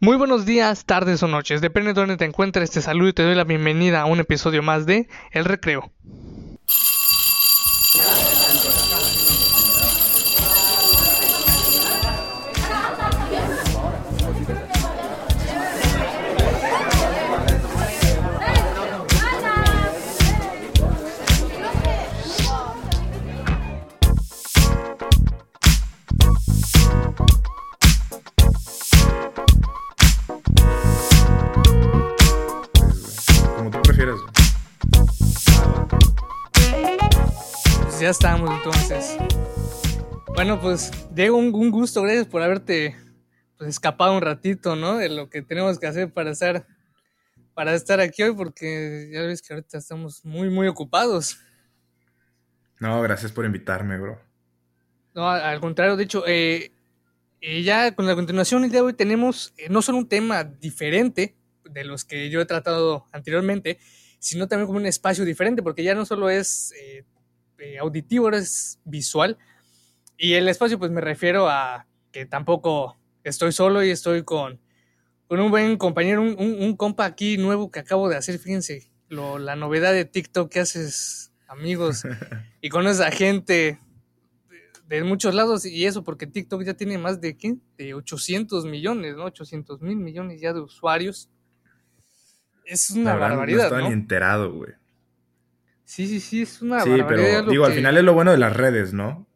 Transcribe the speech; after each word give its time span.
Muy 0.00 0.16
buenos 0.16 0.44
días, 0.44 0.84
tardes 0.84 1.22
o 1.22 1.28
noches, 1.28 1.60
depende 1.60 1.94
de 1.94 2.00
dónde 2.00 2.16
te 2.16 2.24
encuentres, 2.24 2.70
te 2.70 2.82
saludo 2.82 3.08
y 3.08 3.12
te 3.12 3.22
doy 3.22 3.34
la 3.34 3.44
bienvenida 3.44 4.02
a 4.02 4.06
un 4.06 4.20
episodio 4.20 4.62
más 4.62 4.86
de 4.86 5.08
El 5.30 5.44
Recreo. 5.44 5.92
Bueno, 40.44 40.60
pues 40.60 40.90
Diego, 41.10 41.38
un, 41.38 41.54
un 41.54 41.70
gusto, 41.70 42.02
gracias 42.02 42.26
por 42.26 42.42
haberte 42.42 42.94
pues, 43.56 43.70
escapado 43.70 44.14
un 44.14 44.20
ratito, 44.20 44.76
¿no? 44.76 44.98
De 44.98 45.08
lo 45.08 45.30
que 45.30 45.40
tenemos 45.40 45.78
que 45.78 45.86
hacer 45.86 46.12
para 46.12 46.32
estar 46.32 46.66
para 47.54 47.72
estar 47.72 47.98
aquí 47.98 48.24
hoy, 48.24 48.34
porque 48.34 49.08
ya 49.10 49.22
ves 49.22 49.40
que 49.40 49.54
ahorita 49.54 49.78
estamos 49.78 50.22
muy, 50.22 50.50
muy 50.50 50.66
ocupados. 50.66 51.38
No, 52.78 53.00
gracias 53.00 53.32
por 53.32 53.46
invitarme, 53.46 53.98
bro. 53.98 54.20
No, 55.14 55.30
al 55.30 55.60
contrario, 55.60 55.96
de 55.96 56.04
hecho, 56.04 56.24
eh, 56.26 56.72
eh, 57.40 57.62
ya 57.62 57.94
con 57.94 58.06
la 58.06 58.14
continuación 58.14 58.64
el 58.64 58.70
día 58.70 58.80
de 58.80 58.86
hoy 58.88 58.92
tenemos 58.92 59.54
eh, 59.56 59.70
no 59.70 59.80
solo 59.80 59.96
un 59.96 60.10
tema 60.10 60.44
diferente 60.44 61.38
de 61.64 61.84
los 61.84 62.04
que 62.04 62.28
yo 62.28 62.42
he 62.42 62.44
tratado 62.44 63.06
anteriormente, 63.12 63.78
sino 64.18 64.46
también 64.46 64.66
como 64.66 64.78
un 64.78 64.84
espacio 64.84 65.24
diferente, 65.24 65.62
porque 65.62 65.82
ya 65.82 65.94
no 65.94 66.04
solo 66.04 66.28
es 66.28 66.74
eh, 66.78 67.02
eh, 67.60 67.78
auditivo, 67.78 68.26
ahora 68.26 68.36
es 68.36 68.78
visual. 68.84 69.38
Y 70.16 70.34
el 70.34 70.48
espacio, 70.48 70.78
pues 70.78 70.90
me 70.90 71.00
refiero 71.00 71.48
a 71.48 71.86
que 72.12 72.26
tampoco 72.26 72.96
estoy 73.24 73.52
solo 73.52 73.82
y 73.82 73.90
estoy 73.90 74.22
con, 74.22 74.60
con 75.26 75.40
un 75.40 75.50
buen 75.50 75.76
compañero, 75.76 76.22
un, 76.22 76.36
un- 76.38 76.62
un 76.62 76.76
compa 76.76 77.04
aquí 77.04 77.36
nuevo 77.36 77.70
que 77.70 77.80
acabo 77.80 78.08
de 78.08 78.16
hacer, 78.16 78.38
fíjense, 78.38 78.90
lo- 79.08 79.38
la 79.38 79.56
novedad 79.56 79.92
de 79.92 80.04
TikTok 80.04 80.50
que 80.50 80.60
haces 80.60 81.32
amigos 81.48 82.04
y 82.60 82.68
conoces 82.68 83.00
a 83.00 83.10
gente 83.10 83.80
de, 84.88 84.96
de 84.96 85.04
muchos 85.04 85.34
lados 85.34 85.64
y 85.66 85.84
eso 85.86 86.04
porque 86.04 86.26
TikTok 86.26 86.62
ya 86.62 86.74
tiene 86.74 86.96
más 86.98 87.20
de 87.20 87.36
¿qué? 87.36 87.56
de 87.76 87.94
800 87.94 88.64
millones, 88.66 89.16
¿no? 89.16 89.24
800 89.24 89.80
mil 89.82 89.96
millones 89.96 90.40
ya 90.40 90.52
de 90.52 90.60
usuarios. 90.60 91.28
Es 92.64 92.90
una 92.90 93.14
verdad, 93.14 93.28
barbaridad, 93.30 93.70
No 93.70 93.78
¿no? 93.80 93.88
ni 93.88 93.92
enterado, 93.92 94.52
güey. 94.52 94.72
Sí, 95.84 96.06
sí, 96.06 96.18
sí, 96.20 96.42
es 96.42 96.62
una 96.62 96.80
Sí, 96.80 96.90
barbaridad. 96.90 97.40
pero 97.42 97.50
digo, 97.50 97.64
al 97.66 97.72
final 97.74 97.96
es 97.98 98.04
lo 98.04 98.14
bueno 98.14 98.30
de 98.30 98.38
las 98.38 98.56
redes, 98.56 98.94
¿no? 98.94 99.26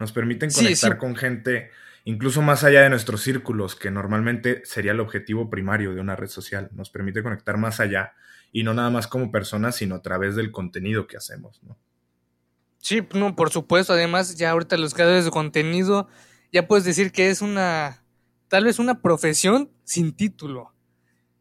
Nos 0.00 0.12
permiten 0.12 0.50
conectar 0.50 0.92
sí. 0.92 0.98
con 0.98 1.14
gente 1.14 1.70
incluso 2.04 2.42
más 2.42 2.64
allá 2.64 2.80
de 2.80 2.90
nuestros 2.90 3.22
círculos, 3.22 3.76
que 3.76 3.90
normalmente 3.90 4.62
sería 4.64 4.92
el 4.92 5.00
objetivo 5.00 5.50
primario 5.50 5.94
de 5.94 6.00
una 6.00 6.16
red 6.16 6.28
social. 6.28 6.70
Nos 6.72 6.90
permite 6.90 7.22
conectar 7.22 7.58
más 7.58 7.80
allá 7.80 8.14
y 8.50 8.62
no 8.62 8.74
nada 8.74 8.90
más 8.90 9.06
como 9.06 9.30
personas, 9.30 9.76
sino 9.76 9.96
a 9.96 10.02
través 10.02 10.34
del 10.34 10.50
contenido 10.50 11.06
que 11.06 11.16
hacemos, 11.16 11.62
¿no? 11.62 11.78
Sí, 12.78 13.06
no, 13.12 13.36
por 13.36 13.50
supuesto. 13.50 13.92
Además, 13.92 14.36
ya 14.36 14.50
ahorita 14.50 14.78
los 14.78 14.94
creadores 14.94 15.26
de 15.26 15.30
contenido, 15.30 16.08
ya 16.50 16.66
puedes 16.66 16.84
decir 16.84 17.12
que 17.12 17.28
es 17.28 17.42
una, 17.42 18.02
tal 18.48 18.64
vez 18.64 18.78
una 18.78 19.02
profesión 19.02 19.70
sin 19.84 20.16
título. 20.16 20.72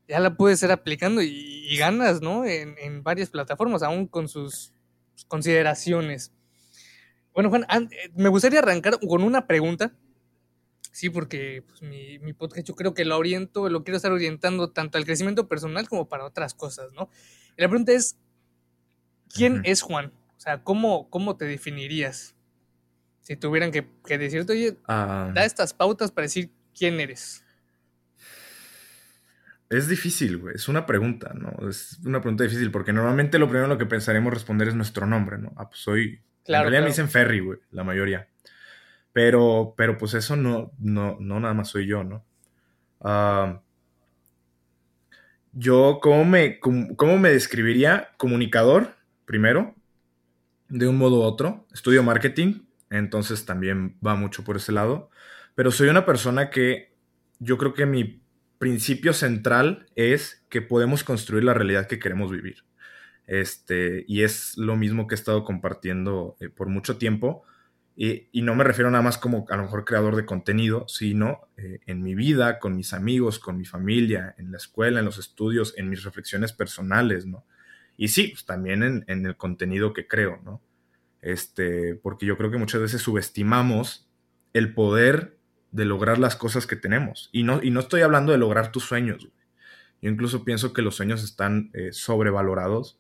Ya 0.10 0.20
la 0.20 0.36
puedes 0.36 0.56
estar 0.56 0.72
aplicando 0.72 1.22
y, 1.22 1.30
y 1.70 1.78
ganas, 1.78 2.22
¿no? 2.22 2.44
En, 2.44 2.76
en 2.78 3.04
varias 3.04 3.30
plataformas, 3.30 3.84
aún 3.84 4.06
con 4.06 4.28
sus 4.28 4.74
consideraciones. 5.30 6.34
Bueno, 7.40 7.52
Juan, 7.52 7.66
an- 7.70 7.88
eh, 7.94 8.12
me 8.18 8.28
gustaría 8.28 8.60
arrancar 8.60 9.00
con 9.00 9.24
una 9.24 9.48
pregunta. 9.48 9.94
Sí, 10.92 11.10
porque 11.10 11.64
pues, 11.66 11.82
mi, 11.82 12.20
mi 12.20 12.34
podcast 12.34 12.68
yo 12.68 12.76
creo 12.76 12.94
que 12.94 13.06
lo 13.06 13.18
oriento, 13.18 13.70
lo 13.70 13.86
quiero 13.86 13.96
estar 13.96 14.12
orientando 14.12 14.72
tanto 14.72 14.98
al 14.98 15.06
crecimiento 15.06 15.48
personal 15.48 15.88
como 15.88 16.10
para 16.10 16.26
otras 16.26 16.54
cosas, 16.54 16.92
¿no? 16.92 17.10
Y 17.58 17.62
la 17.62 17.70
pregunta 17.70 17.94
es, 17.94 18.18
¿quién 19.34 19.62
es 19.64 19.82
Juan? 19.84 20.12
O 20.36 20.40
sea, 20.42 20.66
¿cómo, 20.66 21.10
cómo 21.10 21.38
te 21.38 21.46
definirías? 21.46 22.36
Si 23.22 23.38
tuvieran 23.38 23.72
que, 23.72 23.88
que 24.06 24.18
decirte, 24.18 24.52
oye, 24.52 24.78
Ah, 24.90 25.32
da 25.34 25.46
estas 25.46 25.74
pautas 25.74 26.12
para 26.12 26.26
decir 26.26 26.52
quién 26.78 27.00
eres. 27.00 27.46
Es 29.70 29.88
difícil, 29.88 30.40
güey. 30.40 30.56
Es 30.56 30.68
una 30.68 30.86
pregunta, 30.86 31.32
¿no? 31.34 31.70
Es 31.70 32.00
una 32.04 32.20
pregunta 32.20 32.44
difícil 32.44 32.70
porque 32.70 32.92
normalmente 32.92 33.40
lo 33.40 33.46
primero 33.48 33.64
en 33.64 33.70
lo 33.70 33.78
que 33.78 33.86
pensaremos 33.86 34.34
responder 34.34 34.68
es 34.68 34.76
nuestro 34.76 35.06
nombre, 35.06 35.38
¿no? 35.38 35.54
Ah, 35.56 35.70
pues 35.70 35.80
soy. 35.80 36.22
Claro, 36.46 36.68
en 36.68 36.72
realidad 36.72 36.84
me 36.84 36.90
dicen 36.90 37.10
Ferry, 37.10 37.40
güey, 37.40 37.60
la 37.72 37.84
mayoría. 37.84 38.28
Pero, 39.14 39.74
pero 39.76 39.98
pues 39.98 40.14
eso 40.14 40.36
no, 40.36 40.72
no, 40.80 41.18
no 41.20 41.40
nada 41.40 41.54
más 41.54 41.70
soy 41.70 41.88
yo, 41.88 42.04
¿no? 42.04 42.26
Ah, 43.02 43.62
yo, 45.52 46.00
¿cómo 46.02 46.26
me, 46.26 46.60
cómo, 46.60 46.96
cómo 46.96 47.18
me 47.18 47.30
describiría? 47.30 48.10
Comunicador, 48.18 48.96
primero, 49.26 49.76
de 50.70 50.88
un 50.88 50.98
modo 50.98 51.20
u 51.20 51.22
otro. 51.24 51.68
Estudio 51.74 52.04
marketing, 52.04 52.62
entonces 52.90 53.46
también 53.46 53.98
va 54.06 54.16
mucho 54.16 54.44
por 54.44 54.58
ese 54.58 54.72
lado. 54.72 55.10
Pero 55.56 55.72
soy 55.72 55.90
una 55.90 56.06
persona 56.06 56.50
que 56.50 56.94
yo 57.40 57.58
creo 57.58 57.74
que 57.74 57.86
mi 57.86 58.22
principio 58.60 59.14
central 59.14 59.88
es 59.96 60.46
que 60.50 60.62
podemos 60.62 61.04
construir 61.04 61.44
la 61.44 61.54
realidad 61.54 61.88
que 61.88 62.00
queremos 62.00 62.32
vivir. 62.32 62.64
Este, 63.30 64.06
y 64.08 64.24
es 64.24 64.58
lo 64.58 64.76
mismo 64.76 65.06
que 65.06 65.14
he 65.14 65.16
estado 65.16 65.44
compartiendo 65.44 66.36
eh, 66.40 66.50
por 66.50 66.68
mucho 66.68 66.98
tiempo. 66.98 67.44
Y, 67.96 68.28
y 68.32 68.42
no 68.42 68.56
me 68.56 68.64
refiero 68.64 68.90
nada 68.90 69.04
más 69.04 69.20
como 69.20 69.46
a 69.50 69.56
lo 69.56 69.64
mejor 69.64 69.86
creador 69.86 70.16
de 70.16 70.26
contenido, 70.26 70.88
sino 70.88 71.42
eh, 71.56 71.80
en 71.86 72.02
mi 72.02 72.16
vida, 72.16 72.58
con 72.58 72.76
mis 72.76 72.92
amigos, 72.92 73.38
con 73.38 73.56
mi 73.56 73.66
familia, 73.66 74.34
en 74.40 74.52
la 74.52 74.58
escuela, 74.58 74.98
en 74.98 75.06
los 75.06 75.20
estudios, 75.20 75.76
en 75.78 75.92
mis 75.92 76.04
reflexiones 76.04 76.54
personales, 76.54 77.28
¿no? 77.28 77.46
Y 77.98 78.08
sí, 78.08 78.30
pues 78.30 78.46
también 78.46 78.82
en, 78.82 79.04
en 79.06 79.24
el 79.28 79.38
contenido 79.38 79.94
que 79.94 80.08
creo, 80.08 80.42
¿no? 80.44 80.64
Este, 81.22 81.94
porque 82.02 82.26
yo 82.26 82.36
creo 82.36 82.50
que 82.50 82.58
muchas 82.58 82.82
veces 82.82 83.04
subestimamos 83.04 84.10
el 84.54 84.74
poder 84.74 85.38
de 85.72 85.86
lograr 85.86 86.18
las 86.18 86.36
cosas 86.36 86.66
que 86.66 86.78
tenemos. 86.78 87.30
Y 87.32 87.44
no, 87.44 87.62
y 87.62 87.70
no 87.70 87.82
estoy 87.82 88.02
hablando 88.02 88.32
de 88.32 88.40
lograr 88.40 88.72
tus 88.72 88.86
sueños. 88.86 89.30
Yo 90.02 90.10
incluso 90.10 90.44
pienso 90.44 90.74
que 90.74 90.82
los 90.82 90.96
sueños 90.96 91.24
están 91.24 91.70
eh, 91.74 91.90
sobrevalorados 91.92 92.99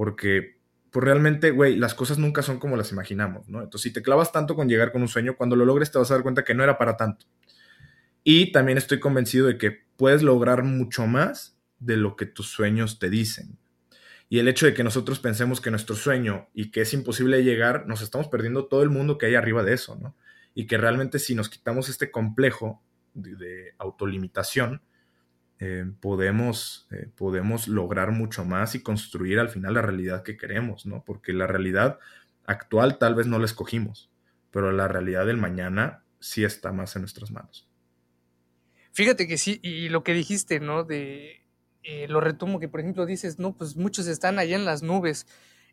porque 0.00 0.56
pues 0.90 1.04
realmente, 1.04 1.50
güey, 1.50 1.76
las 1.76 1.92
cosas 1.92 2.16
nunca 2.16 2.40
son 2.40 2.58
como 2.58 2.74
las 2.74 2.90
imaginamos, 2.90 3.50
¿no? 3.50 3.60
Entonces, 3.60 3.82
si 3.82 3.92
te 3.92 4.00
clavas 4.00 4.32
tanto 4.32 4.56
con 4.56 4.66
llegar 4.66 4.92
con 4.92 5.02
un 5.02 5.08
sueño, 5.08 5.36
cuando 5.36 5.56
lo 5.56 5.66
logres 5.66 5.92
te 5.92 5.98
vas 5.98 6.10
a 6.10 6.14
dar 6.14 6.22
cuenta 6.22 6.42
que 6.42 6.54
no 6.54 6.64
era 6.64 6.78
para 6.78 6.96
tanto. 6.96 7.26
Y 8.24 8.50
también 8.50 8.78
estoy 8.78 8.98
convencido 8.98 9.46
de 9.46 9.58
que 9.58 9.84
puedes 9.98 10.22
lograr 10.22 10.62
mucho 10.62 11.06
más 11.06 11.58
de 11.80 11.98
lo 11.98 12.16
que 12.16 12.24
tus 12.24 12.48
sueños 12.48 12.98
te 12.98 13.10
dicen. 13.10 13.58
Y 14.30 14.38
el 14.38 14.48
hecho 14.48 14.64
de 14.64 14.72
que 14.72 14.84
nosotros 14.84 15.18
pensemos 15.18 15.60
que 15.60 15.70
nuestro 15.70 15.94
sueño 15.94 16.48
y 16.54 16.70
que 16.70 16.80
es 16.80 16.94
imposible 16.94 17.44
llegar, 17.44 17.86
nos 17.86 18.00
estamos 18.00 18.28
perdiendo 18.28 18.68
todo 18.68 18.82
el 18.82 18.88
mundo 18.88 19.18
que 19.18 19.26
hay 19.26 19.34
arriba 19.34 19.62
de 19.62 19.74
eso, 19.74 19.98
¿no? 20.00 20.16
Y 20.54 20.66
que 20.66 20.78
realmente 20.78 21.18
si 21.18 21.34
nos 21.34 21.50
quitamos 21.50 21.90
este 21.90 22.10
complejo 22.10 22.82
de, 23.12 23.36
de 23.36 23.74
autolimitación, 23.76 24.80
eh, 25.60 25.84
podemos, 26.00 26.88
eh, 26.90 27.08
podemos 27.16 27.68
lograr 27.68 28.10
mucho 28.12 28.44
más 28.44 28.74
y 28.74 28.82
construir 28.82 29.38
al 29.38 29.50
final 29.50 29.74
la 29.74 29.82
realidad 29.82 30.22
que 30.22 30.36
queremos, 30.36 30.86
¿no? 30.86 31.04
Porque 31.04 31.32
la 31.32 31.46
realidad 31.46 31.98
actual 32.46 32.98
tal 32.98 33.14
vez 33.14 33.26
no 33.26 33.38
la 33.38 33.44
escogimos, 33.46 34.10
pero 34.50 34.72
la 34.72 34.88
realidad 34.88 35.26
del 35.26 35.36
mañana 35.36 36.04
sí 36.20 36.44
está 36.44 36.72
más 36.72 36.96
en 36.96 37.02
nuestras 37.02 37.30
manos. 37.30 37.68
Fíjate 38.92 39.28
que 39.28 39.38
sí, 39.38 39.60
y 39.62 39.88
lo 39.88 40.02
que 40.02 40.14
dijiste, 40.14 40.60
¿no? 40.60 40.84
De 40.84 41.46
eh, 41.82 42.08
lo 42.08 42.20
retomo 42.20 42.58
que, 42.60 42.68
por 42.68 42.80
ejemplo, 42.80 43.06
dices, 43.06 43.38
no, 43.38 43.56
pues 43.56 43.76
muchos 43.76 44.06
están 44.06 44.38
allá 44.38 44.56
en 44.56 44.64
las 44.64 44.82
nubes 44.82 45.26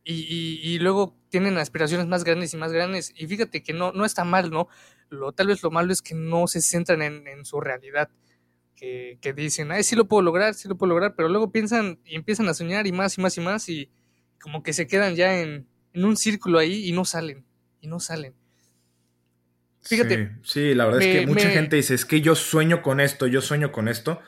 y, 0.03 0.13
y- 0.21 0.59
y 0.75 0.79
luego 0.79 1.17
tienen 1.29 1.57
aspiraciones 1.57 2.07
más 2.07 2.23
grandes 2.23 2.53
y 2.53 2.57
más 2.57 2.71
grandes. 2.71 3.11
Y 3.15 3.27
fíjate 3.27 3.63
que 3.63 3.73
no, 3.73 3.91
no 3.91 4.05
está 4.05 4.23
mal, 4.23 4.51
¿no? 4.51 4.67
Lo, 5.09 5.31
tal 5.33 5.47
vez 5.47 5.63
lo 5.63 5.71
malo 5.71 5.91
es 5.93 6.01
que 6.01 6.13
no 6.15 6.47
se 6.47 6.61
centran 6.61 7.01
en, 7.01 7.27
en 7.27 7.43
su 7.45 7.59
realidad. 7.59 8.09
Que, 8.77 9.19
que 9.21 9.33
dicen, 9.33 9.71
ay, 9.73 9.83
sí 9.83 9.95
lo 9.97 10.07
puedo 10.07 10.23
lograr, 10.23 10.53
sí 10.55 10.69
lo 10.69 10.77
puedo 10.77 10.91
lograr, 10.91 11.15
pero 11.17 11.29
luego 11.29 11.51
piensan 11.51 11.99
y 12.05 12.15
empiezan 12.15 12.47
a 12.49 12.53
soñar 12.55 12.87
y 12.87 12.93
más 12.93 13.17
y 13.17 13.21
más 13.21 13.37
y 13.37 13.41
más 13.41 13.69
y 13.69 13.91
como 14.41 14.63
que 14.63 14.73
se 14.73 14.87
quedan 14.87 15.15
ya 15.15 15.41
en, 15.41 15.67
en 15.93 16.05
un 16.05 16.17
círculo 16.17 16.59
ahí 16.59 16.87
y 16.87 16.93
no 16.93 17.05
salen, 17.05 17.45
y 17.81 17.87
no 17.87 17.99
salen. 17.99 18.35
Fíjate, 19.81 20.17
Sí, 20.17 20.41
sí, 20.43 20.75
la 20.75 20.85
verdad 20.85 20.99
es 21.01 21.07
que 21.07 21.21
mucha 21.21 21.47
me- 21.47 21.53
gente 21.53 21.75
dice, 21.77 21.93
es 21.95 22.05
que 22.05 22.21
yo 22.21 22.35
sueño 22.35 22.81
con 22.81 22.99
esto, 22.99 23.25
yo 23.27 23.41
sueño 23.41 23.71
con 23.71 23.87
esto, 23.87 24.21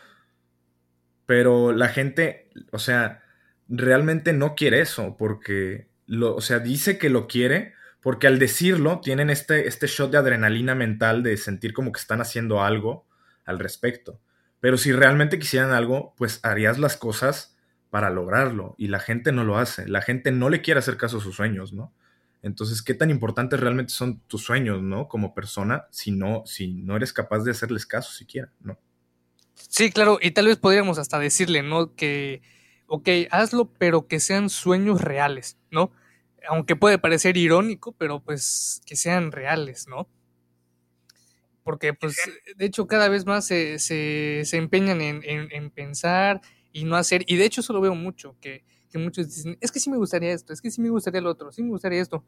pero 1.25 1.71
la 1.71 1.89
gente, 1.89 2.49
o 2.71 2.79
sea, 2.79 3.23
realmente 3.67 4.33
no 4.33 4.55
quiere 4.55 4.81
eso, 4.81 5.15
porque, 5.17 5.87
lo, 6.07 6.35
o 6.35 6.41
sea, 6.41 6.59
dice 6.59 6.97
que 6.97 7.09
lo 7.09 7.27
quiere, 7.27 7.73
porque 8.01 8.27
al 8.27 8.39
decirlo 8.39 8.99
tienen 9.01 9.29
este, 9.29 9.67
este 9.67 9.87
shot 9.87 10.11
de 10.11 10.17
adrenalina 10.17 10.73
mental 10.75 11.21
de 11.23 11.37
sentir 11.37 11.73
como 11.73 11.91
que 11.91 11.99
están 11.99 12.21
haciendo 12.21 12.63
algo 12.63 13.05
al 13.45 13.59
respecto. 13.59 14.19
Pero 14.59 14.77
si 14.77 14.91
realmente 14.91 15.39
quisieran 15.39 15.71
algo, 15.71 16.13
pues 16.17 16.39
harías 16.43 16.79
las 16.79 16.97
cosas 16.97 17.57
para 17.89 18.09
lograrlo. 18.09 18.75
Y 18.77 18.87
la 18.87 18.99
gente 18.99 19.31
no 19.31 19.43
lo 19.43 19.57
hace. 19.57 19.87
La 19.87 20.01
gente 20.01 20.31
no 20.31 20.49
le 20.49 20.61
quiere 20.61 20.79
hacer 20.79 20.97
caso 20.97 21.17
a 21.17 21.21
sus 21.21 21.35
sueños, 21.35 21.73
¿no? 21.73 21.93
Entonces, 22.41 22.81
¿qué 22.81 22.93
tan 22.93 23.09
importantes 23.09 23.59
realmente 23.59 23.93
son 23.93 24.21
tus 24.21 24.43
sueños, 24.43 24.81
¿no? 24.81 25.07
Como 25.07 25.33
persona, 25.33 25.87
si 25.91 26.11
no, 26.11 26.43
si 26.45 26.73
no 26.73 26.95
eres 26.95 27.11
capaz 27.11 27.39
de 27.39 27.51
hacerles 27.51 27.85
caso 27.85 28.11
siquiera, 28.11 28.51
¿no? 28.61 28.79
Sí, 29.55 29.91
claro, 29.91 30.19
y 30.21 30.31
tal 30.31 30.47
vez 30.47 30.57
podríamos 30.57 30.99
hasta 30.99 31.19
decirle, 31.19 31.63
¿no? 31.63 31.95
Que, 31.95 32.41
ok, 32.87 33.09
hazlo, 33.29 33.73
pero 33.77 34.07
que 34.07 34.21
sean 34.21 34.49
sueños 34.49 35.01
reales, 35.01 35.57
¿no? 35.69 35.91
Aunque 36.47 36.77
puede 36.77 36.97
parecer 36.97 37.35
irónico, 37.35 37.91
pero 37.97 38.21
pues 38.21 38.81
que 38.85 38.95
sean 38.95 39.33
reales, 39.33 39.87
¿no? 39.89 40.07
Porque, 41.69 41.93
pues, 41.93 42.17
de 42.55 42.65
hecho, 42.65 42.87
cada 42.87 43.09
vez 43.09 43.27
más 43.27 43.45
se, 43.45 43.77
se, 43.77 44.41
se 44.43 44.57
empeñan 44.57 45.01
en, 45.01 45.21
en, 45.23 45.69
pensar 45.69 46.41
y 46.73 46.83
no 46.83 46.95
hacer, 46.95 47.23
y 47.27 47.35
de 47.35 47.45
hecho 47.45 47.61
eso 47.61 47.73
lo 47.73 47.79
veo 47.79 47.93
mucho, 47.93 48.35
que, 48.41 48.63
que 48.89 48.97
muchos 48.97 49.27
dicen, 49.27 49.55
es 49.61 49.71
que 49.71 49.79
sí 49.79 49.91
me 49.91 49.97
gustaría 49.97 50.33
esto, 50.33 50.51
es 50.51 50.61
que 50.61 50.71
sí 50.71 50.81
me 50.81 50.89
gustaría 50.89 51.21
lo 51.21 51.29
otro, 51.29 51.51
sí 51.51 51.61
me 51.61 51.69
gustaría 51.69 52.01
esto, 52.01 52.25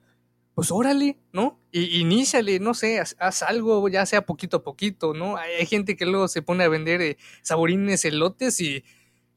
pues 0.54 0.70
órale, 0.70 1.18
¿no? 1.34 1.60
Y 1.72 2.02
iníciale, 2.02 2.60
no 2.60 2.76
sé, 2.76 3.00
haz, 3.00 3.42
algo, 3.42 3.90
ya 3.90 4.06
sea 4.06 4.28
poquito 4.28 4.58
a 4.58 4.64
poquito, 4.64 5.16
¿no? 5.16 5.38
Hay, 5.38 5.66
gente 5.66 5.98
que 5.98 6.06
luego 6.06 6.28
se 6.28 6.44
pone 6.44 6.64
a 6.64 6.70
vender 6.70 7.02
eh, 7.02 7.18
saborines, 7.42 8.06
elotes 8.06 8.62
y, 8.62 8.84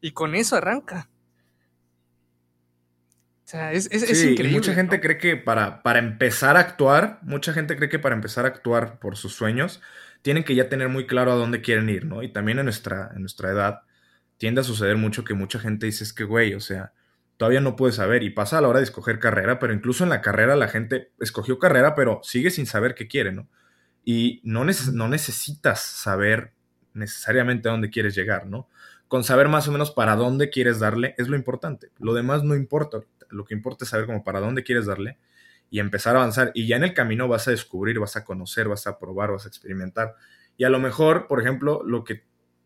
y, 0.03 0.11
con 0.11 0.35
eso 0.35 0.55
arranca. 0.55 1.09
Sea, 3.55 3.73
es, 3.73 3.89
es, 3.93 4.03
increíble. 4.25 4.51
Mucha 4.51 4.75
gente 4.75 5.01
cree 5.01 5.17
que 5.17 5.37
para, 5.37 5.81
para 5.85 6.01
empezar 6.01 6.57
a 6.57 6.61
actuar, 6.61 7.21
mucha 7.23 7.53
gente 7.53 7.77
cree 7.77 7.89
que 7.89 8.01
para 8.01 8.17
empezar 8.17 8.47
a 8.47 8.49
actuar 8.49 8.99
por 8.99 9.17
sus 9.17 9.33
sueños, 9.33 9.81
tienen 10.23 10.43
que 10.43 10.57
ya 10.57 10.69
tener 10.69 10.89
muy 10.89 11.07
claro 11.07 11.31
a 11.31 11.37
dónde 11.37 11.61
quieren 11.61 11.89
ir, 11.89 12.05
¿no? 12.05 12.25
Y 12.25 12.33
también 12.33 12.59
en 12.59 12.65
nuestra, 12.65 13.13
en 13.15 13.21
nuestra 13.21 13.53
edad 13.53 13.83
tiende 14.39 14.63
a 14.63 14.65
suceder 14.65 14.97
mucho 14.97 15.23
que 15.23 15.35
mucha 15.35 15.61
gente 15.61 15.87
dice, 15.87 16.03
es 16.03 16.13
que, 16.13 16.25
güey, 16.25 16.55
o 16.55 16.61
sea, 16.61 16.95
todavía 17.37 17.61
no 17.61 17.77
puede 17.77 17.93
saber 17.93 18.25
y 18.25 18.31
pasa 18.31 18.59
a 18.59 18.61
la 18.61 18.67
hora 18.67 18.81
de 18.81 18.87
escoger 18.87 19.21
carrera, 19.21 19.61
pero 19.61 19.73
incluso 19.73 20.03
en 20.03 20.11
la 20.11 20.21
carrera 20.21 20.57
la 20.57 20.67
gente 20.67 21.13
escogió 21.21 21.61
carrera, 21.61 21.95
pero 21.95 22.19
sigue 22.25 22.51
sin 22.51 22.67
saber 22.67 22.97
qué 22.97 23.07
quiere, 23.07 23.31
¿no? 23.31 23.49
Y 24.05 24.41
no, 24.43 24.65
no 24.65 25.09
necesitas 25.09 25.81
saber 25.81 26.55
necesariamente 26.93 27.69
a 27.69 27.73
dónde 27.73 27.91
quieres 27.91 28.17
llegar, 28.17 28.47
¿no? 28.49 28.69
Con 29.09 29.23
saber 29.23 29.49
más 29.49 29.69
o 29.69 29.73
menos 29.73 29.93
para 29.93 30.17
dónde 30.17 30.51
quieres 30.51 30.81
darle 30.81 31.15
es 31.19 31.29
lo 31.29 31.37
importante. 31.37 31.93
Lo 32.01 32.15
demás 32.15 32.43
no 32.43 32.57
importa. 32.57 32.99
Lo 33.35 33.45
que 33.45 33.55
importa 33.55 33.85
es 33.85 33.91
saber 33.91 34.07
como 34.07 34.25
para 34.25 34.41
dónde 34.41 34.65
quieres 34.65 34.87
darle 34.87 35.19
y 35.71 35.81
empezar 35.81 36.17
a 36.17 36.21
avanzar. 36.21 36.53
Y 36.55 36.67
ya 36.67 36.77
en 36.77 36.85
el 36.85 36.95
camino 36.95 37.29
vas 37.29 37.49
a 37.49 37.51
descubrir, 37.51 37.99
vas 37.99 38.17
a 38.17 38.25
conocer, 38.25 38.69
vas 38.69 38.87
a 38.87 38.99
probar, 38.99 39.33
vas 39.33 39.45
a 39.45 39.49
experimentar. 39.49 40.15
Y 40.57 40.65
a 40.65 40.71
lo 40.71 40.79
mejor, 40.79 41.27
por 41.27 41.41
ejemplo, 41.41 41.83
lo 41.85 42.05
que 42.05 42.25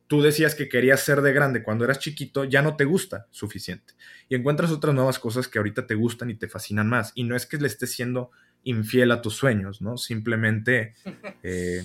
tú 0.09 0.23
decías 0.23 0.55
que 0.55 0.69
querías 0.69 1.00
ser 1.00 1.20
de 1.20 1.32
grande 1.32 1.62
cuando 1.62 1.85
eras 1.85 1.99
chiquito, 2.00 2.44
ya 2.44 2.62
no 2.62 2.76
te 2.76 2.85
gusta 2.85 3.26
suficiente. 3.31 3.94
Y 4.29 4.35
encuentras 4.35 4.70
otras 4.70 4.94
nuevas 4.94 5.19
cosas 5.19 5.47
que 5.49 5.59
ahorita 5.59 5.87
te 5.87 5.94
gustan 5.94 6.31
y 6.31 6.35
te 6.35 6.49
fascinan 6.49 6.88
más. 6.88 7.12
Y 7.14 7.25
no 7.25 7.37
es 7.37 7.47
que 7.47 7.59
le 7.59 7.67
estés 7.67 7.93
siendo 7.93 8.31
infiel 8.64 9.12
a 9.12 9.23
tus 9.23 9.35
sueños, 9.35 9.81
¿no? 9.81 9.97
Simplemente, 9.99 10.94
eh, 11.43 11.85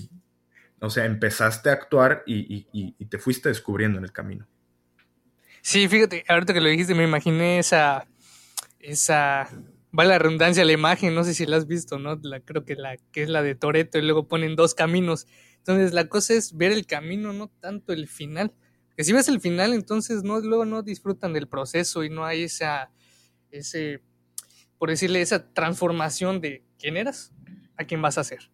o 0.80 0.90
sea, 0.90 1.04
empezaste 1.04 1.70
a 1.70 1.74
actuar 1.74 2.24
y, 2.26 2.64
te 3.06 3.18
fuiste 3.18 3.50
descubriendo 3.50 3.98
en 3.98 4.04
el 4.04 4.12
camino. 4.12 4.46
Sí, 5.60 5.88
fíjate, 5.88 6.24
ahorita 6.28 6.52
que 6.52 6.60
lo 6.60 6.68
dijiste, 6.68 6.94
me 6.94 7.04
imaginé 7.04 7.58
esa, 7.58 8.06
esa, 8.84 9.48
vale 9.90 10.10
la 10.10 10.18
redundancia, 10.18 10.64
la 10.64 10.72
imagen, 10.72 11.14
no 11.14 11.24
sé 11.24 11.34
si 11.34 11.46
la 11.46 11.56
has 11.56 11.66
visto, 11.66 11.98
¿no? 11.98 12.18
La, 12.22 12.40
creo 12.40 12.64
que 12.64 12.74
la 12.74 12.96
que 13.12 13.22
es 13.22 13.28
la 13.28 13.42
de 13.42 13.54
Toreto 13.54 13.98
y 13.98 14.02
luego 14.02 14.28
ponen 14.28 14.56
dos 14.56 14.74
caminos 14.74 15.26
entonces 15.66 15.94
la 15.94 16.08
cosa 16.08 16.34
es 16.34 16.54
ver 16.54 16.72
el 16.72 16.84
camino, 16.84 17.32
no 17.32 17.48
tanto 17.48 17.94
el 17.94 18.06
final. 18.06 18.52
Que 18.98 19.02
si 19.02 19.14
ves 19.14 19.28
el 19.28 19.40
final, 19.40 19.72
entonces 19.72 20.22
no, 20.22 20.38
luego 20.40 20.66
no 20.66 20.82
disfrutan 20.82 21.32
del 21.32 21.48
proceso 21.48 22.04
y 22.04 22.10
no 22.10 22.26
hay 22.26 22.42
esa, 22.42 22.90
ese, 23.50 24.02
por 24.78 24.90
decirle, 24.90 25.22
esa 25.22 25.50
transformación 25.54 26.42
de 26.42 26.62
quién 26.78 26.98
eras 26.98 27.32
a 27.78 27.84
quién 27.84 28.02
vas 28.02 28.18
a 28.18 28.24
ser. 28.24 28.50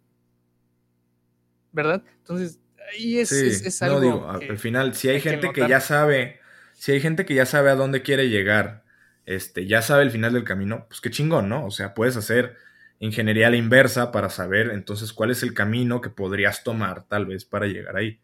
¿Verdad? 1.73 2.05
Entonces, 2.19 2.61
ahí 2.93 3.19
es, 3.19 3.33
es, 3.33 3.83
algo. 3.83 3.99
No, 3.99 4.05
digo, 4.05 4.31
al 4.31 4.59
final, 4.59 4.95
si 4.95 5.09
hay, 5.09 5.21
gente 5.21 5.51
que, 5.53 5.69
ya 5.69 5.81
sabe, 5.81 6.39
si 6.75 6.93
hay 6.93 7.01
gente 7.01 7.27
que 7.27 7.35
ya 7.35 7.45
sabe 7.45 7.71
a 7.71 7.75
dónde 7.75 8.03
quiere 8.03 8.29
llegar, 8.29 8.85
este, 9.31 9.65
ya 9.67 9.81
sabe 9.81 10.03
el 10.03 10.11
final 10.11 10.33
del 10.33 10.43
camino, 10.43 10.87
pues 10.89 11.01
qué 11.01 11.09
chingón, 11.09 11.49
¿no? 11.49 11.65
O 11.65 11.71
sea, 11.71 11.95
puedes 11.95 12.17
hacer 12.17 12.57
ingeniería 12.99 13.47
a 13.47 13.51
la 13.51 13.57
inversa 13.57 14.11
para 14.11 14.29
saber 14.29 14.71
entonces 14.73 15.13
cuál 15.13 15.31
es 15.31 15.45
el 15.45 15.55
camino 15.55 16.01
que 16.01 16.11
podrías 16.11 16.65
tomar 16.65 17.05
tal 17.05 17.27
vez 17.27 17.45
para 17.45 17.69
llegar 17.69 17.97
ahí. 17.97 18.19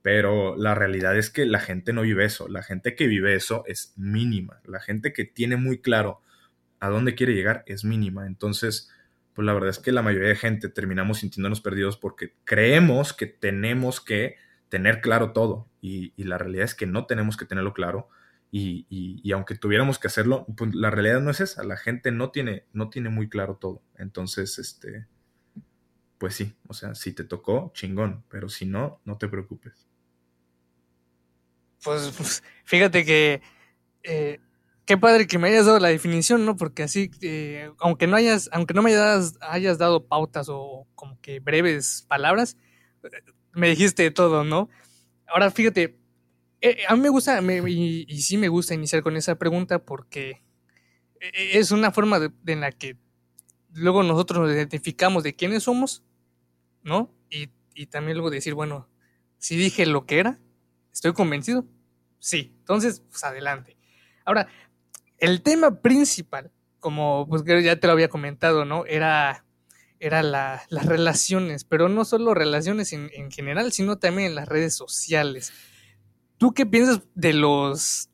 Pero 0.00 0.56
la 0.56 0.74
realidad 0.74 1.14
es 1.18 1.28
que 1.28 1.44
la 1.44 1.60
gente 1.60 1.92
no 1.92 2.02
vive 2.02 2.24
eso. 2.24 2.48
La 2.48 2.62
gente 2.62 2.94
que 2.96 3.06
vive 3.06 3.34
eso 3.34 3.64
es 3.66 3.92
mínima. 3.96 4.60
La 4.64 4.80
gente 4.80 5.12
que 5.12 5.26
tiene 5.26 5.58
muy 5.58 5.78
claro 5.82 6.22
a 6.80 6.88
dónde 6.88 7.14
quiere 7.14 7.34
llegar 7.34 7.62
es 7.66 7.84
mínima. 7.84 8.26
Entonces, 8.26 8.90
pues 9.34 9.44
la 9.44 9.52
verdad 9.52 9.70
es 9.70 9.78
que 9.78 9.92
la 9.92 10.02
mayoría 10.02 10.28
de 10.28 10.36
gente 10.36 10.70
terminamos 10.70 11.18
sintiéndonos 11.18 11.60
perdidos 11.60 11.98
porque 11.98 12.32
creemos 12.44 13.12
que 13.12 13.26
tenemos 13.26 14.00
que 14.00 14.36
tener 14.70 15.02
claro 15.02 15.32
todo. 15.32 15.68
Y, 15.82 16.14
y 16.16 16.24
la 16.24 16.38
realidad 16.38 16.64
es 16.64 16.74
que 16.74 16.86
no 16.86 17.04
tenemos 17.04 17.36
que 17.36 17.44
tenerlo 17.44 17.74
claro 17.74 18.08
y, 18.58 19.32
aunque 19.32 19.56
tuviéramos 19.56 19.98
que 19.98 20.06
hacerlo, 20.06 20.46
pues 20.56 20.74
la 20.74 20.90
realidad 20.90 21.20
no 21.20 21.30
es 21.30 21.40
esa. 21.40 21.62
La 21.64 21.76
gente 21.76 22.10
no 22.10 22.30
tiene, 22.30 22.64
no 22.72 22.88
tiene 22.88 23.10
muy 23.10 23.28
claro 23.28 23.56
todo. 23.56 23.82
Entonces, 23.98 24.58
este, 24.58 25.06
pues 26.18 26.34
sí, 26.34 26.54
o 26.68 26.74
sea, 26.74 26.94
si 26.94 27.12
te 27.12 27.24
tocó, 27.24 27.70
chingón, 27.74 28.24
pero 28.28 28.48
si 28.48 28.64
no, 28.64 29.00
no 29.04 29.18
te 29.18 29.28
preocupes. 29.28 29.86
Pues, 31.84 32.12
pues 32.16 32.42
fíjate 32.64 33.04
que 33.04 33.42
eh, 34.02 34.40
qué 34.86 34.96
padre 34.96 35.26
que 35.26 35.38
me 35.38 35.48
hayas 35.48 35.66
dado 35.66 35.78
la 35.78 35.88
definición, 35.88 36.46
¿no? 36.46 36.56
Porque 36.56 36.84
así, 36.84 37.10
eh, 37.20 37.70
aunque 37.78 38.06
no 38.06 38.16
hayas, 38.16 38.48
aunque 38.52 38.74
no 38.74 38.82
me 38.82 38.92
hayas, 38.92 39.34
hayas 39.40 39.78
dado 39.78 40.06
pautas 40.06 40.48
o 40.48 40.86
como 40.94 41.20
que 41.20 41.40
breves 41.40 42.06
palabras, 42.08 42.56
eh, 43.02 43.08
me 43.52 43.68
dijiste 43.68 44.10
todo, 44.10 44.44
¿no? 44.44 44.70
Ahora 45.26 45.50
fíjate, 45.50 45.98
eh, 46.70 46.84
a 46.88 46.96
mí 46.96 47.02
me 47.02 47.08
gusta, 47.08 47.40
y, 47.40 48.20
sí 48.22 48.36
me 48.36 48.48
gusta 48.48 48.74
iniciar 48.74 49.02
con 49.02 49.16
esa 49.16 49.36
pregunta 49.36 49.84
porque 49.84 50.42
e, 51.20 51.58
es 51.58 51.70
una 51.70 51.92
forma 51.92 52.18
de, 52.18 52.32
en 52.46 52.60
la 52.60 52.72
que 52.72 52.96
luego 53.72 54.02
nosotros 54.02 54.40
nos 54.40 54.56
identificamos 54.56 55.22
de 55.22 55.36
quiénes 55.36 55.62
somos, 55.62 56.02
¿no? 56.82 57.14
Y, 57.30 57.48
también 57.86 58.16
luego 58.16 58.30
decir, 58.30 58.54
bueno, 58.54 58.88
si 59.38 59.54
dije 59.54 59.84
lo 59.84 60.06
que 60.06 60.18
era, 60.18 60.40
¿estoy 60.92 61.12
convencido? 61.12 61.66
Sí, 62.18 62.54
entonces, 62.60 63.02
pues 63.10 63.22
adelante. 63.22 63.76
Ahora, 64.24 64.48
el 65.18 65.42
tema 65.42 65.82
principal, 65.82 66.50
como 66.80 67.28
pues 67.28 67.44
ya 67.44 67.78
te 67.78 67.86
lo 67.86 67.92
había 67.92 68.08
comentado, 68.08 68.64
¿no? 68.64 68.86
Era, 68.86 69.44
era 70.00 70.22
las 70.22 70.86
relaciones, 70.86 71.64
pero 71.64 71.90
no 71.90 72.06
solo 72.06 72.32
relaciones 72.32 72.94
en, 72.94 73.10
en 73.12 73.30
general, 73.30 73.72
sino 73.72 73.98
también 73.98 74.28
en 74.28 74.34
las 74.34 74.48
redes 74.48 74.74
sociales. 74.74 75.52
¿Tú 76.38 76.52
qué 76.52 76.66
piensas 76.66 77.00
de 77.14 77.32
los 77.32 78.10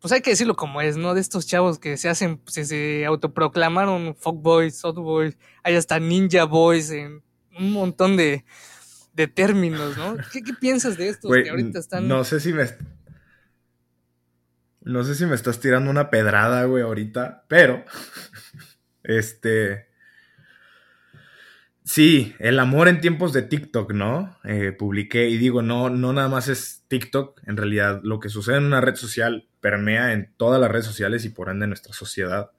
pues 0.00 0.12
hay 0.12 0.20
que 0.20 0.30
decirlo 0.30 0.54
como 0.54 0.80
es, 0.80 0.96
¿no? 0.96 1.14
De 1.14 1.20
estos 1.20 1.46
chavos 1.46 1.78
que 1.78 1.96
se 1.96 2.08
hacen, 2.08 2.40
se, 2.46 2.64
se 2.64 3.04
autoproclamaron 3.04 4.14
fuckboys, 4.14 4.78
softboys, 4.78 5.36
hay 5.64 5.74
hasta 5.74 5.98
ninja 5.98 6.44
boys 6.44 6.90
en 6.90 7.22
un 7.58 7.72
montón 7.72 8.16
de, 8.16 8.44
de 9.14 9.26
términos, 9.26 9.96
¿no? 9.96 10.16
¿Qué, 10.32 10.42
piensas 10.60 10.96
de 10.96 11.08
estos 11.08 11.30
que 11.30 11.50
ahorita 11.50 11.78
están? 11.78 12.06
No 12.06 12.24
sé 12.24 12.40
si 12.40 12.52
me. 12.52 12.66
No 14.82 15.02
sé 15.02 15.16
si 15.16 15.26
me 15.26 15.34
estás 15.34 15.60
tirando 15.60 15.90
una 15.90 16.08
pedrada, 16.08 16.64
güey, 16.64 16.82
ahorita, 16.82 17.44
pero. 17.48 17.84
Este. 19.04 19.87
Sí, 21.88 22.34
el 22.38 22.58
amor 22.58 22.86
en 22.86 23.00
tiempos 23.00 23.32
de 23.32 23.40
TikTok, 23.40 23.94
¿no? 23.94 24.36
Eh, 24.44 24.72
publiqué 24.72 25.30
y 25.30 25.38
digo, 25.38 25.62
no, 25.62 25.88
no 25.88 26.12
nada 26.12 26.28
más 26.28 26.48
es 26.48 26.84
TikTok, 26.88 27.40
en 27.46 27.56
realidad 27.56 28.02
lo 28.02 28.20
que 28.20 28.28
sucede 28.28 28.58
en 28.58 28.64
una 28.64 28.82
red 28.82 28.94
social 28.94 29.48
permea 29.62 30.12
en 30.12 30.30
todas 30.36 30.60
las 30.60 30.70
redes 30.70 30.84
sociales 30.84 31.24
y 31.24 31.30
por 31.30 31.48
ende 31.48 31.64
en 31.64 31.70
nuestra 31.70 31.94
sociedad. 31.94 32.50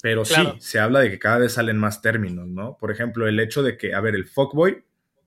Pero 0.00 0.24
sí, 0.24 0.42
se 0.60 0.80
habla 0.80 1.00
de 1.00 1.10
que 1.10 1.18
cada 1.18 1.36
vez 1.36 1.52
salen 1.52 1.76
más 1.76 2.00
términos, 2.00 2.48
¿no? 2.48 2.78
Por 2.80 2.90
ejemplo, 2.90 3.28
el 3.28 3.38
hecho 3.38 3.62
de 3.62 3.76
que, 3.76 3.92
a 3.92 4.00
ver, 4.00 4.14
el 4.14 4.24
fuckboy 4.24 4.82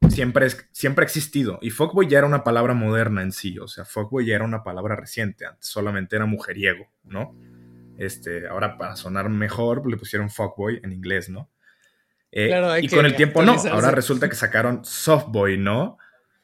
siempre, 0.10 0.48
es, 0.48 0.68
siempre 0.72 1.04
ha 1.04 1.06
existido 1.06 1.60
y 1.62 1.70
fuckboy 1.70 2.08
ya 2.08 2.18
era 2.18 2.28
una 2.28 2.44
palabra 2.44 2.74
moderna 2.74 3.22
en 3.22 3.32
sí, 3.32 3.60
o 3.60 3.68
sea, 3.68 3.86
fuckboy 3.86 4.26
ya 4.26 4.34
era 4.34 4.46
una 4.46 4.64
palabra 4.64 4.96
reciente, 4.96 5.46
antes 5.46 5.68
solamente 5.68 6.16
era 6.16 6.26
mujeriego, 6.26 6.88
¿no? 7.04 7.36
Este, 8.00 8.48
ahora 8.48 8.80
para 8.80 8.96
sonar 8.96 9.30
mejor 9.30 9.88
le 9.88 9.98
pusieron 9.98 10.32
fuckboy 10.32 10.80
en 10.82 10.92
inglés, 10.92 11.30
¿no? 11.30 11.52
Eh, 12.36 12.82
y 12.82 12.88
con 12.88 13.06
el 13.06 13.16
tiempo 13.16 13.44
no. 13.44 13.56
Ahora 13.70 13.92
resulta 13.92 14.28
que 14.28 14.36
sacaron 14.36 14.84
Softboy, 14.84 15.60
¿no? 15.60 16.00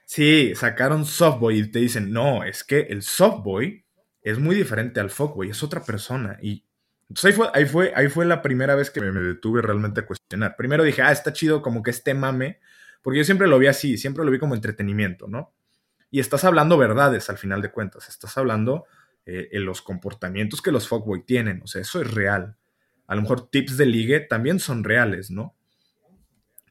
Sí, 0.05 0.53
sacaron 0.55 1.03
Softboy 1.03 1.59
y 1.59 1.71
te 1.71 1.79
dicen, 1.79 2.11
no, 2.11 2.43
es 2.43 2.63
que 2.63 2.81
el 2.81 3.01
Softboy 3.01 3.83
es 4.21 4.37
muy 4.37 4.55
diferente 4.55 4.99
al 4.99 5.09
Fuckboy, 5.09 5.49
es 5.49 5.63
otra 5.63 5.83
persona. 5.83 6.37
Y 6.41 6.63
entonces 7.09 7.25
ahí 7.25 7.33
fue, 7.33 7.49
ahí 7.53 7.65
fue, 7.65 7.93
ahí 7.95 8.07
fue 8.07 8.25
la 8.25 8.43
primera 8.43 8.75
vez 8.75 8.91
que 8.91 9.01
me 9.01 9.19
detuve 9.19 9.63
realmente 9.63 10.01
a 10.01 10.05
cuestionar. 10.05 10.55
Primero 10.55 10.83
dije, 10.83 11.01
ah, 11.01 11.11
está 11.11 11.33
chido 11.33 11.63
como 11.63 11.81
que 11.81 11.89
este 11.89 12.13
mame, 12.13 12.59
porque 13.01 13.17
yo 13.17 13.23
siempre 13.23 13.47
lo 13.47 13.57
vi 13.57 13.65
así, 13.65 13.97
siempre 13.97 14.23
lo 14.23 14.29
vi 14.29 14.37
como 14.37 14.53
entretenimiento, 14.53 15.27
¿no? 15.27 15.53
Y 16.11 16.19
estás 16.19 16.43
hablando 16.43 16.77
verdades 16.77 17.29
al 17.31 17.39
final 17.39 17.63
de 17.63 17.71
cuentas, 17.71 18.09
estás 18.09 18.37
hablando 18.37 18.85
eh, 19.25 19.49
en 19.53 19.65
los 19.65 19.81
comportamientos 19.81 20.61
que 20.61 20.71
los 20.71 20.87
fuckboy 20.87 21.25
tienen, 21.25 21.61
o 21.63 21.67
sea, 21.67 21.81
eso 21.81 21.99
es 21.99 22.11
real. 22.11 22.57
A 23.07 23.15
lo 23.15 23.23
mejor 23.23 23.49
tips 23.49 23.77
de 23.77 23.87
ligue 23.87 24.19
también 24.19 24.59
son 24.59 24.83
reales, 24.83 25.31
¿no? 25.31 25.55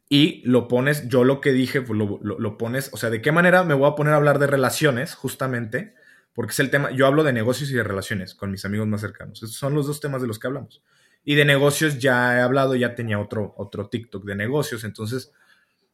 Y 0.08 0.42
lo 0.46 0.68
pones, 0.68 1.08
yo 1.08 1.22
lo 1.24 1.40
que 1.40 1.52
dije, 1.52 1.82
pues 1.82 1.98
lo, 1.98 2.18
lo, 2.22 2.58
pones, 2.58 2.90
o 2.94 2.96
sea, 2.96 3.10
¿de 3.10 3.20
qué 3.20 3.30
manera 3.30 3.62
me 3.62 3.74
voy 3.74 3.90
a 3.90 3.94
poner 3.94 4.14
a 4.14 4.16
hablar 4.16 4.38
de 4.38 4.46
relaciones, 4.46 5.14
justamente? 5.14 5.94
Porque 6.32 6.52
es 6.52 6.60
el 6.60 6.70
tema, 6.70 6.90
yo 6.92 7.06
hablo 7.06 7.24
de 7.24 7.34
negocios 7.34 7.70
y 7.70 7.74
de 7.74 7.82
relaciones 7.82 8.34
con 8.34 8.50
mis 8.50 8.64
amigos 8.64 8.86
más 8.86 9.02
cercanos. 9.02 9.42
Esos 9.42 9.56
son 9.56 9.74
los 9.74 9.86
dos 9.86 10.00
temas 10.00 10.22
de 10.22 10.28
los 10.28 10.38
que 10.38 10.46
hablamos. 10.46 10.82
Y 11.24 11.34
de 11.34 11.44
negocios 11.44 11.98
ya 11.98 12.38
he 12.38 12.40
hablado, 12.40 12.74
ya 12.74 12.94
tenía 12.94 13.18
otro, 13.18 13.54
otro 13.58 13.88
TikTok 13.88 14.24
de 14.24 14.34
negocios, 14.34 14.84
entonces, 14.84 15.32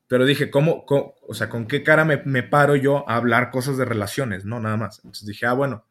pero 0.07 0.25
dije, 0.27 0.49
¿cómo, 0.49 0.85
o 0.87 1.35
sea, 1.35 1.49
con 1.49 1.67
qué 1.67 1.83
cara 1.83 2.05
me, 2.05 2.23
me, 2.25 2.45
paro 2.45 2.77
yo 2.77 3.09
a 3.09 3.17
hablar 3.17 3.51
cosas 3.51 3.77
de 3.79 3.85
relaciones? 3.85 4.45
No, 4.45 4.61
nada 4.61 4.77
más. 4.77 4.99
Entonces 4.99 5.27
dije, 5.27 5.47
ah, 5.47 5.55
bueno, 5.55 5.87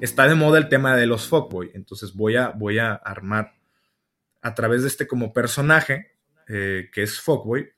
está 0.00 0.28
de 0.28 0.36
moda 0.36 0.58
el 0.58 0.68
tema 0.68 0.96
de 0.96 1.06
los 1.06 1.26
fuckboy, 1.26 1.72
entonces 1.74 2.14
voy 2.14 2.36
a, 2.36 2.50
voy 2.50 2.78
a 2.78 2.94
armar 2.94 3.54
a 4.42 4.54
través 4.54 4.82
de 4.82 4.88
este 4.88 5.08
como 5.08 5.32
personaje, 5.32 6.13
eh, 6.48 6.90
que 6.92 7.02
es 7.02 7.20
fuckboy, 7.20 7.68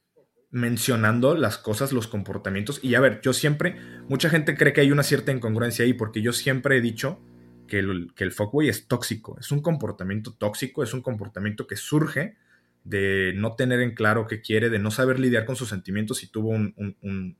mencionando 0.50 1.34
las 1.34 1.58
cosas, 1.58 1.92
los 1.92 2.06
comportamientos. 2.06 2.80
Y 2.82 2.94
a 2.94 3.00
ver, 3.00 3.20
yo 3.20 3.32
siempre, 3.32 3.76
mucha 4.08 4.30
gente 4.30 4.56
cree 4.56 4.72
que 4.72 4.80
hay 4.80 4.92
una 4.92 5.02
cierta 5.02 5.32
incongruencia 5.32 5.84
ahí, 5.84 5.92
porque 5.92 6.22
yo 6.22 6.32
siempre 6.32 6.78
he 6.78 6.80
dicho 6.80 7.20
que 7.66 7.78
el, 7.80 8.12
que 8.14 8.24
el 8.24 8.32
es 8.62 8.88
tóxico, 8.88 9.38
es 9.38 9.50
un 9.50 9.60
comportamiento 9.60 10.32
tóxico, 10.32 10.82
es 10.82 10.94
un 10.94 11.02
comportamiento 11.02 11.66
que 11.66 11.76
surge 11.76 12.36
de 12.84 13.32
no 13.36 13.54
tener 13.56 13.80
en 13.80 13.94
claro 13.94 14.26
qué 14.26 14.40
quiere, 14.40 14.70
de 14.70 14.78
no 14.78 14.90
saber 14.90 15.18
lidiar 15.18 15.44
con 15.44 15.56
sus 15.56 15.68
sentimientos 15.68 16.22
y 16.22 16.28
tuvo 16.28 16.50
un, 16.50 16.74
un, 17.02 17.36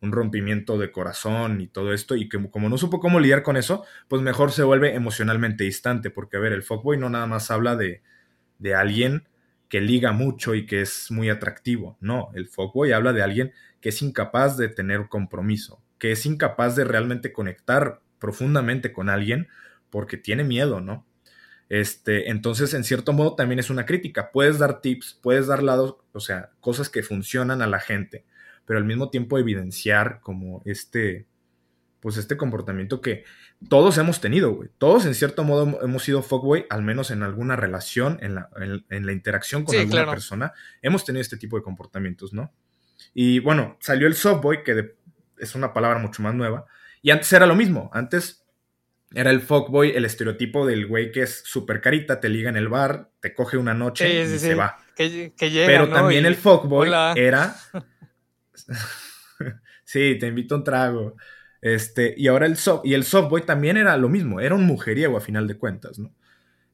rompimiento 0.00 0.78
de 0.78 0.92
corazón 0.92 1.60
y 1.60 1.66
todo 1.66 1.92
esto, 1.92 2.14
y 2.14 2.28
que 2.28 2.38
como 2.50 2.68
no 2.68 2.78
supo 2.78 3.00
cómo 3.00 3.18
lidiar 3.18 3.42
con 3.42 3.56
eso, 3.56 3.84
pues 4.06 4.22
mejor 4.22 4.52
se 4.52 4.62
vuelve 4.62 4.94
emocionalmente 4.94 5.64
distante, 5.64 6.10
porque 6.10 6.36
a 6.36 6.40
ver, 6.40 6.52
el 6.52 6.62
fuckboy 6.62 6.96
no 6.96 7.10
nada 7.10 7.26
más 7.26 7.50
habla 7.50 7.74
de, 7.74 8.02
de 8.60 8.76
alguien 8.76 9.26
que 9.68 9.80
liga 9.80 10.12
mucho 10.12 10.54
y 10.54 10.66
que 10.66 10.80
es 10.80 11.10
muy 11.10 11.28
atractivo, 11.28 11.96
no, 12.00 12.30
el 12.34 12.48
fuckboy 12.48 12.92
habla 12.92 13.12
de 13.12 13.22
alguien 13.22 13.52
que 13.80 13.90
es 13.90 14.02
incapaz 14.02 14.56
de 14.56 14.68
tener 14.68 15.08
compromiso, 15.08 15.82
que 15.98 16.12
es 16.12 16.26
incapaz 16.26 16.76
de 16.76 16.84
realmente 16.84 17.32
conectar 17.32 18.00
profundamente 18.18 18.92
con 18.92 19.08
alguien 19.08 19.48
porque 19.90 20.16
tiene 20.16 20.44
miedo, 20.44 20.80
¿no? 20.80 21.06
Este, 21.68 22.30
entonces, 22.30 22.74
en 22.74 22.84
cierto 22.84 23.12
modo, 23.12 23.34
también 23.34 23.58
es 23.58 23.70
una 23.70 23.86
crítica. 23.86 24.30
Puedes 24.30 24.58
dar 24.58 24.80
tips, 24.80 25.18
puedes 25.22 25.46
dar 25.48 25.62
lados, 25.62 25.96
o 26.12 26.20
sea, 26.20 26.50
cosas 26.60 26.88
que 26.88 27.02
funcionan 27.02 27.60
a 27.60 27.66
la 27.66 27.80
gente, 27.80 28.24
pero 28.64 28.78
al 28.78 28.84
mismo 28.84 29.10
tiempo 29.10 29.38
evidenciar 29.38 30.20
como 30.20 30.62
este, 30.64 31.26
pues 32.06 32.18
este 32.18 32.36
comportamiento 32.36 33.00
que 33.00 33.24
todos 33.68 33.98
hemos 33.98 34.20
tenido, 34.20 34.52
güey. 34.52 34.68
Todos, 34.78 35.06
en 35.06 35.14
cierto 35.16 35.42
modo, 35.42 35.80
hemos 35.82 36.04
sido 36.04 36.22
fuckboy, 36.22 36.64
al 36.70 36.82
menos 36.82 37.10
en 37.10 37.24
alguna 37.24 37.56
relación, 37.56 38.20
en 38.22 38.36
la, 38.36 38.48
en, 38.90 39.06
la 39.06 39.10
interacción 39.10 39.64
con 39.64 39.74
alguna 39.74 40.08
persona, 40.08 40.52
hemos 40.82 41.04
tenido 41.04 41.20
este 41.20 41.36
tipo 41.36 41.56
de 41.56 41.64
comportamientos, 41.64 42.32
¿no? 42.32 42.54
Y 43.12 43.40
bueno, 43.40 43.76
salió 43.80 44.06
el 44.06 44.14
softboy, 44.14 44.62
que 44.62 44.94
es 45.38 45.56
una 45.56 45.72
palabra 45.72 45.98
mucho 45.98 46.22
más 46.22 46.32
nueva, 46.32 46.66
y 47.02 47.10
antes 47.10 47.32
era 47.32 47.44
lo 47.44 47.56
mismo. 47.56 47.90
Antes 47.92 48.46
era 49.12 49.32
el 49.32 49.40
fuckboy, 49.40 49.90
el 49.90 50.04
estereotipo 50.04 50.64
del 50.64 50.86
güey 50.86 51.10
que 51.10 51.22
es 51.22 51.42
súper 51.44 51.80
carita, 51.80 52.20
te 52.20 52.28
liga 52.28 52.48
en 52.48 52.56
el 52.56 52.68
bar, 52.68 53.10
te 53.18 53.34
coge 53.34 53.56
una 53.56 53.74
noche 53.74 54.22
y 54.22 54.38
se 54.38 54.54
va. 54.54 54.78
Pero 55.66 55.88
también 55.88 56.24
el 56.24 56.36
fuckboy 56.36 56.88
era. 57.16 57.56
sí, 59.84 60.16
te 60.20 60.28
invito 60.28 60.54
a 60.54 60.58
un 60.58 60.62
trago. 60.62 61.16
Este, 61.60 62.14
y 62.16 62.28
ahora 62.28 62.46
el 62.46 62.56
soft, 62.56 62.82
y 62.84 62.94
el 62.94 63.04
softboy 63.04 63.42
también 63.42 63.76
era 63.76 63.96
lo 63.96 64.08
mismo, 64.08 64.40
era 64.40 64.54
un 64.54 64.64
mujeriego 64.64 65.16
a 65.16 65.20
final 65.20 65.46
de 65.48 65.56
cuentas, 65.56 65.98
¿no? 65.98 66.12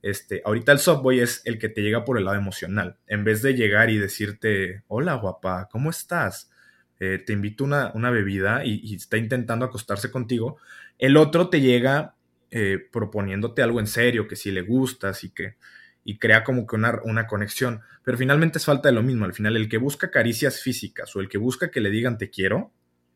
Este, 0.02 0.42
ahorita 0.44 0.72
el 0.72 0.80
softboy 0.80 1.20
es 1.20 1.42
el 1.44 1.58
que 1.58 1.68
te 1.68 1.80
llega 1.80 2.04
por 2.04 2.18
el 2.18 2.24
lado 2.24 2.36
emocional. 2.36 2.98
En 3.06 3.22
vez 3.22 3.40
de 3.40 3.54
llegar 3.54 3.88
y 3.88 3.98
decirte, 3.98 4.82
hola 4.88 5.14
guapa, 5.14 5.68
¿cómo 5.70 5.90
estás? 5.90 6.50
Eh, 6.98 7.22
te 7.24 7.32
invito 7.32 7.64
una, 7.64 7.92
una 7.94 8.10
bebida 8.10 8.64
y, 8.64 8.94
está 8.94 9.16
intentando 9.16 9.64
acostarse 9.64 10.10
contigo, 10.10 10.58
el 10.98 11.16
otro 11.16 11.48
te 11.48 11.60
llega 11.60 12.16
eh, 12.50 12.78
proponiéndote 12.92 13.62
algo 13.62 13.80
en 13.80 13.86
serio, 13.86 14.28
que 14.28 14.36
si 14.36 14.50
le 14.50 14.62
gustas 14.62 15.24
y 15.24 15.30
que 15.30 15.56
y 16.04 16.18
crea 16.18 16.42
como 16.42 16.66
que 16.66 16.74
una, 16.74 17.00
una, 17.04 17.28
conexión, 17.28 17.80
pero 18.02 18.18
finalmente 18.18 18.58
es 18.58 18.64
falta 18.64 18.88
de 18.88 18.94
lo 18.94 19.04
mismo, 19.04 19.24
al 19.24 19.34
final 19.34 19.56
el 19.56 19.68
que 19.68 19.78
busca 19.78 20.10
caricias 20.10 20.60
físicas 20.60 21.14
o 21.14 21.20
el 21.20 21.28
que 21.28 21.38
busca 21.38 21.70
que 21.70 21.80
le 21.80 21.90
digan 21.90 22.18
te 22.18 22.28
quiero, 22.28 22.72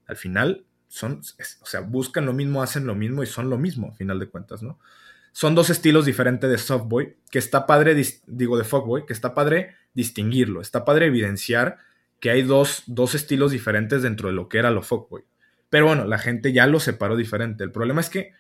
al 0.07 0.17
final 0.17 0.65
son, 0.97 1.21
o 1.61 1.67
sea, 1.67 1.81
buscan 1.81 2.25
lo 2.25 2.33
mismo, 2.33 2.63
hacen 2.63 2.87
lo 2.87 2.95
mismo 2.95 3.23
y 3.23 3.27
son 3.27 3.51
lo 3.51 3.59
mismo, 3.59 3.89
al 3.89 3.97
final 3.97 4.19
de 4.19 4.29
cuentas, 4.29 4.63
¿no? 4.63 4.79
Son 5.33 5.55
dos 5.55 5.69
estilos 5.69 6.07
diferentes 6.07 6.49
de 6.49 6.57
softboy, 6.57 7.17
que 7.31 7.39
está 7.39 7.67
padre, 7.67 7.95
digo 8.27 8.57
de 8.57 8.65
fuckboy, 8.65 9.05
que 9.05 9.13
está 9.13 9.35
padre 9.35 9.75
distinguirlo, 9.93 10.63
está 10.63 10.87
padre 10.87 11.07
evidenciar 11.07 11.77
que 12.19 12.31
hay 12.31 12.41
dos, 12.41 12.85
estilos 13.13 13.53
diferentes 13.53 14.01
dentro 14.01 14.29
de 14.29 14.35
lo 14.35 14.49
que 14.49 14.57
era 14.57 14.71
lo 14.71 14.81
fuckboy. 14.81 15.25
Pero 15.69 15.85
bueno, 15.85 16.07
la 16.07 16.17
gente 16.17 16.55
ya 16.55 16.67
lo 16.67 16.81
separó 16.81 17.15
diferente. 17.15 17.63
El 17.63 17.73
problema 17.73 18.01
es 18.01 18.09
que 18.09 18.33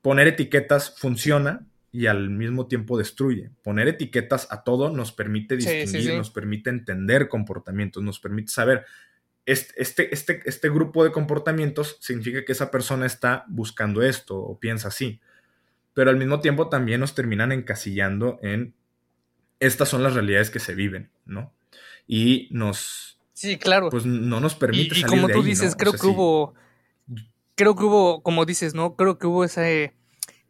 poner 0.00 0.28
etiquetas 0.28 0.94
funciona 0.96 1.66
y 1.90 2.06
al 2.06 2.30
mismo 2.30 2.68
tiempo 2.68 2.96
destruye. 2.96 3.50
Poner 3.64 3.88
etiquetas 3.88 4.46
a 4.52 4.62
todo 4.62 4.90
nos 4.90 5.10
permite 5.10 5.56
distinguir, 5.56 6.14
nos 6.14 6.30
permite 6.30 6.70
entender 6.70 7.26
comportamientos, 7.26 8.04
nos 8.04 8.20
permite 8.20 8.52
saber, 8.52 8.84
este, 9.52 9.82
este, 9.82 10.14
este, 10.14 10.42
este 10.44 10.68
grupo 10.70 11.04
de 11.04 11.12
comportamientos 11.12 11.96
significa 12.00 12.44
que 12.44 12.52
esa 12.52 12.70
persona 12.70 13.06
está 13.06 13.44
buscando 13.48 14.02
esto 14.02 14.38
o 14.38 14.58
piensa 14.58 14.88
así. 14.88 15.20
Pero 15.94 16.10
al 16.10 16.16
mismo 16.16 16.40
tiempo 16.40 16.68
también 16.68 17.00
nos 17.00 17.14
terminan 17.14 17.52
encasillando 17.52 18.38
en 18.42 18.74
estas 19.60 19.88
son 19.88 20.02
las 20.04 20.14
realidades 20.14 20.50
que 20.50 20.60
se 20.60 20.74
viven, 20.74 21.10
¿no? 21.26 21.52
y 22.08 22.48
nos... 22.50 23.18
Sí, 23.34 23.58
claro. 23.58 23.90
Pues 23.90 24.04
no 24.06 24.40
nos 24.40 24.56
permite... 24.56 24.98
Y, 24.98 25.02
como 25.02 25.28
tú 25.28 25.42
dices, 25.44 25.76
creo 25.76 25.92
que 25.92 26.06
hubo... 26.06 26.54
Creo 27.54 27.76
que 27.76 27.84
hubo, 27.84 28.22
como 28.22 28.46
dices, 28.46 28.74
¿no? 28.74 28.96
Creo 28.96 29.18
que 29.18 29.28
hubo 29.28 29.44
ese... 29.44 29.94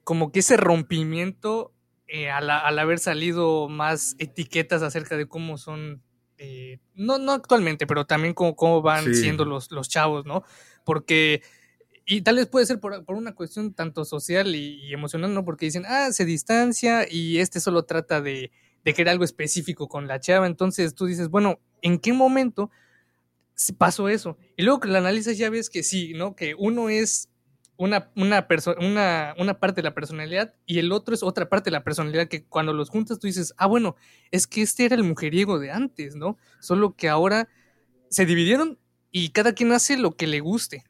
Como 0.05 0.33
que 0.33 0.39
ese 0.39 0.57
rompimiento 0.57 1.75
eh, 2.07 2.31
al, 2.31 2.79
haber 2.79 2.99
salido 2.99 3.69
más 3.69 4.15
etiquetas 4.19 4.83
acerca 4.83 5.19
de 5.19 5.27
cómo 5.27 5.59
son... 5.59 6.01
Eh, 6.39 6.79
no, 6.95 7.19
no 7.19 7.33
actualmente, 7.33 7.87
pero 7.87 8.07
también 8.07 8.33
cómo, 8.33 8.55
cómo 8.55 8.81
van 8.81 9.13
siendo 9.15 9.45
los, 9.45 9.71
los 9.71 9.89
chavos, 9.89 10.25
¿no? 10.25 10.45
Porque 10.85 11.43
y 12.11 12.23
tal 12.23 12.37
vez 12.37 12.47
puede 12.47 12.65
ser 12.65 12.81
por, 12.81 13.05
una 13.09 13.35
cuestión 13.35 13.75
tanto 13.75 14.05
social 14.07 14.55
y, 14.55 14.81
y, 14.83 14.95
emocional, 14.95 15.35
¿no? 15.35 15.45
Porque 15.45 15.67
dicen, 15.67 15.85
ah, 15.87 16.11
se 16.11 16.25
distancia 16.25 17.07
y 17.11 17.39
este 17.39 17.61
solo 17.61 17.83
trata 17.83 18.23
de, 18.23 18.51
de 18.83 18.95
que 18.95 19.03
era 19.03 19.13
algo 19.13 19.25
específico 19.25 19.89
con 19.89 20.09
la 20.09 20.19
chava. 20.19 20.47
Entonces 20.47 20.95
tú 20.95 21.05
dices, 21.05 21.29
bueno, 21.29 21.61
¿en 21.83 21.99
qué 21.99 22.15
momento 22.15 22.71
pasó 23.77 24.09
eso? 24.09 24.39
Y 24.57 24.63
luego 24.63 24.81
que 24.81 24.89
la 24.89 24.99
analizas 24.99 25.37
ya 25.37 25.51
ves 25.51 25.69
que 25.69 25.83
sí, 25.83 26.15
¿no? 26.15 26.35
Que 26.35 26.55
uno 26.57 26.89
es 26.89 27.29
una, 27.79 28.11
una, 28.17 28.47
una, 28.81 29.35
una 29.39 29.61
parte 29.61 29.77
de 29.77 29.85
la 29.85 29.95
personalidad 29.95 30.53
y 30.67 30.81
el 30.81 30.91
otro 30.91 31.15
es 31.15 31.23
otra 31.23 31.49
parte 31.49 31.71
de 31.71 31.73
la 31.73 31.85
personalidad 31.85 32.27
que 32.27 32.45
cuando 32.45 32.73
los 32.73 32.91
juntas 32.91 33.21
tú 33.21 33.29
dices, 33.29 33.55
ah, 33.57 33.67
bueno, 33.67 33.95
es 34.33 34.49
que 34.49 34.63
este 34.63 34.85
era 34.85 34.97
el 34.97 35.05
mujeriego 35.05 35.61
de 35.61 35.71
antes, 35.71 36.17
¿no? 36.17 36.37
Solo 36.59 36.97
que 36.97 37.09
ahora 37.09 37.49
se 38.11 38.27
dividieron 38.27 38.79
y 39.13 39.31
cada 39.31 39.53
quien 39.53 39.73
hace 39.73 39.97
lo 39.97 40.17
que 40.17 40.27
le 40.27 40.41
guste. 40.41 40.85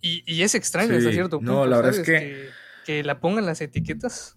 Y, 0.00 0.42
es 0.42 0.56
extraño 0.56 0.96
hasta 0.96 1.12
cierto 1.12 1.38
punto. 1.38 1.52
No, 1.52 1.66
la 1.66 1.76
verdad 1.76 1.94
es 1.94 2.00
que... 2.00 2.48
que 2.84 3.04
la 3.04 3.20
pongan 3.20 3.46
las 3.46 3.60
etiquetas. 3.60 4.36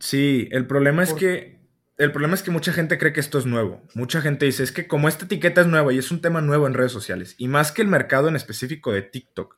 Sí, 0.00 0.48
el 0.50 0.66
problema 0.66 1.04
es 1.04 1.14
que 1.14 1.53
el 1.96 2.10
problema 2.10 2.34
es 2.34 2.42
que 2.42 2.50
mucha 2.50 2.72
gente 2.72 2.98
cree 2.98 3.12
que 3.12 3.20
esto 3.20 3.38
es 3.38 3.46
nuevo. 3.46 3.82
Mucha 3.94 4.20
gente 4.20 4.46
dice, 4.46 4.62
es 4.62 4.72
que 4.72 4.88
como 4.88 5.08
esta 5.08 5.26
etiqueta 5.26 5.60
es 5.60 5.66
nueva 5.66 5.92
y 5.92 5.98
es 5.98 6.10
un 6.10 6.20
tema 6.20 6.40
nuevo 6.40 6.66
en 6.66 6.74
redes 6.74 6.92
sociales, 6.92 7.34
y 7.38 7.48
más 7.48 7.72
que 7.72 7.82
el 7.82 7.88
mercado 7.88 8.28
en 8.28 8.36
específico 8.36 8.92
de 8.92 9.02
TikTok, 9.02 9.56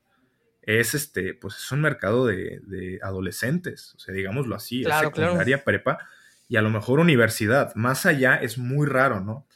es 0.63 0.95
este, 0.95 1.33
pues 1.33 1.57
es 1.57 1.73
un 1.73 1.81
mercado 1.81 2.27
de, 2.27 2.99
adolescentes, 3.03 3.95
o 3.95 3.99
sea, 4.01 4.13
digámoslo 4.13 4.57
así, 4.57 4.83
es 4.83 4.93
secundaria, 4.99 5.63
prepa 5.63 5.99
y 6.49 6.57
a 6.57 6.63
lo 6.63 6.71
mejor 6.71 6.99
universidad. 6.99 7.75
Más 7.77 8.05
allá 8.05 8.37
es 8.37 8.59
muy 8.59 8.87
raro, 8.87 9.21
¿no? 9.21 9.47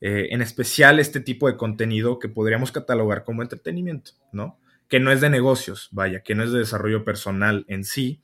Eh, 0.00 0.28
en 0.30 0.42
especial 0.42 0.98
este 0.98 1.20
tipo 1.20 1.46
de 1.46 1.56
contenido 1.56 2.18
que 2.18 2.28
podríamos 2.28 2.72
catalogar 2.72 3.24
como 3.24 3.42
entretenimiento, 3.42 4.12
¿no? 4.32 4.58
Que 4.88 4.98
no 4.98 5.12
es 5.12 5.20
de 5.20 5.30
negocios, 5.30 5.88
vaya, 5.92 6.20
que 6.20 6.34
no 6.34 6.42
es 6.42 6.52
de 6.52 6.58
desarrollo 6.58 7.04
personal 7.04 7.64
en 7.68 7.84
sí, 7.84 8.22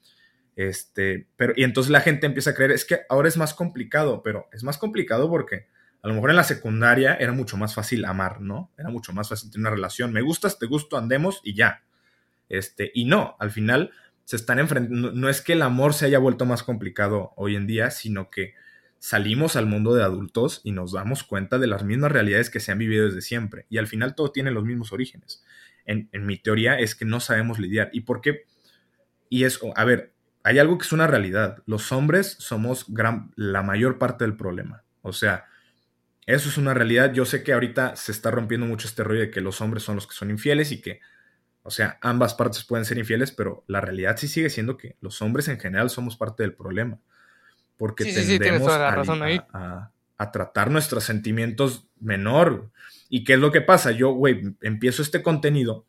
este, 0.69 1.29
pero, 1.37 1.53
y 1.57 1.65
entonces 1.65 1.91
la 1.91 2.01
gente 2.01 2.27
empieza 2.27 2.51
a 2.51 2.55
creer, 2.55 2.73
es 2.73 2.85
que 2.85 3.01
ahora 3.09 3.29
es 3.29 3.37
más 3.37 3.55
complicado, 3.55 4.23
pero 4.23 4.49
es 4.53 4.63
más 4.65 4.79
complicado 4.79 5.29
porque 5.31 5.67
a 6.03 6.09
lo 6.09 6.15
mejor 6.15 6.31
en 6.31 6.37
la 6.37 6.45
secundaria 6.45 7.15
era 7.15 7.33
mucho 7.33 7.57
más 7.57 7.75
fácil 7.75 8.05
amar, 8.05 8.41
¿no? 8.41 8.71
Era 8.77 8.91
mucho 8.91 9.13
más 9.13 9.29
fácil 9.29 9.51
tener 9.51 9.63
una 9.63 9.77
relación. 9.77 10.13
Me 10.13 10.21
gustas, 10.21 10.59
te 10.59 10.67
gusto, 10.67 10.97
andemos 10.97 11.41
y 11.45 11.55
ya. 11.55 11.85
Este, 12.49 12.91
y 12.93 13.05
no, 13.05 13.37
al 13.39 13.51
final 13.51 13.93
se 14.25 14.37
están 14.37 14.59
enfrentando, 14.59 15.13
no, 15.13 15.29
es 15.29 15.41
que 15.41 15.55
el 15.55 15.63
amor 15.63 15.95
se 15.95 16.07
haya 16.07 16.19
vuelto 16.19 16.45
más 16.45 16.63
complicado 16.63 17.33
hoy 17.37 17.57
en 17.57 17.67
día, 17.67 17.91
sino 17.91 18.31
que 18.31 18.55
salimos 18.99 19.57
al 19.57 19.67
mundo 19.67 19.95
de 19.95 20.03
adultos 20.03 20.61
y 20.65 20.73
nos 20.73 20.93
damos 20.93 21.25
cuenta 21.25 21.59
de 21.59 21.67
las 21.67 21.83
mismas 21.83 22.13
realidades 22.13 22.51
que 22.51 22.61
se 22.61 22.73
han 22.73 22.79
vivido 22.79 23.07
desde 23.07 23.21
siempre. 23.21 23.67
Y 23.69 23.79
al 23.79 23.87
final 23.87 24.15
todo 24.15 24.33
tiene 24.33 24.51
los 24.51 24.65
mismos 24.65 24.93
orígenes. 24.93 25.45
En, 25.85 26.09
mi 26.13 26.39
teoría 26.39 26.79
es 26.79 26.95
que 26.95 27.05
no 27.05 27.21
sabemos 27.21 27.59
lidiar. 27.59 27.91
¿Y 27.93 28.03
por 28.03 28.21
qué? 28.21 28.45
Y 29.29 29.45
eso, 29.45 29.73
a 29.77 29.85
ver, 29.85 30.12
hay 30.45 30.59
algo 30.59 30.79
que 30.79 30.85
es 30.85 30.93
una 30.93 31.07
realidad. 31.07 31.63
Los 31.67 31.93
hombres 31.93 32.37
somos 32.39 32.87
gran, 32.89 33.33
la 33.37 33.63
mayor 33.63 33.99
parte 33.99 34.25
del 34.25 34.37
problema. 34.37 34.83
O 35.03 35.13
sea, 35.13 35.47
eso 36.27 36.49
es 36.49 36.59
una 36.59 36.75
realidad. 36.75 37.13
Yo 37.13 37.25
sé 37.25 37.43
que 37.43 37.53
ahorita 37.53 37.97
se 37.97 38.13
está 38.13 38.31
rompiendo 38.31 38.67
mucho 38.67 38.89
este 38.89 39.05
rollo 39.05 39.21
de 39.21 39.31
que 39.31 39.41
los 39.41 39.61
hombres 39.61 39.83
son 39.83 39.97
los 39.97 40.07
que 40.07 40.15
son 40.15 40.31
infieles 40.31 40.73
y 40.73 40.81
que, 40.81 41.01
o 41.63 41.71
sea, 41.71 41.99
ambas 42.01 42.35
partes 42.35 42.65
pueden 42.65 42.85
ser 42.85 42.99
infieles, 42.99 43.33
pero 43.33 43.65
la 43.67 43.81
realidad 43.81 44.17
sí 44.17 44.29
sigue 44.29 44.51
siendo 44.51 44.77
que 44.77 44.97
los 45.01 45.23
hombres 45.23 45.49
en 45.49 45.61
general 45.61 45.91
somos 45.91 46.17
parte 46.17 46.43
del 46.43 46.55
problema 46.55 46.99
porque 47.83 48.05
tendemos 48.05 48.71
a, 48.73 49.91
tratar 50.33 50.71
nuestros 50.71 51.03
sentimientos 51.03 51.89
menor. 51.99 52.71
¿Y 53.09 53.25
qué 53.25 53.33
es 53.33 53.41
lo 53.41 53.51
que 53.51 53.61
pasa? 53.61 53.91
Yo, 53.91 54.13
güey, 54.13 54.55
empiezo 54.61 55.03
este 55.03 55.21
contenido 55.21 55.85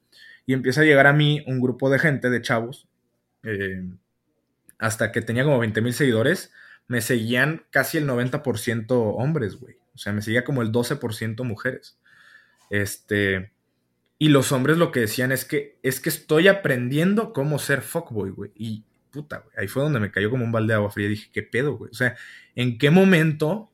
y 0.47 0.53
empieza 0.53 0.81
a 0.81 0.85
llegar 0.85 1.05
a 1.05 1.13
mí 1.13 1.43
un 1.45 1.61
grupo 1.61 1.91
de 1.91 1.99
gente, 1.99 2.31
de 2.31 2.41
chavos, 2.41 2.87
eh, 3.43 3.83
hasta 4.79 5.11
que 5.11 5.21
tenía 5.21 5.43
como 5.43 5.59
20 5.59 5.81
mil 5.81 5.93
seguidores, 5.93 6.51
me 6.87 7.01
seguían 7.01 7.65
casi 7.69 7.97
el 7.97 8.07
90% 8.07 8.85
hombres, 8.89 9.55
güey. 9.55 9.75
O 9.95 9.97
sea, 9.97 10.13
me 10.13 10.21
seguía 10.21 10.43
como 10.43 10.61
el 10.61 10.71
12% 10.71 11.43
mujeres. 11.43 11.97
Este, 12.69 13.51
y 14.17 14.29
los 14.29 14.51
hombres 14.51 14.77
lo 14.77 14.91
que 14.91 15.01
decían 15.01 15.31
es 15.31 15.45
que 15.45 15.79
es 15.83 15.99
que 15.99 16.09
estoy 16.09 16.47
aprendiendo 16.47 17.33
cómo 17.33 17.59
ser 17.59 17.81
fuckboy, 17.81 18.31
güey. 18.31 18.51
Y 18.55 18.83
puta, 19.11 19.39
güey. 19.39 19.55
Ahí 19.57 19.67
fue 19.67 19.83
donde 19.83 19.99
me 19.99 20.11
cayó 20.11 20.29
como 20.29 20.43
un 20.43 20.51
balde 20.51 20.73
de 20.73 20.77
agua 20.77 20.91
fría. 20.91 21.07
Dije, 21.07 21.29
¿qué 21.31 21.43
pedo, 21.43 21.77
güey? 21.77 21.91
O 21.91 21.95
sea, 21.95 22.15
¿en 22.55 22.77
qué 22.77 22.89
momento? 22.89 23.71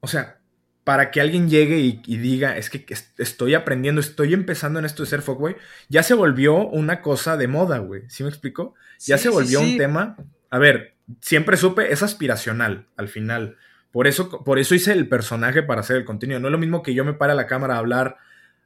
O 0.00 0.06
sea, 0.06 0.40
para 0.84 1.10
que 1.10 1.20
alguien 1.20 1.48
llegue 1.48 1.78
y, 1.78 2.16
diga, 2.18 2.56
es 2.56 2.68
que 2.70 2.84
estoy 3.18 3.54
aprendiendo, 3.54 4.00
estoy 4.00 4.34
empezando 4.34 4.78
en 4.78 4.84
esto 4.84 5.02
de 5.02 5.08
ser 5.08 5.22
fuckboy, 5.22 5.56
ya 5.88 6.02
se 6.02 6.14
volvió 6.14 6.56
una 6.68 7.00
cosa 7.00 7.36
de 7.36 7.48
moda, 7.48 7.78
güey. 7.78 8.02
¿Sí 8.08 8.22
me 8.22 8.28
explico? 8.28 8.74
Ya 9.00 9.16
se 9.16 9.30
volvió 9.30 9.60
un 9.60 9.78
tema. 9.78 10.16
A 10.50 10.58
ver, 10.58 10.94
siempre 11.20 11.56
supe, 11.56 11.92
es 11.92 12.02
aspiracional 12.02 12.86
al 12.96 13.08
final. 13.08 13.56
Por 13.90 14.06
eso, 14.06 14.44
por 14.44 14.58
eso 14.58 14.74
hice 14.74 14.92
el 14.92 15.08
personaje 15.08 15.62
para 15.62 15.80
hacer 15.80 15.96
el 15.96 16.04
contenido. 16.04 16.38
No 16.38 16.48
es 16.48 16.52
lo 16.52 16.58
mismo 16.58 16.82
que 16.82 16.94
yo 16.94 17.04
me 17.04 17.14
pare 17.14 17.32
a 17.32 17.36
la 17.36 17.46
cámara 17.46 17.76
a 17.76 17.78
hablar, 17.78 18.18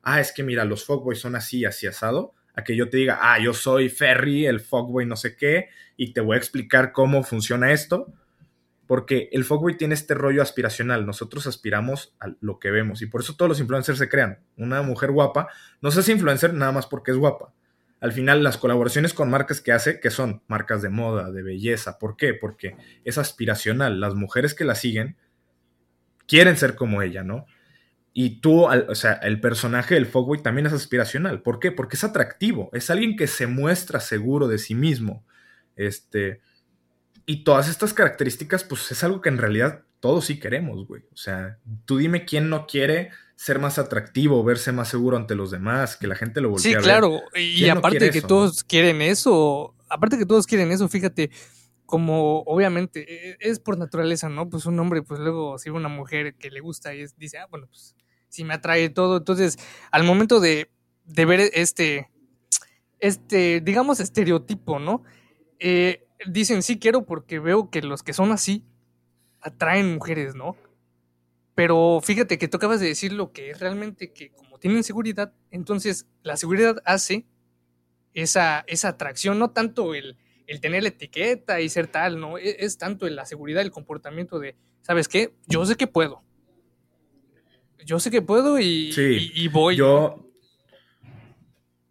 ah, 0.02 0.20
es 0.20 0.32
que 0.32 0.42
mira, 0.42 0.64
los 0.64 0.84
fuckboys 0.84 1.20
son 1.20 1.36
así, 1.36 1.64
así 1.64 1.86
asado 1.86 2.34
a 2.58 2.64
que 2.64 2.74
yo 2.74 2.90
te 2.90 2.96
diga, 2.96 3.20
ah, 3.22 3.38
yo 3.38 3.54
soy 3.54 3.88
Ferry, 3.88 4.44
el 4.44 4.58
fuckboy 4.58 5.06
no 5.06 5.14
sé 5.14 5.36
qué, 5.36 5.68
y 5.96 6.12
te 6.12 6.20
voy 6.20 6.34
a 6.34 6.38
explicar 6.38 6.90
cómo 6.90 7.22
funciona 7.22 7.70
esto. 7.70 8.12
Porque 8.88 9.28
el 9.32 9.44
fuckboy 9.44 9.76
tiene 9.76 9.92
este 9.92 10.14
rollo 10.14 10.40
aspiracional. 10.40 11.04
Nosotros 11.04 11.46
aspiramos 11.46 12.16
a 12.20 12.28
lo 12.40 12.58
que 12.58 12.70
vemos. 12.70 13.02
Y 13.02 13.06
por 13.06 13.20
eso 13.20 13.36
todos 13.36 13.50
los 13.50 13.60
influencers 13.60 13.98
se 13.98 14.08
crean. 14.08 14.40
Una 14.56 14.80
mujer 14.80 15.12
guapa 15.12 15.48
no 15.82 15.90
se 15.90 16.00
hace 16.00 16.12
influencer 16.12 16.54
nada 16.54 16.72
más 16.72 16.86
porque 16.86 17.10
es 17.10 17.18
guapa. 17.18 17.52
Al 18.00 18.12
final, 18.12 18.42
las 18.42 18.56
colaboraciones 18.56 19.12
con 19.12 19.28
marcas 19.28 19.60
que 19.60 19.72
hace, 19.72 20.00
que 20.00 20.10
son 20.10 20.42
marcas 20.46 20.80
de 20.80 20.88
moda, 20.88 21.30
de 21.30 21.42
belleza. 21.42 21.98
¿Por 21.98 22.16
qué? 22.16 22.32
Porque 22.32 22.76
es 23.04 23.18
aspiracional. 23.18 24.00
Las 24.00 24.14
mujeres 24.14 24.54
que 24.54 24.64
la 24.64 24.74
siguen 24.74 25.18
quieren 26.26 26.56
ser 26.56 26.74
como 26.74 27.02
ella, 27.02 27.22
¿no? 27.22 27.44
Y 28.14 28.40
tú, 28.40 28.64
o 28.64 28.94
sea, 28.94 29.12
el 29.12 29.38
personaje 29.38 29.96
del 29.96 30.06
Fogboy 30.06 30.42
también 30.42 30.66
es 30.66 30.72
aspiracional. 30.72 31.42
¿Por 31.42 31.60
qué? 31.60 31.72
Porque 31.72 31.96
es 31.96 32.04
atractivo. 32.04 32.70
Es 32.72 32.88
alguien 32.88 33.16
que 33.16 33.26
se 33.26 33.46
muestra 33.46 34.00
seguro 34.00 34.48
de 34.48 34.56
sí 34.56 34.74
mismo. 34.74 35.26
Este. 35.76 36.40
Y 37.28 37.44
todas 37.44 37.68
estas 37.68 37.92
características, 37.92 38.64
pues 38.64 38.90
es 38.90 39.04
algo 39.04 39.20
que 39.20 39.28
en 39.28 39.36
realidad 39.36 39.82
todos 40.00 40.24
sí 40.24 40.40
queremos, 40.40 40.86
güey. 40.86 41.02
O 41.12 41.16
sea, 41.18 41.58
tú 41.84 41.98
dime 41.98 42.24
quién 42.24 42.48
no 42.48 42.66
quiere 42.66 43.10
ser 43.36 43.58
más 43.58 43.78
atractivo, 43.78 44.42
verse 44.42 44.72
más 44.72 44.88
seguro 44.88 45.18
ante 45.18 45.34
los 45.34 45.50
demás, 45.50 45.98
que 45.98 46.06
la 46.06 46.14
gente 46.14 46.40
lo 46.40 46.48
voltee 46.48 46.70
sí, 46.70 46.74
a 46.74 46.78
ver. 46.78 46.84
Sí, 46.84 46.88
claro. 46.88 47.20
Y 47.34 47.68
aparte 47.68 47.98
de 47.98 48.10
que 48.12 48.22
todos 48.22 48.64
quieren 48.64 49.02
eso, 49.02 49.74
aparte 49.90 50.16
de 50.16 50.22
que 50.22 50.26
todos 50.26 50.46
quieren 50.46 50.72
eso, 50.72 50.88
fíjate, 50.88 51.30
como 51.84 52.44
obviamente 52.46 53.04
e, 53.06 53.36
es 53.40 53.60
por 53.60 53.76
naturaleza, 53.76 54.30
¿no? 54.30 54.48
Pues 54.48 54.64
un 54.64 54.80
hombre, 54.80 55.02
pues 55.02 55.20
luego 55.20 55.58
si 55.58 55.68
una 55.68 55.90
mujer 55.90 56.34
que 56.36 56.50
le 56.50 56.60
gusta 56.60 56.94
y 56.94 57.04
dice, 57.18 57.36
ah, 57.36 57.46
bueno, 57.50 57.66
pues 57.66 57.94
si 58.30 58.42
me 58.42 58.54
atrae 58.54 58.88
todo. 58.88 59.18
Entonces, 59.18 59.58
al 59.90 60.04
momento 60.04 60.40
de, 60.40 60.70
ver 61.04 61.40
este, 61.52 62.08
este, 63.00 63.60
digamos, 63.60 64.00
estereotipo, 64.00 64.78
¿no? 64.78 65.02
Eh, 65.58 66.07
dicen, 66.26 66.62
sí 66.62 66.78
quiero 66.78 67.04
porque 67.04 67.38
veo 67.38 67.70
que 67.70 67.82
los 67.82 68.02
que 68.02 68.12
son 68.12 68.32
así 68.32 68.64
atraen 69.40 69.94
mujeres, 69.94 70.34
¿no? 70.34 70.56
Pero 71.54 72.00
fíjate 72.02 72.38
que 72.38 72.48
tú 72.48 72.56
acabas 72.56 72.80
de 72.80 72.86
decir 72.86 73.12
lo 73.12 73.32
que 73.32 73.50
es 73.50 73.60
realmente 73.60 74.12
que 74.12 74.30
como 74.30 74.58
tienen 74.58 74.84
seguridad, 74.84 75.32
entonces 75.50 76.06
la 76.22 76.36
seguridad 76.36 76.80
hace 76.84 77.26
esa, 78.14 78.64
esa 78.66 78.88
atracción, 78.88 79.38
no 79.38 79.50
tanto 79.50 79.94
el, 79.94 80.16
el 80.46 80.60
tener 80.60 80.82
la 80.82 80.90
etiqueta 80.90 81.60
y 81.60 81.68
ser 81.68 81.88
tal, 81.88 82.20
¿no? 82.20 82.38
Es, 82.38 82.56
es 82.58 82.78
tanto 82.78 83.08
la 83.08 83.26
seguridad, 83.26 83.62
el 83.62 83.70
comportamiento 83.70 84.38
de, 84.38 84.56
¿sabes 84.82 85.08
qué? 85.08 85.34
Yo 85.46 85.64
sé 85.66 85.76
que 85.76 85.86
puedo. 85.86 86.22
Yo 87.84 87.98
sé 88.00 88.10
que 88.10 88.22
puedo 88.22 88.58
y, 88.60 88.92
y, 89.34 89.48
voy. 89.48 89.76
Yo. 89.76 90.26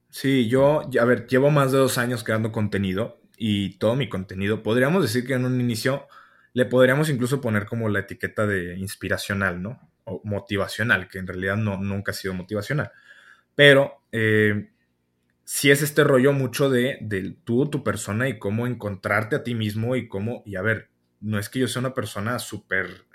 Sí, 0.10 0.48
yo, 0.48 0.82
a 1.00 1.06
ver, 1.06 1.28
llevo 1.28 1.50
más 1.50 1.72
de 1.72 1.78
dos 1.78 1.98
años 1.98 2.24
creando 2.24 2.52
contenido 2.52 3.17
y 3.38 3.78
todo 3.78 3.96
mi 3.96 4.10
contenido, 4.10 4.64
podríamos 4.64 5.04
decir 5.04 5.26
que 5.26 5.34
en 5.34 5.46
un 5.46 5.62
inicio 5.62 6.08
le 6.54 6.66
podríamos 6.66 7.10
incluso 7.10 7.40
poner 7.40 7.66
como 7.66 7.88
la 7.88 8.00
etiqueta 8.00 8.48
de 8.48 8.76
inspiracional, 8.78 9.62
¿no? 9.62 9.80
O 10.06 10.22
motivacional, 10.24 11.08
que 11.08 11.20
en 11.20 11.28
realidad 11.28 11.56
no, 11.56 11.78
nunca 11.78 12.12
ha 12.12 12.16
sido 12.16 12.34
motivacional. 12.34 12.92
Pero 13.54 14.02
eh, 14.12 14.70
si 15.44 15.72
es 15.72 15.82
este 15.82 16.04
rollo 16.04 16.34
mucho 16.34 16.70
de, 16.70 17.38
tú, 17.44 17.70
tu 17.70 17.84
persona 17.84 18.28
y 18.28 18.38
cómo 18.38 18.68
encontrarte 18.68 19.36
a 19.36 19.44
ti 19.44 19.56
mismo 19.56 19.96
y 19.96 20.08
cómo, 20.08 20.44
y 20.46 20.56
a 20.56 20.62
ver, 20.62 20.90
no 21.22 21.40
es 21.40 21.48
que 21.50 21.60
yo 21.60 21.68
sea 21.68 21.80
una 21.80 21.94
persona 21.94 22.38
súper 22.40 23.06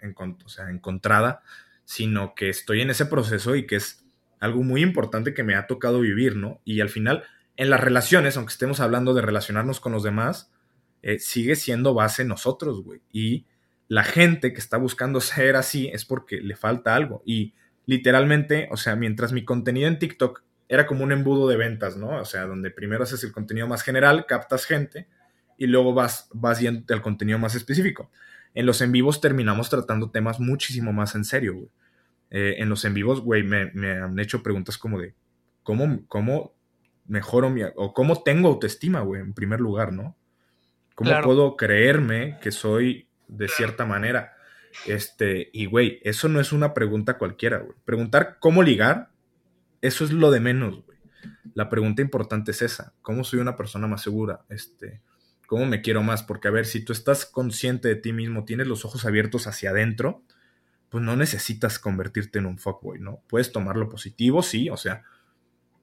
o 0.45 0.49
sea, 0.49 0.71
encontrada, 0.71 1.43
sino 1.85 2.35
que 2.35 2.49
estoy 2.49 2.81
en 2.81 2.91
ese 2.91 3.07
proceso 3.07 3.55
y 3.55 3.67
que 3.67 3.77
es 3.77 4.05
algo 4.41 4.63
muy 4.63 4.83
importante 4.83 5.35
que 5.35 5.43
me 5.43 5.55
ha 5.55 5.67
tocado 5.67 6.01
vivir, 6.01 6.37
¿no? 6.37 6.61
Y 6.65 6.81
al 6.81 6.89
final, 6.89 7.23
en 7.57 7.71
las 7.71 7.81
relaciones, 7.81 8.37
aunque 8.37 8.53
estemos 8.53 8.81
hablando 8.81 9.15
de 9.15 9.23
relacionarnos 9.23 9.81
con 9.81 9.93
los 9.93 10.03
demás, 10.03 10.51
eh, 11.03 11.19
sigue 11.19 11.57
siendo 11.57 11.95
base 11.95 12.25
nosotros, 12.25 12.83
güey. 12.83 13.03
Y 13.13 13.47
la 13.89 14.05
gente 14.05 14.53
que 14.53 14.61
está 14.61 14.77
buscando 14.77 15.21
ser 15.21 15.57
así 15.57 15.89
es 15.89 16.05
porque 16.05 16.41
le 16.41 16.57
falta 16.57 16.95
algo. 16.95 17.23
Y 17.27 17.55
literalmente, 17.87 18.69
o 18.71 18.77
sea, 18.77 18.97
mientras 18.97 19.33
mi 19.33 19.45
contenido 19.45 19.89
en 19.89 19.99
TikTok 19.99 20.43
era 20.69 20.87
como 20.87 21.05
un 21.05 21.13
embudo 21.13 21.49
de 21.49 21.57
ventas, 21.57 21.97
¿no? 21.97 22.21
O 22.21 22.25
sea, 22.25 22.47
donde 22.47 22.71
primero 22.71 23.03
haces 23.03 23.23
el 23.25 23.33
contenido 23.33 23.67
más 23.67 23.83
general, 23.83 24.25
captas 24.27 24.65
gente 24.65 25.07
y 25.59 25.67
luego 25.67 25.93
vas, 25.93 26.29
vas 26.33 26.61
yendo 26.61 26.95
al 26.95 27.03
contenido 27.03 27.39
más 27.39 27.55
específico. 27.55 28.11
En 28.55 28.67
los 28.67 28.81
en 28.81 28.93
vivos 28.93 29.21
terminamos 29.21 29.69
tratando 29.69 30.11
temas 30.11 30.41
muchísimo 30.41 30.93
más 30.93 31.15
en 31.15 31.25
serio, 31.25 31.55
güey. 31.55 31.69
Eh, 32.31 32.63
en 32.63 32.71
los 32.71 32.85
en 32.87 32.95
vivos, 32.95 33.21
güey, 33.21 33.43
me, 33.43 33.71
han 33.91 34.19
hecho 34.19 34.43
preguntas 34.43 34.79
como 34.79 34.99
de 34.99 35.15
cómo, 35.63 36.07
cómo 36.09 36.55
mejoro 37.07 37.51
mi, 37.51 37.63
o 37.77 37.93
cómo 37.93 38.23
tengo 38.23 38.49
autoestima, 38.49 39.01
güey, 39.01 39.21
en 39.21 39.35
primer 39.35 39.61
lugar, 39.61 39.93
¿no? 39.93 40.17
¿Cómo 40.95 41.13
puedo 41.23 41.57
creerme 41.57 42.39
que 42.41 42.53
soy 42.53 43.09
de 43.29 43.49
cierta 43.49 43.87
manera? 43.87 44.35
Este, 44.87 45.51
y 45.53 45.67
güey, 45.67 46.01
eso 46.03 46.29
no 46.29 46.41
es 46.41 46.53
una 46.53 46.75
pregunta 46.75 47.19
cualquiera, 47.19 47.59
güey. 47.59 47.77
Preguntar 47.85 48.39
cómo 48.41 48.63
ligar 48.63 49.13
eso 49.83 50.05
es 50.05 50.13
lo 50.13 50.31
de 50.31 50.41
menos, 50.41 50.85
güey. 50.87 50.99
La 51.55 51.69
pregunta 51.69 52.01
importante 52.01 52.53
es 52.53 52.63
esa. 52.63 52.95
¿Cómo 53.03 53.25
soy 53.25 53.41
una 53.41 53.57
persona 53.57 53.89
más 53.89 54.01
segura? 54.01 54.45
Este, 54.49 55.03
¿Cómo 55.47 55.67
me 55.67 55.83
quiero 55.83 56.03
más? 56.03 56.23
Porque, 56.23 56.49
a 56.49 56.53
ver, 56.53 56.67
si 56.67 56.85
tú 56.85 56.93
estás 56.93 57.27
consciente 57.27 57.89
de 57.89 57.97
ti 57.97 58.13
mismo, 58.13 58.45
tienes 58.45 58.69
los 58.69 58.85
ojos 58.85 59.05
abiertos 59.05 59.49
hacia 59.49 59.71
adentro, 59.71 60.23
pues 60.89 61.03
no 61.05 61.17
necesitas 61.17 61.79
convertirte 61.81 62.39
en 62.39 62.47
un 62.47 62.59
fuckboy, 62.59 63.01
¿no? 63.01 63.23
Puedes 63.29 63.51
tomarlo 63.53 63.89
positivo, 63.89 64.43
sí, 64.43 64.71
o 64.71 64.77
sea, 64.77 65.03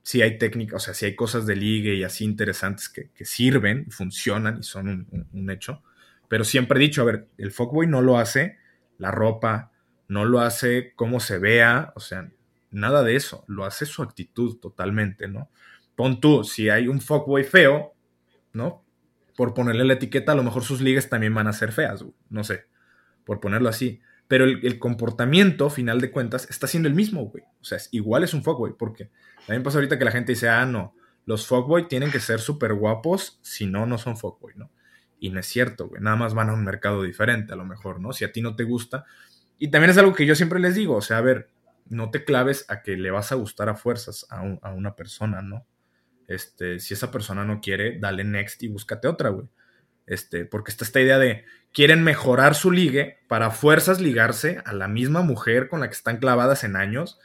si 0.04 0.22
hay 0.22 0.38
técnicas, 0.38 0.84
o 0.84 0.86
sea, 0.86 0.94
si 0.94 1.06
hay 1.06 1.16
cosas 1.16 1.46
de 1.46 1.56
ligue 1.56 1.96
y 1.96 2.04
así 2.04 2.26
interesantes 2.26 2.90
que, 2.90 3.10
sirven, 3.26 3.92
funcionan 3.92 4.60
y 4.60 4.64
son 4.64 4.88
un, 4.88 5.28
un, 5.32 5.50
hecho. 5.50 5.84
Pero 6.28 6.44
siempre 6.44 6.80
he 6.80 6.82
dicho, 6.82 7.02
a 7.02 7.06
ver, 7.06 7.28
el 7.38 7.52
fuckboy 7.52 7.88
no 7.88 8.02
lo 8.02 8.18
hace 8.18 8.58
la 8.98 9.12
ropa, 9.12 9.72
no 10.08 10.26
lo 10.26 10.42
hace 10.42 10.94
cómo 10.96 11.20
se 11.20 11.38
vea, 11.38 11.94
o 11.96 12.00
sea, 12.00 12.30
Nada 12.72 13.04
de 13.04 13.16
eso, 13.16 13.44
lo 13.48 13.66
hace 13.66 13.86
su 13.86 14.04
actitud 14.04 14.58
totalmente, 14.58 15.28
¿no? 15.28 15.50
Pon 15.96 16.20
tú, 16.20 16.44
si 16.44 16.70
hay 16.70 16.88
un 16.88 17.02
fuckboy 17.02 17.44
feo, 17.44 17.94
¿no? 18.54 18.86
Por 19.36 19.54
ponerle 19.54 19.86
la 19.86 19.94
etiqueta, 19.94 20.34
a 20.34 20.36
lo 20.36 20.44
mejor 20.44 20.64
sus 20.64 20.82
ligas 20.82 21.10
también 21.10 21.34
van 21.34 21.48
a 21.48 21.54
ser 21.54 21.72
feas, 21.72 22.06
no 22.30 22.44
sé, 22.44 22.66
por 23.26 23.40
ponerlo 23.40 23.70
así. 23.70 24.02
Pero 24.30 24.46
el, 24.46 24.78
comportamiento, 24.78 25.72
final 25.72 26.00
de 26.00 26.12
cuentas, 26.12 26.48
está 26.52 26.68
siendo 26.68 26.88
el 26.88 26.94
mismo, 26.94 27.26
güey. 27.26 27.44
O 27.62 27.64
sea, 27.64 27.80
igual 27.90 28.24
es 28.24 28.36
un 28.36 28.44
fuckboy, 28.44 28.76
porque 28.78 29.10
también 29.48 29.64
pasa 29.64 29.80
ahorita 29.80 29.98
que 29.98 30.06
la 30.06 30.12
gente 30.12 30.34
dice, 30.34 30.48
ah, 30.48 30.68
no, 30.68 30.94
los 31.26 31.48
fuckboy 31.48 31.88
tienen 31.88 32.12
que 32.12 32.20
ser 32.20 32.40
súper 32.40 32.76
guapos, 32.76 33.40
si 33.42 33.66
no, 33.66 33.88
no 33.88 33.98
son 33.98 34.18
fuckboy, 34.18 34.54
¿no? 34.56 34.70
Y 35.20 35.32
no 35.32 35.40
es 35.40 35.48
cierto, 35.48 35.88
güey. 35.88 36.00
Nada 36.00 36.16
más 36.16 36.36
van 36.36 36.50
a 36.50 36.54
un 36.54 36.64
mercado 36.64 37.02
diferente, 37.02 37.54
a 37.54 37.56
lo 37.56 37.66
mejor, 37.66 38.00
¿no? 38.00 38.14
Si 38.14 38.24
a 38.24 38.32
ti 38.32 38.44
no 38.44 38.56
te 38.56 38.66
gusta. 38.66 39.04
Y 39.58 39.70
también 39.70 39.90
es 39.90 39.98
algo 39.98 40.14
que 40.14 40.28
yo 40.28 40.36
siempre 40.36 40.60
les 40.60 40.76
digo, 40.76 40.96
o 40.96 41.02
sea, 41.02 41.18
a 41.18 41.22
ver, 41.22 41.50
no 41.90 42.12
te 42.12 42.24
claves 42.24 42.66
a 42.70 42.84
que 42.84 42.98
le 42.98 43.10
vas 43.10 43.32
a 43.32 43.36
gustar 43.36 43.68
a 43.68 43.76
fuerzas 43.76 44.28
a, 44.30 44.42
a 44.62 44.74
una 44.74 44.96
persona, 44.96 45.42
¿no? 45.42 45.66
Este, 46.28 46.80
si 46.80 46.94
esa 46.94 47.10
persona 47.10 47.44
no 47.46 47.62
quiere, 47.62 47.98
dale 47.98 48.24
next 48.24 48.62
y 48.62 48.68
búscate 48.68 49.08
otra, 49.08 49.30
güey. 49.30 49.48
Este, 50.10 50.44
porque 50.44 50.72
está 50.72 50.84
esta 50.84 51.00
idea 51.00 51.20
de 51.20 51.46
quieren 51.72 52.04
mejorar 52.04 52.56
su 52.56 52.72
ligue 52.72 53.20
para 53.28 53.52
fuerzas 53.52 54.02
ligarse 54.02 54.60
a 54.66 54.74
la 54.74 54.88
misma 54.88 55.22
mujer 55.22 55.70
con 55.70 55.80
la 55.80 55.88
que 55.88 55.94
están 55.94 56.18
clavadas 56.18 56.64
en 56.64 56.76
años 56.76 57.20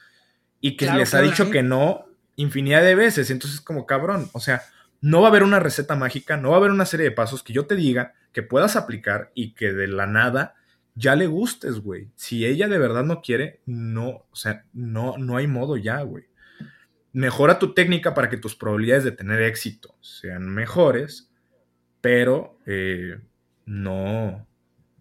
y 0.60 0.76
que 0.76 0.90
les 0.92 1.14
ha 1.14 1.22
dicho 1.22 1.50
que 1.50 1.62
no 1.62 2.04
infinidad 2.36 2.82
de 2.82 2.94
veces. 2.94 3.30
Entonces, 3.30 3.62
como 3.62 3.86
cabrón, 3.86 4.28
o 4.34 4.40
sea, 4.40 4.62
no 5.00 5.22
va 5.22 5.28
a 5.28 5.30
haber 5.30 5.44
una 5.44 5.60
receta 5.60 5.96
mágica, 5.96 6.36
no 6.36 6.50
va 6.50 6.56
a 6.56 6.58
haber 6.58 6.72
una 6.72 6.84
serie 6.84 7.04
de 7.04 7.10
pasos 7.10 7.42
que 7.42 7.54
yo 7.54 7.66
te 7.66 7.74
diga 7.74 8.12
que 8.32 8.42
puedas 8.42 8.76
aplicar 8.76 9.30
y 9.34 9.54
que 9.54 9.72
de 9.72 9.88
la 9.88 10.06
nada 10.06 10.54
ya 10.94 11.16
le 11.16 11.26
gustes, 11.26 11.80
güey. 11.80 12.10
Si 12.14 12.44
ella 12.44 12.68
de 12.68 12.78
verdad 12.78 13.04
no 13.04 13.22
quiere, 13.22 13.60
no, 13.64 14.26
o 14.30 14.36
sea, 14.36 14.66
no, 14.74 15.16
no 15.16 15.38
hay 15.38 15.46
modo 15.46 15.78
ya, 15.78 16.02
güey. 16.02 16.24
Mejora 17.12 17.58
tu 17.58 17.72
técnica 17.72 18.12
para 18.12 18.28
que 18.28 18.36
tus 18.36 18.54
probabilidades 18.54 19.04
de 19.04 19.12
tener 19.12 19.40
éxito 19.40 19.96
sean 20.02 20.48
mejores, 20.48 21.30
pero 22.04 22.58
eh, 22.66 23.18
no, 23.64 24.46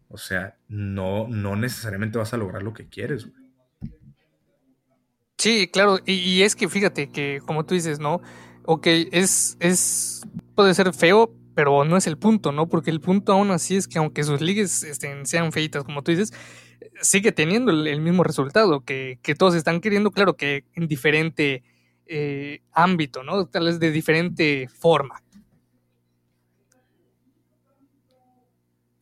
o 0.08 0.18
sea, 0.18 0.56
no, 0.70 1.28
no 1.28 1.58
necesariamente 1.58 2.18
vas 2.18 2.34
a 2.34 2.38
lograr 2.38 2.64
lo 2.64 2.72
que 2.72 2.88
quieres, 2.88 3.26
güey. 3.26 3.44
Sí, 5.38 5.68
claro, 5.68 6.00
y, 6.06 6.44
es 6.44 6.56
que 6.56 6.70
fíjate 6.70 7.10
que, 7.10 7.42
como 7.46 7.66
tú 7.66 7.74
dices, 7.74 8.00
¿no? 8.00 8.22
Ok, 8.64 8.88
es, 8.88 9.58
es, 9.60 10.22
puede 10.56 10.74
ser 10.74 10.94
feo, 10.94 11.36
pero 11.56 11.84
no 11.84 11.98
es 11.98 12.08
el 12.08 12.18
punto, 12.18 12.54
¿no? 12.54 12.70
Porque 12.70 12.90
el 12.90 13.02
punto 13.02 13.34
aún 13.34 13.52
así 13.52 13.76
es 13.76 13.90
que 13.90 13.98
aunque 13.98 14.24
sus 14.24 14.40
ligas 14.40 14.84
estén, 14.84 15.26
sean 15.26 15.52
feitas, 15.52 15.84
como 15.84 16.04
tú 16.04 16.12
dices, 16.12 16.32
sigue 17.02 17.34
teniendo 17.34 17.74
el, 17.74 18.00
mismo 18.00 18.24
resultado, 18.24 18.86
que, 18.86 19.20
todos 19.38 19.56
están 19.56 19.82
queriendo, 19.82 20.12
claro 20.12 20.38
que 20.38 20.64
en 20.74 20.88
diferente 20.88 21.64
eh, 22.06 22.62
ámbito, 22.72 23.24
¿no? 23.24 23.46
Tal 23.48 23.66
vez 23.66 23.82
de 23.82 23.92
diferente 23.92 24.70
forma. 24.70 25.22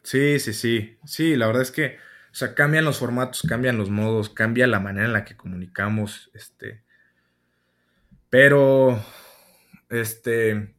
Sí, 0.04 0.40
sí, 0.40 0.54
sí. 0.54 0.98
Sí, 1.06 1.36
la 1.36 1.48
verdad 1.48 1.62
es 1.62 1.72
que 1.72 1.98
o 2.32 2.34
sea, 2.34 2.56
cambian 2.56 2.86
los 2.86 2.98
formatos, 3.00 3.42
cambian 3.48 3.78
los 3.78 3.90
modos, 3.90 4.30
cambia 4.30 4.66
la 4.66 4.80
manera 4.80 5.06
en 5.06 5.14
la 5.14 5.26
que 5.26 5.36
comunicamos, 5.36 6.32
este. 6.34 6.82
Pero, 8.30 9.04
este, 9.90 10.74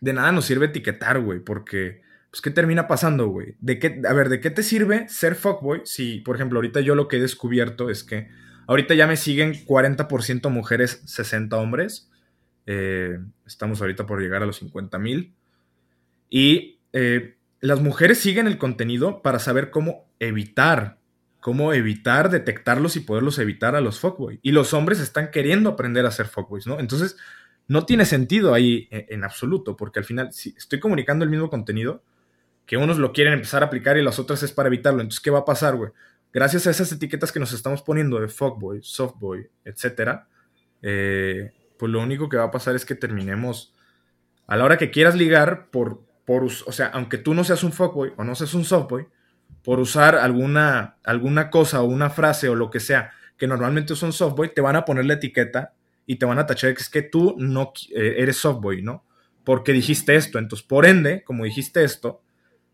de 0.00 0.12
nada 0.12 0.30
nos 0.32 0.44
sirve 0.44 0.66
etiquetar, 0.66 1.20
güey, 1.20 1.40
porque, 1.40 2.02
pues, 2.30 2.42
¿qué 2.42 2.50
termina 2.50 2.86
pasando, 2.86 3.28
güey? 3.28 3.56
¿De 3.60 3.78
qué, 3.78 4.02
a 4.06 4.12
ver, 4.12 4.28
¿de 4.28 4.40
qué 4.40 4.50
te 4.50 4.62
sirve 4.62 5.08
ser 5.08 5.36
fuckboy 5.36 5.80
si, 5.84 6.20
por 6.20 6.36
ejemplo, 6.36 6.58
ahorita 6.58 6.80
yo 6.80 6.94
lo 6.94 7.08
que 7.08 7.16
he 7.16 7.20
descubierto 7.20 7.88
es 7.88 8.04
que 8.04 8.28
ahorita 8.66 8.94
ya 8.94 9.06
me 9.06 9.16
siguen 9.16 9.54
40% 9.54 10.50
mujeres, 10.50 11.02
60 11.06 11.56
hombres. 11.56 12.10
Eh, 12.66 13.18
estamos 13.46 13.80
ahorita 13.80 14.04
por 14.04 14.20
llegar 14.20 14.42
a 14.42 14.46
los 14.46 14.56
50 14.56 14.98
mil. 14.98 15.34
Y 16.28 16.78
eh, 16.92 17.36
las 17.60 17.80
mujeres 17.80 18.18
siguen 18.18 18.46
el 18.46 18.58
contenido 18.58 19.22
para 19.22 19.38
saber 19.38 19.70
cómo 19.70 20.08
evitar, 20.18 20.98
cómo 21.40 21.72
evitar 21.72 22.30
detectarlos 22.30 22.96
y 22.96 23.00
poderlos 23.00 23.38
evitar 23.38 23.76
a 23.76 23.80
los 23.80 24.00
fuckboys. 24.00 24.38
Y 24.42 24.52
los 24.52 24.72
hombres 24.72 25.00
están 25.00 25.30
queriendo 25.30 25.70
aprender 25.70 26.06
a 26.06 26.10
ser 26.10 26.26
fuckboys, 26.26 26.66
¿no? 26.66 26.80
Entonces, 26.80 27.16
no 27.68 27.84
tiene 27.86 28.04
sentido 28.04 28.54
ahí 28.54 28.88
en, 28.90 29.24
absoluto, 29.24 29.76
porque 29.76 30.00
al 30.00 30.04
final, 30.04 30.32
si 30.32 30.54
estoy 30.56 30.80
comunicando 30.80 31.24
el 31.24 31.30
mismo 31.30 31.50
contenido, 31.50 32.02
que 32.66 32.76
unos 32.76 32.98
lo 32.98 33.12
quieren 33.12 33.34
empezar 33.34 33.62
a 33.62 33.66
aplicar 33.66 33.96
y 33.96 34.02
las 34.02 34.18
otras 34.18 34.42
es 34.42 34.52
para 34.52 34.68
evitarlo. 34.68 35.00
Entonces, 35.00 35.20
¿qué 35.20 35.30
va 35.30 35.40
a 35.40 35.44
pasar, 35.44 35.76
güey? 35.76 35.90
Gracias 36.32 36.66
a 36.66 36.70
esas 36.70 36.90
etiquetas 36.92 37.32
que 37.32 37.40
nos 37.40 37.52
estamos 37.52 37.82
poniendo 37.82 38.20
de 38.20 38.28
fuckboy, 38.28 38.80
softboy, 38.82 39.48
etcétera, 39.64 40.28
eh, 40.82 41.52
pues 41.78 41.90
lo 41.90 42.00
único 42.00 42.28
que 42.28 42.36
va 42.36 42.44
a 42.44 42.50
pasar 42.50 42.74
es 42.74 42.84
que 42.84 42.94
terminemos 42.94 43.74
a 44.46 44.56
la 44.56 44.64
hora 44.64 44.78
que 44.78 44.90
quieras 44.90 45.14
ligar 45.14 45.70
por 45.70 46.02
o 46.38 46.72
sea, 46.72 46.86
aunque 46.88 47.18
tú 47.18 47.34
no 47.34 47.44
seas 47.44 47.64
un 47.64 47.72
fuckboy 47.72 48.12
o 48.16 48.24
no 48.24 48.34
seas 48.34 48.54
un 48.54 48.64
softboy, 48.64 49.06
por 49.62 49.80
usar 49.80 50.14
alguna, 50.14 50.96
alguna 51.04 51.50
cosa 51.50 51.82
o 51.82 51.84
una 51.84 52.10
frase 52.10 52.48
o 52.48 52.54
lo 52.54 52.70
que 52.70 52.80
sea 52.80 53.12
que 53.36 53.46
normalmente 53.46 53.94
es 53.94 54.02
un 54.02 54.12
softboy, 54.12 54.52
te 54.54 54.60
van 54.60 54.76
a 54.76 54.84
poner 54.84 55.06
la 55.06 55.14
etiqueta 55.14 55.72
y 56.06 56.16
te 56.16 56.26
van 56.26 56.38
a 56.38 56.46
tachar 56.46 56.74
que 56.74 56.82
es 56.82 56.90
que 56.90 57.02
tú 57.02 57.34
no 57.38 57.72
eh, 57.94 58.16
eres 58.18 58.36
softboy, 58.36 58.82
¿no? 58.82 59.04
Porque 59.44 59.72
dijiste 59.72 60.14
esto. 60.14 60.38
Entonces, 60.38 60.66
por 60.66 60.84
ende, 60.84 61.24
como 61.24 61.44
dijiste 61.44 61.82
esto, 61.82 62.22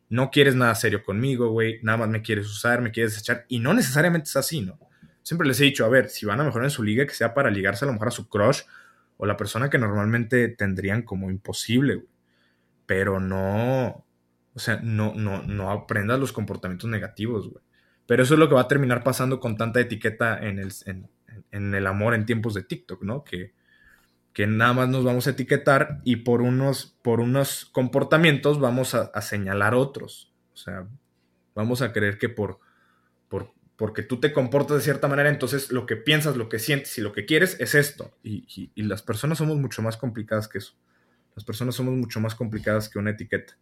no 0.09 0.31
quieres 0.31 0.57
nada 0.57 0.75
serio 0.75 1.05
conmigo, 1.05 1.51
güey, 1.51 1.79
nada 1.83 1.99
más 1.99 2.09
me 2.09 2.21
quieres 2.21 2.47
usar, 2.47 2.81
me 2.81 2.91
quieres 2.91 3.17
echar. 3.17 3.45
Y 3.49 3.61
no 3.61 3.75
necesariamente 3.75 4.29
es 4.29 4.37
así, 4.37 4.61
¿no? 4.61 4.79
Siempre 5.23 5.47
les 5.47 5.61
he 5.61 5.65
dicho, 5.65 5.85
a 5.85 5.89
ver, 5.89 6.09
si 6.09 6.27
van 6.27 6.41
a 6.41 6.45
mejorar 6.45 6.67
en 6.67 6.71
su 6.71 6.83
liga, 6.83 7.07
que 7.07 7.15
sea 7.15 7.33
para 7.33 7.51
ligarse 7.51 7.85
a 7.85 7.87
lo 7.87 7.93
mejor 7.93 8.09
a 8.09 8.13
su 8.13 8.29
crush 8.29 8.63
o 9.19 9.25
la 9.27 9.37
persona 9.37 9.71
que 9.71 9.79
normalmente 9.79 10.49
tendrían 10.49 11.03
como 11.03 11.31
imposible, 11.31 11.95
güey 11.95 12.16
pero 12.87 13.21
no, 13.21 14.07
o 14.55 14.59
sea, 14.59 14.81
no, 14.83 15.15
no, 15.15 15.43
no 15.43 15.71
aprendas 15.71 16.19
los 16.19 16.33
comportamientos 16.33 16.89
negativos, 16.89 17.51
güey. 17.51 17.63
Pero 18.07 18.23
eso 18.23 18.35
es 18.35 18.41
lo 18.41 18.49
que 18.49 18.55
va 18.55 18.63
a 18.63 18.69
terminar 18.69 19.03
pasando 19.03 19.41
con 19.41 19.57
tanta 19.57 19.81
etiqueta 19.81 20.39
en 20.39 20.59
el, 20.59 20.73
en, 21.51 21.75
el 21.75 21.87
amor 21.87 22.15
en 22.15 22.25
tiempos 22.25 22.55
de 22.55 22.63
TikTok, 22.63 23.03
¿no? 23.03 23.25
Que, 23.25 23.53
que 24.33 24.47
nada 24.47 24.73
más 24.73 24.89
nos 24.89 25.05
vamos 25.05 25.27
a 25.27 25.31
etiquetar 25.31 26.01
y 26.05 26.17
por 26.17 26.41
unos, 26.41 26.97
por 27.03 27.21
unos 27.21 27.67
comportamientos 27.67 28.61
vamos 28.61 28.95
a, 28.95 29.21
señalar 29.21 29.75
otros. 29.75 30.33
O 30.55 30.57
sea, 30.57 30.87
vamos 31.55 31.83
a 31.83 31.93
creer 31.93 32.17
que 32.17 32.29
por, 32.29 32.61
por, 33.29 33.53
porque 33.77 34.03
tú 34.03 34.21
te 34.21 34.33
comportas 34.33 34.77
de 34.77 34.85
cierta 34.85 35.09
manera, 35.09 35.29
entonces 35.29 35.73
lo 35.73 35.85
que 35.85 35.97
piensas, 35.97 36.37
lo 36.37 36.49
que 36.49 36.61
sientes 36.61 36.97
y 36.97 37.01
lo 37.01 37.13
que 37.13 37.27
quieres 37.27 37.59
es 37.61 37.75
esto. 37.75 38.17
y 38.23 38.71
las 38.77 39.03
personas 39.03 39.39
somos 39.39 39.59
mucho 39.59 39.83
más 39.83 39.97
complicadas 39.97 40.47
que 40.47 40.59
eso. 40.59 40.75
Las 41.37 41.45
personas 41.45 41.75
somos 41.75 41.95
mucho 41.95 42.19
más 42.19 42.35
complicadas 42.35 42.89
que 42.89 42.99
una 42.99 43.11
etiqueta. 43.11 43.57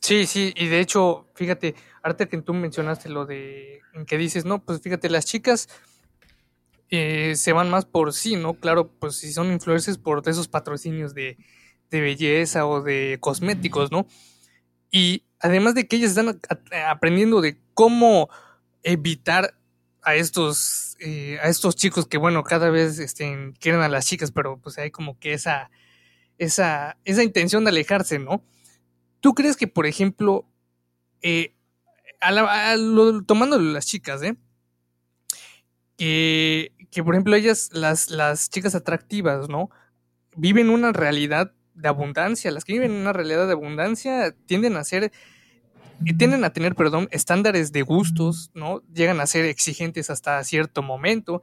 Sí, 0.00 0.26
sí, 0.26 0.52
y 0.56 0.68
de 0.68 0.80
hecho, 0.80 1.28
fíjate, 1.34 1.74
ahorita 2.02 2.26
que 2.26 2.42
tú 2.42 2.52
mencionaste 2.52 3.08
lo 3.08 3.26
de 3.26 3.80
en 3.94 4.04
que 4.04 4.18
dices, 4.18 4.44
no, 4.44 4.62
pues 4.62 4.80
fíjate, 4.80 5.08
las 5.08 5.24
chicas 5.24 5.68
eh, 6.90 7.34
se 7.34 7.52
van 7.52 7.70
más 7.70 7.86
por 7.86 8.12
sí, 8.12 8.36
¿no? 8.36 8.54
Claro, 8.54 8.92
pues 8.98 9.16
si 9.16 9.32
son 9.32 9.50
influencers 9.50 9.98
por 9.98 10.22
esos 10.28 10.48
patrocinios 10.48 11.14
de, 11.14 11.38
de 11.90 12.00
belleza 12.00 12.66
o 12.66 12.82
de 12.82 13.18
cosméticos, 13.20 13.90
¿no? 13.90 14.06
Y 14.90 15.24
además 15.40 15.74
de 15.74 15.88
que 15.88 15.96
ellas 15.96 16.10
están 16.10 16.40
aprendiendo 16.88 17.40
de 17.40 17.58
cómo 17.74 18.28
evitar 18.82 19.54
a 20.06 20.14
estos, 20.14 20.96
eh, 21.00 21.36
a 21.42 21.48
estos 21.48 21.74
chicos 21.74 22.06
que, 22.06 22.16
bueno, 22.16 22.44
cada 22.44 22.70
vez 22.70 23.00
este, 23.00 23.52
quieren 23.58 23.80
a 23.80 23.88
las 23.88 24.06
chicas, 24.06 24.30
pero 24.30 24.56
pues 24.56 24.78
hay 24.78 24.92
como 24.92 25.18
que 25.18 25.32
esa, 25.32 25.68
esa, 26.38 26.96
esa 27.04 27.24
intención 27.24 27.64
de 27.64 27.70
alejarse, 27.70 28.20
¿no? 28.20 28.44
¿Tú 29.18 29.34
crees 29.34 29.56
que, 29.56 29.66
por 29.66 29.84
ejemplo, 29.84 30.48
eh, 31.22 31.56
tomándolo 33.26 33.72
las 33.72 33.86
chicas, 33.86 34.22
¿eh? 34.22 34.36
Que, 35.96 36.72
que, 36.92 37.02
por 37.02 37.16
ejemplo, 37.16 37.34
ellas, 37.34 37.70
las, 37.72 38.08
las 38.08 38.48
chicas 38.48 38.76
atractivas, 38.76 39.48
¿no? 39.48 39.70
Viven 40.36 40.70
una 40.70 40.92
realidad 40.92 41.52
de 41.74 41.88
abundancia. 41.88 42.52
Las 42.52 42.64
que 42.64 42.74
viven 42.74 42.92
una 42.92 43.12
realidad 43.12 43.48
de 43.48 43.54
abundancia 43.54 44.30
tienden 44.46 44.76
a 44.76 44.84
ser 44.84 45.10
tienden 46.18 46.44
a 46.44 46.52
tener, 46.52 46.74
perdón, 46.74 47.08
estándares 47.10 47.72
de 47.72 47.82
gustos, 47.82 48.50
¿no? 48.54 48.82
Llegan 48.92 49.20
a 49.20 49.26
ser 49.26 49.44
exigentes 49.44 50.10
hasta 50.10 50.42
cierto 50.44 50.82
momento 50.82 51.42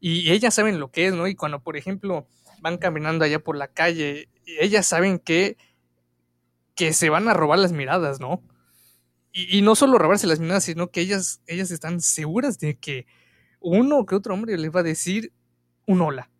y 0.00 0.30
ellas 0.30 0.54
saben 0.54 0.78
lo 0.78 0.90
que 0.90 1.06
es, 1.06 1.14
¿no? 1.14 1.26
Y 1.26 1.34
cuando, 1.34 1.62
por 1.62 1.76
ejemplo, 1.76 2.26
van 2.60 2.78
caminando 2.78 3.24
allá 3.24 3.38
por 3.38 3.56
la 3.56 3.68
calle, 3.68 4.28
ellas 4.44 4.86
saben 4.86 5.18
que, 5.18 5.56
que 6.74 6.92
se 6.92 7.10
van 7.10 7.28
a 7.28 7.34
robar 7.34 7.58
las 7.58 7.72
miradas, 7.72 8.20
¿no? 8.20 8.42
Y, 9.32 9.58
y 9.58 9.62
no 9.62 9.74
solo 9.74 9.98
robarse 9.98 10.26
las 10.26 10.40
miradas, 10.40 10.64
sino 10.64 10.90
que 10.90 11.00
ellas, 11.00 11.40
ellas 11.46 11.70
están 11.70 12.00
seguras 12.00 12.58
de 12.58 12.76
que 12.78 13.06
uno 13.60 14.06
que 14.06 14.14
otro 14.14 14.34
hombre 14.34 14.56
les 14.58 14.74
va 14.74 14.80
a 14.80 14.84
decir 14.84 15.32
un 15.86 16.02
hola. 16.02 16.30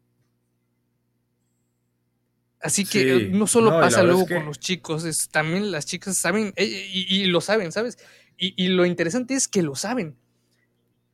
Así 2.61 2.85
que 2.85 3.17
eh, 3.17 3.29
no 3.29 3.47
solo 3.47 3.71
pasa 3.71 4.03
luego 4.03 4.27
con 4.27 4.47
los 4.47 4.59
chicos, 4.59 5.05
es, 5.05 5.29
también 5.29 5.71
las 5.71 5.87
chicas 5.87 6.17
saben 6.17 6.53
eh, 6.57 6.65
y, 6.65 7.25
lo 7.27 7.41
saben, 7.41 7.71
¿sabes? 7.71 7.99
Y, 8.39 8.69
lo 8.69 8.85
interesante 8.85 9.35
es 9.35 9.49
que 9.49 9.63
lo 9.63 9.75
saben. 9.75 10.17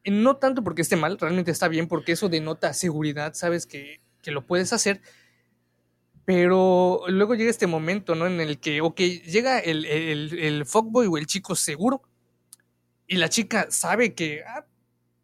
No 0.05 0.37
tanto 0.37 0.64
porque 0.64 0.83
esté 0.83 0.96
mal, 0.96 1.18
realmente 1.18 1.50
está 1.50 1.68
bien, 1.68 1.87
porque 1.88 2.12
eso 2.12 2.28
denota 2.28 2.74
seguridad, 2.74 3.35
sabes 3.35 3.66
que, 3.66 4.00
lo 4.24 4.46
puedes 4.46 4.72
hacer. 4.72 5.00
Pero 6.24 7.02
luego 7.09 7.35
llega 7.35 7.50
este 7.50 7.66
momento, 7.66 8.14
¿no? 8.14 8.26
En 8.26 8.40
el 8.40 8.59
que, 8.59 8.81
ok, 8.81 9.00
llega 9.00 9.59
el, 9.59 9.85
el, 9.85 10.38
el 10.38 10.66
fuckboy 10.66 11.09
o 11.09 11.18
el 11.18 11.26
chico 11.26 11.57
seguro 11.57 12.02
y 13.09 13.16
la 13.16 13.28
chica 13.28 13.66
sabe 13.70 14.14
que, 14.14 14.42
ah, 14.46 14.64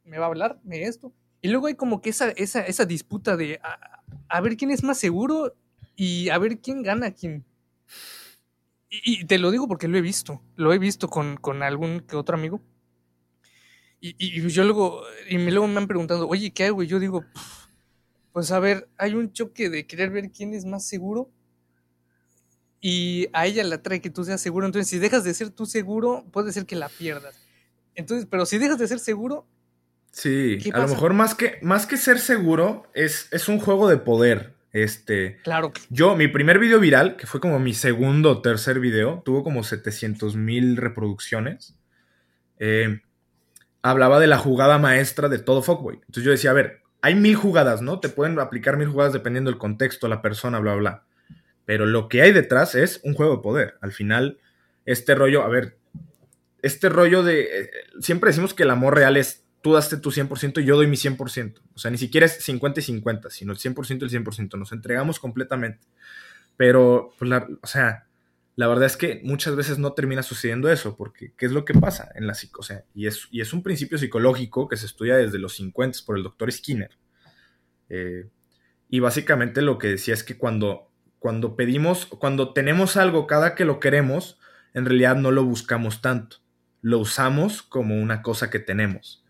me 0.05 0.19
va 0.19 0.27
a 0.27 0.29
hablar 0.29 0.61
de 0.63 0.83
esto. 0.83 1.13
Y 1.41 1.49
luego 1.49 1.69
hay 1.69 1.75
como 1.75 2.01
que 2.01 2.11
esa, 2.11 2.31
esa, 2.31 2.61
esa 2.67 2.85
disputa 2.85 3.37
de 3.37 3.61
a, 3.63 4.03
a 4.29 4.41
ver 4.41 4.57
quién 4.57 4.71
es 4.71 4.83
más 4.83 4.99
seguro 4.99 5.55
y 5.99 6.29
a 6.29 6.39
ver 6.39 6.61
quién 6.61 6.85
gana 6.85 7.11
quién. 7.11 7.45
Y, 8.89 9.27
te 9.27 9.37
lo 9.39 9.51
digo 9.51 9.67
porque 9.67 9.89
lo 9.89 9.99
he 9.99 10.01
visto. 10.01 10.41
Lo 10.55 10.73
he 10.73 10.79
visto 10.79 11.09
con, 11.09 11.37
con 11.37 11.63
algún 11.65 12.01
que 12.01 12.15
otro 12.15 12.37
amigo. 12.37 12.63
Y, 14.01 14.15
y, 14.17 14.49
yo 14.49 14.63
luego, 14.63 15.03
y 15.29 15.39
me, 15.39 15.51
luego 15.51 15.67
me 15.67 15.79
han 15.79 15.89
preguntado, 15.89 16.29
oye, 16.29 16.53
¿qué 16.53 16.67
hago? 16.67 16.85
Y 16.85 16.87
yo 16.87 17.01
digo, 17.01 17.25
pues 18.33 18.53
a 18.53 18.61
ver, 18.61 18.89
hay 18.97 19.15
un 19.15 19.33
choque 19.33 19.69
de 19.69 19.89
querer 19.89 20.11
ver 20.11 20.31
quién 20.31 20.55
es 20.55 20.65
más 20.65 20.87
seguro. 20.87 21.29
Y 22.81 23.27
a 23.33 23.47
ella 23.47 23.65
la 23.65 23.75
atrae 23.75 24.01
que 24.01 24.09
tú 24.09 24.23
seas 24.23 24.41
seguro. 24.41 24.67
Entonces, 24.67 24.89
si 24.89 25.01
dejas 25.01 25.25
de 25.25 25.35
ser 25.35 25.51
tú 25.51 25.67
seguro, 25.67 26.25
puede 26.31 26.53
ser 26.53 26.65
que 26.65 26.77
la 26.77 26.89
pierdas. 26.89 27.35
Entonces, 27.97 28.29
pero 28.31 28.47
si 28.47 28.59
dejas 28.59 28.79
de 28.79 28.87
ser 28.87 29.01
seguro. 29.01 29.49
Sí, 30.13 30.59
a 30.73 30.79
lo 30.79 30.89
mejor 30.89 31.13
más 31.13 31.35
que, 31.35 31.59
más 31.61 31.87
que 31.87 31.97
ser 31.97 32.21
seguro, 32.21 32.89
es, 32.95 33.27
es 33.33 33.49
un 33.49 33.59
juego 33.59 33.89
de 33.89 33.97
poder. 33.97 34.58
Este. 34.73 35.39
Claro. 35.43 35.73
Yo, 35.89 36.17
mi 36.17 36.29
primer 36.29 36.59
video 36.59 36.79
viral, 36.81 37.17
que 37.17 37.27
fue 37.27 37.41
como 37.41 37.59
mi 37.59 37.75
segundo 37.75 38.31
o 38.31 38.43
tercer 38.43 38.81
video, 38.81 39.23
tuvo 39.25 39.43
como 39.43 39.63
700 39.63 40.37
mil 40.37 40.77
reproducciones. 40.77 41.77
Eh, 42.59 43.01
hablaba 43.83 44.21
de 44.21 44.27
la 44.27 44.39
jugada 44.39 44.79
maestra 44.79 45.29
de 45.29 45.39
todo 45.39 45.63
Fuckboy. 45.63 45.97
Entonces 45.97 46.25
yo 46.25 46.31
decía, 46.31 46.51
a 46.51 46.55
ver, 46.55 46.83
hay 47.01 47.15
mil 47.15 47.37
jugadas, 47.37 47.81
¿no? 47.81 48.01
Te 48.01 48.09
pueden 48.09 48.39
aplicar 48.39 48.77
mil 48.77 48.89
jugadas 48.89 49.13
dependiendo 49.13 49.51
del 49.51 49.59
contexto, 49.59 50.09
la 50.09 50.21
persona, 50.21 50.59
bla, 50.59 50.75
bla. 50.75 51.05
Pero 51.65 51.87
lo 51.87 52.09
que 52.09 52.23
hay 52.23 52.33
detrás 52.33 52.75
es 52.75 53.01
un 53.05 53.15
juego 53.15 53.37
de 53.37 53.43
poder. 53.43 53.79
Al 53.81 53.93
final, 53.93 54.39
este 54.85 55.15
rollo, 55.15 55.43
a 55.43 55.49
ver, 55.49 55.79
este 56.63 56.89
rollo 56.89 57.23
de. 57.23 57.43
Eh, 57.43 57.71
siempre 58.01 58.31
decimos 58.31 58.55
que 58.55 58.65
el 58.65 58.71
amor 58.71 58.95
real 58.95 59.17
es 59.17 59.45
tú 59.63 59.73
daste 59.73 59.97
tu 59.97 60.11
100% 60.11 60.63
y 60.63 60.65
yo 60.65 60.77
doy 60.77 60.87
mi 60.87 60.97
100%. 60.97 61.61
O 61.75 61.79
sea, 61.79 61.91
ni 61.91 61.99
siquiera 61.99 62.27
es 62.27 62.43
50 62.43 62.81
y 62.81 62.83
50, 62.83 63.31
sino 63.31 63.53
el 63.53 63.59
100% 63.59 64.01
y 64.01 64.05
el 64.05 64.25
100%. 64.25 64.59
Nos 64.59 64.73
entregamos 64.73 65.19
completamente. 65.19 65.87
Pero, 66.57 67.15
pues, 67.19 67.31
o 67.63 67.67
sea, 67.67 68.09
la 68.57 68.67
verdad 68.67 68.87
es 68.87 68.97
que 68.97 69.21
muchas 69.23 69.55
veces 69.55 69.79
no 69.79 69.93
termina 69.93 70.25
sucediendo 70.25 70.69
eso, 70.69 70.97
porque 70.97 71.33
¿qué 71.37 71.47
es 71.47 71.53
lo 71.53 71.65
que 71.65 71.75
pasa 71.75 72.11
en 72.17 72.27
la 72.27 72.35
psico? 72.35 72.61
O 72.61 72.65
sea, 72.65 72.85
y 72.93 73.07
es, 73.07 73.29
y 73.31 73.41
es 73.41 73.53
un 73.53 73.63
principio 73.63 73.99
psicológico 73.99 74.69
que 74.69 74.77
se 74.77 74.87
estudia 74.87 75.17
desde 75.17 75.39
los 75.39 75.55
50 75.55 76.01
por 76.05 76.17
el 76.17 76.25
doctor 76.25 76.51
Skinner. 76.51 76.91
Eh, 77.89 78.29
y 78.89 79.01
básicamente 79.01 79.63
lo 79.63 79.79
que 79.79 79.89
decía 79.89 80.15
es 80.15 80.25
que 80.25 80.37
cuando, 80.37 80.91
cuando 81.21 81.55
pedimos, 81.55 82.07
cuando 82.07 82.53
tenemos 82.53 82.97
algo 82.97 83.27
cada 83.27 83.55
que 83.55 83.65
lo 83.65 83.79
queremos, 83.79 84.41
en 84.75 84.87
realidad 84.87 85.17
no 85.17 85.31
lo 85.31 85.45
buscamos 85.45 86.03
tanto. 86.03 86.39
Lo 86.81 86.99
usamos 86.99 87.63
como 87.63 87.97
una 87.97 88.23
cosa 88.23 88.51
que 88.51 88.59
tenemos. 88.59 89.25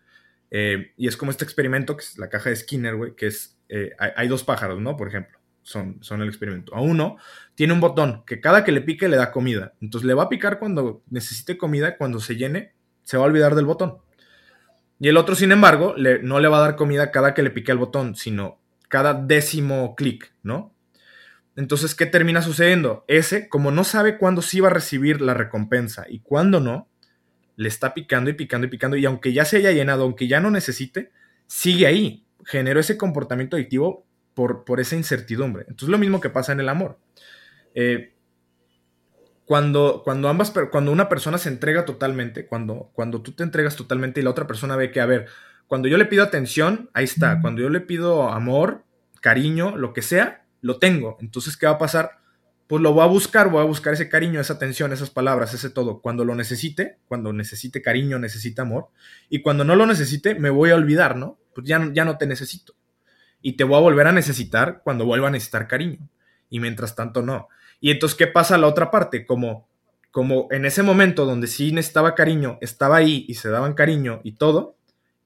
Eh, 0.51 0.93
y 0.97 1.07
es 1.07 1.17
como 1.17 1.31
este 1.31 1.43
experimento, 1.43 1.95
que 1.95 2.03
es 2.03 2.17
la 2.17 2.29
caja 2.29 2.49
de 2.49 2.55
Skinner, 2.55 2.95
güey, 2.95 3.15
que 3.15 3.27
es, 3.27 3.57
eh, 3.69 3.91
hay, 3.97 4.27
dos 4.27 4.43
pájaros, 4.43 4.81
¿no? 4.81 4.97
Por 4.97 5.07
ejemplo, 5.07 5.37
son, 5.61 5.97
son 6.01 6.21
el 6.21 6.27
experimento. 6.27 6.75
A 6.75 6.81
uno 6.81 7.17
tiene 7.55 7.73
un 7.73 7.79
botón 7.79 8.23
que 8.25 8.41
cada 8.41 8.63
que 8.63 8.71
le 8.71 8.81
pique 8.81 9.07
le 9.07 9.17
da 9.17 9.31
comida. 9.31 9.73
Entonces 9.81 10.07
le 10.07 10.13
va 10.13 10.23
a 10.23 10.29
picar 10.29 10.59
cuando 10.59 11.03
necesite 11.09 11.57
comida, 11.57 11.97
cuando 11.97 12.19
se 12.19 12.35
llene, 12.35 12.73
se 13.03 13.17
va 13.17 13.23
a 13.23 13.27
olvidar 13.27 13.55
del 13.55 13.65
botón. 13.65 13.99
Y 14.99 15.07
el 15.07 15.17
otro, 15.17 15.35
sin 15.35 15.51
embargo, 15.51 15.95
no 16.23 16.39
le 16.39 16.47
va 16.49 16.57
a 16.57 16.61
dar 16.61 16.75
comida 16.75 17.11
cada 17.11 17.33
que 17.33 17.43
le 17.43 17.51
pique 17.51 17.71
el 17.71 17.77
botón, 17.77 18.15
sino 18.15 18.59
cada 18.89 19.13
décimo 19.13 19.95
clic, 19.95 20.33
¿no? 20.43 20.73
Entonces, 21.55 21.95
¿qué 21.95 22.05
termina 22.05 22.41
sucediendo? 22.41 23.05
Ese, 23.07 23.47
como 23.47 23.71
no 23.71 23.83
sabe 23.83 24.17
cuándo 24.17 24.41
sí 24.41 24.59
va 24.59 24.67
a 24.67 24.73
recibir 24.73 25.21
la 25.21 25.33
recompensa 25.33 26.05
y 26.09 26.19
cuándo 26.19 26.59
no, 26.59 26.88
le 27.59 27.67
está 27.67 27.93
picando 27.93 28.29
y 28.29 28.33
picando 28.33 28.67
y 28.67 28.69
picando 28.69 28.95
y 28.95 29.05
aunque 29.05 29.33
ya 29.33 29.43
se 29.43 29.57
haya 29.57 29.73
llenado, 29.73 30.03
aunque 30.03 30.29
ya 30.29 30.39
no 30.39 30.49
necesite, 30.49 31.11
sigue 31.45 31.87
ahí. 31.87 32.25
Generó 32.45 32.79
ese 32.79 32.95
comportamiento 32.95 33.57
adictivo 33.57 34.05
por, 34.33 34.63
por 34.63 34.79
esa 34.79 34.95
incertidumbre. 34.95 35.65
Entonces 35.67 35.89
lo 35.89 35.97
mismo 35.97 36.21
que 36.21 36.29
pasa 36.29 36.53
en 36.53 36.61
el 36.61 36.69
amor. 36.69 36.97
Eh, 37.75 38.13
cuando, 39.43 40.03
cuando, 40.05 40.29
ambas, 40.29 40.53
cuando 40.71 40.93
una 40.93 41.09
persona 41.09 41.37
se 41.37 41.49
entrega 41.49 41.83
totalmente, 41.83 42.47
cuando, 42.47 42.91
cuando 42.93 43.21
tú 43.21 43.33
te 43.33 43.43
entregas 43.43 43.75
totalmente 43.75 44.21
y 44.21 44.23
la 44.23 44.29
otra 44.29 44.47
persona 44.47 44.77
ve 44.77 44.91
que, 44.91 45.01
a 45.01 45.05
ver, 45.05 45.25
cuando 45.67 45.89
yo 45.89 45.97
le 45.97 46.05
pido 46.05 46.23
atención, 46.23 46.89
ahí 46.93 47.03
está. 47.03 47.41
Cuando 47.41 47.61
yo 47.61 47.69
le 47.69 47.81
pido 47.81 48.29
amor, 48.29 48.85
cariño, 49.19 49.75
lo 49.75 49.91
que 49.91 50.01
sea, 50.01 50.45
lo 50.61 50.79
tengo. 50.79 51.17
Entonces, 51.19 51.57
¿qué 51.57 51.65
va 51.65 51.73
a 51.73 51.77
pasar? 51.77 52.19
Pues 52.69 52.83
lo 52.83 52.93
voy 52.93 53.03
a 53.03 53.07
buscar, 53.07 53.49
voy 53.49 53.61
a 53.61 53.65
buscar 53.65 53.95
ese 53.95 54.09
cariño, 54.09 54.39
esa 54.39 54.53
atención, 54.53 54.93
esas 54.93 55.09
palabras, 55.09 55.55
ese 55.55 55.71
todo, 55.71 56.01
cuando 56.01 56.23
lo 56.23 56.35
necesite, 56.35 56.99
cuando 57.07 57.33
necesite 57.33 57.81
cariño, 57.81 58.19
necesite 58.19 58.61
amor, 58.61 58.89
y 59.27 59.41
cuando 59.41 59.63
no 59.63 59.75
lo 59.75 59.87
necesite, 59.87 60.35
me 60.35 60.51
voy 60.51 60.69
a 60.69 60.75
olvidar, 60.75 61.15
¿no? 61.15 61.39
Pues 61.55 61.65
ya, 61.65 61.89
ya 61.91 62.05
no 62.05 62.19
te 62.19 62.27
necesito. 62.27 62.75
Y 63.41 63.53
te 63.53 63.63
voy 63.63 63.75
a 63.77 63.81
volver 63.81 64.05
a 64.05 64.11
necesitar 64.11 64.81
cuando 64.83 65.03
vuelva 65.03 65.29
a 65.29 65.31
necesitar 65.31 65.67
cariño. 65.67 65.97
Y 66.47 66.59
mientras 66.59 66.93
tanto, 66.93 67.23
no. 67.23 67.47
Y 67.81 67.89
entonces, 67.89 68.15
¿qué 68.15 68.27
pasa 68.27 68.53
a 68.53 68.59
la 68.59 68.67
otra 68.67 68.91
parte? 68.91 69.25
Como, 69.25 69.67
como 70.11 70.47
en 70.51 70.63
ese 70.65 70.83
momento 70.83 71.25
donde 71.25 71.47
sí 71.47 71.71
necesitaba 71.71 72.13
cariño, 72.13 72.59
estaba 72.61 72.97
ahí 72.97 73.25
y 73.27 73.33
se 73.33 73.49
daban 73.49 73.73
cariño 73.73 74.21
y 74.23 74.33
todo, 74.33 74.77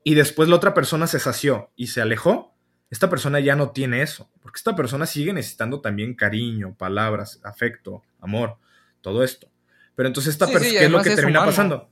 y 0.02 0.14
después 0.14 0.48
la 0.48 0.56
otra 0.56 0.74
persona 0.74 1.08
se 1.08 1.20
sació 1.20 1.72
y 1.76 1.88
se 1.88 2.00
alejó, 2.00 2.53
esta 2.94 3.10
persona 3.10 3.40
ya 3.40 3.56
no 3.56 3.72
tiene 3.72 4.04
eso, 4.04 4.30
porque 4.44 4.58
esta 4.58 4.76
persona 4.76 5.08
sigue 5.08 5.34
necesitando 5.34 5.82
también 5.82 6.14
cariño, 6.14 6.76
palabras, 6.78 7.42
afecto, 7.44 8.04
amor, 8.22 8.58
todo 9.02 9.24
esto. 9.24 9.48
Pero 9.96 10.06
entonces 10.06 10.34
esta 10.34 10.46
persona, 10.46 10.70
¿qué 10.70 10.86
es 10.86 10.92
lo 10.92 11.02
que 11.02 11.16
termina 11.16 11.44
pasando? 11.44 11.90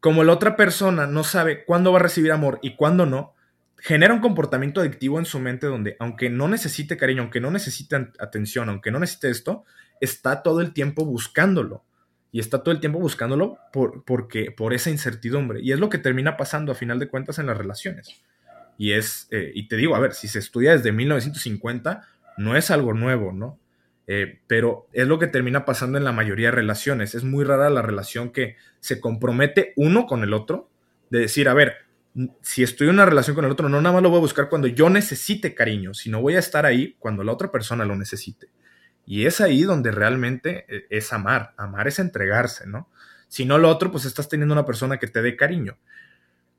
Como 0.00 0.24
la 0.24 0.32
otra 0.32 0.56
persona 0.56 1.06
no 1.06 1.24
sabe 1.24 1.66
cuándo 1.66 1.92
va 1.92 1.98
a 1.98 2.02
recibir 2.04 2.32
amor 2.32 2.58
y 2.62 2.74
cuándo 2.74 3.04
no, 3.04 3.34
genera 3.76 4.14
un 4.14 4.20
comportamiento 4.20 4.80
adictivo 4.80 5.18
en 5.18 5.26
su 5.26 5.40
mente 5.40 5.66
donde, 5.66 5.96
aunque 6.00 6.30
no 6.30 6.48
necesite 6.48 6.96
cariño, 6.96 7.20
aunque 7.20 7.42
no 7.42 7.50
necesite 7.50 7.96
atención, 8.18 8.70
aunque 8.70 8.90
no 8.90 8.98
necesite 8.98 9.28
esto, 9.28 9.64
está 10.00 10.42
todo 10.42 10.62
el 10.62 10.72
tiempo 10.72 11.04
buscándolo. 11.04 11.84
Y 12.32 12.40
está 12.40 12.62
todo 12.62 12.72
el 12.72 12.80
tiempo 12.80 12.98
buscándolo 12.98 13.58
por, 13.74 14.04
porque, 14.04 14.52
por 14.52 14.72
esa 14.72 14.88
incertidumbre. 14.88 15.60
Y 15.60 15.72
es 15.72 15.80
lo 15.80 15.90
que 15.90 15.98
termina 15.98 16.38
pasando 16.38 16.72
a 16.72 16.76
final 16.76 16.98
de 16.98 17.08
cuentas 17.08 17.38
en 17.38 17.44
las 17.44 17.58
relaciones. 17.58 18.22
Y 18.80 18.92
es, 18.94 19.28
eh, 19.30 19.52
y 19.54 19.68
te 19.68 19.76
digo, 19.76 19.94
a 19.94 19.98
ver, 20.00 20.14
si 20.14 20.26
se 20.26 20.38
estudia 20.38 20.72
desde 20.72 20.90
1950, 20.90 22.00
no 22.38 22.56
es 22.56 22.70
algo 22.70 22.94
nuevo, 22.94 23.30
¿no? 23.30 23.58
Eh, 24.06 24.40
pero 24.46 24.88
es 24.94 25.06
lo 25.06 25.18
que 25.18 25.26
termina 25.26 25.66
pasando 25.66 25.98
en 25.98 26.04
la 26.04 26.12
mayoría 26.12 26.46
de 26.46 26.52
relaciones. 26.52 27.14
Es 27.14 27.22
muy 27.22 27.44
rara 27.44 27.68
la 27.68 27.82
relación 27.82 28.30
que 28.30 28.56
se 28.78 28.98
compromete 28.98 29.74
uno 29.76 30.06
con 30.06 30.22
el 30.22 30.32
otro, 30.32 30.70
de 31.10 31.18
decir, 31.18 31.50
a 31.50 31.52
ver, 31.52 31.74
si 32.40 32.62
estoy 32.62 32.88
en 32.88 32.94
una 32.94 33.04
relación 33.04 33.36
con 33.36 33.44
el 33.44 33.50
otro, 33.50 33.68
no 33.68 33.82
nada 33.82 33.92
más 33.92 34.02
lo 34.02 34.08
voy 34.08 34.16
a 34.16 34.22
buscar 34.22 34.48
cuando 34.48 34.66
yo 34.66 34.88
necesite 34.88 35.54
cariño, 35.54 35.92
sino 35.92 36.22
voy 36.22 36.36
a 36.36 36.38
estar 36.38 36.64
ahí 36.64 36.96
cuando 36.98 37.22
la 37.22 37.32
otra 37.32 37.52
persona 37.52 37.84
lo 37.84 37.96
necesite. 37.96 38.48
Y 39.04 39.26
es 39.26 39.42
ahí 39.42 39.60
donde 39.60 39.90
realmente 39.90 40.64
eh, 40.68 40.86
es 40.88 41.12
amar. 41.12 41.52
Amar 41.58 41.86
es 41.86 41.98
entregarse, 41.98 42.66
¿no? 42.66 42.88
Si 43.28 43.44
no 43.44 43.58
lo 43.58 43.68
otro, 43.68 43.92
pues 43.92 44.06
estás 44.06 44.30
teniendo 44.30 44.54
una 44.54 44.64
persona 44.64 44.96
que 44.96 45.06
te 45.06 45.20
dé 45.20 45.36
cariño. 45.36 45.76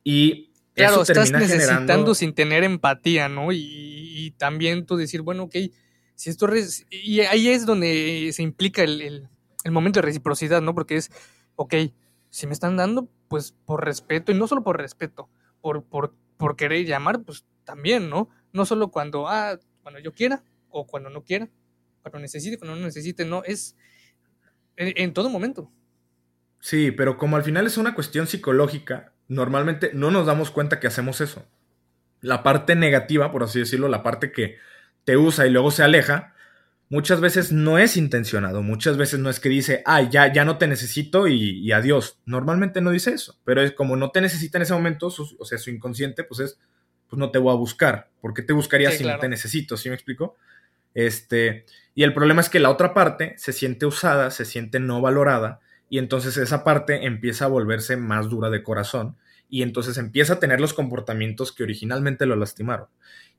Y 0.03 0.50
Claro, 0.73 1.01
estás 1.01 1.31
necesitando 1.31 2.15
sin 2.15 2.33
tener 2.33 2.63
empatía, 2.63 3.27
¿no? 3.29 3.51
Y, 3.51 4.33
también 4.37 4.85
tú 4.85 4.95
decir, 4.95 5.21
bueno, 5.21 5.43
ok, 5.43 5.55
si 6.15 6.29
esto... 6.29 6.47
Y 6.89 7.21
ahí 7.21 7.49
es 7.49 7.65
donde 7.65 8.31
se 8.33 8.43
implica 8.43 8.83
el, 8.83 9.27
momento 9.69 9.99
de 9.99 10.05
reciprocidad, 10.05 10.61
¿no? 10.61 10.73
Porque 10.73 10.95
es, 10.95 11.11
ok, 11.55 11.75
si 12.29 12.47
me 12.47 12.53
están 12.53 12.77
dando, 12.77 13.09
pues 13.27 13.53
por 13.65 13.83
respeto, 13.83 14.31
y 14.31 14.35
no 14.35 14.47
solo 14.47 14.63
por 14.63 14.77
respeto, 14.77 15.29
por, 15.59 15.83
por, 15.83 16.15
por 16.37 16.55
querer 16.55 16.85
llamar, 16.85 17.21
pues 17.23 17.45
también, 17.63 18.09
¿no? 18.09 18.29
No 18.53 18.65
solo 18.65 18.89
cuando, 18.89 19.27
ah, 19.27 19.59
cuando 19.83 19.99
yo 19.99 20.13
quiera, 20.13 20.43
o 20.69 20.87
cuando 20.87 21.09
no 21.09 21.23
quiera, 21.23 21.49
cuando 22.01 22.19
necesite, 22.19 22.57
cuando 22.57 22.75
no 22.75 22.85
necesite, 22.85 23.25
no, 23.25 23.43
es 23.43 23.75
en 24.77 25.13
todo 25.13 25.29
momento. 25.29 25.71
Sí, 26.59 26.91
pero 26.91 27.17
como 27.17 27.35
al 27.35 27.43
final 27.43 27.67
es 27.67 27.77
una 27.77 27.95
cuestión 27.95 28.27
psicológica, 28.27 29.13
normalmente 29.27 29.91
no 29.93 30.11
nos 30.11 30.25
damos 30.25 30.51
cuenta 30.51 30.79
que 30.79 30.87
hacemos 30.87 31.21
eso. 31.21 31.45
La 32.21 32.43
parte 32.43 32.75
negativa, 32.75 33.31
por 33.31 33.43
así 33.43 33.59
decirlo, 33.59 33.87
la 33.87 34.03
parte 34.03 34.31
que 34.31 34.57
te 35.03 35.17
usa 35.17 35.47
y 35.47 35.49
luego 35.49 35.71
se 35.71 35.83
aleja, 35.83 36.33
muchas 36.89 37.21
veces 37.21 37.51
no 37.51 37.77
es 37.77 37.97
intencionado, 37.97 38.61
muchas 38.61 38.97
veces 38.97 39.19
no 39.19 39.29
es 39.29 39.39
que 39.39 39.49
dice, 39.49 39.81
ay, 39.85 40.09
ya, 40.11 40.31
ya 40.31 40.45
no 40.45 40.57
te 40.57 40.67
necesito 40.67 41.27
y, 41.27 41.71
adiós. 41.71 42.19
Normalmente 42.25 42.81
no 42.81 42.91
dice 42.91 43.11
eso, 43.13 43.39
pero 43.45 43.61
es 43.61 43.71
como 43.71 43.95
no 43.95 44.11
te 44.11 44.21
necesita 44.21 44.57
en 44.57 44.63
ese 44.63 44.73
momento, 44.73 45.07
o 45.07 45.45
sea, 45.45 45.57
su 45.57 45.69
inconsciente, 45.69 46.23
pues 46.23 46.41
es, 46.41 46.59
pues 47.09 47.17
no 47.17 47.31
te 47.31 47.39
voy 47.39 47.53
a 47.53 47.57
buscar. 47.57 48.09
¿Por 48.19 48.33
qué 48.33 48.41
te 48.41 48.53
buscaría 48.53 48.91
si 48.91 49.03
no 49.05 49.17
te 49.19 49.29
necesito? 49.29 49.77
¿Sí 49.77 49.89
me 49.89 49.95
explico? 49.95 50.35
Este, 50.93 51.65
y 51.95 52.03
el 52.03 52.13
problema 52.13 52.41
es 52.41 52.49
que 52.49 52.59
la 52.59 52.69
otra 52.69 52.93
parte 52.93 53.35
se 53.37 53.53
siente 53.53 53.85
usada, 53.85 54.29
se 54.29 54.45
siente 54.45 54.79
no 54.79 55.01
valorada 55.01 55.61
y 55.91 55.97
entonces 55.97 56.37
esa 56.37 56.63
parte 56.63 57.05
empieza 57.05 57.43
a 57.43 57.49
volverse 57.49 57.97
más 57.97 58.29
dura 58.29 58.49
de 58.49 58.63
corazón 58.63 59.17
y 59.49 59.61
entonces 59.61 59.97
empieza 59.97 60.35
a 60.35 60.39
tener 60.39 60.61
los 60.61 60.73
comportamientos 60.73 61.51
que 61.51 61.63
originalmente 61.63 62.25
lo 62.25 62.37
lastimaron 62.37 62.87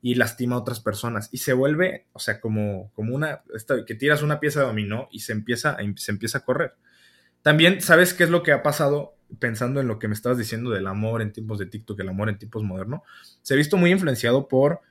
y 0.03 0.13
lastima 0.13 0.55
a 0.55 0.59
otras 0.59 0.79
personas 0.79 1.29
y 1.31 1.39
se 1.39 1.53
vuelve, 1.53 2.05
o 2.13 2.19
sea, 2.19 2.39
como, 2.39 2.91
como 2.93 3.15
una, 3.15 3.41
que 3.87 3.95
tiras 3.95 4.21
una 4.21 4.39
pieza 4.39 4.59
de 4.59 4.67
dominó 4.67 5.09
y 5.11 5.21
se 5.21 5.31
empieza, 5.31 5.77
se 5.95 6.11
empieza 6.11 6.37
a 6.37 6.45
correr. 6.45 6.75
También, 7.41 7.81
¿sabes 7.81 8.13
qué 8.13 8.23
es 8.23 8.29
lo 8.29 8.43
que 8.43 8.51
ha 8.51 8.61
pasado? 8.61 9.15
Pensando 9.39 9.81
en 9.81 9.87
lo 9.87 9.97
que 9.97 10.07
me 10.07 10.13
estabas 10.13 10.37
diciendo 10.37 10.69
del 10.69 10.85
amor 10.85 11.23
en 11.23 11.33
tiempos 11.33 11.57
de 11.57 11.65
TikTok, 11.65 11.99
el 12.01 12.09
amor 12.09 12.29
en 12.29 12.37
tiempos 12.37 12.61
modernos, 12.61 13.01
se 13.41 13.55
ha 13.55 13.57
visto 13.57 13.77
muy 13.77 13.89
influenciado 13.89 14.47
por 14.47 14.81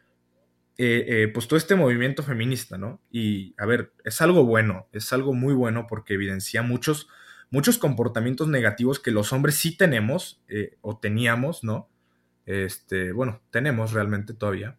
eh, 0.79 1.05
eh, 1.07 1.29
pues 1.29 1.47
todo 1.47 1.59
este 1.59 1.77
movimiento 1.77 2.25
feminista, 2.25 2.77
¿no? 2.77 3.01
Y 3.13 3.55
a 3.57 3.67
ver, 3.67 3.93
es 4.03 4.21
algo 4.21 4.45
bueno, 4.45 4.89
es 4.91 5.13
algo 5.13 5.33
muy 5.33 5.55
bueno 5.55 5.87
porque 5.89 6.15
evidencia 6.15 6.63
muchos, 6.63 7.07
muchos 7.53 7.79
comportamientos 7.79 8.49
negativos 8.49 8.99
que 8.99 9.13
los 9.13 9.33
hombres 9.33 9.55
sí 9.55 9.77
tenemos 9.77 10.43
eh, 10.49 10.77
o 10.81 10.99
teníamos, 10.99 11.63
¿no? 11.63 11.89
Este, 12.47 13.13
bueno, 13.13 13.41
tenemos 13.51 13.93
realmente 13.93 14.35
todavía. 14.35 14.79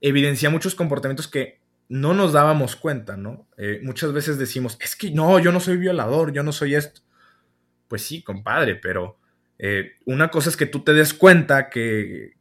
Evidencia 0.00 0.50
muchos 0.50 0.76
comportamientos 0.76 1.26
que 1.26 1.60
no 1.88 2.14
nos 2.14 2.32
dábamos 2.32 2.76
cuenta, 2.76 3.16
¿no? 3.16 3.46
muchas 3.82 4.12
veces 4.12 4.38
decimos, 4.38 4.78
es 4.80 4.96
que 4.96 5.10
no, 5.10 5.38
yo 5.38 5.52
no 5.52 5.60
soy 5.60 5.76
violador, 5.76 6.32
yo 6.32 6.42
no 6.42 6.52
soy 6.52 6.74
esto. 6.74 7.02
Pues 7.86 8.02
sí, 8.02 8.22
compadre, 8.22 8.76
pero 8.76 9.18
eh, 9.64 9.92
una 10.06 10.32
cosa 10.32 10.50
es 10.50 10.56
que 10.56 10.66
tú 10.66 10.80
te 10.80 10.92
des 10.92 11.14
cuenta 11.14 11.70
que, 11.70 12.32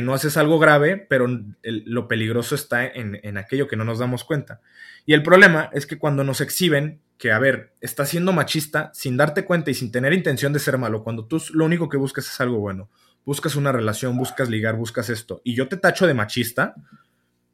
no 0.00 0.14
haces 0.14 0.38
algo 0.38 0.58
grave, 0.58 0.96
pero 0.96 1.26
lo 1.62 2.08
peligroso 2.08 2.54
está 2.54 2.86
en, 2.86 3.36
aquello 3.36 3.68
que 3.68 3.76
no 3.76 3.84
nos 3.84 3.98
damos 3.98 4.24
cuenta. 4.24 4.62
Y 5.04 5.12
el 5.12 5.22
problema 5.22 5.68
es 5.74 5.86
que 5.86 5.98
cuando 5.98 6.24
nos 6.24 6.40
exhiben 6.40 7.02
que, 7.18 7.32
a 7.32 7.38
ver, 7.38 7.74
estás 7.82 8.08
siendo 8.08 8.32
machista 8.32 8.90
sin 8.94 9.18
darte 9.18 9.44
cuenta 9.44 9.70
y 9.70 9.74
sin 9.74 9.92
tener 9.92 10.14
intención 10.14 10.54
de 10.54 10.58
ser 10.58 10.78
malo, 10.78 11.04
cuando 11.04 11.26
tú 11.26 11.38
lo 11.52 11.66
único 11.66 11.90
que 11.90 11.98
buscas 11.98 12.26
es 12.26 12.40
algo 12.40 12.60
bueno, 12.60 12.88
buscas 13.26 13.54
una 13.54 13.70
relación, 13.70 14.16
buscas 14.16 14.48
ligar, 14.48 14.74
buscas 14.74 15.10
esto, 15.10 15.42
y 15.44 15.54
yo 15.54 15.68
te 15.68 15.76
tacho 15.76 16.06
de 16.06 16.14
machista, 16.14 16.74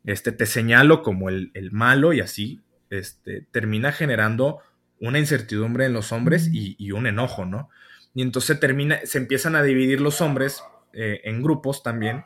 este, 0.04 0.30
te 0.30 0.46
señalo 0.46 1.02
como 1.02 1.30
el, 1.30 1.50
malo 1.72 2.12
y 2.12 2.20
así, 2.20 2.60
este, 2.90 3.44
termina 3.50 3.90
generando 3.90 4.60
una 5.00 5.18
incertidumbre 5.18 5.86
en 5.86 5.94
los 5.94 6.12
hombres 6.12 6.48
y 6.52 6.92
un 6.92 7.08
enojo, 7.08 7.44
¿no? 7.44 7.70
Y 8.14 8.22
entonces 8.22 8.58
termina, 8.60 9.00
se 9.04 9.18
empiezan 9.18 9.56
a 9.56 9.62
dividir 9.62 10.00
los 10.00 10.20
hombres 10.20 10.62
eh, 10.92 11.20
en 11.24 11.42
grupos 11.42 11.82
también 11.82 12.24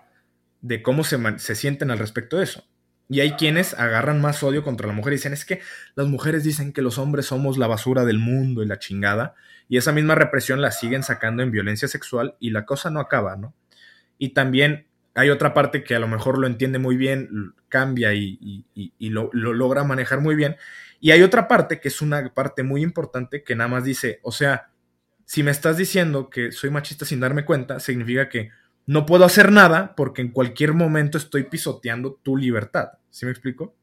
de 0.61 0.83
cómo 0.83 1.03
se, 1.05 1.19
se 1.39 1.55
sienten 1.55 1.91
al 1.91 1.99
respecto 1.99 2.37
de 2.37 2.45
eso. 2.45 2.65
Y 3.09 3.21
hay 3.21 3.33
quienes 3.33 3.73
agarran 3.73 4.21
más 4.21 4.43
odio 4.43 4.63
contra 4.63 4.87
la 4.87 4.93
mujer 4.93 5.15
y 5.15 5.17
dicen, 5.17 5.33
es 5.33 5.47
que 5.47 5.61
las 5.95 6.07
mujeres 6.07 6.45
dicen 6.45 6.75
que 6.75 6.83
los 6.83 6.99
hombres 6.99 7.27
somos 7.27 7.57
la 7.57 7.67
basura 7.67 8.05
del 8.05 8.19
mundo 8.19 8.63
y 8.63 8.67
la 8.67 8.79
chingada. 8.79 9.35
Y 9.67 9.79
esa 9.79 9.93
misma 9.93 10.15
represión 10.15 10.61
la 10.61 10.73
siguen 10.73 11.03
sacando 11.03 11.43
en 11.43 11.51
violencia 11.51 11.89
sexual 11.89 12.37
y 12.39 12.51
la 12.51 12.67
cosa 12.67 12.91
no 12.91 13.01
acaba, 13.01 13.37
¿no? 13.37 13.55
Y 14.19 14.31
también 14.31 14.89
hay 15.15 15.31
otra 15.31 15.55
parte 15.55 15.85
que 15.85 15.95
a 15.95 16.01
lo 16.01 16.07
mejor 16.07 16.39
lo 16.39 16.47
entiende 16.47 16.79
muy 16.79 16.97
bien, 16.97 17.55
cambia 17.69 18.13
y, 18.13 18.65
lo, 19.01 19.31
lo, 19.33 19.55
logra 19.55 19.85
manejar 19.85 20.21
muy 20.21 20.35
bien. 20.35 20.57
Y 21.01 21.13
hay 21.13 21.23
otra 21.23 21.49
parte 21.49 21.81
que 21.81 21.89
es 21.89 22.03
una 22.03 22.35
parte 22.35 22.63
muy 22.63 22.83
importante 22.83 23.43
que 23.43 23.57
nada 23.57 23.69
más 23.69 23.85
dice, 23.85 24.21
o 24.23 24.33
sea, 24.33 24.71
si 25.29 25.43
me 25.43 25.51
estás 25.51 25.77
diciendo 25.77 26.31
que 26.31 26.53
soy 26.53 26.71
machista 26.71 27.05
sin 27.05 27.21
darme 27.21 27.45
cuenta, 27.45 27.81
significa 27.81 28.31
que 28.31 28.51
no 28.87 29.05
puedo 29.05 29.27
hacer 29.27 29.53
nada 29.53 29.95
porque 29.95 30.23
en 30.23 30.33
cualquier 30.33 30.73
momento 30.73 31.19
estoy 31.19 31.43
pisoteando 31.43 32.19
tu 32.23 32.39
libertad. 32.39 32.93
¿Sí 33.11 33.27
me 33.27 33.33
explico? 33.33 33.77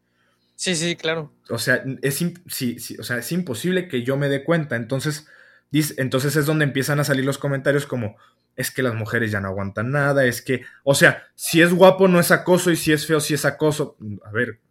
Sí, 0.55 0.75
sí, 0.75 0.95
claro. 0.95 1.31
O 1.51 1.59
sea, 1.59 1.83
es, 2.01 2.25
sí, 2.47 2.77
o 2.97 3.03
sea, 3.03 3.19
es 3.19 3.31
imposible 3.31 3.87
que 3.87 4.01
yo 4.01 4.17
me 4.17 4.27
dé 4.27 4.43
cuenta. 4.43 4.75
Entonces, 4.75 5.27
entonces 5.71 6.35
es 6.35 6.47
donde 6.47 6.65
empiezan 6.65 6.99
a 6.99 7.03
salir 7.03 7.23
los 7.23 7.37
comentarios 7.37 7.85
como, 7.85 8.15
es 8.55 8.71
que 8.71 8.81
las 8.81 8.95
mujeres 8.95 9.29
ya 9.29 9.39
no 9.39 9.49
aguantan 9.49 9.91
nada, 9.91 10.25
es 10.25 10.41
que, 10.41 10.63
o 10.83 10.95
sea, 10.95 11.27
si 11.35 11.61
es 11.61 11.71
guapo 11.71 12.07
no 12.07 12.19
es 12.19 12.31
acoso 12.31 12.71
y 12.71 12.75
si 12.75 12.91
es 12.91 13.05
feo 13.05 13.19
sí 13.19 13.35
es 13.35 13.45
acoso. 13.45 13.97
A 14.25 14.31
ver, 14.31 14.61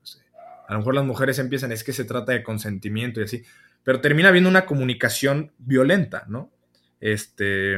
a 0.67 0.73
lo 0.73 0.81
mejor 0.81 0.97
las 0.97 1.05
mujeres 1.05 1.39
empiezan, 1.39 1.71
es 1.71 1.85
que 1.85 1.93
se 1.93 2.05
trata 2.05 2.33
de 2.33 2.43
consentimiento 2.43 3.21
y 3.21 3.25
así, 3.25 3.45
pero 3.85 4.01
termina 4.01 4.31
habiendo 4.31 4.51
una 4.51 4.67
comunicación 4.67 5.53
violenta, 5.59 6.25
¿no? 6.27 6.51
Este, 7.05 7.77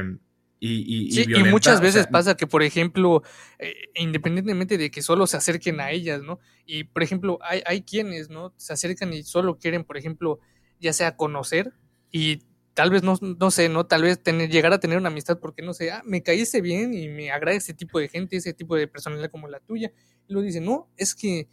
y, 0.57 1.11
sí, 1.11 1.25
y, 1.27 1.43
muchas 1.43 1.81
veces 1.81 2.07
pasa 2.07 2.37
que, 2.37 2.47
por 2.47 2.63
ejemplo, 2.63 3.23
eh, 3.59 3.73
independientemente 3.95 4.77
de 4.77 4.89
que 4.89 5.01
solo 5.01 5.27
se 5.27 5.35
acerquen 5.35 5.81
a 5.81 5.91
ellas, 5.91 6.21
¿no? 6.23 6.39
Y, 6.65 6.85
por 6.85 7.03
ejemplo, 7.03 7.37
hay, 7.41 7.61
hay 7.65 7.81
quienes, 7.81 8.29
¿no? 8.29 8.53
Se 8.55 8.71
acercan 8.71 9.11
y 9.11 9.23
solo 9.23 9.57
quieren, 9.57 9.83
por 9.83 9.97
ejemplo, 9.97 10.39
ya 10.79 10.93
sea 10.93 11.17
conocer 11.17 11.73
y 12.09 12.43
tal 12.73 12.89
vez, 12.89 13.03
no, 13.03 13.15
no 13.21 13.51
sé, 13.51 13.67
¿no? 13.67 13.85
Tal 13.85 14.03
vez 14.03 14.23
tener, 14.23 14.49
llegar 14.49 14.71
a 14.71 14.79
tener 14.79 14.97
una 14.97 15.09
amistad 15.09 15.39
porque, 15.41 15.61
no 15.61 15.73
sé, 15.73 15.91
ah, 15.91 16.03
me 16.05 16.23
caíste 16.23 16.61
bien 16.61 16.93
y 16.93 17.09
me 17.09 17.29
agrada 17.29 17.57
ese 17.57 17.73
tipo 17.73 17.99
de 17.99 18.07
gente, 18.07 18.37
ese 18.37 18.53
tipo 18.53 18.77
de 18.77 18.87
personalidad 18.87 19.29
como 19.29 19.49
la 19.49 19.59
tuya. 19.59 19.91
Y 20.25 20.31
luego 20.31 20.45
dicen, 20.45 20.63
no, 20.63 20.89
es 20.95 21.15
que 21.15 21.49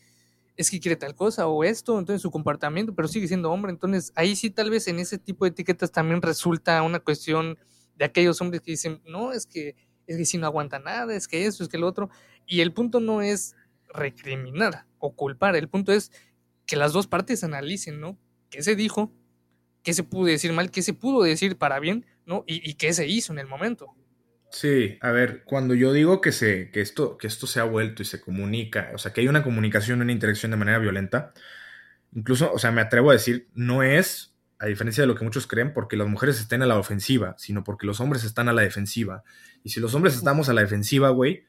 es 0.56 0.70
que 0.70 0.80
quiere 0.80 0.96
tal 0.96 1.14
cosa 1.14 1.46
o 1.48 1.64
esto, 1.64 1.98
entonces 1.98 2.22
su 2.22 2.30
comportamiento, 2.30 2.94
pero 2.94 3.08
sigue 3.08 3.28
siendo 3.28 3.50
hombre. 3.50 3.72
Entonces 3.72 4.12
ahí 4.14 4.36
sí 4.36 4.50
tal 4.50 4.70
vez 4.70 4.86
en 4.86 4.98
ese 4.98 5.18
tipo 5.18 5.44
de 5.44 5.50
etiquetas 5.50 5.90
también 5.90 6.22
resulta 6.22 6.82
una 6.82 7.00
cuestión 7.00 7.58
de 7.96 8.04
aquellos 8.04 8.40
hombres 8.40 8.60
que 8.60 8.72
dicen, 8.72 9.00
no, 9.06 9.32
es 9.32 9.46
que, 9.46 9.74
es 10.06 10.16
que 10.16 10.24
si 10.24 10.38
no 10.38 10.46
aguanta 10.46 10.78
nada, 10.78 11.14
es 11.14 11.26
que 11.28 11.46
eso, 11.46 11.62
es 11.62 11.68
que 11.68 11.78
lo 11.78 11.86
otro. 11.86 12.10
Y 12.46 12.60
el 12.60 12.72
punto 12.72 13.00
no 13.00 13.22
es 13.22 13.56
recriminar 13.92 14.86
o 14.98 15.14
culpar, 15.14 15.56
el 15.56 15.68
punto 15.68 15.92
es 15.92 16.12
que 16.66 16.76
las 16.76 16.92
dos 16.92 17.06
partes 17.06 17.44
analicen, 17.44 18.00
¿no? 18.00 18.18
¿Qué 18.50 18.62
se 18.62 18.76
dijo? 18.76 19.12
¿Qué 19.82 19.92
se 19.92 20.02
pudo 20.02 20.26
decir 20.26 20.52
mal? 20.52 20.70
¿Qué 20.70 20.82
se 20.82 20.94
pudo 20.94 21.22
decir 21.22 21.58
para 21.58 21.78
bien? 21.78 22.06
¿No? 22.24 22.44
Y, 22.46 22.68
y 22.68 22.74
qué 22.74 22.92
se 22.94 23.06
hizo 23.06 23.32
en 23.32 23.38
el 23.38 23.46
momento. 23.46 23.94
Sí, 24.54 24.98
a 25.00 25.10
ver, 25.10 25.42
cuando 25.42 25.74
yo 25.74 25.92
digo 25.92 26.20
que, 26.20 26.30
se, 26.30 26.70
que, 26.70 26.80
esto, 26.80 27.18
que 27.18 27.26
esto 27.26 27.48
se 27.48 27.58
ha 27.58 27.64
vuelto 27.64 28.02
y 28.02 28.04
se 28.04 28.20
comunica, 28.20 28.92
o 28.94 28.98
sea, 28.98 29.12
que 29.12 29.20
hay 29.20 29.26
una 29.26 29.42
comunicación, 29.42 30.00
una 30.00 30.12
interacción 30.12 30.52
de 30.52 30.56
manera 30.56 30.78
violenta, 30.78 31.32
incluso, 32.14 32.52
o 32.52 32.58
sea, 32.60 32.70
me 32.70 32.80
atrevo 32.80 33.10
a 33.10 33.14
decir, 33.14 33.48
no 33.54 33.82
es, 33.82 34.32
a 34.60 34.66
diferencia 34.66 35.02
de 35.02 35.08
lo 35.08 35.16
que 35.16 35.24
muchos 35.24 35.48
creen, 35.48 35.72
porque 35.72 35.96
las 35.96 36.06
mujeres 36.06 36.38
estén 36.38 36.62
a 36.62 36.66
la 36.66 36.78
ofensiva, 36.78 37.34
sino 37.36 37.64
porque 37.64 37.84
los 37.84 37.98
hombres 37.98 38.22
están 38.22 38.48
a 38.48 38.52
la 38.52 38.62
defensiva. 38.62 39.24
Y 39.64 39.70
si 39.70 39.80
los 39.80 39.92
hombres 39.96 40.14
estamos 40.14 40.48
a 40.48 40.54
la 40.54 40.60
defensiva, 40.60 41.08
güey, 41.08 41.46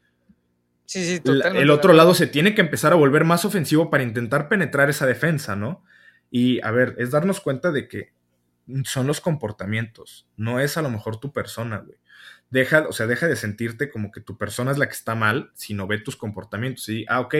sí, 0.87 1.05
sí, 1.05 1.21
el 1.23 1.69
otro 1.69 1.93
lado 1.93 2.15
se 2.15 2.25
tiene 2.25 2.55
que 2.55 2.61
empezar 2.61 2.91
a 2.91 2.95
volver 2.95 3.23
más 3.23 3.45
ofensivo 3.45 3.91
para 3.91 4.01
intentar 4.01 4.49
penetrar 4.49 4.89
esa 4.89 5.05
defensa, 5.05 5.55
¿no? 5.55 5.83
Y, 6.31 6.59
a 6.65 6.71
ver, 6.71 6.95
es 6.97 7.11
darnos 7.11 7.39
cuenta 7.39 7.71
de 7.71 7.87
que 7.87 8.13
son 8.83 9.05
los 9.05 9.21
comportamientos, 9.21 10.27
no 10.37 10.59
es 10.59 10.75
a 10.75 10.81
lo 10.81 10.89
mejor 10.89 11.19
tu 11.19 11.31
persona, 11.31 11.77
güey 11.77 11.99
deja, 12.49 12.85
o 12.87 12.91
sea, 12.93 13.07
deja 13.07 13.27
de 13.27 13.35
sentirte 13.35 13.89
como 13.89 14.11
que 14.11 14.21
tu 14.21 14.37
persona 14.37 14.71
es 14.71 14.77
la 14.77 14.87
que 14.87 14.93
está 14.93 15.15
mal, 15.15 15.51
sino 15.53 15.87
ve 15.87 15.99
tus 15.99 16.15
comportamientos. 16.15 16.87
Y, 16.89 17.05
ah, 17.09 17.19
ok, 17.21 17.35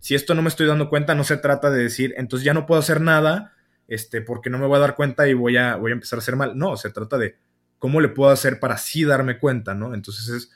si 0.00 0.14
esto 0.14 0.34
no 0.34 0.42
me 0.42 0.48
estoy 0.48 0.66
dando 0.66 0.88
cuenta, 0.88 1.14
no 1.14 1.24
se 1.24 1.36
trata 1.36 1.70
de 1.70 1.82
decir, 1.82 2.14
entonces 2.16 2.44
ya 2.44 2.54
no 2.54 2.66
puedo 2.66 2.80
hacer 2.80 3.00
nada, 3.00 3.52
este, 3.88 4.20
porque 4.20 4.50
no 4.50 4.58
me 4.58 4.66
voy 4.66 4.76
a 4.76 4.80
dar 4.80 4.96
cuenta 4.96 5.28
y 5.28 5.34
voy 5.34 5.56
a, 5.56 5.76
voy 5.76 5.92
a 5.92 5.94
empezar 5.94 6.18
a 6.18 6.22
hacer 6.22 6.36
mal. 6.36 6.56
No, 6.56 6.76
se 6.76 6.90
trata 6.90 7.18
de 7.18 7.36
cómo 7.78 8.00
le 8.00 8.08
puedo 8.08 8.30
hacer 8.30 8.58
para 8.58 8.78
sí 8.78 9.04
darme 9.04 9.38
cuenta, 9.38 9.74
¿no? 9.74 9.94
Entonces 9.94 10.28
es, 10.28 10.50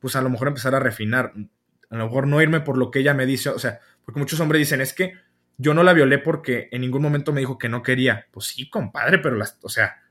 pues 0.00 0.16
a 0.16 0.22
lo 0.22 0.30
mejor 0.30 0.48
empezar 0.48 0.74
a 0.74 0.80
refinar, 0.80 1.32
a 1.90 1.96
lo 1.96 2.04
mejor 2.04 2.26
no 2.26 2.42
irme 2.42 2.60
por 2.60 2.76
lo 2.76 2.90
que 2.90 3.00
ella 3.00 3.14
me 3.14 3.26
dice, 3.26 3.50
o 3.50 3.58
sea, 3.58 3.80
porque 4.04 4.18
muchos 4.18 4.40
hombres 4.40 4.60
dicen, 4.60 4.80
es 4.80 4.92
que 4.92 5.14
yo 5.58 5.74
no 5.74 5.82
la 5.82 5.92
violé 5.92 6.18
porque 6.18 6.68
en 6.72 6.80
ningún 6.80 7.02
momento 7.02 7.32
me 7.32 7.40
dijo 7.40 7.58
que 7.58 7.68
no 7.68 7.82
quería. 7.82 8.26
Pues 8.32 8.46
sí, 8.46 8.68
compadre, 8.68 9.18
pero 9.18 9.36
las, 9.36 9.58
o 9.62 9.68
sea, 9.68 10.01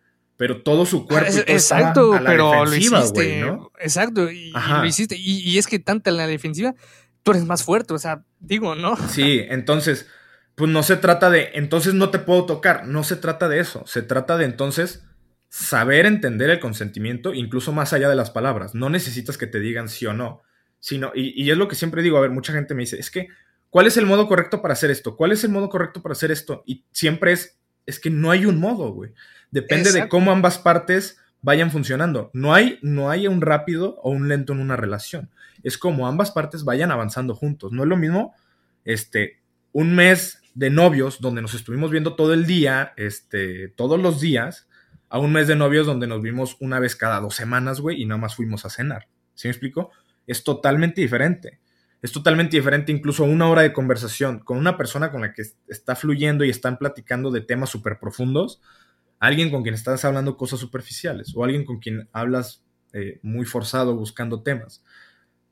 pero 0.42 0.64
todo 0.64 0.88
su 0.88 1.06
cuerpo. 1.06 1.32
exacto, 1.46 2.20
pero 2.26 2.66
lo 2.66 2.76
hiciste. 2.76 3.46
Exacto, 3.80 4.32
y, 4.32 4.52
lo 4.52 4.86
hiciste. 4.88 5.16
Y, 5.16 5.56
es 5.60 5.68
que 5.68 5.78
tanto 5.78 6.10
en 6.10 6.18
la 6.18 6.26
defensiva, 6.26 6.74
tú 7.22 7.30
eres 7.30 7.46
más 7.46 7.64
fuerte, 7.64 7.94
o 7.94 8.00
sea, 8.00 8.24
digo, 8.40 8.74
¿no? 8.74 8.98
Sí, 9.08 9.46
entonces, 9.50 10.08
pues 10.56 10.72
no 10.72 10.82
se 10.82 10.98
trata 10.98 11.30
de, 11.30 11.52
entonces 11.54 11.94
no 11.94 12.10
te 12.10 12.18
puedo 12.18 12.48
tocar, 12.48 12.88
no 12.88 13.04
se 13.04 13.18
trata 13.18 13.50
de 13.50 13.60
eso, 13.60 13.84
se 13.86 14.02
trata 14.02 14.36
de 14.36 14.46
entonces 14.46 15.04
saber 15.48 16.08
entender 16.08 16.50
el 16.50 16.60
consentimiento, 16.60 17.36
incluso 17.36 17.72
más 17.72 17.94
allá 17.94 18.10
de 18.10 18.16
las 18.16 18.32
palabras. 18.32 18.74
No 18.74 18.90
necesitas 18.90 19.38
que 19.38 19.46
te 19.46 19.60
digan 19.60 19.90
sí 19.90 20.08
o 20.08 20.14
no, 20.14 20.42
sino, 20.80 21.12
y, 21.14 21.40
y 21.40 21.52
es 21.52 21.58
lo 21.58 21.68
que 21.68 21.76
siempre 21.76 22.02
digo, 22.02 22.18
a 22.18 22.22
ver, 22.22 22.32
mucha 22.32 22.52
gente 22.52 22.74
me 22.74 22.82
dice, 22.82 23.00
es 23.00 23.12
que, 23.12 23.28
¿cuál 23.70 23.86
es 23.86 23.96
el 23.96 24.08
modo 24.08 24.28
correcto 24.28 24.60
para 24.60 24.74
hacer 24.74 24.90
esto? 24.90 25.16
¿Cuál 25.16 25.34
es 25.34 25.44
el 25.44 25.52
modo 25.52 25.70
correcto 25.70 26.02
para 26.02 26.14
hacer 26.14 26.32
esto? 26.32 26.64
Y 26.66 26.84
siempre 26.92 27.32
es, 27.32 27.60
es 27.86 28.00
que 28.00 28.10
no 28.10 28.32
hay 28.32 28.48
un 28.48 28.60
modo, 28.60 28.92
güey. 28.92 29.12
Depende 29.52 29.92
de 29.92 30.08
cómo 30.08 30.32
ambas 30.32 30.58
partes 30.58 31.20
vayan 31.42 31.72
funcionando. 31.72 32.32
No 32.34 32.54
hay, 32.54 32.80
no 32.82 33.10
hay 33.10 33.28
un 33.28 33.42
rápido 33.42 34.00
o 34.02 34.12
un 34.12 34.30
lento 34.30 34.54
en 34.54 34.60
una 34.60 34.76
relación. 34.76 35.30
Es 35.64 35.78
como 35.78 36.08
ambas 36.08 36.32
partes 36.32 36.64
vayan 36.64 36.92
avanzando 36.92 37.36
juntos. 37.36 37.72
No 37.72 37.84
es 37.84 37.90
lo 37.90 37.98
mismo 37.98 38.34
este, 38.86 39.42
un 39.72 39.94
mes 39.96 40.42
de 40.54 40.70
novios 40.70 41.22
donde 41.22 41.42
nos 41.42 41.54
estuvimos 41.54 41.92
viendo 41.92 42.16
todo 42.16 42.34
el 42.34 42.46
día, 42.46 42.94
este, 42.98 43.70
todos 43.70 44.00
los 44.00 44.22
días, 44.22 44.68
a 45.10 45.20
un 45.20 45.34
mes 45.34 45.48
de 45.48 45.56
novios 45.56 45.86
donde 45.86 46.08
nos 46.08 46.22
vimos 46.22 46.58
una 46.60 46.80
vez 46.80 46.96
cada 46.96 47.20
dos 47.20 47.36
semanas, 47.36 47.82
güey, 47.82 48.02
y 48.02 48.06
nada 48.06 48.20
más 48.20 48.36
fuimos 48.36 48.66
a 48.66 48.70
cenar. 48.70 49.08
¿Sí 49.34 49.48
me 49.48 49.52
explico? 49.52 49.92
Es 50.28 50.44
totalmente 50.44 51.02
diferente. 51.02 51.60
Es 52.02 52.12
totalmente 52.12 52.58
diferente 52.58 52.92
incluso 52.92 53.24
una 53.24 53.48
hora 53.48 53.62
de 53.62 53.74
conversación 53.74 54.40
con 54.40 54.58
una 54.58 54.78
persona 54.78 55.12
con 55.12 55.22
la 55.22 55.34
que 55.34 55.44
está 55.68 55.96
fluyendo 55.96 56.44
y 56.44 56.50
están 56.50 56.78
platicando 56.78 57.30
de 57.30 57.42
temas 57.42 57.70
súper 57.70 58.00
profundos 58.00 58.62
alguien 59.22 59.52
con 59.52 59.62
quien 59.62 59.76
estás 59.76 60.04
hablando 60.04 60.36
cosas 60.36 60.60
superficiales 60.60 61.32
o 61.36 61.44
alguien 61.44 61.64
con 61.64 61.80
quien 61.80 62.10
hablas 62.12 62.64
eh, 62.92 63.20
muy 63.22 63.46
forzado 63.46 63.96
buscando 63.96 64.42
temas. 64.42 64.84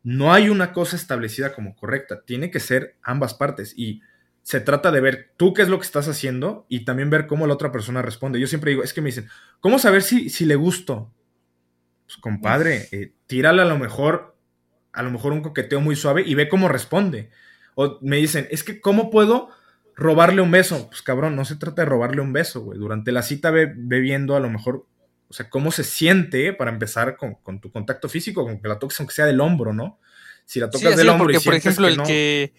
No 0.02 0.34
hay 0.34 0.50
una 0.50 0.74
cosa 0.74 0.96
establecida 0.96 1.54
como 1.54 1.76
correcta, 1.76 2.24
tiene 2.26 2.50
que 2.50 2.60
ser 2.60 2.98
ambas 3.04 3.36
partes 3.36 3.76
y 3.78 4.02
se 4.42 4.60
trata 4.60 4.92
de 4.92 5.02
ver 5.02 5.34
tú 5.38 5.54
qué 5.54 5.62
es 5.62 5.70
lo 5.70 5.78
que 5.78 5.86
estás 5.86 6.08
haciendo 6.08 6.66
y 6.68 6.84
también 6.84 7.12
ver 7.12 7.28
cómo 7.28 7.46
la 7.46 7.54
otra 7.54 7.72
persona 7.72 8.02
responde. 8.02 8.40
Yo 8.40 8.48
siempre 8.48 8.72
digo, 8.72 8.84
es 8.84 8.92
que 8.92 9.02
me 9.02 9.10
dicen, 9.10 9.30
¿cómo 9.60 9.78
saber 9.78 10.02
si, 10.02 10.32
si 10.32 10.46
le 10.46 10.56
gusto? 10.56 11.14
Pues 12.08 12.18
compadre, 12.18 12.88
eh, 12.92 13.14
tírale 13.28 13.62
a 13.62 13.66
lo 13.66 13.78
mejor, 13.78 14.36
a 14.94 15.04
lo 15.04 15.12
mejor 15.12 15.32
un 15.32 15.44
coqueteo 15.44 15.80
muy 15.80 15.96
suave 15.96 16.24
y 16.26 16.34
ve 16.34 16.50
cómo 16.50 16.70
responde. 16.70 17.30
O 17.76 18.00
me 18.02 18.18
dicen, 18.18 18.48
es 18.50 18.64
que, 18.64 18.82
¿cómo 18.82 19.12
puedo 19.12 19.50
robarle 20.00 20.41
un 20.41 20.52
beso? 20.52 20.88
Pues 20.89 21.02
cabrón, 21.02 21.36
no 21.36 21.45
se 21.45 21.56
trata 21.56 21.82
de 21.82 21.86
robarle 21.86 22.22
un 22.22 22.34
beso, 22.34 22.62
güey. 22.62 22.80
Durante 22.80 23.12
la 23.12 23.22
cita 23.22 23.52
ve, 23.52 23.68
viendo 23.76 24.36
a 24.36 24.39
lo 24.39 24.50
mejor, 24.50 24.88
o 25.28 25.34
sea, 25.34 25.50
cómo 25.50 25.72
se 25.72 25.84
siente 25.84 26.54
para 26.54 26.72
empezar 26.72 27.18
con, 27.18 27.60
tu 27.60 27.72
contacto 27.72 28.10
físico, 28.10 28.43
con 28.43 28.62
que 28.62 28.68
la 28.68 28.80
toques 28.80 29.00
aunque 29.00 29.14
sea 29.14 29.26
del 29.26 29.41
hombro, 29.41 29.74
¿no? 29.74 30.00
Si 30.45 30.60
la 30.60 30.70
tocas 30.70 30.97
del 30.97 31.10
hombro 31.10 31.26
porque, 31.26 31.41
por 31.41 31.54
ejemplo, 31.54 31.88
el 31.88 32.02
que 32.04 32.54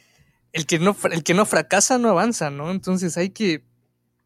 el 0.52 0.66
que 0.66 0.78
no 0.78 0.96
el 1.10 1.22
que 1.24 1.34
no 1.34 1.44
fracasa 1.44 1.98
no 1.98 2.10
avanza, 2.10 2.50
¿no? 2.50 2.70
Entonces 2.70 3.16
hay 3.16 3.30
que 3.30 3.64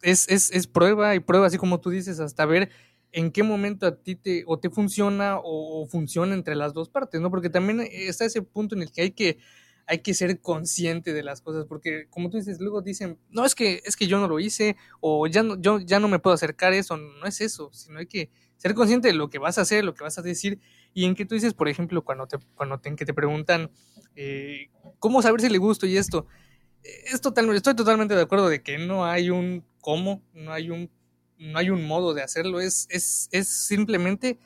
es, 0.03 0.29
es, 0.29 0.51
es 0.51 0.67
prueba 0.67 1.15
y 1.15 1.21
prueba, 1.21 1.47
así 1.47 1.57
como 1.57 1.81
tú 1.81 1.91
dices, 1.91 2.21
hasta 2.21 2.45
ver 2.45 2.71
en 3.15 3.31
qué 3.31 3.43
momento 3.43 3.87
a 3.87 3.97
ti 3.97 4.17
te 4.17 4.43
o 4.47 4.59
te 4.59 4.71
funciona 4.71 5.39
o, 5.43 5.87
funciona 5.87 6.35
entre 6.35 6.57
las 6.57 6.75
dos 6.75 6.89
partes, 6.89 7.21
¿no? 7.21 7.31
Porque 7.31 7.49
también 7.49 7.81
está 7.91 8.25
ese 8.25 8.43
punto 8.43 8.75
en 8.75 8.83
el 8.83 8.91
que 8.91 9.03
hay 9.03 9.11
que 9.13 9.39
hay 9.87 9.99
que 9.99 10.15
ser 10.15 10.41
consciente 10.41 11.13
de 11.13 11.23
las 11.23 11.41
cosas, 11.41 11.67
porque 11.67 12.07
como 12.09 12.31
tú 12.31 12.39
dices, 12.39 12.59
luego 12.61 12.81
dicen, 12.83 13.19
no, 13.31 13.45
es 13.45 13.55
que, 13.55 13.83
es 13.85 13.97
que 13.97 14.07
yo 14.07 14.19
no 14.19 14.29
lo 14.29 14.41
hice, 14.41 14.77
o 15.01 15.27
ya 15.27 15.43
no, 15.43 15.61
yo 15.61 15.79
ya 15.81 16.01
no 16.01 16.09
me 16.09 16.19
puedo 16.19 16.35
acercar 16.35 16.73
a 16.73 16.77
eso, 16.77 16.97
no 16.97 17.27
es 17.27 17.41
eso, 17.41 17.71
sino 17.73 17.99
hay 17.99 18.07
que 18.07 18.31
ser 18.57 18.75
consciente 18.75 19.09
de 19.09 19.15
lo 19.15 19.29
que 19.29 19.39
vas 19.39 19.59
a 19.59 19.63
hacer, 19.63 19.85
lo 19.85 19.95
que 19.95 20.05
vas 20.05 20.19
a 20.19 20.23
decir, 20.23 20.59
y 20.95 21.05
en 21.05 21.15
que 21.15 21.27
tú 21.27 21.35
dices, 21.35 21.55
por 21.55 21.69
ejemplo, 21.69 22.03
cuando 22.03 22.27
te, 22.27 22.39
cuando 22.55 22.79
te, 22.79 22.95
que 22.97 23.05
te 23.05 23.13
preguntan, 23.13 23.71
eh, 24.17 24.71
¿cómo 24.99 25.21
saber 25.21 25.41
si 25.41 25.49
le 25.49 25.59
gusto 25.59 25.87
y 25.87 25.97
esto? 25.97 26.27
Es 26.83 27.21
total, 27.21 27.55
estoy 27.55 27.75
totalmente 27.75 28.15
de 28.15 28.23
acuerdo 28.23 28.49
de 28.49 28.63
que 28.63 28.79
no 28.79 29.05
hay 29.05 29.31
un 29.31 29.65
cómo, 29.81 30.23
no 30.33 30.53
hay 30.53 30.71
un, 30.71 30.91
no 31.39 31.59
hay 31.59 31.71
un 31.71 31.87
modo 31.87 32.15
de 32.15 32.23
hacerlo, 32.23 32.61
es, 32.61 32.87
es, 32.91 33.29
es 33.33 33.49
simplemente 33.49 34.39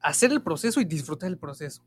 hacer 0.00 0.32
el 0.32 0.42
proceso 0.42 0.80
y 0.80 0.84
disfrutar 0.84 1.28
el 1.28 1.38
proceso. 1.38 1.82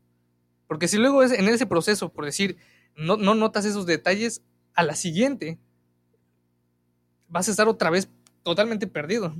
Porque 0.70 0.86
si 0.86 0.98
luego 0.98 1.24
es 1.24 1.32
en 1.32 1.48
ese 1.48 1.66
proceso, 1.66 2.12
por 2.12 2.24
decir, 2.24 2.56
no, 2.96 3.16
no 3.16 3.34
notas 3.34 3.64
esos 3.64 3.86
detalles, 3.86 4.44
a 4.72 4.84
la 4.84 4.94
siguiente 4.94 5.58
vas 7.26 7.48
a 7.48 7.50
estar 7.50 7.66
otra 7.66 7.90
vez 7.90 8.08
totalmente 8.44 8.86
perdido. 8.86 9.34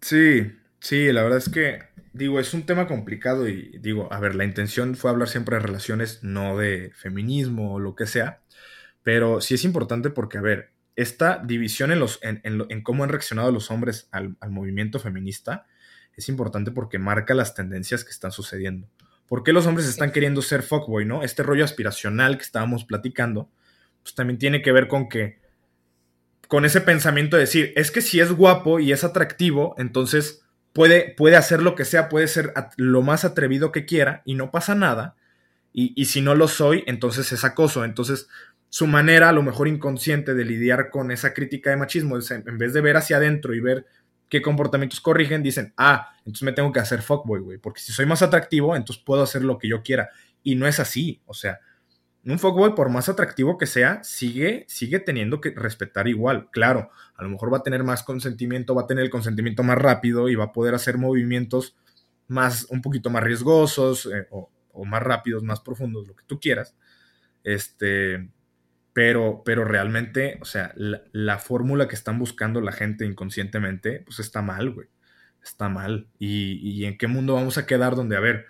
Sí, 0.00 0.50
sí, 0.80 1.12
la 1.12 1.22
verdad 1.22 1.38
es 1.38 1.48
que, 1.48 1.84
digo, 2.12 2.40
es 2.40 2.52
un 2.52 2.66
tema 2.66 2.88
complicado 2.88 3.48
y 3.48 3.78
digo, 3.78 4.12
a 4.12 4.18
ver, 4.18 4.34
la 4.34 4.44
intención 4.44 4.96
fue 4.96 5.12
hablar 5.12 5.28
siempre 5.28 5.54
de 5.54 5.62
relaciones, 5.62 6.18
no 6.24 6.58
de 6.58 6.90
feminismo 6.96 7.74
o 7.74 7.78
lo 7.78 7.94
que 7.94 8.08
sea, 8.08 8.42
pero 9.04 9.40
sí 9.40 9.54
es 9.54 9.64
importante 9.64 10.10
porque, 10.10 10.38
a 10.38 10.42
ver, 10.42 10.72
esta 10.96 11.38
división 11.38 11.92
en, 11.92 12.00
los, 12.00 12.18
en, 12.22 12.82
cómo 12.82 13.04
han 13.04 13.10
reaccionado 13.10 13.52
los 13.52 13.70
hombres 13.70 14.08
al 14.10 14.36
movimiento 14.48 14.98
feminista 14.98 15.68
es 16.16 16.28
importante 16.28 16.72
porque 16.72 16.98
marca 16.98 17.34
las 17.34 17.54
tendencias 17.54 18.02
que 18.02 18.10
están 18.10 18.32
sucediendo. 18.32 18.88
¿Por 19.30 19.44
qué 19.44 19.52
los 19.52 19.64
hombres 19.68 19.86
están 19.86 20.10
queriendo 20.10 20.42
ser 20.42 20.64
fuckboy, 20.64 21.04
no? 21.04 21.22
Este 21.22 21.44
rollo 21.44 21.64
aspiracional 21.64 22.36
que 22.36 22.42
estábamos 22.42 22.84
platicando, 22.84 23.48
pues 24.02 24.16
también 24.16 24.40
tiene 24.40 24.60
que 24.60 24.72
ver 24.72 24.88
con 24.88 25.08
que, 25.08 25.38
con 26.48 26.64
ese 26.64 26.80
pensamiento 26.80 27.36
de 27.36 27.42
decir, 27.42 27.72
es 27.76 27.92
que 27.92 28.00
si 28.00 28.18
es 28.18 28.32
guapo 28.32 28.80
y 28.80 28.90
es 28.90 29.04
atractivo, 29.04 29.76
entonces 29.78 30.42
puede, 30.72 31.14
puede 31.16 31.36
hacer 31.36 31.62
lo 31.62 31.76
que 31.76 31.84
sea, 31.84 32.08
puede 32.08 32.26
ser 32.26 32.52
lo 32.76 33.02
más 33.02 33.24
atrevido 33.24 33.70
que 33.70 33.86
quiera 33.86 34.22
y 34.24 34.34
no 34.34 34.50
pasa 34.50 34.74
nada. 34.74 35.14
Y, 35.72 35.92
y 35.94 36.06
si 36.06 36.22
no 36.22 36.34
lo 36.34 36.48
soy, 36.48 36.82
entonces 36.88 37.30
es 37.30 37.44
acoso. 37.44 37.84
Entonces, 37.84 38.26
su 38.68 38.88
manera, 38.88 39.28
a 39.28 39.32
lo 39.32 39.44
mejor 39.44 39.68
inconsciente, 39.68 40.34
de 40.34 40.44
lidiar 40.44 40.90
con 40.90 41.12
esa 41.12 41.34
crítica 41.34 41.70
de 41.70 41.76
machismo 41.76 42.18
es 42.18 42.32
en 42.32 42.58
vez 42.58 42.72
de 42.72 42.80
ver 42.80 42.96
hacia 42.96 43.18
adentro 43.18 43.54
y 43.54 43.60
ver 43.60 43.86
qué 44.30 44.40
comportamientos 44.40 45.00
corrigen, 45.00 45.42
dicen, 45.42 45.74
ah, 45.76 46.14
entonces 46.18 46.44
me 46.44 46.52
tengo 46.52 46.72
que 46.72 46.80
hacer 46.80 47.02
fuckboy, 47.02 47.40
güey, 47.40 47.58
porque 47.58 47.80
si 47.80 47.92
soy 47.92 48.06
más 48.06 48.22
atractivo, 48.22 48.76
entonces 48.76 49.02
puedo 49.04 49.22
hacer 49.22 49.42
lo 49.42 49.58
que 49.58 49.68
yo 49.68 49.82
quiera. 49.82 50.08
Y 50.42 50.54
no 50.54 50.66
es 50.66 50.80
así, 50.80 51.20
o 51.26 51.34
sea, 51.34 51.60
un 52.24 52.38
fuckboy, 52.38 52.74
por 52.74 52.90
más 52.90 53.08
atractivo 53.08 53.58
que 53.58 53.66
sea, 53.66 54.02
sigue, 54.04 54.64
sigue 54.68 55.00
teniendo 55.00 55.40
que 55.40 55.50
respetar 55.50 56.06
igual. 56.06 56.48
Claro, 56.50 56.90
a 57.16 57.22
lo 57.22 57.30
mejor 57.30 57.52
va 57.52 57.58
a 57.58 57.62
tener 57.62 57.82
más 57.82 58.02
consentimiento, 58.02 58.74
va 58.74 58.82
a 58.82 58.86
tener 58.86 59.04
el 59.04 59.10
consentimiento 59.10 59.62
más 59.62 59.78
rápido 59.78 60.28
y 60.28 60.34
va 60.34 60.44
a 60.44 60.52
poder 60.52 60.74
hacer 60.74 60.96
movimientos 60.96 61.76
más, 62.28 62.66
un 62.70 62.82
poquito 62.82 63.10
más 63.10 63.24
riesgosos 63.24 64.06
eh, 64.06 64.26
o, 64.30 64.50
o, 64.72 64.84
más 64.84 65.02
rápidos, 65.02 65.42
más 65.42 65.60
profundos, 65.60 66.06
lo 66.06 66.14
que 66.14 66.24
tú 66.26 66.38
quieras. 66.38 66.76
Este, 67.42 68.30
pero, 68.92 69.42
pero 69.44 69.64
realmente, 69.64 70.38
o 70.40 70.44
sea, 70.44 70.72
la, 70.74 71.38
fórmula 71.38 71.88
que 71.88 71.94
están 71.94 72.18
buscando 72.18 72.60
la 72.60 72.72
gente 72.72 73.04
inconscientemente, 73.04 74.02
pues 74.04 74.18
está 74.18 74.42
mal, 74.42 74.70
güey. 74.70 74.88
Está 75.42 75.68
mal. 75.68 76.08
Y, 76.18 76.84
en 76.84 76.98
qué 76.98 77.06
mundo 77.06 77.34
vamos 77.34 77.56
a 77.56 77.66
quedar 77.66 77.94
donde, 77.94 78.16
a 78.16 78.20
ver, 78.20 78.46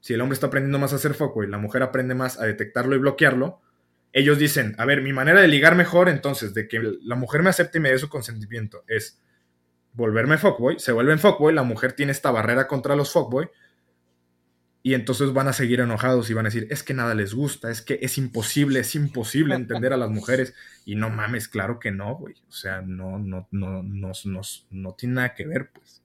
si 0.00 0.14
el 0.14 0.20
hombre 0.20 0.34
está 0.34 0.48
aprendiendo 0.48 0.78
más 0.78 0.92
a 0.92 0.96
hacer 0.96 1.14
foco 1.14 1.44
y 1.44 1.46
la 1.48 1.58
mujer 1.58 1.82
aprende 1.82 2.14
más 2.14 2.38
a 2.40 2.44
detectarlo 2.44 2.94
y 2.94 2.98
bloquearlo, 2.98 3.60
ellos 4.12 4.38
dicen, 4.38 4.74
a 4.78 4.84
ver, 4.84 5.00
mi 5.02 5.12
manera 5.12 5.40
de 5.40 5.48
ligar 5.48 5.74
mejor, 5.76 6.08
entonces, 6.08 6.54
de 6.54 6.68
que 6.68 6.80
la 7.02 7.16
mujer 7.16 7.42
me 7.42 7.50
acepte 7.50 7.78
y 7.78 7.80
me 7.80 7.90
dé 7.90 7.98
su 7.98 8.08
consentimiento, 8.08 8.84
es 8.86 9.20
volverme 9.92 10.38
fuckboy, 10.38 10.78
se 10.78 10.92
vuelven 10.92 11.18
fuckboy, 11.18 11.54
la 11.54 11.62
mujer 11.62 11.92
tiene 11.94 12.12
esta 12.12 12.30
barrera 12.30 12.66
contra 12.66 12.96
los 12.96 13.12
fuckboy, 13.12 13.48
y 14.86 14.92
entonces 14.92 15.32
van 15.32 15.48
a 15.48 15.54
seguir 15.54 15.80
enojados 15.80 16.28
y 16.28 16.34
van 16.34 16.44
a 16.44 16.50
decir, 16.50 16.68
es 16.70 16.82
que 16.82 16.92
nada 16.92 17.14
les 17.14 17.32
gusta, 17.32 17.70
es 17.70 17.80
que 17.80 17.98
es 18.02 18.18
imposible, 18.18 18.80
es 18.80 18.94
imposible 18.94 19.54
entender 19.54 19.94
a 19.94 19.96
las 19.96 20.10
mujeres. 20.10 20.52
Y 20.84 20.94
no 20.94 21.08
mames, 21.08 21.48
claro 21.48 21.78
que 21.78 21.90
no, 21.90 22.16
güey. 22.16 22.34
O 22.50 22.52
sea, 22.52 22.82
no, 22.82 23.18
no, 23.18 23.48
no, 23.50 23.82
no, 23.82 24.12
no, 24.24 24.40
no 24.70 24.92
tiene 24.92 25.14
nada 25.14 25.34
que 25.34 25.46
ver, 25.46 25.70
pues. 25.72 26.02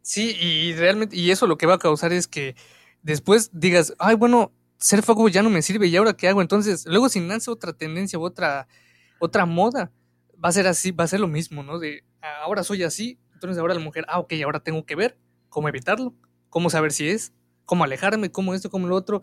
Sí, 0.00 0.34
y 0.40 0.72
realmente, 0.72 1.16
y 1.16 1.30
eso 1.30 1.46
lo 1.46 1.58
que 1.58 1.66
va 1.66 1.74
a 1.74 1.78
causar 1.78 2.14
es 2.14 2.26
que 2.26 2.56
después 3.02 3.50
digas, 3.52 3.92
ay, 3.98 4.14
bueno, 4.14 4.54
ser 4.78 5.02
fuego 5.02 5.28
ya 5.28 5.42
no 5.42 5.50
me 5.50 5.60
sirve, 5.60 5.86
¿y 5.88 5.96
ahora 5.96 6.14
qué 6.14 6.28
hago? 6.28 6.40
Entonces, 6.40 6.86
luego 6.86 7.10
si 7.10 7.20
nace 7.20 7.50
otra 7.50 7.74
tendencia, 7.74 8.18
otra, 8.18 8.68
otra 9.18 9.44
moda, 9.44 9.92
va 10.42 10.48
a 10.48 10.52
ser 10.52 10.66
así, 10.66 10.92
va 10.92 11.04
a 11.04 11.08
ser 11.08 11.20
lo 11.20 11.28
mismo, 11.28 11.62
¿no? 11.62 11.78
De 11.78 12.04
ahora 12.42 12.64
soy 12.64 12.84
así, 12.84 13.18
entonces 13.34 13.58
ahora 13.58 13.74
la 13.74 13.80
mujer, 13.80 14.06
ah, 14.08 14.18
ok, 14.18 14.32
ahora 14.42 14.60
tengo 14.60 14.86
que 14.86 14.96
ver 14.96 15.18
cómo 15.50 15.68
evitarlo, 15.68 16.14
cómo 16.48 16.70
saber 16.70 16.92
si 16.92 17.10
es, 17.10 17.34
cómo 17.68 17.84
alejarme, 17.84 18.32
cómo 18.32 18.54
esto, 18.54 18.70
cómo 18.70 18.88
lo 18.88 18.96
otro. 18.96 19.22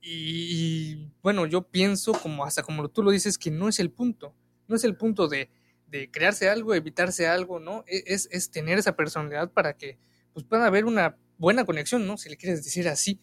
Y, 0.00 1.12
bueno, 1.22 1.44
yo 1.46 1.68
pienso, 1.68 2.12
como 2.14 2.44
hasta 2.44 2.62
como 2.62 2.88
tú 2.88 3.02
lo 3.02 3.10
dices, 3.10 3.36
que 3.36 3.50
no 3.50 3.68
es 3.68 3.78
el 3.78 3.90
punto. 3.90 4.34
No 4.66 4.74
es 4.74 4.84
el 4.84 4.96
punto 4.96 5.28
de, 5.28 5.50
de 5.88 6.10
crearse 6.10 6.48
algo, 6.48 6.74
evitarse 6.74 7.28
algo, 7.28 7.60
¿no? 7.60 7.84
E, 7.86 8.02
es, 8.06 8.30
es, 8.32 8.50
tener 8.50 8.78
esa 8.78 8.96
personalidad 8.96 9.52
para 9.52 9.74
que 9.76 9.98
pues, 10.32 10.46
pueda 10.46 10.66
haber 10.66 10.86
una 10.86 11.18
buena 11.36 11.66
conexión, 11.66 12.06
¿no? 12.06 12.16
Si 12.16 12.30
le 12.30 12.38
quieres 12.38 12.64
decir 12.64 12.88
así. 12.88 13.20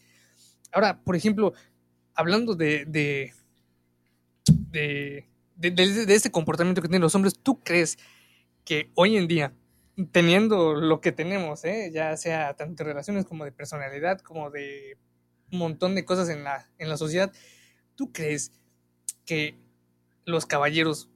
Ahora, 0.70 1.02
por 1.02 1.16
ejemplo, 1.16 1.52
hablando 2.14 2.54
de, 2.54 2.84
de, 2.86 3.34
de, 4.46 5.26
de, 5.56 5.70
de 5.72 6.14
este 6.14 6.30
comportamiento 6.30 6.80
que 6.80 6.86
tienen 6.86 7.02
los 7.02 7.14
hombres, 7.16 7.36
¿tú 7.42 7.58
crees 7.58 7.98
que 8.64 8.92
hoy 8.94 9.16
en 9.16 9.26
día 9.26 9.52
teniendo 10.12 10.74
lo 10.74 11.00
que 11.00 11.12
tenemos, 11.12 11.64
¿eh? 11.64 11.90
ya 11.92 12.16
sea 12.16 12.54
tanto 12.54 12.84
de 12.84 12.90
relaciones 12.90 13.24
como 13.26 13.44
de 13.44 13.52
personalidad, 13.52 14.20
como 14.20 14.50
de 14.50 14.98
un 15.52 15.58
montón 15.58 15.94
de 15.94 16.04
cosas 16.04 16.28
en 16.28 16.44
la, 16.44 16.68
en 16.78 16.88
la 16.88 16.96
sociedad, 16.96 17.32
¿tú 17.96 18.12
crees 18.12 18.52
que 19.26 19.58
los 20.24 20.46
caballeros 20.46 21.08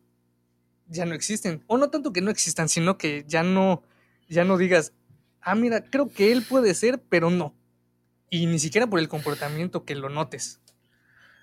ya 0.86 1.06
no 1.06 1.14
existen? 1.14 1.62
O 1.66 1.78
no 1.78 1.90
tanto 1.90 2.12
que 2.12 2.20
no 2.20 2.30
existan, 2.30 2.68
sino 2.68 2.98
que 2.98 3.24
ya 3.26 3.42
no, 3.42 3.82
ya 4.28 4.44
no 4.44 4.58
digas, 4.58 4.92
ah, 5.40 5.54
mira, 5.54 5.82
creo 5.84 6.10
que 6.10 6.32
él 6.32 6.44
puede 6.48 6.74
ser, 6.74 7.00
pero 7.08 7.30
no. 7.30 7.54
Y 8.30 8.46
ni 8.46 8.58
siquiera 8.58 8.86
por 8.86 8.98
el 8.98 9.08
comportamiento 9.08 9.84
que 9.84 9.94
lo 9.94 10.08
notes. 10.08 10.60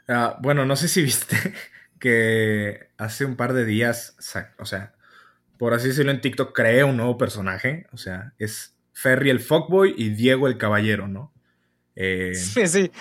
Ah, 0.07 0.37
bueno, 0.41 0.65
no 0.65 0.75
sé 0.75 0.87
si 0.87 1.01
viste 1.01 1.53
que 1.99 2.89
hace 2.97 3.25
un 3.25 3.35
par 3.35 3.53
de 3.53 3.65
días, 3.65 4.15
o 4.57 4.65
sea, 4.65 4.93
por 5.61 5.75
así 5.75 5.89
decirlo, 5.89 6.09
en 6.09 6.21
TikTok 6.21 6.55
creé 6.55 6.83
un 6.83 6.97
nuevo 6.97 7.19
personaje. 7.19 7.85
O 7.91 7.97
sea, 7.97 8.33
es 8.39 8.75
Ferry 8.93 9.29
el 9.29 9.39
fuckboy 9.39 9.93
y 9.95 10.09
Diego 10.09 10.47
el 10.47 10.57
caballero, 10.57 11.07
¿no? 11.07 11.31
Eh, 11.95 12.33
sí, 12.33 12.65
sí. 12.65 12.91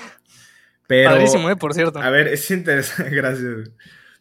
Pero, 0.87 1.09
Padrísimo, 1.09 1.49
¿eh? 1.49 1.57
Por 1.57 1.73
cierto. 1.73 1.99
A 1.99 2.11
ver, 2.11 2.29
es 2.29 2.51
interesante. 2.51 3.11
Gracias. 3.17 3.71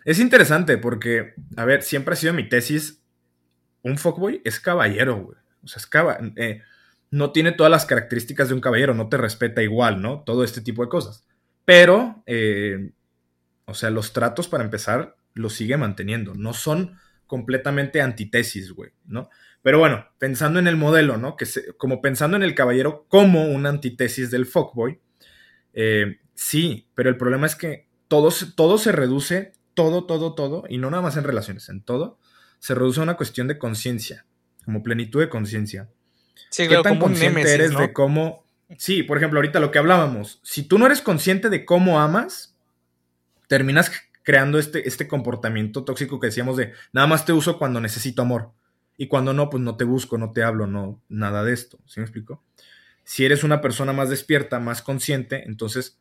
Es 0.06 0.20
interesante 0.20 0.78
porque, 0.78 1.34
a 1.58 1.66
ver, 1.66 1.84
siempre 1.84 2.14
ha 2.14 2.16
sido 2.16 2.32
mi 2.32 2.48
tesis. 2.48 3.02
Un 3.82 3.98
fuckboy 3.98 4.42
es 4.46 4.62
caballero, 4.62 5.18
güey. 5.18 5.38
O 5.62 5.68
sea, 5.68 5.82
es 5.82 5.88
caballero. 5.88 6.32
Eh, 6.38 6.62
no 7.12 7.34
tiene 7.34 7.52
todas 7.52 7.70
las 7.70 7.86
características 7.86 8.48
de 8.48 8.54
un 8.54 8.62
caballero, 8.62 8.94
no 8.94 9.10
te 9.10 9.18
respeta 9.18 9.62
igual, 9.62 10.02
¿no? 10.02 10.22
Todo 10.22 10.46
este 10.46 10.62
tipo 10.62 10.82
de 10.82 10.88
cosas. 10.88 11.28
Pero, 11.66 12.24
eh, 12.26 12.92
o 13.66 13.74
sea, 13.74 13.90
los 13.90 14.14
tratos 14.14 14.48
para 14.48 14.64
empezar 14.64 15.18
los 15.34 15.56
sigue 15.56 15.76
manteniendo. 15.76 16.36
No 16.36 16.54
son 16.54 16.98
completamente 17.30 18.02
antitesis, 18.02 18.72
güey, 18.72 18.92
¿no? 19.06 19.30
Pero 19.62 19.78
bueno, 19.78 20.08
pensando 20.18 20.58
en 20.60 20.68
el 20.68 20.76
modelo, 20.76 21.18
¿no? 21.18 21.38
Que 21.38 21.46
como 21.78 22.02
pensando 22.02 22.36
en 22.36 22.44
el 22.44 22.56
caballero 22.56 23.06
como 23.08 23.46
una 23.46 23.70
antítesis 23.70 24.32
del 24.32 24.48
fuckboy, 24.48 25.00
eh, 25.74 26.18
sí, 26.34 26.90
pero 26.96 27.10
el 27.10 27.18
problema 27.18 27.46
es 27.46 27.56
que 27.56 27.88
todo, 28.08 28.30
todo 28.56 28.80
se 28.80 28.92
reduce, 28.92 29.54
todo, 29.76 30.06
todo, 30.06 30.34
todo, 30.34 30.64
y 30.68 30.80
no 30.80 30.90
nada 30.90 31.04
más 31.04 31.18
en 31.18 31.24
relaciones, 31.24 31.70
en 31.70 31.84
todo, 31.84 32.18
se 32.58 32.74
reduce 32.74 33.00
a 33.00 33.04
una 33.04 33.16
cuestión 33.16 33.48
de 33.48 33.60
conciencia, 33.60 34.26
como 34.66 34.82
plenitud 34.82 35.20
de 35.20 35.30
conciencia. 35.30 35.88
Sí, 36.50 36.68
¿Qué 36.68 36.78
tan 36.82 36.98
consciente 36.98 37.54
eres 37.54 37.78
de 37.78 37.94
cómo... 37.94 38.44
Sí, 38.78 39.04
por 39.04 39.18
ejemplo, 39.18 39.38
ahorita 39.38 39.60
lo 39.60 39.70
que 39.70 39.78
hablábamos, 39.78 40.40
si 40.42 40.64
tú 40.64 40.80
no 40.80 40.88
eres 40.88 41.02
consciente 41.02 41.50
de 41.50 41.64
cómo 41.64 42.00
amas, 42.00 42.58
terminas 43.48 43.92
creando 44.24 44.60
este, 44.60 44.88
este 44.88 45.08
comportamiento 45.08 45.84
tóxico 45.84 46.20
que 46.20 46.28
decíamos 46.28 46.58
de 46.58 46.74
nada 46.94 47.08
más 47.08 47.26
te 47.26 47.34
uso 47.34 47.58
cuando 47.58 47.82
necesito 47.82 48.22
amor. 48.22 48.52
Y 48.98 49.08
cuando 49.08 49.34
no, 49.34 49.50
pues 49.50 49.64
no 49.64 49.78
te 49.78 49.86
busco, 49.86 50.18
no 50.18 50.32
te 50.32 50.44
hablo, 50.44 50.68
no, 50.68 51.02
nada 51.08 51.44
de 51.44 51.54
esto. 51.54 51.80
¿Sí 51.86 52.00
me 52.00 52.04
explico? 52.04 52.44
Si 53.04 53.26
eres 53.26 53.44
una 53.44 53.62
persona 53.62 53.94
más 53.94 54.10
despierta, 54.10 54.60
más 54.60 54.82
consciente, 54.82 55.44
entonces 55.46 56.00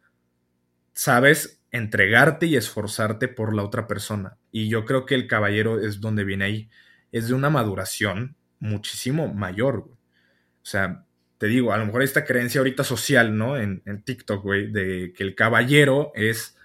sabes 0.95 1.63
entregarte 1.71 2.47
y 2.47 2.57
esforzarte 2.57 3.29
por 3.29 3.55
la 3.55 3.63
otra 3.63 3.87
persona. 3.87 4.37
Y 4.51 4.69
yo 4.69 4.85
creo 4.85 5.07
que 5.07 5.15
el 5.15 5.29
caballero 5.29 5.81
es 5.81 6.01
donde 6.01 6.25
viene 6.25 6.45
ahí. 6.45 6.71
Es 7.13 7.29
de 7.29 7.35
una 7.35 7.51
maduración 7.51 8.37
muchísimo 8.59 9.33
mayor, 9.33 9.83
güey. 9.83 9.95
O 9.95 10.67
sea, 10.71 11.05
te 11.39 11.47
digo, 11.47 11.73
a 11.73 11.79
lo 11.79 11.87
mejor 11.87 12.03
esta 12.03 12.25
creencia 12.25 12.61
ahorita 12.61 12.83
social, 12.83 13.37
¿no? 13.39 13.57
En, 13.57 13.81
en 13.87 14.03
TikTok, 14.03 14.43
güey, 14.43 14.73
de 14.73 15.13
que 15.17 15.23
el 15.23 15.37
caballero 15.37 16.11
es 16.15 16.59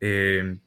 eh, 0.00 0.58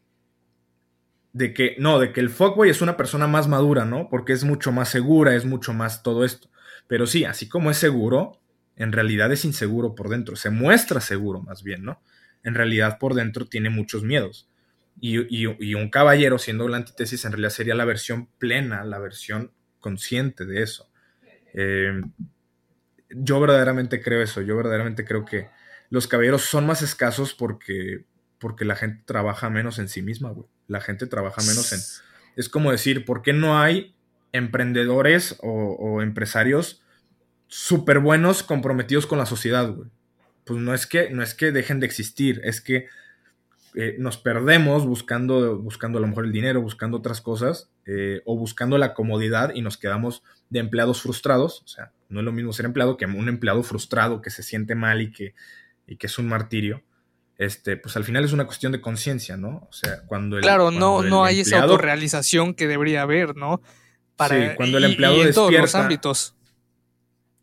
de 1.33 1.53
que, 1.53 1.75
no, 1.79 1.99
de 1.99 2.11
que 2.11 2.19
el 2.19 2.29
fuckboy 2.29 2.69
es 2.69 2.81
una 2.81 2.97
persona 2.97 3.27
más 3.27 3.47
madura, 3.47 3.85
¿no? 3.85 4.09
Porque 4.09 4.33
es 4.33 4.43
mucho 4.43 4.71
más 4.71 4.89
segura, 4.89 5.35
es 5.35 5.45
mucho 5.45 5.73
más 5.73 6.03
todo 6.03 6.25
esto. 6.25 6.49
Pero 6.87 7.07
sí, 7.07 7.25
así 7.25 7.47
como 7.47 7.71
es 7.71 7.77
seguro, 7.77 8.39
en 8.75 8.91
realidad 8.91 9.31
es 9.31 9.45
inseguro 9.45 9.95
por 9.95 10.09
dentro. 10.09 10.35
Se 10.35 10.49
muestra 10.49 10.99
seguro, 10.99 11.41
más 11.41 11.63
bien, 11.63 11.83
¿no? 11.83 12.01
En 12.43 12.55
realidad 12.55 12.97
por 12.99 13.13
dentro 13.13 13.45
tiene 13.45 13.69
muchos 13.69 14.03
miedos. 14.03 14.49
Y, 14.99 15.45
un 15.45 15.89
caballero, 15.89 16.37
siendo 16.37 16.67
la 16.67 16.77
antítesis, 16.77 17.23
en 17.25 17.31
realidad 17.31 17.49
sería 17.49 17.75
la 17.75 17.85
versión 17.85 18.27
plena, 18.37 18.83
la 18.83 18.99
versión 18.99 19.51
consciente 19.79 20.45
de 20.45 20.61
eso. 20.61 20.91
Eh, 21.53 22.01
yo 23.09 23.39
verdaderamente 23.39 24.01
creo 24.01 24.21
eso. 24.21 24.41
Yo 24.41 24.57
verdaderamente 24.57 25.05
creo 25.05 25.25
que 25.25 25.47
los 25.89 26.07
caballeros 26.07 26.43
son 26.43 26.67
más 26.67 26.81
escasos 26.81 27.33
porque 27.33 28.05
porque 28.41 28.65
la 28.65 28.75
gente 28.75 29.03
trabaja 29.05 29.51
menos 29.51 29.77
en 29.77 29.87
sí 29.87 30.01
misma, 30.01 30.31
güey. 30.31 30.47
La 30.71 30.79
gente 30.79 31.05
trabaja 31.05 31.41
menos 31.41 31.73
en... 31.73 31.79
Es 32.37 32.47
como 32.47 32.71
decir, 32.71 33.03
¿por 33.03 33.21
qué 33.21 33.33
no 33.33 33.59
hay 33.59 33.93
emprendedores 34.31 35.35
o, 35.41 36.01
empresarios 36.01 36.81
súper 37.47 37.99
buenos 37.99 38.41
comprometidos 38.41 39.05
con 39.05 39.17
la 39.17 39.25
sociedad, 39.25 39.69
güey? 39.69 39.89
Pues 40.45 40.59
no 40.59 40.73
es 40.73 40.87
que, 40.87 41.09
no 41.09 41.23
es 41.23 41.33
que 41.33 41.51
dejen 41.51 41.81
de 41.81 41.87
existir, 41.87 42.39
es 42.45 42.61
que 42.61 42.87
eh, 43.75 43.95
nos 43.99 44.17
perdemos 44.17 44.85
buscando, 44.85 45.59
buscando 45.59 45.97
a 45.97 46.01
lo 46.01 46.07
mejor 46.07 46.25
el 46.25 46.31
dinero, 46.31 46.61
buscando 46.61 46.97
otras 46.97 47.19
cosas, 47.19 47.69
eh, 47.85 48.21
o 48.25 48.37
buscando 48.37 48.77
la 48.77 48.93
comodidad 48.93 49.53
y 49.53 49.61
nos 49.61 49.77
quedamos 49.77 50.23
de 50.49 50.59
empleados 50.59 51.01
frustrados. 51.01 51.61
O 51.63 51.67
sea, 51.67 51.91
no 52.07 52.19
es 52.21 52.25
lo 52.25 52.31
mismo 52.31 52.53
ser 52.53 52.65
empleado 52.65 52.95
que 52.95 53.05
un 53.05 53.27
empleado 53.27 53.61
frustrado 53.63 54.21
que 54.21 54.29
se 54.29 54.41
siente 54.41 54.73
mal 54.73 55.01
y 55.01 55.11
que, 55.11 55.35
y 55.85 55.97
que 55.97 56.07
es 56.07 56.17
un 56.17 56.29
martirio 56.29 56.81
este, 57.41 57.75
pues 57.75 57.97
al 57.97 58.03
final 58.03 58.23
es 58.23 58.33
una 58.33 58.45
cuestión 58.45 58.71
de 58.71 58.81
conciencia, 58.81 59.35
¿no? 59.35 59.67
O 59.67 59.73
sea, 59.73 60.03
cuando 60.05 60.37
el, 60.37 60.43
Claro, 60.43 60.69
no, 60.69 61.01
no 61.01 61.25
hay 61.25 61.39
esa 61.39 61.63
autorrealización 61.63 62.53
que 62.53 62.67
debería 62.67 63.01
haber, 63.01 63.35
¿no? 63.35 63.63
Para, 64.15 64.51
sí, 64.51 64.55
cuando 64.55 64.77
el 64.77 64.83
empleado 64.83 65.15
despierta. 65.15 65.41
En 65.41 65.49
todos 65.49 65.61
los 65.61 65.73
ámbitos. 65.75 66.35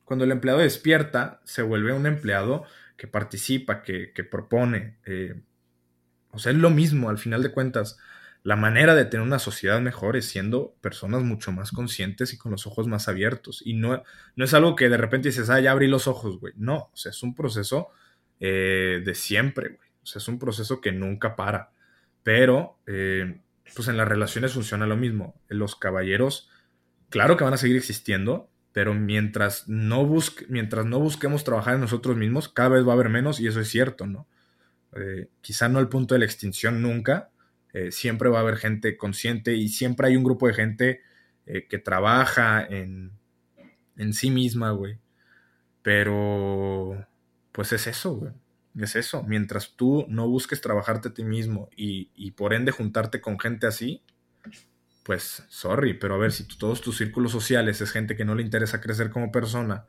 Cuando 0.04 0.24
el 0.24 0.30
empleado 0.30 0.60
despierta, 0.60 1.40
se 1.42 1.62
vuelve 1.62 1.92
un 1.92 2.06
empleado 2.06 2.62
que 2.96 3.08
participa, 3.08 3.82
que, 3.82 4.12
que 4.12 4.22
propone. 4.22 4.98
Eh, 5.04 5.42
o 6.30 6.38
sea, 6.38 6.52
es 6.52 6.58
lo 6.58 6.70
mismo, 6.70 7.10
al 7.10 7.18
final 7.18 7.42
de 7.42 7.50
cuentas. 7.50 7.98
La 8.44 8.54
manera 8.54 8.94
de 8.94 9.04
tener 9.04 9.26
una 9.26 9.40
sociedad 9.40 9.80
mejor 9.80 10.16
es 10.16 10.26
siendo 10.26 10.76
personas 10.80 11.24
mucho 11.24 11.50
más 11.50 11.72
conscientes 11.72 12.32
y 12.32 12.38
con 12.38 12.52
los 12.52 12.68
ojos 12.68 12.86
más 12.86 13.08
abiertos. 13.08 13.62
Y 13.64 13.74
no, 13.74 14.04
no 14.36 14.44
es 14.44 14.54
algo 14.54 14.76
que 14.76 14.88
de 14.88 14.96
repente 14.96 15.30
dices, 15.30 15.50
ah, 15.50 15.58
ya 15.58 15.72
abrí 15.72 15.88
los 15.88 16.06
ojos, 16.06 16.38
güey. 16.38 16.52
No, 16.56 16.88
o 16.92 16.96
sea, 16.96 17.10
es 17.10 17.20
un 17.24 17.34
proceso 17.34 17.88
eh, 18.38 19.02
de 19.04 19.14
siempre, 19.16 19.70
güey. 19.70 19.87
Es 20.16 20.28
un 20.28 20.38
proceso 20.38 20.80
que 20.80 20.92
nunca 20.92 21.36
para. 21.36 21.72
Pero, 22.22 22.78
eh, 22.86 23.40
pues 23.74 23.88
en 23.88 23.96
las 23.96 24.08
relaciones 24.08 24.52
funciona 24.52 24.86
lo 24.86 24.96
mismo. 24.96 25.40
Los 25.48 25.76
caballeros, 25.76 26.50
claro 27.10 27.36
que 27.36 27.44
van 27.44 27.54
a 27.54 27.58
seguir 27.58 27.76
existiendo, 27.76 28.50
pero 28.72 28.94
mientras 28.94 29.68
no, 29.68 30.08
mientras 30.48 30.86
no 30.86 31.00
busquemos 31.00 31.44
trabajar 31.44 31.74
en 31.74 31.80
nosotros 31.80 32.16
mismos, 32.16 32.48
cada 32.48 32.70
vez 32.70 32.86
va 32.86 32.90
a 32.90 32.94
haber 32.94 33.08
menos 33.08 33.40
y 33.40 33.46
eso 33.46 33.60
es 33.60 33.68
cierto, 33.68 34.06
¿no? 34.06 34.26
Eh, 34.94 35.28
quizá 35.40 35.68
no 35.68 35.78
al 35.78 35.88
punto 35.88 36.14
de 36.14 36.20
la 36.20 36.24
extinción 36.24 36.82
nunca, 36.82 37.30
eh, 37.72 37.92
siempre 37.92 38.28
va 38.28 38.38
a 38.38 38.42
haber 38.42 38.56
gente 38.56 38.96
consciente 38.96 39.54
y 39.54 39.68
siempre 39.68 40.08
hay 40.08 40.16
un 40.16 40.24
grupo 40.24 40.46
de 40.46 40.54
gente 40.54 41.02
que 41.70 41.78
trabaja 41.78 42.62
en, 42.62 43.12
en 43.96 44.12
sí 44.12 44.30
misma, 44.30 44.72
güey. 44.72 44.98
Pero, 45.80 47.06
pues 47.52 47.72
es 47.72 47.86
eso, 47.86 48.16
güey 48.16 48.32
es 48.84 48.96
eso. 48.96 49.22
Mientras 49.24 49.74
tú 49.76 50.04
no 50.08 50.28
busques 50.28 50.60
trabajarte 50.60 51.08
a 51.08 51.14
ti 51.14 51.24
mismo 51.24 51.68
y, 51.76 52.30
por 52.32 52.54
ende 52.54 52.72
juntarte 52.72 53.20
con 53.20 53.38
gente 53.38 53.66
así, 53.66 54.02
pues 55.02 55.44
sorry, 55.48 55.94
pero 55.94 56.14
a 56.14 56.18
ver, 56.18 56.32
si 56.32 56.44
todos 56.46 56.80
tus 56.80 56.98
círculos 56.98 57.32
sociales 57.32 57.80
es 57.80 57.90
gente 57.90 58.16
que 58.16 58.24
no 58.24 58.34
le 58.34 58.42
interesa 58.42 58.80
crecer 58.80 59.10
como 59.10 59.32
persona, 59.32 59.86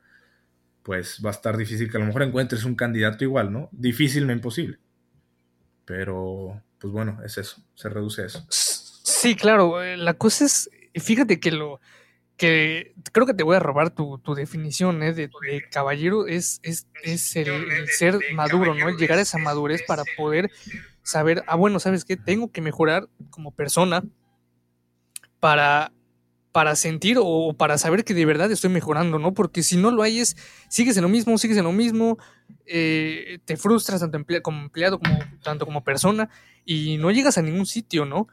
pues 0.84 1.22
va 1.24 1.30
a 1.30 1.34
estar 1.34 1.58
difícil 1.58 1.92
que 1.92 1.98
a 1.98 2.00
lo 2.00 2.06
mejor 2.06 2.24
encuentres 2.24 2.64
un 2.64 2.76
candidato 2.76 3.24
igual, 3.24 3.52
¿no? 3.52 3.70
Difícil, 3.72 4.26
no 4.26 4.34
imposible. 4.34 4.80
Pero, 5.86 6.64
pues 6.80 6.94
bueno, 6.94 7.20
es 7.26 7.38
eso, 7.38 7.62
se 7.76 7.90
reduce 7.90 8.22
a 8.22 8.26
eso. 8.28 8.46
Sí, 8.50 9.36
claro, 9.36 9.84
eh, 9.84 9.98
la 9.98 10.14
cosa 10.14 10.46
es, 10.46 10.70
fíjate 10.96 11.40
que 11.40 11.52
lo, 11.52 11.82
que 12.40 12.94
creo 13.12 13.28
que 13.28 13.34
te 13.34 13.44
voy 13.44 13.58
a 13.58 13.60
robar 13.60 13.90
tu, 13.92 14.20
definición 14.34 15.04
¿eh? 15.04 15.14
de, 15.14 15.30
caballero, 15.70 16.26
es, 16.26 16.62
es, 16.64 16.88
es 17.04 17.36
el, 17.36 17.88
ser 17.90 18.18
maduro, 18.34 18.74
¿no? 18.74 18.90
llegar 18.92 19.20
a 19.20 19.22
esa 19.22 19.38
madurez 19.38 19.84
para 19.86 20.04
poder 20.18 20.50
saber, 21.04 21.44
ah, 21.48 21.56
bueno, 21.56 21.80
¿sabes 21.80 22.06
qué? 22.06 22.16
Tengo 22.16 22.50
que 22.52 22.62
mejorar 22.62 23.10
como 23.30 23.52
persona 23.52 24.04
para, 25.42 25.92
para 26.54 26.78
sentir 26.78 27.18
o 27.20 27.54
para 27.58 27.78
saber 27.78 28.06
que 28.06 28.14
de 28.14 28.26
verdad 28.26 28.50
estoy 28.50 28.70
mejorando, 28.70 29.20
¿no? 29.20 29.34
Porque 29.34 29.62
si 29.62 29.76
no 29.76 29.92
lo 29.92 30.02
hay 30.02 30.20
es, 30.20 30.38
sigues 30.70 30.96
en 30.96 31.04
lo 31.04 31.10
mismo, 31.10 31.38
sigues 31.38 31.58
en 31.58 31.66
lo 31.66 31.74
mismo, 31.74 32.18
eh, 32.66 33.40
te 33.44 33.58
frustras 33.58 34.00
tanto 34.00 34.18
como 34.42 34.62
empleado 34.62 34.98
como 34.98 35.20
tanto 35.44 35.66
como 35.66 35.84
persona 35.84 36.30
y 36.64 36.98
no 37.00 37.12
llegas 37.12 37.38
a 37.38 37.42
ningún 37.42 37.66
sitio, 37.66 38.06
¿no? 38.06 38.28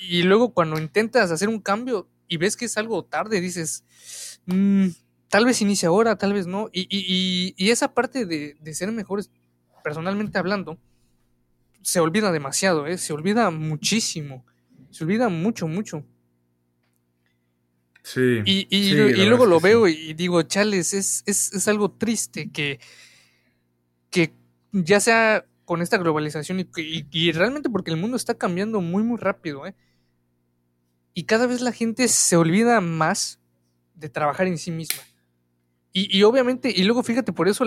y 0.00 0.22
luego 0.22 0.54
cuando 0.54 0.78
intentas 0.78 1.30
hacer 1.30 1.50
un 1.50 1.60
cambio, 1.60 2.08
y 2.30 2.36
ves 2.36 2.56
que 2.56 2.66
es 2.66 2.78
algo 2.78 3.04
tarde, 3.04 3.40
dices, 3.40 3.84
mm, 4.46 4.86
tal 5.28 5.44
vez 5.44 5.60
inicie 5.60 5.88
ahora, 5.88 6.16
tal 6.16 6.32
vez 6.32 6.46
no. 6.46 6.70
Y, 6.72 7.54
esa 7.58 7.92
parte 7.92 8.24
de, 8.24 8.56
ser 8.72 8.92
mejores, 8.92 9.30
personalmente 9.82 10.38
hablando, 10.38 10.78
se 11.82 11.98
olvida 11.98 12.30
demasiado, 12.30 12.86
¿eh? 12.86 12.98
se 12.98 13.12
olvida 13.12 13.50
muchísimo, 13.50 14.46
se 14.90 15.02
olvida 15.02 15.28
mucho, 15.28 15.66
mucho. 15.66 16.06
Sí. 18.04 18.42
Y, 18.44 18.94
luego 19.26 19.44
lo 19.44 19.58
veo 19.58 19.88
y 19.88 20.14
digo, 20.14 20.40
chales, 20.42 20.94
es, 20.94 21.24
es, 21.26 21.66
algo 21.66 21.90
triste 21.90 22.50
que, 22.52 22.78
que 24.08 24.32
ya 24.70 25.00
sea 25.00 25.44
con 25.64 25.82
esta 25.82 25.98
globalización 25.98 26.60
y, 26.60 26.68
y, 27.10 27.32
realmente 27.32 27.68
porque 27.68 27.90
el 27.90 27.96
mundo 27.96 28.16
está 28.16 28.34
cambiando 28.34 28.80
muy, 28.80 29.02
muy 29.02 29.18
rápido, 29.18 29.66
¿eh? 29.66 29.74
Y 31.14 31.24
cada 31.24 31.46
vez 31.46 31.60
la 31.60 31.72
gente 31.72 32.08
se 32.08 32.36
olvida 32.36 32.80
más 32.80 33.40
de 33.94 34.08
trabajar 34.08 34.46
en 34.46 34.58
sí 34.58 34.70
misma. 34.70 35.02
Y, 35.92 36.22
obviamente, 36.22 36.72
y 36.74 36.84
luego 36.84 37.02
fíjate, 37.02 37.32
por 37.32 37.48
eso 37.48 37.64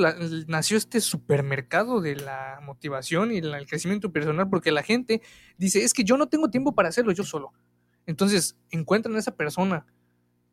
nació 0.47 0.77
este 0.77 1.01
supermercado 1.01 1.99
de 1.99 2.15
la 2.15 2.59
motivación 2.63 3.33
y 3.33 3.39
el 3.39 3.67
crecimiento 3.67 4.13
personal, 4.13 4.49
porque 4.49 4.71
la 4.71 4.81
gente 4.81 5.21
dice, 5.57 5.83
es 5.83 5.93
que 5.93 6.05
yo 6.05 6.15
no 6.15 6.29
tengo 6.29 6.49
tiempo 6.49 6.73
para 6.73 6.87
hacerlo 6.87 7.11
yo 7.11 7.25
solo. 7.25 7.51
Entonces 8.05 8.55
encuentran 8.71 9.13
a 9.17 9.19
esa 9.19 9.35
persona 9.35 9.85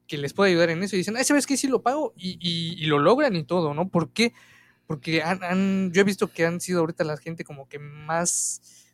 que 0.09 0.19
les 0.19 0.35
puede 0.35 0.51
ayudar 0.51 0.71
en 0.71 0.83
eso 0.83 0.97
y 0.97 0.99
dicen, 0.99 1.17
ah, 1.17 1.23
¿sabes 1.23 1.47
qué? 1.47 1.57
Sí 1.57 1.69
lo 1.69 1.83
pago 1.83 2.13
y, 2.17 2.85
lo 2.87 2.99
logran 2.99 3.37
y 3.37 3.45
todo, 3.45 3.73
¿no? 3.73 3.89
¿Por 3.89 4.11
qué? 4.13 4.33
Porque 4.89 5.23
han, 5.23 5.93
yo 5.93 6.01
he 6.01 6.05
visto 6.05 6.33
que 6.33 6.47
han 6.47 6.61
sido 6.61 6.81
ahorita 6.81 7.05
la 7.05 7.19
gente 7.19 7.45
como 7.45 7.69
que 7.69 7.79
más 7.79 8.91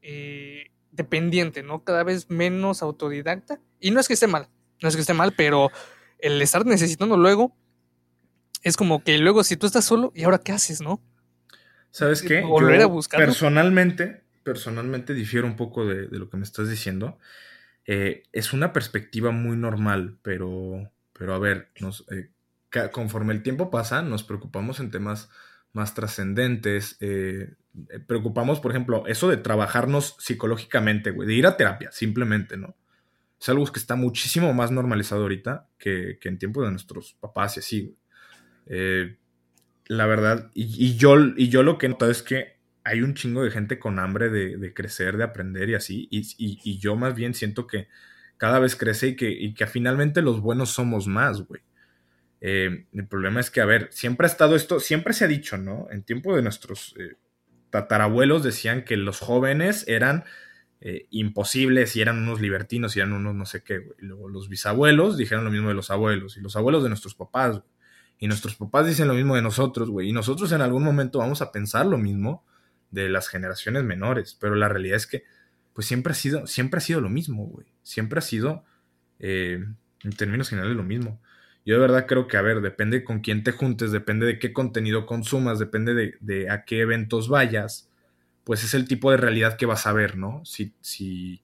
eh, 0.00 0.70
dependiente, 0.96 1.62
¿no? 1.62 1.84
Cada 1.84 2.02
vez 2.02 2.30
menos 2.30 2.82
autodidacta. 2.82 3.60
Y 3.80 3.90
no 3.90 4.00
es 4.00 4.08
que 4.08 4.14
esté 4.14 4.26
mal, 4.26 4.48
no 4.82 4.88
es 4.88 4.94
que 4.94 5.00
esté 5.00 5.14
mal, 5.14 5.32
pero 5.36 5.70
el 6.18 6.40
estar 6.42 6.64
necesitando 6.66 7.16
luego 7.16 7.54
es 8.62 8.76
como 8.76 9.04
que 9.04 9.18
luego 9.18 9.44
si 9.44 9.56
tú 9.56 9.66
estás 9.66 9.84
solo, 9.84 10.12
¿y 10.14 10.24
ahora 10.24 10.38
qué 10.38 10.52
haces, 10.52 10.80
no? 10.80 11.00
¿Sabes 11.90 12.20
qué? 12.22 12.40
Volver 12.40 12.82
a 12.82 12.86
buscar. 12.86 13.20
Personalmente, 13.20 14.24
personalmente 14.42 15.14
difiero 15.14 15.46
un 15.46 15.56
poco 15.56 15.86
de, 15.86 16.08
lo 16.10 16.28
que 16.28 16.36
me 16.36 16.42
estás 16.42 16.68
diciendo. 16.68 17.18
Eh, 17.86 18.24
es 18.32 18.52
una 18.52 18.72
perspectiva 18.72 19.30
muy 19.30 19.56
normal, 19.56 20.18
pero, 20.22 20.90
pero 21.12 21.34
a 21.34 21.38
ver, 21.38 21.70
nos, 21.80 22.04
eh, 22.10 22.30
conforme 22.90 23.32
el 23.32 23.42
tiempo 23.42 23.70
pasa, 23.70 24.02
nos 24.02 24.24
preocupamos 24.24 24.80
en 24.80 24.90
temas 24.90 25.30
más 25.72 25.94
trascendentes. 25.94 26.96
Eh, 27.00 27.54
preocupamos, 28.06 28.60
por 28.60 28.70
ejemplo, 28.70 29.06
eso 29.06 29.28
de 29.28 29.36
trabajarnos 29.36 30.16
psicológicamente, 30.18 31.10
güey, 31.10 31.28
de 31.28 31.34
ir 31.34 31.46
a 31.46 31.56
terapia, 31.56 31.90
simplemente, 31.92 32.56
¿no? 32.56 32.76
Es 33.40 33.48
algo 33.48 33.66
que 33.66 33.78
está 33.78 33.96
muchísimo 33.96 34.52
más 34.54 34.70
normalizado 34.70 35.22
ahorita 35.22 35.68
que, 35.78 36.18
en 36.22 36.38
tiempos 36.38 36.64
de 36.64 36.70
nuestros 36.70 37.14
papás 37.20 37.56
y 37.56 37.60
así, 37.60 37.82
güey. 37.82 37.96
Eh, 38.68 39.16
la 39.88 40.06
verdad, 40.06 40.50
y, 40.54 40.96
yo, 40.96 41.16
y 41.36 41.48
yo 41.48 41.62
lo 41.62 41.78
que 41.78 41.86
he 41.86 41.88
notado 41.88 42.10
es 42.10 42.22
que 42.22 42.56
hay 42.82 43.02
un 43.02 43.14
chingo 43.14 43.44
de 43.44 43.50
gente 43.50 43.78
con 43.78 43.98
hambre 43.98 44.30
de, 44.30 44.74
crecer, 44.74 45.16
de 45.16 45.24
aprender 45.24 45.70
y 45.70 45.74
así. 45.74 46.08
Y, 46.10 46.78
yo 46.78 46.96
más 46.96 47.14
bien 47.14 47.34
siento 47.34 47.66
que 47.66 47.88
cada 48.36 48.58
vez 48.58 48.74
crece 48.74 49.08
y 49.08 49.16
que, 49.16 49.30
y 49.30 49.54
que 49.54 49.66
finalmente 49.66 50.22
los 50.22 50.40
buenos 50.40 50.70
somos 50.70 51.06
más, 51.06 51.42
güey. 51.42 51.62
Eh, 52.40 52.86
el 52.92 53.06
problema 53.06 53.40
es 53.40 53.50
que, 53.50 53.60
a 53.60 53.64
ver, 53.64 53.88
siempre 53.90 54.26
ha 54.26 54.30
estado 54.30 54.56
esto, 54.56 54.78
siempre 54.78 55.14
se 55.14 55.24
ha 55.24 55.28
dicho, 55.28 55.56
¿no? 55.56 55.88
En 55.90 56.02
tiempo 56.02 56.34
de 56.36 56.42
nuestros 56.42 56.94
eh, 56.98 57.16
tatarabuelos 57.76 58.42
decían 58.42 58.84
que 58.84 58.96
los 58.96 59.20
jóvenes 59.20 59.84
eran 59.86 60.24
eh, 60.80 61.06
imposibles 61.10 61.94
y 61.94 62.00
eran 62.00 62.18
unos 62.18 62.40
libertinos 62.40 62.96
y 62.96 63.00
eran 63.00 63.12
unos 63.12 63.34
no 63.34 63.44
sé 63.44 63.62
qué, 63.62 63.78
güey. 63.78 63.96
Luego 63.98 64.30
los 64.30 64.48
bisabuelos 64.48 65.18
dijeron 65.18 65.44
lo 65.44 65.50
mismo 65.50 65.68
de 65.68 65.74
los 65.74 65.90
abuelos 65.90 66.38
y 66.38 66.40
los 66.40 66.56
abuelos 66.56 66.82
de 66.82 66.88
nuestros 66.88 67.14
papás, 67.14 67.50
güey. 67.50 67.64
Y 68.18 68.28
nuestros 68.28 68.56
papás 68.56 68.86
dicen 68.86 69.08
lo 69.08 69.14
mismo 69.14 69.36
de 69.36 69.42
nosotros, 69.42 69.90
güey. 69.90 70.08
Y 70.08 70.12
nosotros 70.12 70.50
en 70.52 70.62
algún 70.62 70.82
momento 70.82 71.18
vamos 71.18 71.42
a 71.42 71.52
pensar 71.52 71.84
lo 71.84 71.98
mismo 71.98 72.46
de 72.90 73.10
las 73.10 73.28
generaciones 73.28 73.84
menores, 73.84 74.38
pero 74.40 74.54
la 74.54 74.70
realidad 74.70 74.96
es 74.96 75.06
que 75.06 75.24
pues 75.74 75.86
siempre 75.86 76.12
ha 76.12 76.14
sido, 76.14 76.46
siempre 76.46 76.78
ha 76.78 76.80
sido 76.80 77.02
lo 77.02 77.10
mismo, 77.10 77.44
güey. 77.44 77.66
Siempre 77.82 78.20
ha 78.20 78.22
sido, 78.22 78.64
eh, 79.18 79.62
en 80.02 80.12
términos 80.12 80.48
generales, 80.48 80.74
lo 80.74 80.82
mismo. 80.82 81.20
Yo 81.66 81.74
de 81.74 81.80
verdad 81.80 82.06
creo 82.06 82.26
que, 82.26 82.38
a 82.38 82.42
ver, 82.42 82.62
depende 82.62 83.04
con 83.04 83.20
quién 83.20 83.42
te 83.44 83.52
juntes, 83.52 83.92
depende 83.92 84.24
de 84.24 84.38
qué 84.38 84.54
contenido 84.54 85.04
consumas, 85.04 85.58
depende 85.58 86.16
de, 86.18 86.50
a 86.50 86.64
qué 86.64 86.80
eventos 86.80 87.28
vayas, 87.28 87.90
pues 88.44 88.64
es 88.64 88.72
el 88.72 88.88
tipo 88.88 89.10
de 89.10 89.18
realidad 89.18 89.56
que 89.58 89.66
vas 89.66 89.86
a 89.86 89.92
ver, 89.92 90.16
¿no? 90.16 90.40
Si, 90.44 90.72
si, 90.80 91.42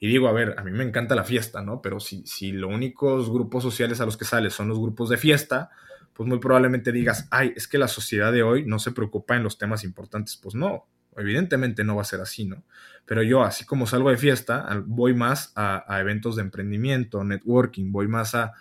y 0.00 0.08
digo, 0.08 0.28
a 0.28 0.32
ver, 0.32 0.54
a 0.56 0.64
mí 0.64 0.70
me 0.70 0.84
encanta 0.84 1.14
la 1.14 1.24
fiesta, 1.24 1.60
¿no? 1.60 1.82
Pero 1.82 2.00
si, 2.00 2.24
si 2.24 2.52
los 2.52 2.72
únicos 2.72 3.28
grupos 3.30 3.62
sociales 3.62 4.00
a 4.00 4.06
los 4.06 4.16
que 4.16 4.24
sales 4.24 4.54
son 4.54 4.68
los 4.68 4.78
grupos 4.78 5.10
de 5.10 5.18
fiesta, 5.18 5.70
pues 6.14 6.26
muy 6.28 6.38
probablemente 6.38 6.92
digas, 6.92 7.28
ay, 7.30 7.52
es 7.54 7.68
que 7.68 7.76
la 7.76 7.88
sociedad 7.88 8.32
de 8.32 8.42
hoy 8.42 8.64
no 8.64 8.78
se 8.78 8.92
preocupa 8.92 9.36
en 9.36 9.42
los 9.42 9.58
temas 9.58 9.84
importantes. 9.84 10.36
Pues 10.36 10.54
no, 10.54 10.86
Evidentemente 11.16 11.84
no 11.84 11.96
va 11.96 12.02
a 12.02 12.06
ser 12.06 12.20
así, 12.20 12.44
¿no? 12.44 12.64
Pero 13.06 13.22
yo, 13.22 13.42
así 13.44 13.64
como 13.64 13.86
salgo 13.86 14.10
de 14.10 14.16
fiesta, 14.16 14.82
voy 14.86 15.14
más 15.14 15.52
a, 15.54 15.84
eventos 16.00 16.36
de 16.36 16.42
emprendimiento, 16.42 17.22
networking, 17.22 17.92
voy 17.92 18.08
más 18.08 18.34
a, 18.34 18.52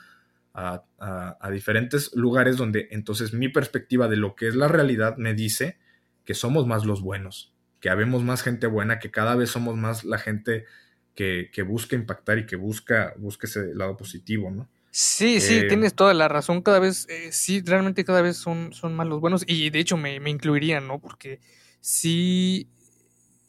a, 0.54 1.50
diferentes 1.52 2.16
lugares 2.16 2.58
donde 2.58 2.88
entonces 2.92 3.34
mi 3.34 3.50
perspectiva 3.50 4.08
de 4.08 4.18
lo 4.18 4.36
que 4.36 4.48
es 4.48 4.56
la 4.56 4.68
realidad 4.68 5.18
me 5.18 5.34
dice 5.34 5.78
que 6.26 6.34
somos 6.34 6.68
más 6.68 6.86
los 6.86 7.02
buenos, 7.02 7.54
que 7.80 7.90
habemos 7.90 8.24
más 8.24 8.44
gente 8.44 8.68
buena, 8.68 9.00
que 9.00 9.12
cada 9.12 9.36
vez 9.36 9.50
somos 9.50 9.76
más 9.76 10.04
la 10.04 10.18
gente 10.18 10.66
que, 11.16 11.50
busca 11.68 11.96
impactar 11.96 12.38
y 12.38 12.46
que 12.46 12.56
busca, 12.56 13.14
busca 13.18 13.48
ese 13.48 13.74
lado 13.74 13.98
positivo, 13.98 14.52
¿no? 14.52 14.70
Sí, 14.92 15.42
sí, 15.42 15.58
eh, 15.58 15.68
tienes 15.68 15.96
toda 15.96 16.14
la 16.14 16.28
razón. 16.28 16.62
Cada 16.62 16.78
vez, 16.78 17.08
eh, 17.10 17.32
sí, 17.32 17.64
realmente 17.66 18.06
cada 18.06 18.22
vez 18.22 18.38
son, 18.38 18.74
son 18.74 18.96
más 18.96 19.08
los 19.08 19.20
buenos. 19.20 19.44
Y 19.48 19.72
de 19.72 19.80
hecho 19.80 19.98
me, 19.98 20.20
me 20.20 20.30
incluirían, 20.30 20.88
¿no? 20.88 21.00
Porque 21.00 21.40
sí, 21.80 22.70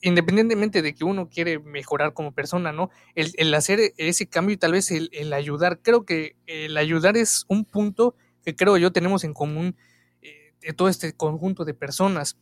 independientemente 0.04 0.82
de 0.82 0.94
que 0.94 1.04
uno 1.04 1.30
quiere 1.30 1.58
mejorar 1.58 2.12
como 2.12 2.32
persona, 2.32 2.72
¿no? 2.72 2.90
El, 3.14 3.54
hacer 3.54 3.94
ese 3.96 4.26
cambio 4.26 4.54
y 4.54 4.58
tal 4.58 4.72
vez 4.72 4.90
el, 4.90 5.32
ayudar, 5.32 5.80
creo 5.80 6.04
que 6.04 6.36
el 6.46 6.76
ayudar 6.76 7.16
es 7.16 7.46
un 7.48 7.64
punto 7.64 8.14
que 8.44 8.54
creo 8.54 8.76
yo 8.76 8.92
tenemos 8.92 9.24
en 9.24 9.32
común 9.32 9.76
eh, 10.20 10.52
de 10.60 10.72
todo 10.74 10.88
este 10.88 11.14
conjunto 11.14 11.64
de 11.64 11.72
personas, 11.72 12.36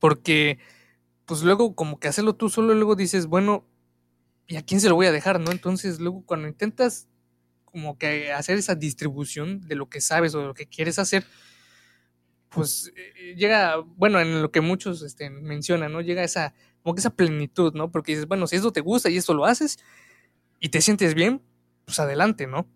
porque 0.00 0.58
pues 1.26 1.42
luego 1.42 1.76
como 1.76 2.00
que 2.00 2.08
hacerlo 2.08 2.34
tú 2.34 2.48
solo, 2.48 2.74
luego 2.74 2.96
dices, 2.96 3.26
bueno, 3.26 3.64
¿y 4.48 4.56
a 4.56 4.62
quién 4.62 4.80
se 4.80 4.88
lo 4.88 4.96
voy 4.96 5.06
a 5.06 5.12
dejar, 5.12 5.38
no? 5.38 5.52
Entonces 5.52 6.00
luego 6.00 6.24
cuando 6.26 6.48
intentas 6.48 7.06
como 7.66 7.98
que 7.98 8.32
hacer 8.32 8.58
esa 8.58 8.74
distribución 8.74 9.60
de 9.68 9.76
lo 9.76 9.88
que 9.88 10.00
sabes 10.00 10.34
o 10.34 10.40
de 10.40 10.46
lo 10.46 10.54
que 10.54 10.66
quieres 10.66 10.98
hacer, 10.98 11.24
pues 12.48 12.92
eh, 12.96 13.34
llega, 13.36 13.76
bueno, 13.96 14.20
en 14.20 14.42
lo 14.42 14.50
que 14.50 14.60
muchos 14.60 15.02
este, 15.02 15.30
mencionan, 15.30 15.92
¿no? 15.92 16.00
Llega 16.00 16.24
esa, 16.24 16.54
como 16.82 16.94
que 16.94 17.00
esa 17.00 17.14
plenitud, 17.14 17.74
¿no? 17.74 17.90
Porque 17.90 18.12
dices, 18.12 18.26
bueno, 18.26 18.46
si 18.46 18.56
esto 18.56 18.72
te 18.72 18.80
gusta 18.80 19.10
y 19.10 19.16
esto 19.16 19.34
lo 19.34 19.44
haces 19.44 19.78
y 20.60 20.70
te 20.70 20.80
sientes 20.80 21.14
bien, 21.14 21.42
pues 21.84 21.98
adelante, 22.00 22.46
¿no? 22.46 22.68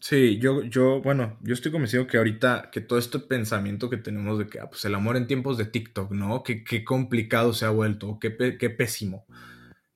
Sí, 0.00 0.38
yo, 0.38 0.64
yo, 0.64 1.00
bueno, 1.00 1.38
yo 1.42 1.54
estoy 1.54 1.70
convencido 1.70 2.08
que 2.08 2.18
ahorita, 2.18 2.70
que 2.72 2.80
todo 2.80 2.98
este 2.98 3.20
pensamiento 3.20 3.88
que 3.88 3.96
tenemos 3.96 4.36
de 4.38 4.48
que, 4.48 4.58
ah, 4.58 4.68
pues 4.68 4.84
el 4.84 4.96
amor 4.96 5.16
en 5.16 5.28
tiempos 5.28 5.56
de 5.58 5.64
TikTok, 5.64 6.10
¿no? 6.10 6.42
Qué, 6.42 6.64
qué 6.64 6.84
complicado 6.84 7.52
se 7.52 7.66
ha 7.66 7.70
vuelto, 7.70 8.18
qué, 8.20 8.56
qué 8.58 8.70
pésimo. 8.70 9.26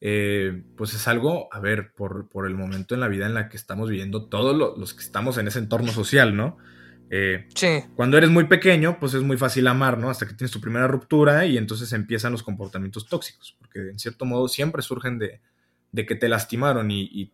Eh, 0.00 0.62
pues 0.76 0.94
es 0.94 1.08
algo, 1.08 1.48
a 1.52 1.58
ver, 1.58 1.92
por, 1.92 2.28
por, 2.28 2.46
el 2.46 2.54
momento 2.54 2.94
en 2.94 3.00
la 3.00 3.08
vida 3.08 3.26
en 3.26 3.34
la 3.34 3.48
que 3.48 3.56
estamos 3.56 3.90
viviendo, 3.90 4.28
todos 4.28 4.56
los 4.78 4.94
que 4.94 5.02
estamos 5.02 5.38
en 5.38 5.48
ese 5.48 5.58
entorno 5.58 5.90
social, 5.90 6.36
¿no? 6.36 6.58
Eh, 7.08 7.46
cuando 7.94 8.18
eres 8.18 8.30
muy 8.30 8.44
pequeño, 8.44 8.98
pues 8.98 9.14
es 9.14 9.22
muy 9.22 9.36
fácil 9.36 9.66
amar, 9.68 9.98
¿no? 9.98 10.10
Hasta 10.10 10.26
que 10.26 10.34
tienes 10.34 10.50
tu 10.50 10.60
primera 10.60 10.88
ruptura 10.88 11.46
y 11.46 11.56
entonces 11.56 11.92
empiezan 11.92 12.32
los 12.32 12.42
comportamientos 12.42 13.06
tóxicos, 13.06 13.56
porque 13.58 13.90
en 13.90 13.98
cierto 13.98 14.24
modo 14.24 14.48
siempre 14.48 14.82
surgen 14.82 15.18
de, 15.18 15.40
que 15.94 16.14
te 16.16 16.28
lastimaron 16.28 16.90
y, 16.90 17.32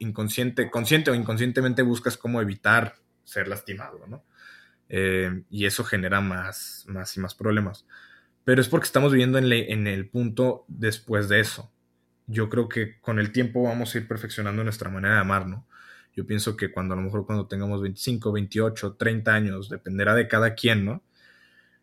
inconsciente, 0.00 0.70
consciente 0.70 1.10
o 1.10 1.14
inconscientemente 1.14 1.82
buscas 1.82 2.16
cómo 2.16 2.40
evitar 2.40 2.96
ser 3.24 3.48
lastimado, 3.48 4.04
¿no? 4.08 4.24
Eh, 4.88 5.44
y 5.48 5.64
eso 5.64 5.84
genera 5.84 6.20
más, 6.20 6.84
más 6.88 7.16
y 7.16 7.20
más 7.20 7.34
problemas. 7.34 7.86
Pero 8.44 8.60
es 8.60 8.68
porque 8.68 8.86
estamos 8.86 9.12
viviendo 9.12 9.38
en, 9.38 9.50
en 9.52 9.86
el 9.86 10.08
punto 10.08 10.64
después 10.68 11.28
de 11.28 11.40
eso. 11.40 11.72
Yo 12.26 12.50
creo 12.50 12.68
que 12.68 13.00
con 13.00 13.18
el 13.18 13.30
tiempo 13.32 13.62
vamos 13.62 13.94
a 13.94 13.98
ir 13.98 14.08
perfeccionando 14.08 14.64
nuestra 14.64 14.90
manera 14.90 15.14
de 15.14 15.20
amar, 15.20 15.46
¿no? 15.46 15.66
Yo 16.14 16.26
pienso 16.26 16.56
que 16.56 16.70
cuando 16.70 16.94
a 16.94 16.96
lo 16.96 17.02
mejor 17.02 17.24
cuando 17.26 17.46
tengamos 17.46 17.80
25, 17.80 18.32
28, 18.32 18.94
30 18.94 19.34
años, 19.34 19.68
dependerá 19.68 20.14
de 20.14 20.28
cada 20.28 20.54
quien, 20.54 20.84
¿no? 20.84 21.02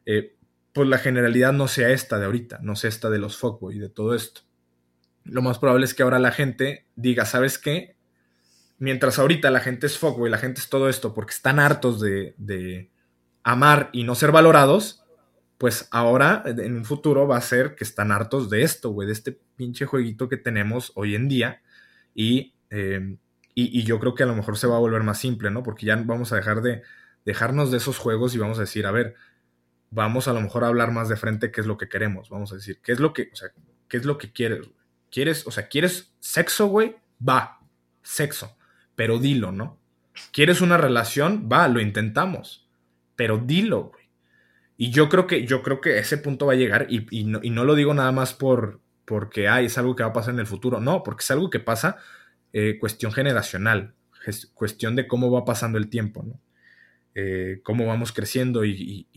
Eh, 0.05 0.35
pues 0.73 0.87
la 0.87 0.99
generalidad 0.99 1.51
no 1.51 1.67
sea 1.67 1.89
esta 1.89 2.19
de 2.19 2.25
ahorita, 2.25 2.59
no 2.61 2.75
sea 2.75 2.89
esta 2.89 3.09
de 3.09 3.17
los 3.17 3.37
fuckboy 3.37 3.79
de 3.79 3.89
todo 3.89 4.13
esto. 4.13 4.41
Lo 5.23 5.41
más 5.41 5.57
probable 5.57 5.85
es 5.85 5.93
que 5.93 6.03
ahora 6.03 6.19
la 6.19 6.31
gente 6.31 6.85
diga, 6.95 7.25
¿sabes 7.25 7.57
qué? 7.57 7.95
Mientras 8.77 9.19
ahorita 9.19 9.51
la 9.51 9.59
gente 9.59 9.87
es 9.87 9.97
fuckboy, 9.97 10.29
la 10.29 10.37
gente 10.37 10.61
es 10.61 10.69
todo 10.69 10.89
esto 10.89 11.13
porque 11.13 11.33
están 11.33 11.59
hartos 11.59 11.99
de, 11.99 12.35
de 12.37 12.91
amar 13.43 13.89
y 13.93 14.03
no 14.03 14.15
ser 14.15 14.31
valorados, 14.31 15.03
pues 15.57 15.89
ahora 15.91 16.43
en 16.45 16.77
un 16.77 16.85
futuro 16.85 17.27
va 17.27 17.37
a 17.37 17.41
ser 17.41 17.75
que 17.75 17.83
están 17.83 18.11
hartos 18.11 18.49
de 18.49 18.63
esto, 18.63 18.91
güey, 18.91 19.07
de 19.07 19.13
este 19.13 19.37
pinche 19.55 19.85
jueguito 19.85 20.29
que 20.29 20.37
tenemos 20.37 20.93
hoy 20.95 21.15
en 21.15 21.27
día 21.27 21.61
y 22.15 22.53
eh, 22.69 23.17
y, 23.67 23.83
yo 23.83 23.99
creo 23.99 24.15
que 24.15 24.23
a 24.23 24.25
lo 24.25 24.35
mejor 24.35 24.57
se 24.57 24.67
va 24.67 24.75
a 24.75 24.79
volver 24.79 25.03
más 25.03 25.19
simple, 25.19 25.51
¿no? 25.51 25.63
Porque 25.63 25.85
ya 25.85 25.95
vamos 25.95 26.31
a 26.31 26.35
dejar 26.35 26.61
de 26.61 26.83
dejarnos 27.25 27.71
de 27.71 27.77
esos 27.77 27.97
juegos 27.97 28.35
y 28.35 28.37
vamos 28.37 28.57
a 28.57 28.61
decir, 28.61 28.85
a 28.85 28.91
ver, 28.91 29.15
vamos 29.91 30.27
a 30.27 30.33
lo 30.33 30.41
mejor 30.41 30.63
a 30.63 30.67
hablar 30.67 30.91
más 30.91 31.09
de 31.09 31.15
frente 31.15 31.51
qué 31.51 31.61
es 31.61 31.67
lo 31.67 31.77
que 31.77 31.89
queremos. 31.89 32.29
Vamos 32.29 32.51
a 32.51 32.55
decir, 32.55 32.79
¿qué 32.81 32.91
es 32.91 32.99
lo 32.99 33.13
que, 33.13 33.31
qué 33.87 33.97
es 33.97 34.05
lo 34.05 34.17
que 34.17 34.31
quieres? 34.31 34.69
¿Quieres, 35.11 35.47
o 35.47 35.51
sea, 35.51 35.67
quieres 35.67 36.13
sexo, 36.19 36.67
güey? 36.67 36.95
Va, 37.27 37.59
sexo. 38.03 38.55
Pero 38.95 39.17
dilo, 39.17 39.51
¿no? 39.51 39.79
¿Quieres 40.31 40.61
una 40.61 40.77
relación? 40.77 41.49
Va, 41.51 41.67
lo 41.67 41.81
intentamos. 41.81 42.69
Pero 43.15 43.37
dilo, 43.37 43.85
güey. 43.85 44.09
Y 44.77 44.91
yo 44.91 45.09
creo 45.09 45.27
que, 45.27 45.45
yo 45.45 45.61
creo 45.61 45.81
que 45.81 45.99
ese 45.99 46.17
punto 46.17 46.45
va 46.45 46.53
a 46.53 46.57
llegar 46.57 46.87
y, 46.89 47.25
no, 47.25 47.39
y 47.43 47.49
no, 47.49 47.65
lo 47.65 47.75
digo 47.75 47.93
nada 47.93 48.13
más 48.13 48.33
por, 48.33 48.79
porque, 49.03 49.49
ay, 49.49 49.65
es 49.65 49.77
algo 49.77 49.95
que 49.95 50.03
va 50.03 50.09
a 50.09 50.13
pasar 50.13 50.33
en 50.33 50.39
el 50.39 50.47
futuro. 50.47 50.79
No, 50.79 51.03
porque 51.03 51.23
es 51.23 51.31
algo 51.31 51.49
que 51.49 51.59
pasa 51.59 51.97
eh, 52.53 52.77
cuestión 52.79 53.11
generacional, 53.11 53.93
cuestión 54.53 54.95
de 54.95 55.07
cómo 55.07 55.31
va 55.31 55.45
pasando 55.45 55.77
el 55.77 55.89
tiempo, 55.89 56.23
¿no? 56.23 56.39
Eh, 57.15 57.59
cómo 57.63 57.85
vamos 57.85 58.11
creciendo 58.11 58.63
y, 58.63 59.07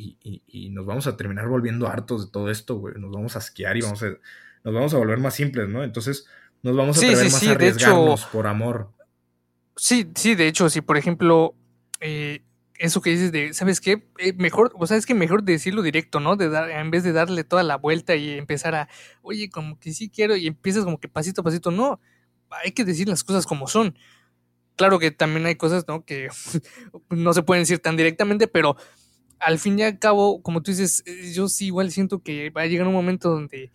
nos 0.70 0.87
vamos 0.87 1.07
a 1.07 1.16
terminar 1.16 1.47
volviendo 1.47 1.87
hartos 1.87 2.26
de 2.26 2.33
todo 2.33 2.51
esto, 2.51 2.76
güey. 2.76 2.95
Nos 2.99 3.12
vamos 3.12 3.37
a 3.37 3.39
esquiar 3.39 3.76
y 3.76 3.83
vamos 3.83 4.03
a, 4.03 4.07
nos 4.64 4.74
vamos 4.74 4.95
a 4.95 4.99
volver 4.99 5.18
más 5.18 5.35
simples, 5.35 5.68
¿no? 5.68 5.85
Entonces 5.85 6.26
nos 6.62 6.74
vamos 6.76 6.97
a 6.97 7.01
atrever 7.01 7.30
más 7.30 7.47
a 7.47 7.51
arriesgarnos 7.51 8.24
por 8.26 8.47
amor. 8.47 8.91
Sí, 9.76 10.11
sí, 10.14 10.35
de 10.35 10.49
hecho, 10.49 10.68
si 10.68 10.80
por 10.80 10.97
ejemplo, 10.97 11.55
eh, 12.01 12.43
eso 12.74 13.01
que 13.01 13.11
dices 13.11 13.30
de, 13.30 13.53
¿sabes 13.53 13.80
qué? 13.80 14.03
mejor, 14.37 14.72
o 14.74 14.87
sea, 14.87 14.97
es 14.97 15.07
que 15.07 15.14
mejor 15.14 15.43
decirlo 15.43 15.83
directo, 15.83 16.18
¿no? 16.18 16.37
De 16.37 16.49
dar, 16.49 16.70
en 16.70 16.91
vez 16.91 17.05
de 17.05 17.12
darle 17.12 17.45
toda 17.45 17.62
la 17.62 17.76
vuelta 17.76 18.16
y 18.16 18.30
empezar 18.30 18.74
a, 18.74 18.89
oye, 19.22 19.49
como 19.51 19.78
que 19.78 19.93
sí 19.93 20.11
quiero, 20.11 20.37
y 20.37 20.47
empiezas 20.47 20.85
como 20.85 20.99
que 20.99 21.09
pasito 21.09 21.43
a 21.43 21.45
pasito, 21.45 21.70
no 21.70 22.01
hay 22.62 22.72
que 22.72 22.84
decir 22.84 23.09
las 23.09 23.24
cosas 23.24 23.46
como 23.46 23.66
son. 23.66 23.96
Claro 24.76 24.98
que 24.98 25.11
también 25.11 25.46
hay 25.46 25.57
cosas, 25.57 25.86
¿no? 25.86 26.05
Que 26.05 26.28
no 27.11 27.32
se 27.34 27.42
pueden 27.42 27.62
decir 27.62 27.78
tan 27.78 27.96
directamente, 27.96 28.48
pero 28.48 28.76
al 29.38 29.59
fin 29.59 29.78
y 29.78 29.82
al 29.82 29.98
cabo, 29.98 30.42
como 30.42 30.62
tú 30.62 30.70
dices, 30.70 31.03
eh, 31.07 31.32
yo 31.32 31.48
sí 31.48 31.66
igual 31.66 31.90
siento 31.90 32.22
que 32.22 32.50
va 32.50 32.62
a 32.62 32.66
llegar 32.66 32.86
un 32.86 32.94
momento 32.94 33.30
donde, 33.30 33.70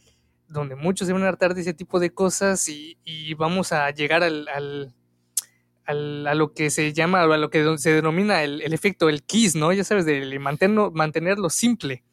donde 0.47 0.75
muchos 0.75 1.07
se 1.07 1.13
van 1.13 1.23
a 1.23 1.28
hartar 1.28 1.53
de 1.53 1.61
ese 1.61 1.73
tipo 1.73 1.99
de 1.99 2.11
cosas 2.11 2.67
y, 2.69 2.97
vamos 3.36 3.73
a 3.73 3.89
llegar 3.91 4.23
al, 4.23 4.47
al, 4.47 6.28
a 6.28 6.34
lo 6.34 6.53
que 6.53 6.69
se 6.69 6.93
llama, 6.93 7.21
a 7.21 7.38
lo 7.38 7.49
que 7.49 7.78
se 7.78 7.93
denomina 7.93 8.43
el, 8.43 8.73
efecto, 8.73 9.09
el 9.09 9.23
kiss, 9.23 9.55
¿no? 9.55 9.73
Ya 9.73 9.84
sabes, 9.84 10.05
de 10.05 10.39
mantenerlo, 10.39 10.91
mantenerlo 10.91 11.49
simple. 11.49 12.03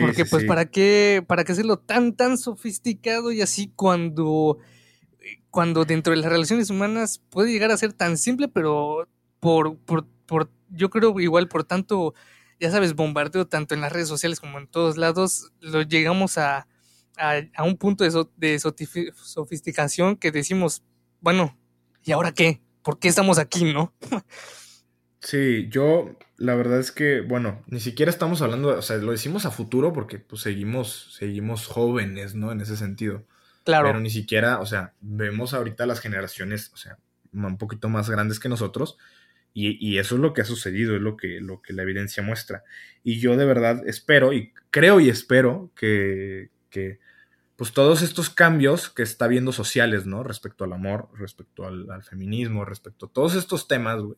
Porque 0.00 0.24
pues 0.26 0.44
para 0.44 0.66
qué, 0.66 1.24
para 1.26 1.44
qué 1.44 1.52
hacerlo 1.52 1.78
tan, 1.78 2.14
tan 2.14 2.36
sofisticado 2.36 3.32
y 3.32 3.40
así 3.40 3.72
cuando 3.74 4.58
cuando 5.50 5.84
dentro 5.84 6.12
de 6.12 6.20
las 6.20 6.30
relaciones 6.30 6.70
humanas 6.70 7.22
puede 7.30 7.52
llegar 7.52 7.70
a 7.70 7.76
ser 7.76 7.92
tan 7.92 8.16
simple, 8.16 8.48
pero 8.48 9.08
por, 9.40 9.76
por, 9.78 10.06
por 10.26 10.50
yo 10.70 10.90
creo 10.90 11.18
igual 11.20 11.48
por 11.48 11.64
tanto 11.64 12.14
ya 12.60 12.70
sabes, 12.70 12.94
bombardeo 12.94 13.46
tanto 13.46 13.74
en 13.74 13.80
las 13.80 13.92
redes 13.92 14.08
sociales 14.08 14.40
como 14.40 14.58
en 14.58 14.66
todos 14.66 14.96
lados, 14.96 15.52
lo 15.60 15.82
llegamos 15.82 16.38
a, 16.38 16.66
a, 17.16 17.64
un 17.64 17.76
punto 17.76 18.04
de, 18.04 18.26
de 18.36 18.58
sofisticación 18.58 20.16
que 20.16 20.30
decimos, 20.30 20.82
bueno, 21.20 21.56
¿y 22.04 22.12
ahora 22.12 22.32
qué? 22.32 22.60
¿Por 22.82 22.98
qué 22.98 23.08
estamos 23.08 23.38
aquí, 23.38 23.72
no? 23.72 23.92
Sí, 25.20 25.68
yo 25.68 26.16
la 26.36 26.54
verdad 26.54 26.78
es 26.78 26.92
que, 26.92 27.20
bueno, 27.20 27.64
ni 27.66 27.80
siquiera 27.80 28.08
estamos 28.08 28.40
hablando, 28.40 28.78
o 28.78 28.82
sea, 28.82 28.96
lo 28.98 29.10
decimos 29.10 29.46
a 29.46 29.50
futuro 29.50 29.92
porque 29.92 30.20
pues 30.20 30.42
seguimos, 30.42 31.12
seguimos 31.18 31.66
jóvenes, 31.66 32.36
¿no? 32.36 32.52
En 32.52 32.60
ese 32.60 32.76
sentido. 32.76 33.24
Pero 33.86 34.00
ni 34.00 34.10
siquiera, 34.10 34.60
o 34.60 34.66
sea, 34.66 34.94
vemos 35.00 35.54
ahorita 35.54 35.86
las 35.86 36.00
generaciones, 36.00 36.70
o 36.72 36.76
sea, 36.76 36.98
un 37.32 37.58
poquito 37.58 37.88
más 37.88 38.08
grandes 38.10 38.40
que 38.40 38.48
nosotros, 38.48 38.98
y, 39.54 39.98
eso 39.98 40.14
es 40.14 40.20
lo 40.20 40.32
que 40.34 40.42
ha 40.42 40.44
sucedido, 40.44 40.94
es 40.94 41.02
lo 41.02 41.16
que, 41.16 41.40
lo 41.40 41.60
que 41.62 41.72
la 41.72 41.82
evidencia 41.82 42.22
muestra. 42.22 42.62
Y 43.02 43.18
yo 43.18 43.36
de 43.36 43.44
verdad 43.44 43.82
espero, 43.88 44.32
y 44.32 44.52
creo 44.70 45.00
y 45.00 45.08
espero 45.08 45.72
que, 45.74 46.50
que 46.70 47.00
pues 47.56 47.72
todos 47.72 48.02
estos 48.02 48.30
cambios 48.30 48.88
que 48.88 49.02
está 49.02 49.26
viendo 49.26 49.50
sociales, 49.50 50.06
¿no? 50.06 50.22
Respecto 50.22 50.62
al 50.62 50.72
amor, 50.72 51.08
respecto 51.18 51.66
al, 51.66 51.90
al 51.90 52.04
feminismo, 52.04 52.64
respecto 52.64 53.06
a 53.06 53.12
todos 53.12 53.34
estos 53.34 53.66
temas, 53.66 54.00
güey 54.00 54.16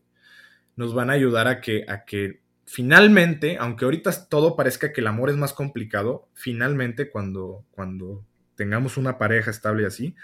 nos 0.80 0.94
van 0.94 1.10
a 1.10 1.12
ayudar 1.14 1.46
a 1.46 1.60
que, 1.60 1.84
a 1.88 2.04
que 2.04 2.40
finalmente, 2.64 3.58
aunque 3.58 3.84
ahorita 3.84 4.28
todo 4.28 4.56
parezca 4.56 4.92
que 4.92 5.02
el 5.02 5.06
amor 5.06 5.28
es 5.28 5.36
más 5.36 5.52
complicado, 5.52 6.28
finalmente 6.32 7.10
cuando, 7.10 7.64
cuando 7.70 8.24
tengamos 8.60 8.98
una 8.98 9.16
pareja 9.16 9.50
estable 9.50 9.86
así, 9.86 10.14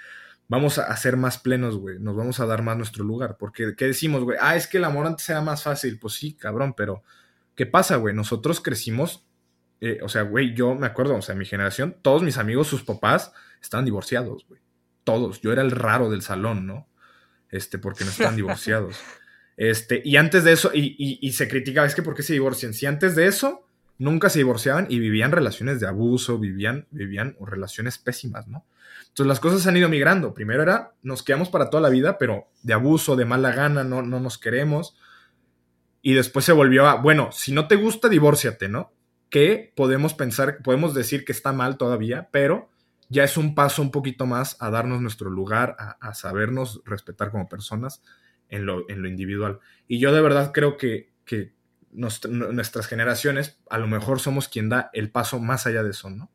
vamos 0.47 0.79
a, 0.79 0.95
ser 0.99 1.17
más 1.17 1.39
plenos, 1.39 1.79
güey, 1.79 1.99
nos 1.99 2.15
vamos 2.15 2.39
a 2.39 2.45
dar 2.45 2.61
más 2.61 2.77
nuestro 2.77 3.03
lugar. 3.03 3.39
Porque, 3.39 3.75
¿qué 3.75 3.87
decimos, 3.87 4.25
güey? 4.25 4.37
Ah, 4.43 4.57
es 4.57 4.67
que 4.67 4.77
el 4.77 4.85
amor 4.85 5.07
antes 5.07 5.27
era 5.31 5.41
más 5.41 5.63
fácil. 5.63 5.99
Pues 5.99 6.13
sí, 6.13 6.35
cabrón, 6.35 6.75
pero 6.77 7.03
¿qué 7.55 7.65
pasa, 7.65 7.97
güey? 7.97 8.15
Nosotros 8.15 8.61
crecimos, 8.61 9.25
eh, 9.81 10.01
o 10.03 10.11
sea, 10.11 10.21
güey, 10.21 10.53
yo 10.53 10.75
me 10.75 10.87
acuerdo, 10.87 11.17
o 11.17 11.23
sea, 11.23 11.35
mi 11.35 11.47
generación, 11.47 11.97
todos 12.03 12.23
mis 12.23 12.37
amigos, 12.37 12.67
sus 12.69 12.83
papás, 12.83 13.33
estaban 13.63 13.87
divorciados, 13.87 14.47
güey. 14.47 14.61
Todos. 15.03 15.41
Yo 15.41 15.51
era 15.51 15.63
el 15.63 15.71
raro 15.71 16.11
del 16.11 16.21
salón, 16.21 16.67
¿no? 16.67 16.87
Este, 17.49 17.79
porque 17.79 18.05
no 18.05 18.11
estaban 18.11 18.37
divorciados. 18.37 18.99
Este, 19.59 20.03
y 20.05 20.17
antes 20.17 20.45
de 20.45 20.53
eso, 20.53 20.71
y, 20.75 21.33
se 21.33 21.49
criticaba, 21.49 21.87
es 21.87 21.95
que 21.95 22.03
¿por 22.03 22.15
qué 22.15 22.23
se 22.23 22.35
divorcian? 22.35 22.75
Si 22.75 22.85
antes 22.85 23.17
de 23.17 23.27
eso 23.27 23.66
nunca 23.99 24.29
se 24.29 24.39
divorciaban 24.39 24.87
y 24.89 24.99
vivían 24.99 25.33
relaciones 25.33 25.81
de 25.81 25.87
abuso, 25.87 26.39
vivían, 26.39 26.87
vivían 26.91 27.37
relaciones 27.41 27.99
pésimas, 27.99 28.47
¿no? 28.49 28.65
Entonces 29.09 29.27
las 29.27 29.41
cosas 29.41 29.67
han 29.67 29.77
ido 29.77 29.89
migrando. 29.89 30.35
Primero 30.35 30.63
era, 30.63 30.93
nos 31.03 31.23
quedamos 31.23 31.49
para 31.49 31.71
toda 31.71 31.83
la 31.83 31.89
vida, 31.89 32.19
pero 32.19 32.49
de 32.63 32.75
abuso, 32.75 33.17
de 33.17 33.25
mala 33.25 33.53
gana, 33.53 33.85
no, 33.85 34.03
no 34.03 34.21
nos 34.21 34.39
queremos. 34.39 34.97
Y 36.03 36.15
después 36.15 36.45
se 36.45 36.53
volvió 36.53 36.87
a, 36.87 36.97
bueno, 36.97 37.31
si 37.33 37.53
no 37.53 37.67
te 37.67 37.77
gusta, 37.77 38.09
divórciate, 38.09 38.69
¿no? 38.69 38.93
Que 39.31 39.73
podemos 39.75 40.15
pensar, 40.15 40.59
podemos 40.63 40.95
decir 40.95 41.25
que 41.25 41.33
está 41.33 41.53
mal 41.53 41.79
todavía, 41.79 42.29
pero 42.31 42.71
ya 43.09 43.25
es 43.25 43.37
un 43.37 43.55
paso 43.55 43.83
un 43.83 43.91
poquito 43.91 44.27
más 44.27 44.57
a 44.61 44.71
darnos 44.71 45.01
nuestro 45.01 45.31
lugar, 45.31 45.77
a, 45.79 45.97
a 46.01 46.15
sabernos 46.15 46.83
respetar 46.85 47.31
como 47.31 47.49
personas 47.49 48.03
en 48.49 48.67
lo, 48.67 48.85
individual. 48.89 49.61
Y 49.89 49.99
yo 49.99 50.13
de 50.13 50.21
verdad 50.21 50.53
creo 50.53 50.77
que, 50.77 51.11
nuestras 51.93 52.87
generaciones 52.87 53.59
a 53.71 53.79
lo 53.79 53.87
mejor 53.87 54.21
somos 54.21 54.49
quien 54.49 54.69
da 54.69 54.91
el 54.93 55.11
paso 55.11 55.39
más 55.39 55.67
allá 55.67 55.83
de 55.83 55.91
eso, 55.91 56.11
¿no? 56.11 56.31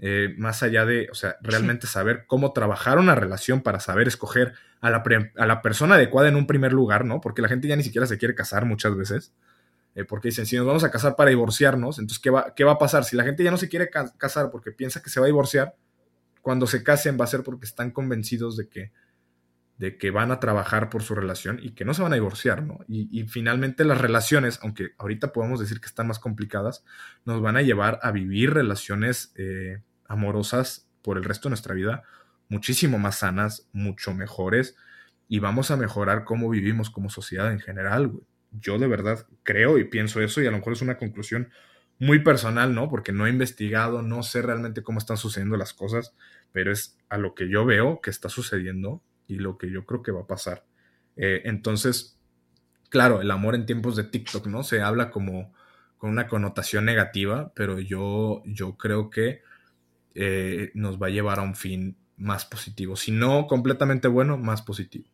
Eh, 0.00 0.34
más 0.38 0.62
allá 0.62 0.86
de, 0.86 1.08
o 1.10 1.14
sea, 1.14 1.36
realmente 1.40 1.88
saber 1.88 2.24
cómo 2.26 2.52
trabajar 2.52 2.98
una 2.98 3.16
relación 3.16 3.62
para 3.62 3.80
saber 3.80 4.06
escoger 4.06 4.54
a 4.80 4.90
la, 4.90 5.02
a 5.36 5.46
la, 5.46 5.60
persona 5.60 5.96
adecuada 5.96 6.28
en 6.28 6.36
un 6.36 6.46
primer 6.46 6.72
lugar, 6.72 7.04
¿no? 7.04 7.20
Porque 7.20 7.42
la 7.42 7.48
gente 7.48 7.66
ya 7.66 7.74
ni 7.74 7.82
siquiera 7.82 8.06
se 8.06 8.16
quiere 8.16 8.36
casar 8.36 8.64
muchas 8.64 8.96
veces. 8.96 9.32
Eh, 9.96 10.04
porque 10.04 10.28
dicen, 10.28 10.46
si 10.46 10.56
nos 10.56 10.66
vamos 10.66 10.84
a 10.84 10.92
casar 10.92 11.16
para 11.16 11.30
divorciarnos, 11.30 11.98
entonces, 11.98 12.22
¿qué 12.22 12.30
va, 12.30 12.54
¿qué 12.54 12.62
va 12.62 12.72
a 12.72 12.78
pasar? 12.78 13.04
Si 13.04 13.16
la 13.16 13.24
gente 13.24 13.42
ya 13.42 13.50
no 13.50 13.56
se 13.56 13.68
quiere 13.68 13.90
casar 13.90 14.50
porque 14.52 14.70
piensa 14.70 15.02
que 15.02 15.10
se 15.10 15.18
va 15.18 15.26
a 15.26 15.28
divorciar, 15.28 15.74
cuando 16.42 16.68
se 16.68 16.84
casen 16.84 17.18
va 17.20 17.24
a 17.24 17.28
ser 17.28 17.42
porque 17.42 17.66
están 17.66 17.90
convencidos 17.90 18.56
de 18.56 18.68
que 18.68 18.92
de 19.78 19.96
que 19.96 20.10
van 20.10 20.32
a 20.32 20.40
trabajar 20.40 20.90
por 20.90 21.02
su 21.02 21.14
relación 21.14 21.60
y 21.62 21.70
que 21.70 21.84
no 21.84 21.94
se 21.94 22.02
van 22.02 22.12
a 22.12 22.16
divorciar, 22.16 22.64
¿no? 22.64 22.80
Y, 22.88 23.24
finalmente 23.28 23.84
las 23.84 24.00
relaciones, 24.00 24.58
aunque 24.62 24.90
ahorita 24.98 25.32
podemos 25.32 25.60
decir 25.60 25.80
que 25.80 25.86
están 25.86 26.08
más 26.08 26.18
complicadas, 26.18 26.84
nos 27.24 27.40
van 27.40 27.56
a 27.56 27.62
llevar 27.62 28.00
a 28.02 28.10
vivir 28.10 28.52
relaciones 28.52 29.32
eh, 29.36 29.80
amorosas 30.06 30.88
por 31.02 31.16
el 31.16 31.24
resto 31.24 31.48
de 31.48 31.50
nuestra 31.50 31.74
vida 31.74 32.02
muchísimo 32.48 32.98
más 32.98 33.18
sanas, 33.18 33.68
mucho 33.72 34.14
mejores, 34.14 34.76
y 35.28 35.38
vamos 35.38 35.70
a 35.70 35.76
mejorar 35.76 36.24
cómo 36.24 36.48
vivimos 36.48 36.90
como 36.90 37.10
sociedad 37.10 37.52
en 37.52 37.60
general. 37.60 38.12
Yo 38.50 38.78
de 38.78 38.86
verdad 38.86 39.26
creo 39.42 39.78
y 39.78 39.84
pienso 39.84 40.20
eso, 40.20 40.40
y 40.40 40.46
a 40.46 40.50
lo 40.50 40.56
mejor 40.56 40.72
es 40.72 40.82
una 40.82 40.96
conclusión 40.96 41.50
muy 41.98 42.20
personal, 42.20 42.74
¿no? 42.74 42.88
Porque 42.88 43.12
no 43.12 43.26
he 43.26 43.30
investigado, 43.30 44.02
no 44.02 44.22
sé 44.22 44.42
realmente 44.42 44.82
cómo 44.82 44.98
están 44.98 45.16
sucediendo 45.16 45.56
las 45.56 45.74
cosas, 45.74 46.14
pero 46.52 46.72
es 46.72 46.96
a 47.08 47.18
lo 47.18 47.34
que 47.34 47.48
yo 47.48 47.66
veo 47.66 48.00
que 48.00 48.10
está 48.10 48.28
sucediendo 48.28 49.02
y 49.28 49.36
lo 49.36 49.56
que 49.58 49.70
yo 49.70 49.86
creo 49.86 50.02
que 50.02 50.10
va 50.10 50.22
a 50.22 50.26
pasar. 50.26 50.64
Eh, 51.16 51.42
entonces, 51.44 52.18
claro, 52.88 53.20
el 53.20 53.30
amor 53.30 53.54
en 53.54 53.66
tiempos 53.66 53.94
de 53.94 54.04
TikTok, 54.04 54.46
¿no? 54.46 54.64
Se 54.64 54.80
habla 54.80 55.10
como 55.10 55.52
con 55.98 56.10
una 56.10 56.26
connotación 56.26 56.84
negativa, 56.84 57.52
pero 57.54 57.78
yo, 57.78 58.42
yo 58.46 58.76
creo 58.76 59.10
que 59.10 59.42
eh, 60.14 60.70
nos 60.74 61.00
va 61.00 61.08
a 61.08 61.10
llevar 61.10 61.38
a 61.38 61.42
un 61.42 61.54
fin 61.54 61.96
más 62.16 62.44
positivo. 62.44 62.96
Si 62.96 63.12
no 63.12 63.46
completamente 63.46 64.08
bueno, 64.08 64.36
más 64.38 64.62
positivo. 64.62 65.06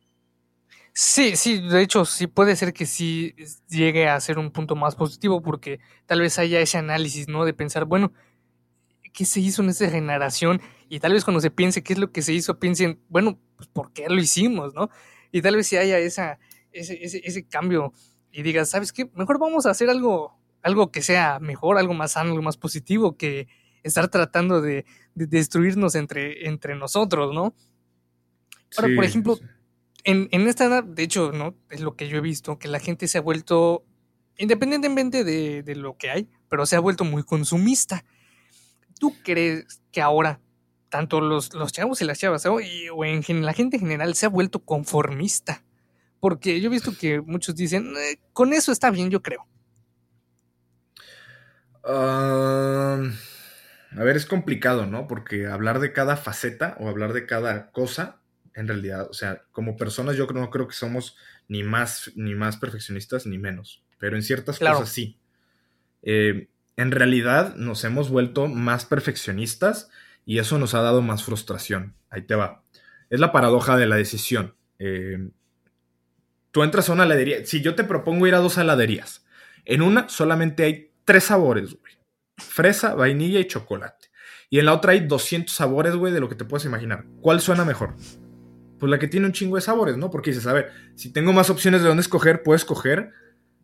Sí, 0.93 1.35
sí, 1.35 1.59
de 1.59 1.81
hecho, 1.81 2.05
sí 2.05 2.27
puede 2.27 2.55
ser 2.55 2.71
que 2.71 2.85
sí 2.85 3.35
llegue 3.67 4.07
a 4.07 4.19
ser 4.21 4.39
un 4.39 4.49
punto 4.49 4.77
más 4.77 4.95
positivo, 4.95 5.41
porque 5.41 5.81
tal 6.05 6.21
vez 6.21 6.39
haya 6.39 6.61
ese 6.61 6.77
análisis, 6.77 7.27
¿no? 7.27 7.43
De 7.43 7.53
pensar, 7.53 7.83
bueno, 7.83 8.13
¿qué 9.15 9.25
se 9.25 9.39
hizo 9.39 9.63
en 9.63 9.69
esa 9.69 9.89
generación? 9.89 10.61
Y 10.89 10.99
tal 10.99 11.13
vez 11.13 11.23
cuando 11.23 11.39
se 11.39 11.49
piense 11.49 11.81
qué 11.81 11.93
es 11.93 11.99
lo 11.99 12.11
que 12.11 12.21
se 12.21 12.33
hizo, 12.33 12.59
piensen, 12.59 12.99
bueno, 13.07 13.39
pues 13.55 13.67
¿por 13.69 13.93
qué 13.93 14.07
lo 14.09 14.19
hicimos, 14.19 14.75
no? 14.75 14.89
Y 15.31 15.41
tal 15.41 15.55
vez 15.55 15.67
si 15.67 15.77
haya 15.77 15.97
esa, 15.97 16.37
ese, 16.71 16.99
ese, 17.01 17.47
cambio 17.47 17.93
y 18.31 18.43
digas, 18.43 18.69
¿sabes 18.69 18.91
qué? 18.91 19.09
Mejor 19.15 19.39
vamos 19.39 19.65
a 19.65 19.71
hacer 19.71 19.89
algo, 19.89 20.37
algo 20.61 20.91
que 20.91 21.01
sea 21.01 21.39
mejor, 21.39 21.77
algo 21.77 21.93
más 21.93 22.11
sano, 22.11 22.31
algo 22.31 22.43
más 22.43 22.57
positivo 22.57 23.17
que 23.17 23.47
estar 23.83 24.09
tratando 24.09 24.61
de, 24.61 24.85
destruirnos 25.15 25.95
entre, 25.95 26.47
entre 26.47 26.75
nosotros, 26.75 27.33
¿no? 27.33 27.55
Ahora, 28.77 28.93
por 28.95 29.05
ejemplo, 29.05 29.39
en, 30.03 30.27
en, 30.31 30.47
esta 30.47 30.65
edad, 30.65 30.83
de 30.83 31.03
hecho, 31.03 31.31
¿no? 31.31 31.55
Es 31.69 31.79
lo 31.79 31.95
que 31.95 32.09
yo 32.09 32.17
he 32.17 32.21
visto, 32.21 32.59
que 32.59 32.67
la 32.67 32.79
gente 32.79 33.07
se 33.07 33.17
ha 33.17 33.21
vuelto, 33.21 33.85
independientemente 34.37 35.23
de, 35.23 35.63
de 35.63 35.75
lo 35.75 35.95
que 35.95 36.09
hay, 36.09 36.29
pero 36.49 36.65
se 36.65 36.75
ha 36.75 36.81
vuelto 36.81 37.05
muy 37.05 37.23
consumista. 37.23 38.03
¿Tú 38.99 39.15
crees 39.23 39.81
que 39.91 40.01
ahora 40.01 40.39
tanto 40.89 41.19
los, 41.19 41.53
los 41.53 41.71
chavos 41.73 42.01
y 42.01 42.05
las 42.05 42.19
chavas 42.19 42.45
o, 42.45 42.59
en 42.61 43.45
la 43.45 43.53
gente 43.53 43.77
en 43.77 43.81
general 43.81 44.15
se 44.15 44.25
ha 44.25 44.29
vuelto 44.29 44.63
conformista? 44.63 45.63
Porque 46.19 46.59
yo 46.61 46.67
he 46.67 46.71
visto 46.71 46.97
que 46.97 47.21
muchos 47.21 47.55
dicen, 47.55 47.93
eh, 47.97 48.19
con 48.33 48.53
eso 48.53 48.71
está 48.71 48.89
bien, 48.91 49.09
yo 49.09 49.21
creo. 49.21 49.45
a 51.83 52.99
ver, 53.91 54.15
es 54.15 54.25
complicado, 54.25 54.85
¿no? 54.85 55.07
Porque 55.07 55.47
hablar 55.47 55.79
de 55.79 55.93
cada 55.93 56.17
faceta 56.17 56.75
o 56.79 56.89
hablar 56.89 57.13
de 57.13 57.25
cada 57.25 57.71
cosa, 57.71 58.21
en 58.55 58.67
realidad, 58.67 59.07
o 59.09 59.13
sea, 59.13 59.43
como 59.51 59.77
personas 59.77 60.15
yo 60.15 60.25
no 60.27 60.49
creo 60.49 60.67
que 60.67 60.75
somos 60.75 61.15
ni 61.47 61.63
más, 61.63 62.11
ni 62.15 62.33
más 62.35 62.57
perfeccionistas 62.57 63.25
ni 63.25 63.37
menos, 63.37 63.83
pero 63.99 64.15
en 64.15 64.23
ciertas 64.23 64.59
cosas 64.59 64.89
sí. 64.89 65.19
Eh, 66.01 66.49
en 66.77 66.91
realidad 66.91 67.55
nos 67.55 67.83
hemos 67.83 68.09
vuelto 68.09 68.47
más 68.47 68.85
perfeccionistas 68.85 69.89
y 70.25 70.39
eso 70.39 70.57
nos 70.57 70.73
ha 70.73 70.81
dado 70.81 71.01
más 71.01 71.23
frustración. 71.23 71.93
Ahí 72.09 72.23
te 72.23 72.35
va. 72.35 72.63
Es 73.09 73.19
la 73.19 73.31
paradoja 73.31 73.77
de 73.77 73.85
la 73.85 73.95
decisión. 73.95 74.55
Eh, 74.79 75.29
tú 76.51 76.63
entras 76.63 76.89
a 76.89 76.93
una 76.93 77.03
heladería. 77.03 77.45
Si 77.45 77.61
yo 77.61 77.75
te 77.75 77.83
propongo 77.83 78.27
ir 78.27 78.35
a 78.35 78.39
dos 78.39 78.57
heladerías, 78.57 79.25
en 79.63 79.81
una 79.81 80.09
solamente 80.09 80.63
hay 80.63 80.91
tres 81.05 81.25
sabores, 81.25 81.75
güey. 81.79 81.93
Fresa, 82.37 82.95
vainilla 82.95 83.39
y 83.39 83.47
chocolate. 83.47 84.09
Y 84.49 84.59
en 84.59 84.65
la 84.65 84.73
otra 84.73 84.91
hay 84.91 85.01
200 85.01 85.53
sabores, 85.53 85.95
güey, 85.95 86.13
de 86.13 86.19
lo 86.19 86.29
que 86.29 86.35
te 86.35 86.45
puedes 86.45 86.65
imaginar. 86.65 87.05
¿Cuál 87.21 87.39
suena 87.39 87.65
mejor? 87.65 87.95
Pues 88.79 88.89
la 88.89 88.99
que 88.99 89.07
tiene 89.07 89.25
un 89.25 89.31
chingo 89.31 89.55
de 89.55 89.61
sabores, 89.61 89.97
¿no? 89.97 90.11
Porque 90.11 90.31
dices, 90.31 90.47
a 90.47 90.53
ver, 90.53 90.71
si 90.95 91.11
tengo 91.11 91.33
más 91.33 91.49
opciones 91.49 91.81
de 91.81 91.87
dónde 91.87 92.01
escoger, 92.01 92.43
puedo 92.43 92.55
escoger 92.55 93.11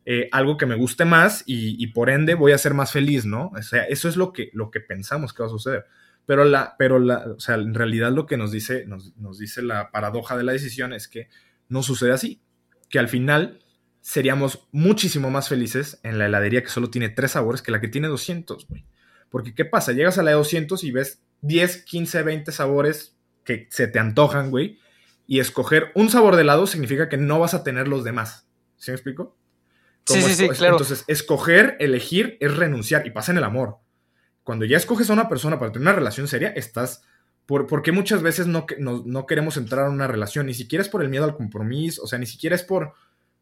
eh, 0.03 0.29
algo 0.31 0.57
que 0.57 0.65
me 0.65 0.75
guste 0.75 1.05
más 1.05 1.43
y, 1.45 1.85
por 1.87 2.09
ende 2.09 2.33
voy 2.33 2.53
a 2.53 2.57
ser 2.57 2.73
más 2.73 2.91
feliz, 2.91 3.25
¿no? 3.25 3.51
O 3.55 3.61
sea, 3.61 3.83
eso 3.83 4.09
es 4.09 4.17
lo 4.17 4.33
que, 4.33 4.49
lo 4.53 4.71
que 4.71 4.79
pensamos 4.79 5.33
que 5.33 5.43
va 5.43 5.47
a 5.47 5.51
suceder. 5.51 5.85
Pero, 6.25 6.43
la, 6.43 6.75
pero 6.77 6.97
la, 6.97 7.25
o 7.35 7.39
sea, 7.39 7.55
en 7.55 7.73
realidad 7.73 8.11
lo 8.11 8.25
que 8.25 8.37
nos 8.37 8.51
dice, 8.51 8.85
nos, 8.87 9.13
dice 9.37 9.61
la 9.61 9.91
paradoja 9.91 10.37
de 10.37 10.43
la 10.43 10.53
decisión 10.53 10.93
es 10.93 11.07
que 11.07 11.29
no 11.69 11.83
sucede 11.83 12.11
así. 12.11 12.41
Que 12.89 12.99
al 12.99 13.09
final 13.09 13.59
seríamos 14.01 14.67
muchísimo 14.71 15.29
más 15.29 15.49
felices 15.49 15.99
en 16.03 16.17
la 16.17 16.25
heladería 16.25 16.63
que 16.63 16.69
solo 16.69 16.89
tiene 16.89 17.09
tres 17.09 17.31
sabores 17.31 17.61
que 17.61 17.71
la 17.71 17.79
que 17.79 17.87
tiene 17.87 18.07
200, 18.07 18.67
güey. 18.67 18.85
Porque 19.29 19.53
¿qué 19.53 19.65
pasa? 19.65 19.91
Llegas 19.91 20.17
a 20.17 20.23
la 20.23 20.31
de 20.31 20.37
200 20.37 20.83
y 20.83 20.91
ves 20.91 21.21
10, 21.41 21.83
15, 21.83 22.23
20 22.23 22.51
sabores 22.51 23.15
que 23.43 23.67
se 23.69 23.87
te 23.87 23.99
antojan, 23.99 24.49
güey. 24.49 24.79
Y 25.27 25.39
escoger 25.39 25.91
un 25.95 26.09
sabor 26.09 26.35
de 26.35 26.41
helado 26.41 26.65
significa 26.65 27.07
que 27.07 27.17
no 27.17 27.39
vas 27.39 27.53
a 27.53 27.63
tener 27.63 27.87
los 27.87 28.03
demás. 28.03 28.47
¿Sí 28.77 28.91
me 28.91 28.95
explico? 28.95 29.37
Sí, 30.05 30.21
sí, 30.21 30.33
sí, 30.33 30.49
claro. 30.49 30.75
Entonces, 30.75 31.03
escoger, 31.07 31.77
elegir 31.79 32.37
es 32.39 32.55
renunciar 32.55 33.05
y 33.05 33.11
pasa 33.11 33.31
en 33.31 33.37
el 33.37 33.43
amor. 33.43 33.77
Cuando 34.43 34.65
ya 34.65 34.77
escoges 34.77 35.09
a 35.09 35.13
una 35.13 35.29
persona 35.29 35.59
para 35.59 35.71
tener 35.71 35.87
una 35.87 35.95
relación 35.95 36.27
seria, 36.27 36.49
estás... 36.49 37.03
Por, 37.45 37.67
porque 37.67 37.91
muchas 37.91 38.21
veces 38.21 38.47
no, 38.47 38.65
no, 38.77 39.03
no 39.05 39.25
queremos 39.25 39.57
entrar 39.57 39.87
en 39.87 39.93
una 39.93 40.07
relación, 40.07 40.45
ni 40.45 40.53
siquiera 40.53 40.83
es 40.83 40.89
por 40.89 41.01
el 41.01 41.09
miedo 41.09 41.25
al 41.25 41.35
compromiso, 41.35 42.03
o 42.03 42.07
sea, 42.07 42.17
ni 42.17 42.25
siquiera 42.25 42.55
es 42.55 42.63
por, 42.63 42.93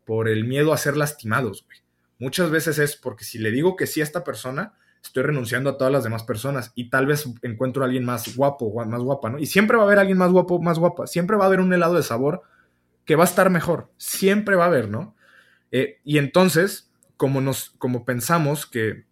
por 0.05 0.27
el 0.27 0.45
miedo 0.45 0.73
a 0.73 0.77
ser 0.77 0.97
lastimados, 0.97 1.63
güey. 1.65 1.79
Muchas 2.17 2.49
veces 2.49 2.79
es 2.79 2.95
porque 2.95 3.23
si 3.23 3.39
le 3.39 3.51
digo 3.51 3.75
que 3.75 3.87
sí 3.87 4.01
a 4.01 4.03
esta 4.03 4.23
persona, 4.23 4.73
estoy 5.03 5.23
renunciando 5.23 5.69
a 5.69 5.77
todas 5.77 5.93
las 5.93 6.03
demás 6.03 6.23
personas 6.23 6.71
y 6.75 6.89
tal 6.89 7.05
vez 7.05 7.25
encuentro 7.43 7.83
a 7.83 7.85
alguien 7.85 8.03
más 8.03 8.35
guapo, 8.35 8.73
más 8.85 9.01
guapa, 9.01 9.29
¿no? 9.29 9.39
Y 9.39 9.45
siempre 9.45 9.77
va 9.77 9.83
a 9.83 9.85
haber 9.85 9.99
alguien 9.99 10.17
más 10.17 10.31
guapo, 10.31 10.59
más 10.59 10.79
guapa. 10.79 11.07
Siempre 11.07 11.37
va 11.37 11.43
a 11.43 11.47
haber 11.47 11.61
un 11.61 11.71
helado 11.71 11.95
de 11.95 12.03
sabor 12.03 12.41
que 13.05 13.15
va 13.15 13.23
a 13.23 13.27
estar 13.27 13.49
mejor. 13.49 13.89
Siempre 13.97 14.55
va 14.55 14.65
a 14.65 14.67
haber, 14.67 14.89
¿no? 14.89 15.15
Eh, 15.71 15.99
y 16.03 16.17
entonces, 16.17 16.91
como, 17.17 17.41
nos, 17.41 17.71
como 17.77 18.05
pensamos 18.05 18.65
que 18.65 19.05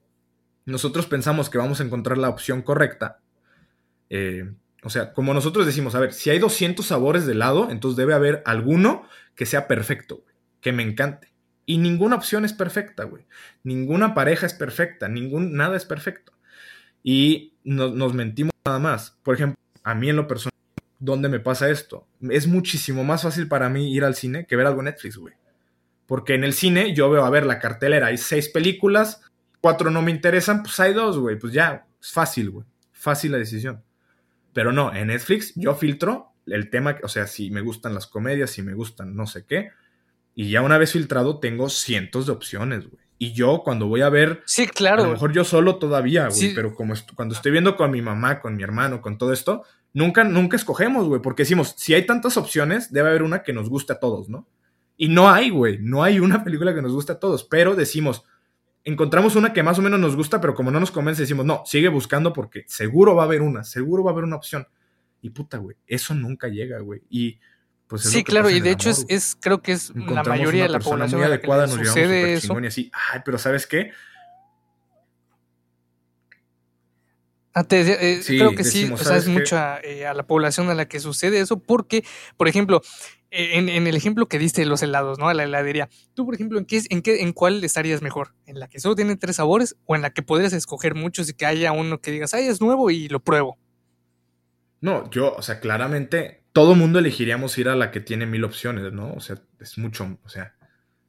nosotros 0.65 1.05
pensamos 1.05 1.49
que 1.49 1.57
vamos 1.57 1.79
a 1.79 1.83
encontrar 1.83 2.17
la 2.17 2.29
opción 2.29 2.61
correcta, 2.61 3.19
eh, 4.09 4.51
o 4.83 4.89
sea, 4.89 5.13
como 5.13 5.33
nosotros 5.33 5.65
decimos, 5.65 5.95
a 5.95 5.99
ver, 5.99 6.13
si 6.13 6.29
hay 6.29 6.39
200 6.39 6.85
sabores 6.85 7.25
de 7.25 7.33
helado, 7.33 7.69
entonces 7.69 7.97
debe 7.97 8.13
haber 8.13 8.41
alguno 8.45 9.07
que 9.35 9.45
sea 9.45 9.67
perfecto, 9.67 10.23
que 10.61 10.71
me 10.71 10.83
encante. 10.83 11.33
Y 11.65 11.79
ninguna 11.79 12.15
opción 12.15 12.45
es 12.45 12.53
perfecta, 12.53 13.03
güey. 13.03 13.25
Ninguna 13.63 14.13
pareja 14.13 14.45
es 14.45 14.53
perfecta, 14.53 15.09
ningún, 15.09 15.55
nada 15.55 15.75
es 15.75 15.83
perfecto. 15.83 16.31
Y 17.03 17.53
nos 17.63 18.13
mentimos 18.13 18.53
nada 18.65 18.79
más. 18.79 19.17
Por 19.23 19.35
ejemplo, 19.35 19.57
a 19.83 19.93
mí 19.93 20.09
en 20.09 20.15
lo 20.15 20.27
personal, 20.27 20.53
¿dónde 20.99 21.27
me 21.27 21.39
pasa 21.39 21.69
esto? 21.69 22.07
Es 22.21 22.47
muchísimo 22.47 23.03
más 23.03 23.23
fácil 23.23 23.47
para 23.47 23.69
mí 23.69 23.93
ir 23.93 24.05
al 24.05 24.15
cine 24.15 24.45
que 24.45 24.55
ver 24.55 24.67
algo 24.67 24.79
en 24.79 24.85
Netflix, 24.85 25.17
güey. 25.17 25.33
Porque 26.07 26.33
en 26.33 26.43
el 26.43 26.53
cine 26.53 26.95
yo 26.95 27.09
veo, 27.11 27.25
a 27.25 27.29
ver, 27.29 27.45
la 27.45 27.59
cartelera, 27.59 28.07
hay 28.07 28.17
seis 28.17 28.49
películas, 28.49 29.21
cuatro 29.61 29.91
no 29.91 30.01
me 30.01 30.11
interesan, 30.11 30.63
pues 30.63 30.79
hay 30.79 30.93
dos, 30.93 31.19
güey. 31.19 31.37
Pues 31.37 31.53
ya, 31.53 31.85
es 32.01 32.11
fácil, 32.11 32.49
güey. 32.49 32.65
Fácil 32.91 33.33
la 33.33 33.37
decisión. 33.37 33.83
Pero 34.53 34.71
no, 34.71 34.95
en 34.95 35.07
Netflix 35.07 35.53
yo 35.55 35.75
filtro 35.75 36.31
el 36.47 36.69
tema, 36.69 36.97
o 37.03 37.09
sea, 37.09 37.27
si 37.27 37.51
me 37.51 37.61
gustan 37.61 37.93
las 37.93 38.07
comedias, 38.07 38.49
si 38.49 38.63
me 38.63 38.73
gustan 38.73 39.15
no 39.15 39.27
sé 39.27 39.45
qué, 39.45 39.69
y 40.33 40.49
ya 40.49 40.61
una 40.61 40.77
vez 40.77 40.93
filtrado, 40.93 41.39
tengo 41.39 41.69
cientos 41.69 42.25
de 42.25 42.31
opciones, 42.31 42.89
güey. 42.89 43.03
Y 43.19 43.33
yo 43.33 43.63
cuando 43.63 43.87
voy 43.87 44.01
a 44.01 44.09
ver... 44.09 44.43
Sí, 44.45 44.67
claro. 44.67 45.03
A 45.03 45.07
lo 45.07 45.13
mejor 45.13 45.33
yo 45.33 45.43
solo 45.43 45.77
todavía, 45.77 46.27
güey. 46.29 46.53
Pero 46.53 46.75
como 46.75 46.93
cuando 47.15 47.33
estoy 47.33 47.51
viendo 47.51 47.75
con 47.75 47.89
mi 47.89 48.01
mamá, 48.01 48.39
con 48.39 48.55
mi 48.55 48.61
hermano, 48.61 49.01
con 49.01 49.17
todo 49.17 49.33
esto, 49.33 49.63
nunca, 49.93 50.23
nunca 50.23 50.55
escogemos, 50.55 51.07
güey. 51.07 51.21
Porque 51.21 51.41
decimos, 51.41 51.73
si 51.77 51.95
hay 51.95 52.05
tantas 52.05 52.37
opciones, 52.37 52.93
debe 52.93 53.09
haber 53.09 53.23
una 53.23 53.41
que 53.41 53.53
nos 53.53 53.69
guste 53.69 53.93
a 53.93 53.99
todos, 53.99 54.29
¿no? 54.29 54.47
Y 54.97 55.09
no 55.09 55.29
hay, 55.29 55.51
güey. 55.51 55.77
No 55.79 56.03
hay 56.03 56.19
una 56.19 56.43
película 56.43 56.73
que 56.73 56.81
nos 56.81 56.91
guste 56.91 57.13
a 57.13 57.19
todos. 57.19 57.43
Pero 57.43 57.75
decimos, 57.75 58.23
encontramos 58.83 59.35
una 59.35 59.53
que 59.53 59.63
más 59.63 59.77
o 59.77 59.81
menos 59.81 59.99
nos 59.99 60.15
gusta, 60.15 60.41
pero 60.41 60.55
como 60.55 60.71
no 60.71 60.79
nos 60.79 60.91
convence, 60.91 61.21
decimos, 61.21 61.45
no, 61.45 61.63
sigue 61.65 61.87
buscando 61.87 62.33
porque 62.33 62.65
seguro 62.67 63.15
va 63.15 63.23
a 63.23 63.25
haber 63.25 63.41
una, 63.41 63.63
seguro 63.63 64.03
va 64.03 64.11
a 64.11 64.13
haber 64.13 64.23
una 64.23 64.37
opción. 64.37 64.67
Y 65.21 65.29
puta, 65.29 65.57
güey, 65.57 65.77
eso 65.85 66.15
nunca 66.15 66.47
llega, 66.47 66.79
güey. 66.79 67.01
Y 67.09 67.39
pues 67.87 68.03
sí, 68.03 68.23
claro, 68.23 68.49
y 68.49 68.59
de 68.59 68.71
hecho 68.71 68.89
es, 68.89 69.05
es, 69.07 69.37
creo 69.39 69.61
que 69.61 69.71
es 69.71 69.93
la 69.95 70.23
mayoría 70.23 70.63
de 70.63 70.69
la 70.69 70.79
población 70.79 71.21
muy 71.21 71.27
adecuada, 71.27 71.67
nos 71.67 71.75
sucede 71.75 72.33
eso. 72.33 72.59
Y 72.59 72.65
así, 72.65 72.91
ay, 73.13 73.21
pero 73.23 73.37
¿sabes 73.37 73.65
qué? 73.65 73.91
Antes, 77.53 77.89
ah, 77.89 77.97
eh, 77.99 78.21
creo 78.25 78.55
que 78.55 78.63
sí, 78.63 78.91
o 78.91 78.97
sea, 78.97 79.17
es 79.17 79.27
mucha 79.27 79.79
eh, 79.79 80.05
a 80.05 80.13
la 80.13 80.27
población 80.27 80.69
a 80.69 80.75
la 80.75 80.87
que 80.87 80.99
sucede 80.99 81.39
eso, 81.39 81.57
porque, 81.57 82.03
por 82.35 82.47
ejemplo, 82.47 82.81
en, 83.31 83.69
en, 83.69 83.87
el 83.87 83.95
ejemplo 83.95 84.27
que 84.27 84.39
diste 84.39 84.61
de 84.61 84.67
los 84.67 84.81
helados, 84.83 85.19
¿no? 85.19 85.27
A 85.27 85.33
la 85.33 85.43
heladería, 85.43 85.89
tú, 86.13 86.25
por 86.25 86.35
ejemplo, 86.35 86.59
¿en 86.59 86.65
qué, 86.65 86.81
en 86.89 87.01
qué, 87.01 87.21
en 87.21 87.33
cuál 87.33 87.63
estarías 87.63 88.01
mejor? 88.01 88.33
¿En 88.45 88.59
la 88.59 88.67
que 88.67 88.79
solo 88.79 88.95
tiene 88.95 89.15
tres 89.17 89.37
sabores 89.37 89.75
o 89.85 89.95
en 89.95 90.01
la 90.01 90.11
que 90.11 90.21
podrías 90.21 90.53
escoger 90.53 90.95
muchos 90.95 91.29
y 91.29 91.33
que 91.33 91.45
haya 91.45 91.71
uno 91.71 91.99
que 91.99 92.11
digas, 92.11 92.33
ay, 92.33 92.47
es 92.47 92.61
nuevo 92.61 92.89
y 92.89 93.07
lo 93.09 93.19
pruebo? 93.19 93.57
No, 94.79 95.09
yo, 95.09 95.33
o 95.35 95.41
sea, 95.41 95.59
claramente 95.59 96.43
todo 96.53 96.75
mundo 96.75 96.99
elegiríamos 96.99 97.57
ir 97.57 97.69
a 97.69 97.75
la 97.75 97.91
que 97.91 97.99
tiene 97.99 98.25
mil 98.25 98.43
opciones, 98.43 98.91
¿no? 98.93 99.13
O 99.13 99.19
sea, 99.19 99.37
es 99.59 99.77
mucho, 99.77 100.17
o 100.23 100.29
sea, 100.29 100.55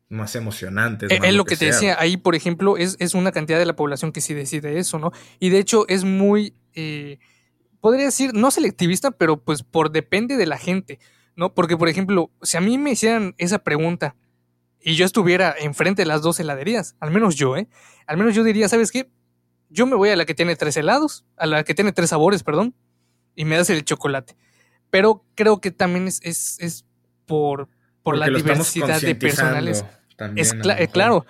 más 0.09 0.35
emocionante. 0.37 1.07
Es, 1.07 1.23
eh, 1.23 1.33
lo 1.33 1.45
que, 1.45 1.57
te 1.57 1.67
decía, 1.67 1.97
ahí, 1.99 2.17
por 2.17 2.35
ejemplo, 2.35 2.77
es, 2.77 2.97
es, 2.99 3.15
una 3.15 3.33
cantidad 3.33 3.59
de 3.59 3.67
la 3.67 3.77
población 3.77 4.13
que 4.13 4.21
sí 4.21 4.35
decide 4.35 4.79
eso, 4.79 4.99
¿no? 4.99 5.13
Y 5.39 5.51
de 5.51 5.59
hecho 5.59 5.87
es 5.89 6.05
muy, 6.05 6.55
eh, 6.75 7.19
podría 7.81 8.07
decir, 8.07 8.33
no 8.35 8.51
selectivista, 8.51 9.11
pero 9.11 9.43
pues 9.43 9.63
por 9.63 9.91
depende 9.91 10.37
de 10.37 10.47
la 10.47 10.59
gente, 10.59 10.99
¿no? 11.39 11.55
Porque, 11.55 11.79
por 11.79 11.89
ejemplo, 11.89 12.31
si 12.43 12.59
a 12.59 12.61
mí 12.61 12.77
me 12.77 12.91
hicieran 12.91 13.35
esa 13.39 13.61
pregunta 13.61 14.15
y 14.83 14.95
yo 14.95 15.07
estuviera 15.07 15.55
enfrente 15.59 16.03
de 16.03 16.07
las 16.07 16.21
dos 16.21 16.39
heladerías, 16.39 16.97
al 17.01 17.11
menos 17.11 17.37
yo, 17.37 17.57
¿eh? 17.57 17.67
Al 18.07 18.19
menos 18.19 18.35
yo 18.35 18.45
diría, 18.45 18.69
¿sabes 18.69 18.93
qué? 18.93 19.11
Yo 19.71 19.87
me 19.87 19.97
voy 19.97 20.11
a 20.11 20.17
la 20.17 20.27
que 20.27 20.35
tiene 20.35 20.55
tres 20.55 20.77
helados, 20.77 21.25
a 21.39 21.47
la 21.47 21.65
que 21.65 21.75
tiene 21.75 21.93
tres 21.93 22.11
sabores, 22.11 22.43
perdón, 22.43 22.75
y 23.35 23.47
me 23.47 23.57
das 23.57 23.71
el 23.71 23.83
chocolate 23.85 24.37
pero 24.91 25.25
creo 25.35 25.61
que 25.61 25.71
también 25.71 26.09
es, 26.09 26.21
es, 26.23 26.85
por, 27.27 27.69
por 28.03 28.17
la 28.17 28.29
diversidad 28.29 29.01
de 29.01 29.15
personales. 29.15 29.85
es 30.37 30.55
claro. 30.93 31.27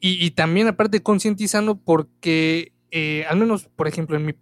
Y, 0.00 0.30
también 0.32 0.68
aparte 0.68 1.02
concientizando 1.02 1.76
porque 1.76 2.72
eh, 2.90 3.24
al 3.28 3.38
menos, 3.38 3.68
por 3.74 3.88
ejemplo, 3.88 4.16
en 4.16 4.26
mi, 4.26 4.34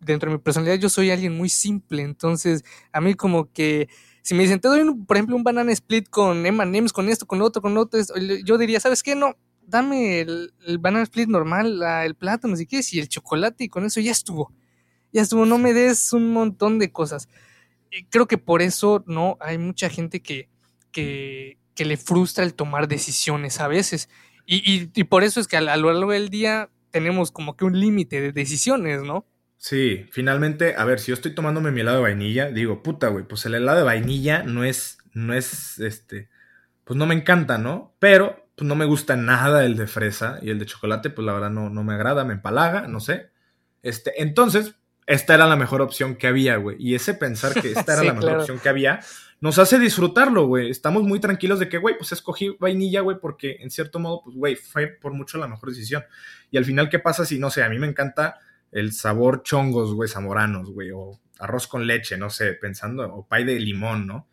dentro 0.00 0.30
de 0.30 0.36
mi 0.36 0.42
personalidad 0.42 0.78
yo 0.78 0.90
soy 0.90 1.10
alguien 1.10 1.34
muy 1.34 1.48
simple, 1.48 2.02
entonces 2.02 2.64
a 2.92 3.00
mí 3.00 3.14
como 3.14 3.50
que 3.50 3.88
si 4.26 4.34
me 4.34 4.42
dicen, 4.42 4.60
te 4.60 4.66
doy, 4.68 4.82
por 5.06 5.16
ejemplo, 5.16 5.36
un 5.36 5.44
banana 5.44 5.70
split 5.72 6.08
con 6.10 6.44
M&M's, 6.44 6.92
con 6.92 7.08
esto, 7.08 7.26
con 7.26 7.40
otro, 7.42 7.62
con 7.62 7.78
otro, 7.78 8.00
yo 8.44 8.58
diría, 8.58 8.80
¿sabes 8.80 9.02
qué? 9.02 9.14
No, 9.14 9.36
dame 9.62 10.20
el, 10.20 10.52
banana 10.80 11.04
split 11.04 11.28
normal, 11.28 11.80
el 12.04 12.14
plátano, 12.16 12.56
si 12.56 12.66
quieres, 12.66 12.92
y 12.92 12.98
el 12.98 13.08
chocolate, 13.08 13.64
y 13.64 13.68
con 13.68 13.84
eso 13.84 14.00
ya 14.00 14.10
estuvo. 14.10 14.52
Ya 15.12 15.22
estuvo, 15.22 15.46
no 15.46 15.58
me 15.58 15.72
des 15.72 16.12
un 16.12 16.32
montón 16.32 16.78
de 16.78 16.90
cosas 16.90 17.28
creo 18.10 18.26
que 18.26 18.38
por 18.38 18.62
eso, 18.62 19.04
¿no? 19.06 19.36
Hay 19.40 19.58
mucha 19.58 19.88
gente 19.88 20.20
que, 20.22 20.48
que, 20.92 21.58
le 21.76 21.96
frustra 21.96 22.44
el 22.44 22.54
tomar 22.54 22.88
decisiones 22.88 23.60
a 23.60 23.68
veces. 23.68 24.08
Y, 24.46 25.04
por 25.04 25.24
eso 25.24 25.40
es 25.40 25.48
que 25.48 25.56
a, 25.56 25.76
lo 25.76 25.92
largo 25.92 26.12
del 26.12 26.28
día 26.28 26.70
tenemos 26.90 27.30
como 27.30 27.56
que 27.56 27.64
un 27.64 27.78
límite 27.78 28.20
de 28.20 28.32
decisiones, 28.32 29.02
¿no? 29.02 29.26
Sí, 29.56 30.06
finalmente, 30.10 30.74
a 30.76 30.84
ver, 30.84 31.00
si 31.00 31.08
yo 31.08 31.14
estoy 31.14 31.34
tomándome 31.34 31.70
mi 31.70 31.80
helado 31.80 31.98
de 31.98 32.02
vainilla, 32.02 32.50
digo, 32.50 32.82
puta, 32.82 33.08
güey, 33.08 33.24
pues 33.24 33.46
el 33.46 33.54
helado 33.54 33.78
de 33.78 33.84
vainilla 33.84 34.42
no 34.42 34.64
es, 34.64 34.98
no 35.12 35.34
es, 35.34 35.78
este, 35.80 36.28
pues 36.84 36.96
no 36.96 37.06
me 37.06 37.14
encanta, 37.14 37.58
¿no? 37.58 37.94
Pero, 37.98 38.48
pues 38.54 38.68
no 38.68 38.74
me 38.74 38.84
gusta 38.84 39.16
nada 39.16 39.64
el 39.64 39.76
de 39.76 39.86
fresa 39.86 40.38
y 40.42 40.50
el 40.50 40.58
de 40.58 40.66
chocolate, 40.66 41.10
pues 41.10 41.24
la 41.24 41.32
verdad 41.32 41.50
no, 41.50 41.70
no 41.70 41.84
me 41.84 41.94
agrada, 41.94 42.24
me 42.24 42.34
empalaga, 42.34 42.86
no 42.86 43.00
sé. 43.00 43.30
Este, 43.82 44.22
entonces, 44.22 44.74
esta 45.06 45.34
era 45.34 45.46
la 45.46 45.56
mejor 45.56 45.82
opción 45.82 46.16
que 46.16 46.26
había, 46.26 46.56
güey. 46.56 46.76
Y 46.78 46.94
ese 46.94 47.14
pensar 47.14 47.54
que 47.60 47.72
esta 47.72 47.94
era 47.94 48.04
la 48.04 48.14
mejor 48.14 48.38
opción 48.38 48.58
que 48.58 48.68
había, 48.68 49.00
nos 49.40 49.58
hace 49.58 49.78
disfrutarlo, 49.78 50.46
güey. 50.46 50.70
Estamos 50.70 51.02
muy 51.02 51.20
tranquilos 51.20 51.58
de 51.58 51.68
que, 51.68 51.78
güey, 51.78 51.96
pues 51.96 52.12
escogí 52.12 52.56
vainilla, 52.58 53.00
güey, 53.00 53.18
porque 53.20 53.58
en 53.60 53.70
cierto 53.70 53.98
modo, 53.98 54.22
pues, 54.24 54.36
güey, 54.36 54.56
fue 54.56 54.86
por 54.86 55.12
mucho 55.12 55.38
la 55.38 55.48
mejor 55.48 55.70
decisión. 55.70 56.04
Y 56.50 56.56
al 56.56 56.64
final, 56.64 56.88
¿qué 56.88 56.98
pasa 56.98 57.24
si, 57.24 57.38
no 57.38 57.50
sé, 57.50 57.62
a 57.62 57.68
mí 57.68 57.78
me 57.78 57.86
encanta 57.86 58.38
el 58.76 58.92
sabor 58.92 59.42
chongos, 59.42 59.94
güey, 59.94 60.06
zamoranos, 60.06 60.70
güey, 60.70 60.90
o 60.90 61.18
arroz 61.38 61.66
con 61.66 61.86
leche, 61.86 62.18
no 62.18 62.28
sé, 62.28 62.52
pensando, 62.52 63.04
o 63.04 63.26
pay 63.26 63.42
de 63.44 63.58
limón, 63.58 64.06
¿no? 64.06 64.28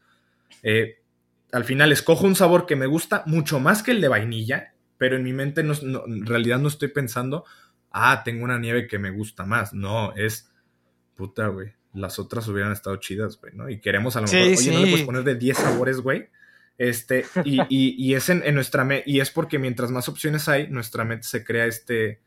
Eh, 0.63 0.99
al 1.53 1.63
final 1.63 1.93
escojo 1.93 2.25
un 2.25 2.35
sabor 2.35 2.65
que 2.65 2.75
me 2.75 2.85
gusta 2.85 3.23
mucho 3.25 3.61
más 3.61 3.83
que 3.83 3.91
el 3.91 4.01
de 4.01 4.09
vainilla, 4.09 4.73
pero 4.97 5.15
en 5.15 5.23
mi 5.23 5.31
mente 5.31 5.63
no, 5.63 5.73
en 5.81 6.25
realidad 6.25 6.59
no 6.59 6.67
estoy 6.67 6.89
pensando, 6.89 7.45
ah, 7.89 8.21
tengo 8.25 8.43
una 8.43 8.59
nieve 8.59 8.85
que 8.85 8.99
me 8.99 9.11
gusta 9.11 9.45
más. 9.45 9.73
No, 9.73 10.13
es 10.13 10.51
puta, 11.15 11.47
güey, 11.47 11.71
las 11.93 12.19
otras 12.19 12.45
hubieran 12.49 12.73
estado 12.73 12.97
chidas, 12.97 13.39
güey, 13.39 13.53
¿no? 13.55 13.69
Y 13.69 13.79
queremos 13.79 14.17
a 14.17 14.21
lo 14.21 14.27
mejor, 14.27 14.41
oye, 14.41 14.71
no 14.73 14.79
le 14.81 14.89
puedes 14.89 15.05
poner 15.05 15.23
de 15.23 15.35
10 15.35 15.57
sabores, 15.57 16.01
güey. 16.01 16.27
Este, 16.77 17.23
y, 17.45 17.61
y, 17.69 18.13
es 18.13 18.27
en, 18.27 18.43
nuestra 18.53 18.83
mente, 18.83 19.09
y 19.09 19.21
es 19.21 19.31
porque 19.31 19.57
mientras 19.57 19.89
más 19.89 20.09
opciones 20.09 20.49
hay, 20.49 20.67
nuestra 20.67 21.05
mente 21.05 21.27
se 21.27 21.45
crea 21.45 21.65
este, 21.65 22.19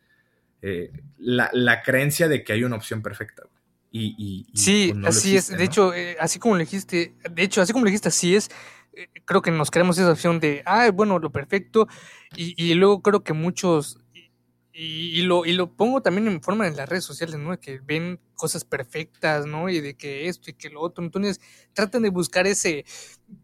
eh, 0.63 0.91
la, 1.19 1.83
creencia 1.83 2.29
de 2.29 2.45
que 2.45 2.53
hay 2.53 2.65
una 2.65 2.77
opción 2.77 3.03
perfecta. 3.03 3.45
Y, 3.91 4.47
sí, 4.55 4.93
pues, 4.93 5.17
así 5.17 5.37
es. 5.37 5.49
De 5.49 5.65
hecho, 5.65 5.95
eh, 5.95 6.17
así 6.21 6.39
como 6.39 6.55
lo 6.55 6.61
dijiste, 6.61 7.15
de 7.31 7.43
hecho, 7.43 7.63
así 7.63 7.73
como 7.73 7.85
lo 7.85 7.89
dijiste, 7.89 8.09
así 8.09 8.37
es. 8.37 8.51
Eh, 8.93 9.09
creo 9.25 9.41
que 9.41 9.51
nos 9.51 9.71
creemos 9.71 9.97
esa 9.97 10.13
opción 10.13 10.39
de, 10.39 10.63
ah, 10.67 10.91
bueno, 10.93 11.19
lo 11.19 11.31
perfecto. 11.31 11.89
Y, 12.37 12.55
y 12.63 12.75
luego 12.75 13.01
creo 13.01 13.25
que 13.25 13.33
muchos 13.33 13.99
y, 14.79 15.23
lo, 15.23 15.47
y 15.47 15.55
lo 15.55 15.75
pongo 15.75 16.03
también 16.03 16.29
en 16.29 16.43
forma 16.43 16.67
en 16.67 16.77
las 16.77 16.87
redes 16.87 17.05
sociales, 17.05 17.39
¿no? 17.39 17.59
Que 17.59 17.81
ven 17.81 18.21
cosas 18.35 18.65
perfectas, 18.65 19.47
¿no? 19.47 19.71
Y 19.71 19.81
de 19.81 19.97
que 19.97 20.29
esto 20.29 20.51
y 20.51 20.53
que 20.53 20.69
lo 20.69 20.83
otro. 20.83 21.03
Entonces, 21.03 21.41
tratan 21.73 22.03
de 22.03 22.11
buscar 22.11 22.47
ese, 22.47 22.85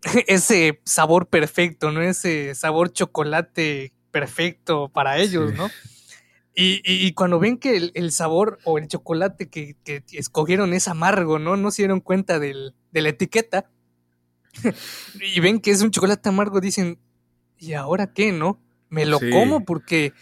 ese 0.27 0.81
sabor 0.85 1.29
perfecto, 1.29 1.91
¿no? 1.91 2.03
Ese 2.03 2.55
sabor 2.55 2.93
chocolate 2.93 3.95
perfecto 4.11 4.91
para 4.91 5.19
ellos, 5.19 5.55
¿no? 5.55 5.71
Y, 6.55 6.82
y, 6.84 7.12
cuando 7.14 7.38
ven 7.38 7.57
que 7.57 7.92
el, 7.94 8.12
sabor 8.12 8.59
o 8.64 8.76
el 8.76 8.86
chocolate 8.86 9.48
que, 9.48 9.74
que, 9.84 10.05
escogieron 10.12 10.74
es 10.74 10.86
amargo, 10.86 11.38
¿no? 11.38 11.57
No 11.57 11.70
se 11.70 11.82
dieron 11.82 12.00
cuenta 12.00 12.38
del, 12.38 12.74
de 12.90 13.00
la 13.00 13.09
etiqueta. 13.09 13.70
y 15.34 15.40
ven 15.40 15.61
que 15.61 15.70
es 15.70 15.80
un 15.80 15.90
chocolate 15.90 16.28
amargo, 16.28 16.61
dicen, 16.61 16.98
¿y 17.57 17.72
ahora 17.72 18.12
qué, 18.12 18.32
no? 18.32 18.61
me 18.92 19.07
lo 19.07 19.18
como 19.18 19.64
porque 19.64 20.12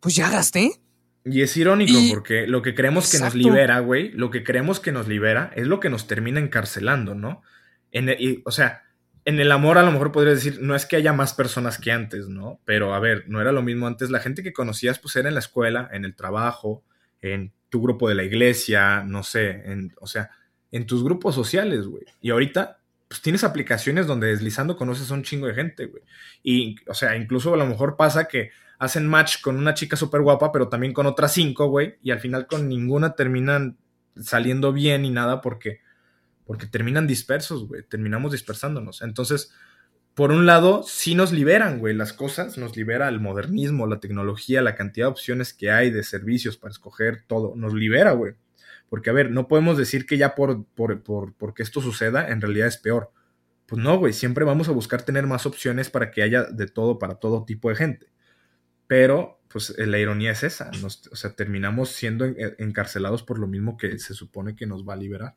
pues 0.00 0.14
ya 0.14 0.30
gasté. 0.30 0.70
Y 1.24 1.42
es 1.42 1.56
irónico 1.56 1.98
porque 2.10 2.46
lo 2.46 2.62
que 2.62 2.74
creemos 2.74 3.10
que 3.10 3.18
nos 3.18 3.34
libera, 3.34 3.80
güey, 3.80 4.12
lo 4.12 4.30
que 4.30 4.44
creemos 4.44 4.78
que 4.78 4.92
nos 4.92 5.08
libera 5.08 5.50
es 5.56 5.66
lo 5.66 5.80
que 5.80 5.90
nos 5.90 6.06
termina 6.06 6.38
encarcelando, 6.38 7.14
¿no? 7.14 7.42
En 7.90 8.08
o 8.44 8.50
sea, 8.52 8.83
en 9.24 9.40
el 9.40 9.50
amor 9.52 9.78
a 9.78 9.82
lo 9.82 9.90
mejor 9.90 10.12
podrías 10.12 10.36
decir, 10.36 10.60
no 10.60 10.74
es 10.74 10.86
que 10.86 10.96
haya 10.96 11.12
más 11.12 11.32
personas 11.32 11.78
que 11.78 11.92
antes, 11.92 12.28
¿no? 12.28 12.60
Pero 12.64 12.94
a 12.94 13.00
ver, 13.00 13.24
no 13.26 13.40
era 13.40 13.52
lo 13.52 13.62
mismo 13.62 13.86
antes. 13.86 14.10
La 14.10 14.20
gente 14.20 14.42
que 14.42 14.52
conocías 14.52 14.98
pues 14.98 15.16
era 15.16 15.28
en 15.28 15.34
la 15.34 15.40
escuela, 15.40 15.88
en 15.92 16.04
el 16.04 16.14
trabajo, 16.14 16.84
en 17.22 17.52
tu 17.70 17.80
grupo 17.82 18.08
de 18.08 18.14
la 18.14 18.24
iglesia, 18.24 19.02
no 19.02 19.22
sé, 19.22 19.62
en, 19.64 19.94
o 20.00 20.06
sea, 20.06 20.30
en 20.70 20.86
tus 20.86 21.02
grupos 21.02 21.34
sociales, 21.34 21.86
güey. 21.86 22.04
Y 22.20 22.30
ahorita 22.30 22.78
pues 23.08 23.22
tienes 23.22 23.44
aplicaciones 23.44 24.06
donde 24.06 24.28
deslizando 24.28 24.76
conoces 24.76 25.10
a 25.10 25.14
un 25.14 25.22
chingo 25.22 25.46
de 25.46 25.54
gente, 25.54 25.86
güey. 25.86 26.02
Y, 26.42 26.76
o 26.88 26.94
sea, 26.94 27.16
incluso 27.16 27.54
a 27.54 27.56
lo 27.56 27.66
mejor 27.66 27.96
pasa 27.96 28.26
que 28.26 28.50
hacen 28.78 29.06
match 29.06 29.40
con 29.40 29.56
una 29.56 29.74
chica 29.74 29.96
súper 29.96 30.22
guapa, 30.22 30.52
pero 30.52 30.68
también 30.68 30.92
con 30.92 31.06
otras 31.06 31.32
cinco, 31.32 31.68
güey, 31.68 31.96
y 32.02 32.10
al 32.10 32.20
final 32.20 32.46
con 32.46 32.68
ninguna 32.68 33.14
terminan 33.14 33.78
saliendo 34.20 34.72
bien 34.72 35.04
y 35.04 35.10
nada 35.10 35.40
porque, 35.40 35.80
porque 36.44 36.66
terminan 36.66 37.06
dispersos, 37.06 37.66
güey, 37.66 37.82
terminamos 37.82 38.32
dispersándonos. 38.32 39.02
Entonces, 39.02 39.52
por 40.14 40.30
un 40.30 40.46
lado, 40.46 40.84
sí 40.86 41.14
nos 41.14 41.32
liberan, 41.32 41.80
güey, 41.80 41.94
las 41.94 42.12
cosas, 42.12 42.56
nos 42.56 42.76
libera 42.76 43.08
el 43.08 43.20
modernismo, 43.20 43.86
la 43.86 43.98
tecnología, 43.98 44.62
la 44.62 44.76
cantidad 44.76 45.06
de 45.06 45.12
opciones 45.12 45.52
que 45.52 45.70
hay 45.70 45.90
de 45.90 46.04
servicios 46.04 46.56
para 46.56 46.70
escoger 46.70 47.24
todo, 47.26 47.54
nos 47.56 47.74
libera, 47.74 48.12
güey. 48.12 48.34
Porque, 48.88 49.10
a 49.10 49.12
ver, 49.12 49.30
no 49.32 49.48
podemos 49.48 49.76
decir 49.76 50.06
que 50.06 50.16
ya 50.16 50.34
por, 50.36 50.66
por, 50.66 51.02
por, 51.02 51.34
porque 51.34 51.64
esto 51.64 51.80
suceda, 51.80 52.28
en 52.28 52.40
realidad 52.40 52.68
es 52.68 52.76
peor. 52.76 53.10
Pues 53.66 53.82
no, 53.82 53.98
güey, 53.98 54.12
siempre 54.12 54.44
vamos 54.44 54.68
a 54.68 54.72
buscar 54.72 55.02
tener 55.02 55.26
más 55.26 55.46
opciones 55.46 55.90
para 55.90 56.10
que 56.10 56.22
haya 56.22 56.44
de 56.44 56.66
todo 56.66 56.98
para 56.98 57.16
todo 57.16 57.44
tipo 57.44 57.70
de 57.70 57.76
gente. 57.76 58.06
Pero, 58.86 59.40
pues 59.48 59.74
la 59.78 59.98
ironía 59.98 60.32
es 60.32 60.44
esa, 60.44 60.70
o 60.84 61.16
sea, 61.16 61.34
terminamos 61.34 61.90
siendo 61.90 62.26
encarcelados 62.58 63.22
por 63.22 63.38
lo 63.38 63.46
mismo 63.46 63.76
que 63.76 63.98
se 63.98 64.14
supone 64.14 64.54
que 64.54 64.66
nos 64.66 64.86
va 64.86 64.92
a 64.92 64.96
liberar. 64.96 65.36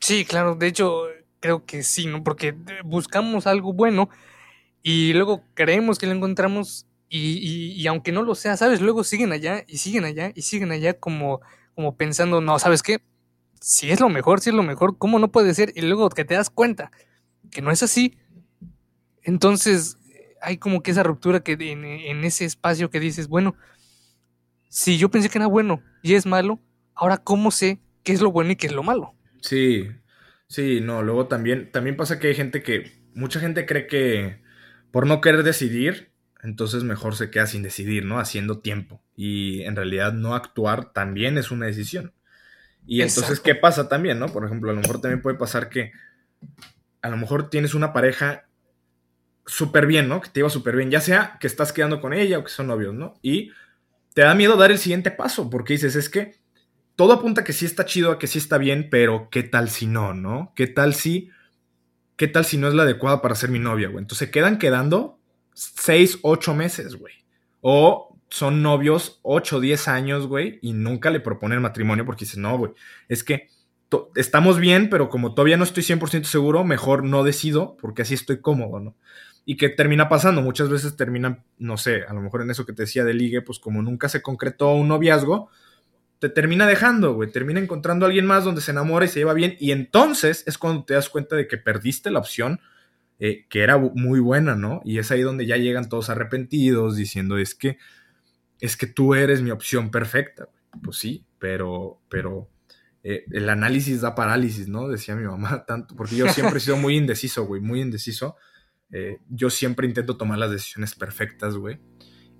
Sí, 0.00 0.24
claro, 0.24 0.54
de 0.54 0.66
hecho, 0.66 1.04
creo 1.40 1.64
que 1.64 1.82
sí, 1.82 2.06
¿no? 2.06 2.22
Porque 2.22 2.54
buscamos 2.84 3.46
algo 3.46 3.72
bueno 3.72 4.08
y 4.82 5.12
luego 5.12 5.42
creemos 5.54 5.98
que 5.98 6.06
lo 6.06 6.12
encontramos 6.12 6.86
y, 7.08 7.72
y, 7.74 7.86
aunque 7.86 8.12
no 8.12 8.22
lo 8.22 8.34
sea, 8.34 8.56
¿sabes? 8.56 8.80
Luego 8.80 9.02
siguen 9.02 9.32
allá 9.32 9.64
y 9.66 9.78
siguen 9.78 10.04
allá 10.04 10.30
y 10.34 10.42
siguen 10.42 10.72
allá 10.72 10.94
como, 10.94 11.40
como 11.74 11.96
pensando, 11.96 12.40
no, 12.40 12.58
¿sabes 12.58 12.82
qué? 12.82 12.98
Si 13.60 13.90
es 13.90 14.00
lo 14.00 14.08
mejor, 14.10 14.40
si 14.40 14.50
es 14.50 14.56
lo 14.56 14.62
mejor, 14.62 14.98
¿cómo 14.98 15.18
no 15.18 15.32
puede 15.32 15.54
ser? 15.54 15.72
Y 15.74 15.82
luego 15.82 16.10
que 16.10 16.24
te 16.24 16.34
das 16.34 16.50
cuenta 16.50 16.90
que 17.50 17.62
no 17.62 17.70
es 17.70 17.82
así, 17.82 18.18
entonces 19.22 19.98
hay 20.40 20.58
como 20.58 20.82
que 20.82 20.90
esa 20.90 21.02
ruptura 21.02 21.40
que 21.40 21.52
en, 21.52 22.24
ese 22.24 22.44
espacio 22.44 22.90
que 22.90 23.00
dices, 23.00 23.28
bueno, 23.28 23.54
si 24.68 24.98
yo 24.98 25.10
pensé 25.10 25.28
que 25.28 25.38
era 25.38 25.46
bueno 25.46 25.82
y 26.02 26.14
es 26.14 26.26
malo, 26.26 26.60
ahora 26.94 27.18
cómo 27.18 27.50
sé 27.50 27.80
qué 28.04 28.12
es 28.12 28.20
lo 28.20 28.30
bueno 28.30 28.52
y 28.52 28.56
qué 28.56 28.66
es 28.66 28.72
lo 28.72 28.82
malo. 28.82 29.14
Sí, 29.40 29.88
sí, 30.46 30.80
no, 30.80 31.02
luego 31.02 31.26
también, 31.26 31.70
también 31.70 31.96
pasa 31.96 32.18
que 32.18 32.28
hay 32.28 32.34
gente 32.34 32.62
que, 32.62 32.98
mucha 33.14 33.40
gente 33.40 33.66
cree 33.66 33.86
que 33.86 34.42
por 34.90 35.06
no 35.06 35.20
querer 35.20 35.42
decidir, 35.42 36.10
entonces 36.42 36.84
mejor 36.84 37.16
se 37.16 37.30
queda 37.30 37.46
sin 37.46 37.62
decidir, 37.62 38.04
¿no? 38.04 38.20
Haciendo 38.20 38.60
tiempo. 38.60 39.02
Y 39.16 39.62
en 39.62 39.76
realidad 39.76 40.12
no 40.12 40.34
actuar 40.34 40.92
también 40.92 41.36
es 41.36 41.50
una 41.50 41.66
decisión. 41.66 42.12
Y 42.86 43.02
entonces, 43.02 43.40
¿qué 43.40 43.54
pasa 43.54 43.88
también, 43.88 44.18
no? 44.18 44.28
Por 44.28 44.46
ejemplo, 44.46 44.70
a 44.70 44.74
lo 44.74 44.80
mejor 44.80 45.00
también 45.00 45.20
puede 45.20 45.36
pasar 45.36 45.68
que 45.68 45.92
a 47.02 47.10
lo 47.10 47.16
mejor 47.16 47.50
tienes 47.50 47.74
una 47.74 47.92
pareja 47.92 48.46
súper 49.46 49.86
bien, 49.86 50.08
¿no? 50.08 50.20
Que 50.20 50.30
te 50.30 50.40
iba 50.40 50.48
súper 50.48 50.76
bien, 50.76 50.90
ya 50.90 51.00
sea 51.00 51.36
que 51.40 51.46
estás 51.46 51.72
quedando 51.72 52.00
con 52.00 52.12
ella 52.12 52.38
o 52.38 52.44
que 52.44 52.50
son 52.50 52.68
novios, 52.68 52.94
¿no? 52.94 53.18
Y 53.20 53.50
te 54.14 54.22
da 54.22 54.34
miedo 54.34 54.56
dar 54.56 54.70
el 54.70 54.78
siguiente 54.78 55.10
paso, 55.10 55.50
porque 55.50 55.74
dices, 55.74 55.96
es 55.96 56.08
que 56.08 56.36
todo 56.98 57.12
apunta 57.12 57.44
que 57.44 57.52
sí 57.52 57.64
está 57.64 57.84
chido, 57.84 58.18
que 58.18 58.26
sí 58.26 58.38
está 58.38 58.58
bien, 58.58 58.88
pero 58.90 59.28
¿qué 59.30 59.44
tal 59.44 59.70
si 59.70 59.86
no, 59.86 60.14
no? 60.14 60.52
¿Qué 60.56 60.66
tal 60.66 60.94
si, 60.94 61.30
qué 62.16 62.26
tal 62.26 62.44
si 62.44 62.58
no 62.58 62.66
es 62.66 62.74
la 62.74 62.82
adecuada 62.82 63.22
para 63.22 63.36
ser 63.36 63.50
mi 63.50 63.60
novia, 63.60 63.86
güey? 63.86 64.02
Entonces 64.02 64.26
se 64.26 64.32
quedan 64.32 64.58
quedando 64.58 65.20
seis, 65.54 66.18
ocho 66.22 66.56
meses, 66.56 66.96
güey. 66.96 67.14
O 67.60 68.18
son 68.30 68.62
novios 68.62 69.20
ocho, 69.22 69.60
diez 69.60 69.86
años, 69.86 70.26
güey, 70.26 70.58
y 70.60 70.72
nunca 70.72 71.10
le 71.10 71.20
proponen 71.20 71.62
matrimonio 71.62 72.04
porque 72.04 72.24
dicen, 72.24 72.42
no, 72.42 72.58
güey, 72.58 72.72
es 73.06 73.22
que 73.22 73.46
estamos 74.16 74.58
bien, 74.58 74.90
pero 74.90 75.08
como 75.08 75.34
todavía 75.34 75.56
no 75.56 75.62
estoy 75.62 75.84
100% 75.84 76.24
seguro, 76.24 76.64
mejor 76.64 77.04
no 77.04 77.22
decido 77.22 77.76
porque 77.80 78.02
así 78.02 78.14
estoy 78.14 78.40
cómodo, 78.40 78.80
¿no? 78.80 78.96
¿Y 79.44 79.56
qué 79.56 79.68
termina 79.68 80.08
pasando? 80.08 80.42
Muchas 80.42 80.68
veces 80.68 80.96
terminan, 80.96 81.44
no 81.58 81.76
sé, 81.76 82.02
a 82.08 82.12
lo 82.12 82.22
mejor 82.22 82.42
en 82.42 82.50
eso 82.50 82.66
que 82.66 82.72
te 82.72 82.82
decía 82.82 83.04
de 83.04 83.14
ligue, 83.14 83.40
pues 83.40 83.60
como 83.60 83.82
nunca 83.82 84.08
se 84.08 84.20
concretó 84.20 84.72
un 84.72 84.88
noviazgo, 84.88 85.48
te 86.18 86.28
termina 86.28 86.66
dejando, 86.66 87.14
güey. 87.14 87.30
Termina 87.30 87.60
encontrando 87.60 88.04
a 88.04 88.08
alguien 88.08 88.26
más 88.26 88.44
donde 88.44 88.60
se 88.60 88.70
enamora 88.70 89.04
y 89.04 89.08
se 89.08 89.20
lleva 89.20 89.34
bien. 89.34 89.56
Y 89.58 89.72
entonces 89.72 90.44
es 90.46 90.58
cuando 90.58 90.84
te 90.84 90.94
das 90.94 91.08
cuenta 91.08 91.36
de 91.36 91.46
que 91.46 91.58
perdiste 91.58 92.10
la 92.10 92.18
opción 92.18 92.60
eh, 93.20 93.46
que 93.48 93.62
era 93.62 93.78
muy 93.78 94.20
buena, 94.20 94.54
¿no? 94.54 94.80
Y 94.84 94.98
es 94.98 95.10
ahí 95.10 95.22
donde 95.22 95.44
ya 95.44 95.56
llegan 95.56 95.88
todos 95.88 96.08
arrepentidos 96.08 96.96
diciendo, 96.96 97.36
es 97.36 97.54
que, 97.54 97.78
es 98.60 98.76
que 98.76 98.86
tú 98.86 99.14
eres 99.14 99.42
mi 99.42 99.50
opción 99.50 99.90
perfecta. 99.90 100.48
Pues 100.82 100.98
sí, 100.98 101.26
pero, 101.38 102.00
pero 102.08 102.48
eh, 103.02 103.24
el 103.32 103.48
análisis 103.48 104.00
da 104.02 104.14
parálisis, 104.14 104.68
¿no? 104.68 104.88
Decía 104.88 105.16
mi 105.16 105.24
mamá 105.24 105.64
tanto, 105.66 105.96
porque 105.96 106.16
yo 106.16 106.28
siempre 106.28 106.58
he 106.58 106.60
sido 106.60 106.76
muy 106.76 106.96
indeciso, 106.96 107.44
güey, 107.44 107.60
muy 107.60 107.80
indeciso. 107.80 108.36
Eh, 108.90 109.18
yo 109.28 109.50
siempre 109.50 109.86
intento 109.86 110.16
tomar 110.16 110.38
las 110.38 110.50
decisiones 110.50 110.94
perfectas, 110.94 111.56
güey. 111.56 111.80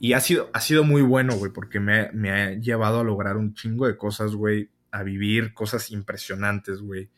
Y 0.01 0.13
ha 0.13 0.21
sido, 0.21 0.51
ha 0.53 0.61
sido 0.61 0.85
muy 0.85 1.03
bueno, 1.03 1.35
güey, 1.37 1.53
porque 1.53 1.81
me, 1.81 2.11
me, 2.13 2.31
ha 2.31 2.53
llevado 2.53 3.01
a 3.01 3.05
lograr 3.05 3.37
un 3.37 3.55
chingo 3.55 3.87
de 3.87 3.97
cosas, 3.97 4.35
güey. 4.35 4.71
A 4.91 5.03
vivir 5.03 5.55
cosas 5.55 5.91
impresionantes, 5.91 6.81
güey. 6.81 7.11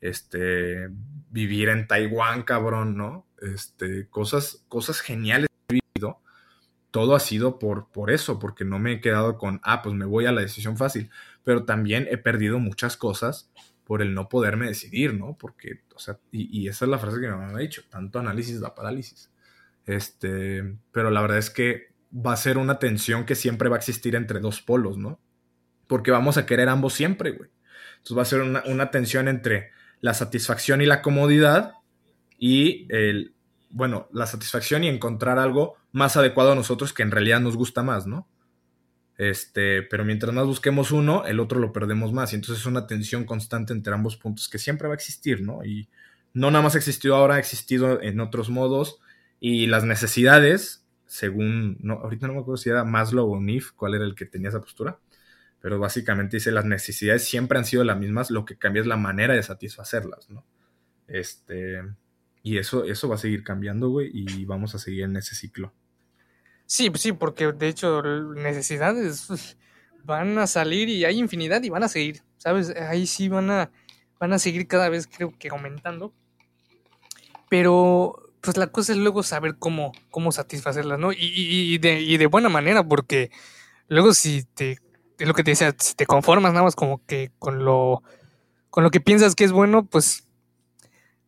Este, 0.00 0.88
vivir 1.30 1.68
en 1.68 1.86
Taiwán, 1.86 2.42
cabrón, 2.42 2.96
¿no? 2.96 3.26
Este, 3.40 4.08
cosas, 4.08 4.64
cosas 4.68 5.00
geniales 5.00 5.48
que 5.48 5.76
he 5.76 5.80
vivido. 5.94 6.20
Todo 6.90 7.14
ha 7.14 7.20
sido 7.20 7.58
por, 7.58 7.90
por 7.90 8.10
eso, 8.10 8.38
porque 8.38 8.64
no 8.64 8.78
me 8.78 8.92
he 8.92 9.00
quedado 9.00 9.38
con, 9.38 9.60
ah, 9.62 9.82
pues 9.82 9.94
me 9.94 10.04
voy 10.04 10.26
a 10.26 10.32
la 10.32 10.40
decisión 10.40 10.76
fácil. 10.76 11.10
Pero 11.44 11.64
también 11.64 12.08
he 12.10 12.18
perdido 12.18 12.58
muchas 12.58 12.96
cosas 12.96 13.50
por 13.84 14.02
el 14.02 14.14
no 14.14 14.28
poderme 14.28 14.66
decidir, 14.66 15.14
¿no? 15.14 15.38
Porque, 15.38 15.82
o 15.94 16.00
sea, 16.00 16.18
y, 16.32 16.66
esa 16.66 16.84
es 16.86 16.90
la 16.90 16.98
frase 16.98 17.20
que 17.20 17.28
me 17.28 17.44
ha 17.44 17.56
dicho, 17.56 17.84
tanto 17.88 18.18
análisis 18.18 18.60
da 18.60 18.74
parálisis. 18.74 19.30
Este, 19.86 20.76
pero 20.90 21.10
la 21.10 21.20
verdad 21.20 21.38
es 21.38 21.50
que 21.50 21.95
va 22.16 22.32
a 22.32 22.36
ser 22.36 22.58
una 22.58 22.78
tensión 22.78 23.24
que 23.24 23.34
siempre 23.34 23.68
va 23.68 23.76
a 23.76 23.78
existir 23.78 24.14
entre 24.14 24.40
dos 24.40 24.62
polos, 24.62 24.96
¿no? 24.96 25.20
Porque 25.86 26.10
vamos 26.10 26.38
a 26.38 26.46
querer 26.46 26.68
ambos 26.68 26.94
siempre, 26.94 27.32
güey. 27.32 27.50
Entonces 27.98 28.16
va 28.16 28.22
a 28.22 28.26
ser 28.26 28.40
una, 28.40 28.62
una 28.66 28.90
tensión 28.90 29.28
entre 29.28 29.70
la 30.00 30.14
satisfacción 30.14 30.80
y 30.80 30.86
la 30.86 31.02
comodidad 31.02 31.74
y 32.38 32.86
el, 32.90 33.34
bueno, 33.70 34.08
la 34.12 34.26
satisfacción 34.26 34.84
y 34.84 34.88
encontrar 34.88 35.38
algo 35.38 35.76
más 35.92 36.16
adecuado 36.16 36.52
a 36.52 36.54
nosotros 36.54 36.92
que 36.92 37.02
en 37.02 37.10
realidad 37.10 37.40
nos 37.40 37.56
gusta 37.56 37.82
más, 37.82 38.06
¿no? 38.06 38.28
Este, 39.18 39.82
pero 39.82 40.04
mientras 40.04 40.32
más 40.34 40.46
busquemos 40.46 40.92
uno, 40.92 41.24
el 41.24 41.40
otro 41.40 41.58
lo 41.58 41.72
perdemos 41.72 42.12
más. 42.12 42.32
Y 42.32 42.36
entonces 42.36 42.60
es 42.60 42.66
una 42.66 42.86
tensión 42.86 43.24
constante 43.24 43.72
entre 43.72 43.94
ambos 43.94 44.16
puntos 44.16 44.48
que 44.48 44.58
siempre 44.58 44.88
va 44.88 44.94
a 44.94 44.96
existir, 44.96 45.42
¿no? 45.42 45.64
Y 45.64 45.88
no 46.34 46.50
nada 46.50 46.62
más 46.62 46.74
ha 46.74 46.78
existido 46.78 47.16
ahora, 47.16 47.36
ha 47.36 47.38
existido 47.38 48.00
en 48.02 48.20
otros 48.20 48.50
modos. 48.50 48.98
Y 49.40 49.66
las 49.66 49.84
necesidades, 49.84 50.85
según, 51.06 51.78
no, 51.80 51.94
ahorita 51.94 52.26
no 52.26 52.34
me 52.34 52.40
acuerdo 52.40 52.56
si 52.56 52.70
era 52.70 52.84
Maslow 52.84 53.30
o 53.30 53.40
Nif, 53.40 53.72
cuál 53.72 53.94
era 53.94 54.04
el 54.04 54.14
que 54.14 54.26
tenía 54.26 54.48
esa 54.48 54.60
postura, 54.60 54.98
pero 55.60 55.78
básicamente 55.78 56.36
dice 56.36 56.52
las 56.52 56.64
necesidades 56.64 57.24
siempre 57.24 57.58
han 57.58 57.64
sido 57.64 57.84
las 57.84 57.98
mismas, 57.98 58.30
lo 58.30 58.44
que 58.44 58.56
cambia 58.56 58.80
es 58.80 58.86
la 58.86 58.96
manera 58.96 59.34
de 59.34 59.42
satisfacerlas, 59.42 60.30
¿no? 60.30 60.44
Este, 61.08 61.82
y 62.42 62.58
eso, 62.58 62.84
eso 62.84 63.08
va 63.08 63.14
a 63.14 63.18
seguir 63.18 63.42
cambiando, 63.44 63.88
güey, 63.88 64.10
y 64.12 64.44
vamos 64.44 64.74
a 64.74 64.78
seguir 64.78 65.04
en 65.04 65.16
ese 65.16 65.34
ciclo. 65.34 65.72
Sí, 66.66 66.90
pues 66.90 67.02
sí, 67.02 67.12
porque 67.12 67.52
de 67.52 67.68
hecho 67.68 68.02
necesidades 68.02 69.56
van 70.04 70.36
a 70.38 70.46
salir 70.46 70.88
y 70.88 71.04
hay 71.04 71.18
infinidad 71.18 71.62
y 71.62 71.70
van 71.70 71.84
a 71.84 71.88
seguir, 71.88 72.22
¿sabes? 72.38 72.70
Ahí 72.70 73.06
sí 73.06 73.28
van 73.28 73.50
a, 73.50 73.70
van 74.18 74.32
a 74.32 74.38
seguir 74.38 74.66
cada 74.66 74.88
vez 74.88 75.06
creo 75.06 75.32
que 75.38 75.48
aumentando. 75.48 76.12
Pero 77.48 78.25
pues 78.46 78.56
la 78.56 78.68
cosa 78.68 78.92
es 78.92 78.98
luego 78.98 79.24
saber 79.24 79.56
cómo, 79.58 79.90
cómo 80.08 80.30
satisfacerlas, 80.30 81.00
¿no? 81.00 81.10
Y, 81.12 81.16
y, 81.18 81.78
de, 81.78 82.00
y 82.00 82.16
de 82.16 82.26
buena 82.26 82.48
manera, 82.48 82.86
porque 82.86 83.32
luego 83.88 84.14
si 84.14 84.44
te, 84.44 84.78
es 85.18 85.26
lo 85.26 85.34
que 85.34 85.42
te 85.42 85.50
decía, 85.50 85.74
si 85.76 85.96
te 85.96 86.06
conformas 86.06 86.52
nada 86.52 86.62
más 86.62 86.76
como 86.76 87.04
que 87.06 87.32
con 87.40 87.64
lo, 87.64 88.04
con 88.70 88.84
lo 88.84 88.92
que 88.92 89.00
piensas 89.00 89.34
que 89.34 89.42
es 89.42 89.50
bueno, 89.50 89.84
pues 89.84 90.28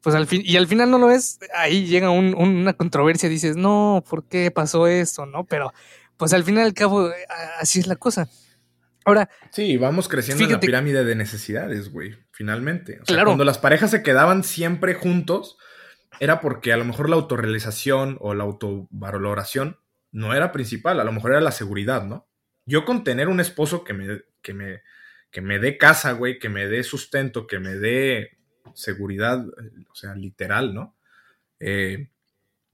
pues 0.01 0.15
al 0.15 0.29
fin, 0.29 0.43
y 0.45 0.57
al 0.57 0.69
final 0.69 0.93
no 0.93 0.99
lo 0.99 1.11
es, 1.11 1.41
ahí 1.57 1.87
llega 1.87 2.09
una 2.11 2.73
controversia, 2.75 3.29
dices, 3.29 3.57
no, 3.57 4.05
¿por 4.09 4.29
qué 4.29 4.53
pasó 4.53 4.87
esto? 4.87 5.27
¿No? 5.27 5.45
Pero, 5.45 5.73
pues 6.17 6.33
al 6.33 6.45
final 6.45 6.67
al 6.67 6.73
cabo, 6.73 7.11
así 7.59 7.81
es 7.81 7.89
la 7.89 7.97
cosa. 7.97 8.29
Ahora. 9.05 9.29
Sí, 9.51 9.77
vamos 9.77 10.07
creciendo 10.07 10.45
en 10.45 10.53
la 10.53 10.61
pirámide 10.61 11.05
de 11.05 11.17
necesidades, 11.17 11.91
güey, 11.91 12.15
finalmente. 12.31 13.01
O 13.03 13.07
sea, 13.07 13.25
cuando 13.25 13.45
las 13.45 13.59
parejas 13.59 13.91
se 13.91 14.05
quedaban 14.05 14.45
siempre 14.45 14.95
juntos, 14.95 15.59
era 16.21 16.41
porque 16.41 16.73
a 16.73 16.77
lo 16.77 16.85
mejor 16.85 17.09
la 17.09 17.17
autorrealización 17.17 18.17
o 18.21 18.35
la 18.35 18.45
autovaloración 18.45 19.79
no 20.11 20.35
era 20.35 20.53
principal, 20.53 21.01
a 21.01 21.05
lo 21.05 21.13
mejor 21.13 21.33
era 21.33 21.41
la 21.41 21.53
seguridad, 21.53 22.05
¿no? 22.05 22.29
Yo 22.67 22.85
con 22.85 23.05
tener 23.05 23.29
un 23.29 23.41
esposo 23.41 23.85
que 23.85 23.93
me, 23.93 24.23
que 24.43 24.55
me, 24.55 24.83
que 25.31 25.41
me 25.41 25.59
dé 25.59 25.79
casa, 25.79 26.13
güey, 26.13 26.39
que 26.39 26.49
me 26.49 26.67
dé 26.67 26.83
sustento, 26.83 27.47
que 27.47 27.59
me 27.59 27.75
dé 27.75 28.39
seguridad, 28.75 29.45
o 29.91 29.95
sea, 29.95 30.15
literal, 30.15 30.75
¿no? 30.75 30.97
Eh, 31.61 32.11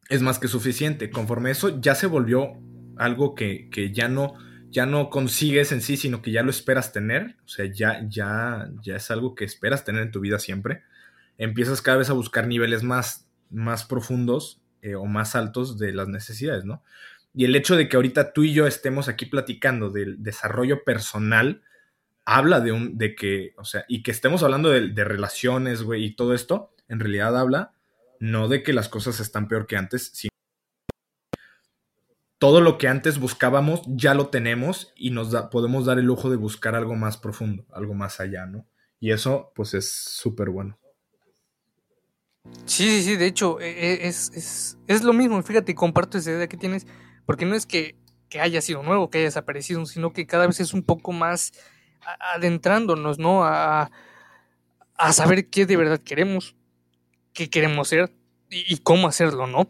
es 0.09 0.23
más 0.23 0.39
que 0.39 0.49
suficiente. 0.49 1.11
Conforme 1.11 1.51
eso 1.51 1.81
ya 1.81 1.95
se 1.95 2.07
volvió 2.07 2.61
algo 2.97 3.35
que, 3.35 3.69
que, 3.71 3.93
ya 3.93 4.09
no 4.09 4.35
ya 4.71 4.87
no 4.87 5.09
consigues 5.09 5.71
en 5.71 5.81
sí, 5.81 5.97
sino 5.97 6.21
que 6.21 6.33
ya 6.33 6.43
lo 6.43 6.51
esperas 6.51 6.93
tener, 6.93 7.37
o 7.45 7.49
sea, 7.49 7.67
ya 7.67 8.05
ya 8.09 8.71
ya 8.83 8.97
es 8.97 9.11
algo 9.11 9.35
que 9.35 9.45
esperas 9.45 9.85
tener 9.85 10.03
en 10.03 10.11
tu 10.11 10.21
vida 10.21 10.39
siempre. 10.39 10.83
Empiezas 11.39 11.83
cada 11.83 11.99
vez 11.99 12.11
a 12.11 12.15
buscar 12.15 12.47
niveles 12.47 12.83
más 12.83 13.24
más 13.51 13.85
profundos 13.85 14.63
eh, 14.83 14.95
o 14.95 15.07
más 15.07 15.35
altos 15.35 15.79
de 15.79 15.93
las 15.93 16.09
necesidades, 16.09 16.65
¿no? 16.65 16.83
Y 17.35 17.45
el 17.45 17.57
hecho 17.57 17.77
de 17.77 17.89
que 17.89 17.97
ahorita 17.97 18.33
tú 18.33 18.45
y 18.45 18.53
yo 18.53 18.67
estemos 18.67 19.09
aquí 19.09 19.27
platicando 19.27 19.91
del 19.91 20.23
desarrollo 20.23 20.85
personal, 20.85 21.63
habla 22.25 22.61
de 22.61 22.73
un, 22.73 22.97
de 22.97 23.15
que, 23.15 23.55
o 23.57 23.65
sea, 23.65 23.85
y 23.89 24.03
que 24.03 24.13
estemos 24.13 24.43
hablando 24.43 24.71
de, 24.71 25.05
relaciones, 25.05 25.83
güey, 25.83 26.05
y 26.05 26.15
todo 26.15 26.33
esto, 26.35 26.73
en 26.89 27.01
realidad 27.01 27.39
habla 27.39 27.73
no 28.21 28.49
de 28.49 28.63
que 28.63 28.73
las 28.73 28.89
cosas 28.89 29.21
están 29.21 29.49
peor 29.49 29.67
que 29.67 29.77
antes, 29.77 30.11
sino 30.15 30.31
todo 32.39 32.61
lo 32.61 32.79
que 32.79 32.89
antes 32.89 33.19
buscábamos 33.19 33.83
ya 33.87 34.15
lo 34.15 34.29
tenemos 34.29 34.93
y 34.95 35.11
nos 35.11 35.31
da, 35.31 35.51
podemos 35.51 35.87
dar 35.87 35.99
el 35.99 36.05
lujo 36.05 36.31
de 36.31 36.37
buscar 36.37 36.75
algo 36.75 36.95
más 36.95 37.17
profundo, 37.17 37.67
algo 37.73 37.95
más 37.95 38.21
allá, 38.21 38.47
¿no? 38.47 38.67
Y 39.01 39.13
eso, 39.13 39.53
pues, 39.55 39.75
es 39.75 39.93
súper 39.93 40.51
bueno. 40.51 40.79
Sí, 42.67 42.89
sí, 42.89 43.03
sí, 43.03 43.17
de 43.17 43.27
hecho, 43.27 43.61
e, 43.61 43.71
e, 43.71 44.09
es, 44.09 44.31
es, 44.35 44.79
es, 44.87 45.03
lo 45.03 45.13
mismo, 45.13 45.43
fíjate, 45.43 45.75
comparto 45.75 46.19
esa 46.19 46.31
idea 46.31 46.49
que 46.49 46.57
tienes, 46.57 46.87
porque 47.27 47.47
no 47.47 47.55
es 47.55 47.67
que, 47.67 47.97
que 48.29 48.41
haya 48.41 48.61
sido 48.61 48.83
nuevo, 48.83 49.11
que 49.11 49.19
haya 49.19 49.27
desaparecido, 49.27 49.85
sino 49.87 50.13
que 50.13 50.27
cada 50.27 50.47
vez 50.47 50.61
es 50.61 50.75
un 50.75 50.83
poco 50.83 51.13
más 51.13 51.53
adentrándonos, 52.35 53.19
¿no? 53.19 53.45
A, 53.45 53.91
a 54.97 55.13
saber 55.13 55.49
qué 55.49 55.67
de 55.67 55.77
verdad 55.77 56.01
queremos, 56.01 56.55
qué 57.33 57.49
queremos 57.49 57.89
ser 57.89 58.13
y, 58.51 58.75
y 58.75 58.79
cómo 58.79 59.09
hacerlo, 59.09 59.47
¿no? 59.47 59.69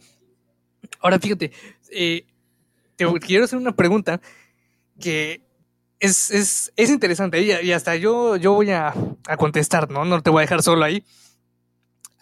Ahora 1.01 1.18
fíjate, 1.18 1.53
eh, 1.91 2.27
te 2.97 3.07
quiero 3.20 3.45
hacer 3.45 3.59
una 3.59 3.75
pregunta 3.75 4.20
que 5.01 5.43
es, 6.01 6.31
es, 6.31 6.72
es 6.77 6.91
interesante 6.91 7.41
y, 7.41 7.51
y, 7.66 7.72
hasta 7.72 7.97
yo, 7.97 8.37
yo 8.37 8.53
voy 8.53 8.70
a, 8.70 8.95
a, 9.27 9.37
contestar, 9.37 9.91
¿no? 9.91 10.05
No 10.05 10.22
te 10.22 10.31
voy 10.31 10.41
a 10.41 10.47
dejar 10.47 10.62
solo 10.62 10.85
ahí. 10.85 11.05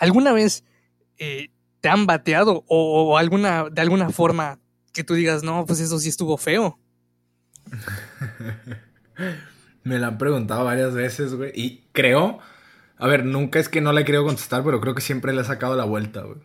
¿Alguna 0.02 0.32
vez 0.32 0.64
eh, 1.16 1.50
te 1.80 1.88
han 1.88 2.06
bateado 2.06 2.64
o, 2.66 3.16
alguna, 3.16 3.70
de 3.70 3.82
alguna 3.82 4.10
forma 4.10 4.58
que 4.92 5.04
tú 5.04 5.14
digas, 5.14 5.44
no, 5.44 5.64
pues 5.64 5.78
eso 5.78 5.96
sí 6.00 6.08
estuvo 6.08 6.36
feo? 6.36 6.76
Me 9.84 10.00
la 10.00 10.08
han 10.08 10.18
preguntado 10.18 10.64
varias 10.64 10.92
veces, 10.92 11.36
güey. 11.36 11.52
Y 11.54 11.86
creo, 11.92 12.40
a 12.96 13.06
ver, 13.06 13.24
nunca 13.24 13.60
es 13.60 13.68
que 13.68 13.80
no 13.80 13.92
le 13.92 14.00
he 14.00 14.04
querido 14.04 14.24
contestar, 14.24 14.64
pero 14.64 14.80
creo 14.80 14.96
que 14.96 15.02
siempre 15.02 15.32
le 15.32 15.42
he 15.42 15.44
sacado 15.44 15.76
la 15.76 15.84
vuelta, 15.84 16.22
güey. 16.22 16.40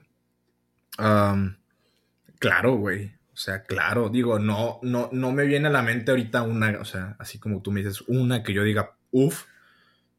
Claro, 2.37 2.75
güey. 2.75 3.15
O 3.33 3.37
sea, 3.37 3.63
claro, 3.63 4.09
digo, 4.09 4.37
no, 4.37 4.77
no, 4.83 5.09
no 5.11 5.31
me 5.31 5.45
viene 5.45 5.69
a 5.69 5.71
la 5.71 5.81
mente 5.81 6.11
ahorita 6.11 6.43
una, 6.43 6.77
o 6.79 6.85
sea, 6.85 7.15
así 7.17 7.39
como 7.39 7.63
tú 7.63 7.71
me 7.71 7.79
dices, 7.79 8.03
una 8.05 8.43
que 8.43 8.53
yo 8.53 8.63
diga, 8.63 8.97
uff, 9.09 9.45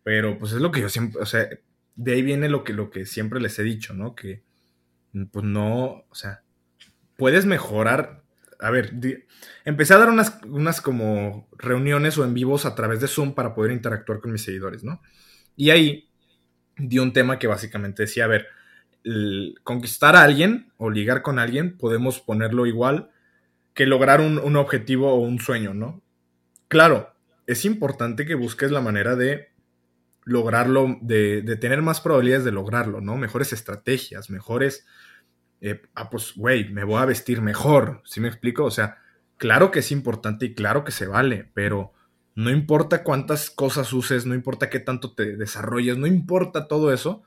pero 0.02 0.40
pues 0.40 0.54
es 0.54 0.60
lo 0.60 0.72
que 0.72 0.80
yo 0.80 0.88
siempre, 0.88 1.22
o 1.22 1.26
sea, 1.26 1.48
de 1.98 2.12
ahí 2.12 2.22
viene 2.22 2.48
lo 2.48 2.62
que, 2.62 2.72
lo 2.72 2.90
que 2.90 3.04
siempre 3.04 3.40
les 3.40 3.58
he 3.58 3.64
dicho, 3.64 3.92
¿no? 3.92 4.14
Que, 4.14 4.44
pues 5.32 5.44
no, 5.44 6.04
o 6.08 6.14
sea, 6.14 6.42
puedes 7.16 7.44
mejorar. 7.44 8.22
A 8.60 8.70
ver, 8.70 8.94
empecé 9.64 9.94
a 9.94 9.98
dar 9.98 10.08
unas, 10.08 10.38
unas 10.44 10.80
como 10.80 11.48
reuniones 11.58 12.16
o 12.16 12.24
en 12.24 12.34
vivos 12.34 12.66
a 12.66 12.76
través 12.76 13.00
de 13.00 13.08
Zoom 13.08 13.34
para 13.34 13.52
poder 13.52 13.72
interactuar 13.72 14.20
con 14.20 14.30
mis 14.30 14.44
seguidores, 14.44 14.84
¿no? 14.84 15.02
Y 15.56 15.70
ahí 15.70 16.08
di 16.76 17.00
un 17.00 17.12
tema 17.12 17.40
que 17.40 17.48
básicamente 17.48 18.04
decía, 18.04 18.24
a 18.24 18.28
ver, 18.28 18.46
conquistar 19.64 20.14
a 20.14 20.22
alguien 20.22 20.72
o 20.76 20.90
ligar 20.90 21.22
con 21.22 21.40
alguien, 21.40 21.76
podemos 21.76 22.20
ponerlo 22.20 22.66
igual 22.66 23.10
que 23.74 23.86
lograr 23.86 24.20
un, 24.20 24.38
un, 24.38 24.56
objetivo 24.56 25.12
o 25.12 25.18
un 25.18 25.40
sueño, 25.40 25.74
¿no? 25.74 26.00
Claro, 26.68 27.12
es 27.48 27.64
importante 27.64 28.24
que 28.24 28.36
busques 28.36 28.70
la 28.70 28.80
manera 28.80 29.16
de 29.16 29.48
lograrlo, 30.28 30.98
de, 31.00 31.42
de 31.42 31.56
tener 31.56 31.82
más 31.82 32.00
probabilidades 32.00 32.44
de 32.44 32.52
lograrlo, 32.52 33.00
¿no? 33.00 33.16
Mejores 33.16 33.52
estrategias, 33.52 34.30
mejores... 34.30 34.86
Eh, 35.60 35.82
ah, 35.94 36.08
pues, 36.08 36.34
güey, 36.36 36.72
me 36.72 36.84
voy 36.84 37.02
a 37.02 37.04
vestir 37.04 37.42
mejor, 37.42 38.02
¿sí 38.04 38.20
me 38.20 38.28
explico? 38.28 38.64
O 38.64 38.70
sea, 38.70 38.98
claro 39.38 39.72
que 39.72 39.80
es 39.80 39.90
importante 39.90 40.46
y 40.46 40.54
claro 40.54 40.84
que 40.84 40.92
se 40.92 41.08
vale, 41.08 41.50
pero 41.52 41.92
no 42.36 42.50
importa 42.50 43.02
cuántas 43.02 43.50
cosas 43.50 43.92
uses, 43.92 44.24
no 44.24 44.34
importa 44.34 44.70
qué 44.70 44.78
tanto 44.78 45.14
te 45.14 45.36
desarrolles, 45.36 45.98
no 45.98 46.06
importa 46.06 46.68
todo 46.68 46.92
eso, 46.92 47.24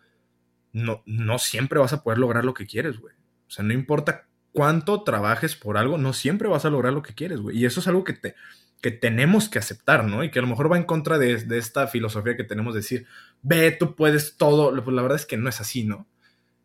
no, 0.72 1.04
no 1.06 1.40
siempre 1.40 1.80
vas 1.80 1.92
a 1.92 2.04
poder 2.04 2.20
lograr 2.20 2.46
lo 2.46 2.54
que 2.54 2.66
quieres, 2.66 3.00
güey. 3.00 3.16
O 3.48 3.50
sea, 3.50 3.66
no 3.66 3.74
importa 3.74 4.28
cuánto 4.54 5.04
trabajes 5.04 5.56
por 5.56 5.78
algo, 5.78 5.98
no 5.98 6.14
siempre 6.14 6.48
vas 6.48 6.64
a 6.64 6.70
lograr 6.70 6.94
lo 6.94 7.02
que 7.02 7.16
quieres, 7.16 7.42
güey. 7.42 7.58
Y 7.58 7.66
eso 7.66 7.82
es 7.82 7.88
algo 7.88 8.06
que, 8.06 8.14
te, 8.14 8.36
que 8.82 8.92
tenemos 8.92 9.48
que 9.48 9.60
aceptar, 9.60 10.06
¿no? 10.06 10.24
Y 10.24 10.32
que 10.32 10.40
a 10.40 10.42
lo 10.42 10.48
mejor 10.48 10.72
va 10.72 10.78
en 10.78 10.84
contra 10.84 11.18
de, 11.18 11.38
de 11.38 11.58
esta 11.58 11.88
filosofía 11.88 12.36
que 12.36 12.44
tenemos 12.44 12.74
de 12.74 12.80
decir, 12.80 13.06
ve, 13.44 13.72
tú 13.72 13.96
puedes 13.96 14.38
todo. 14.38 14.74
Pues 14.84 14.96
la 14.96 15.02
verdad 15.04 15.18
es 15.18 15.26
que 15.26 15.38
no 15.38 15.50
es 15.50 15.62
así, 15.62 15.84
¿no? 15.84 16.08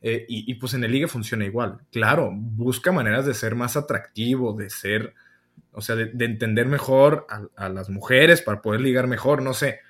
Eh, 0.02 0.24
y, 0.28 0.54
pues 0.54 0.74
en 0.74 0.84
el 0.84 0.92
ligue 0.92 1.08
funciona 1.08 1.44
igual. 1.44 1.80
Claro, 1.90 2.30
busca 2.32 2.92
maneras 2.92 3.26
de 3.26 3.34
ser 3.34 3.54
más 3.54 3.76
atractivo, 3.76 4.52
de 4.52 4.70
ser, 4.70 5.14
o 5.72 5.80
sea, 5.80 5.96
de, 5.96 6.06
de 6.06 6.24
entender 6.24 6.66
mejor 6.66 7.26
a 7.56 7.68
las 7.68 7.90
mujeres 7.90 8.40
para 8.40 8.62
poder 8.62 8.80
ligar 8.82 9.08
mejor, 9.08 9.42
no 9.42 9.52
sé. 9.52 9.80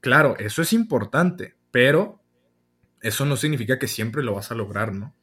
Claro, 0.00 0.36
eso 0.38 0.62
es 0.62 0.72
importante, 0.72 1.56
pero 1.70 2.20
eso 3.00 3.24
no 3.24 3.36
significa 3.36 3.78
que 3.78 3.88
siempre 3.88 4.22
lo 4.22 4.34
vas 4.34 4.50
a 4.50 4.54
lograr, 4.54 4.92
¿no? 4.92 5.14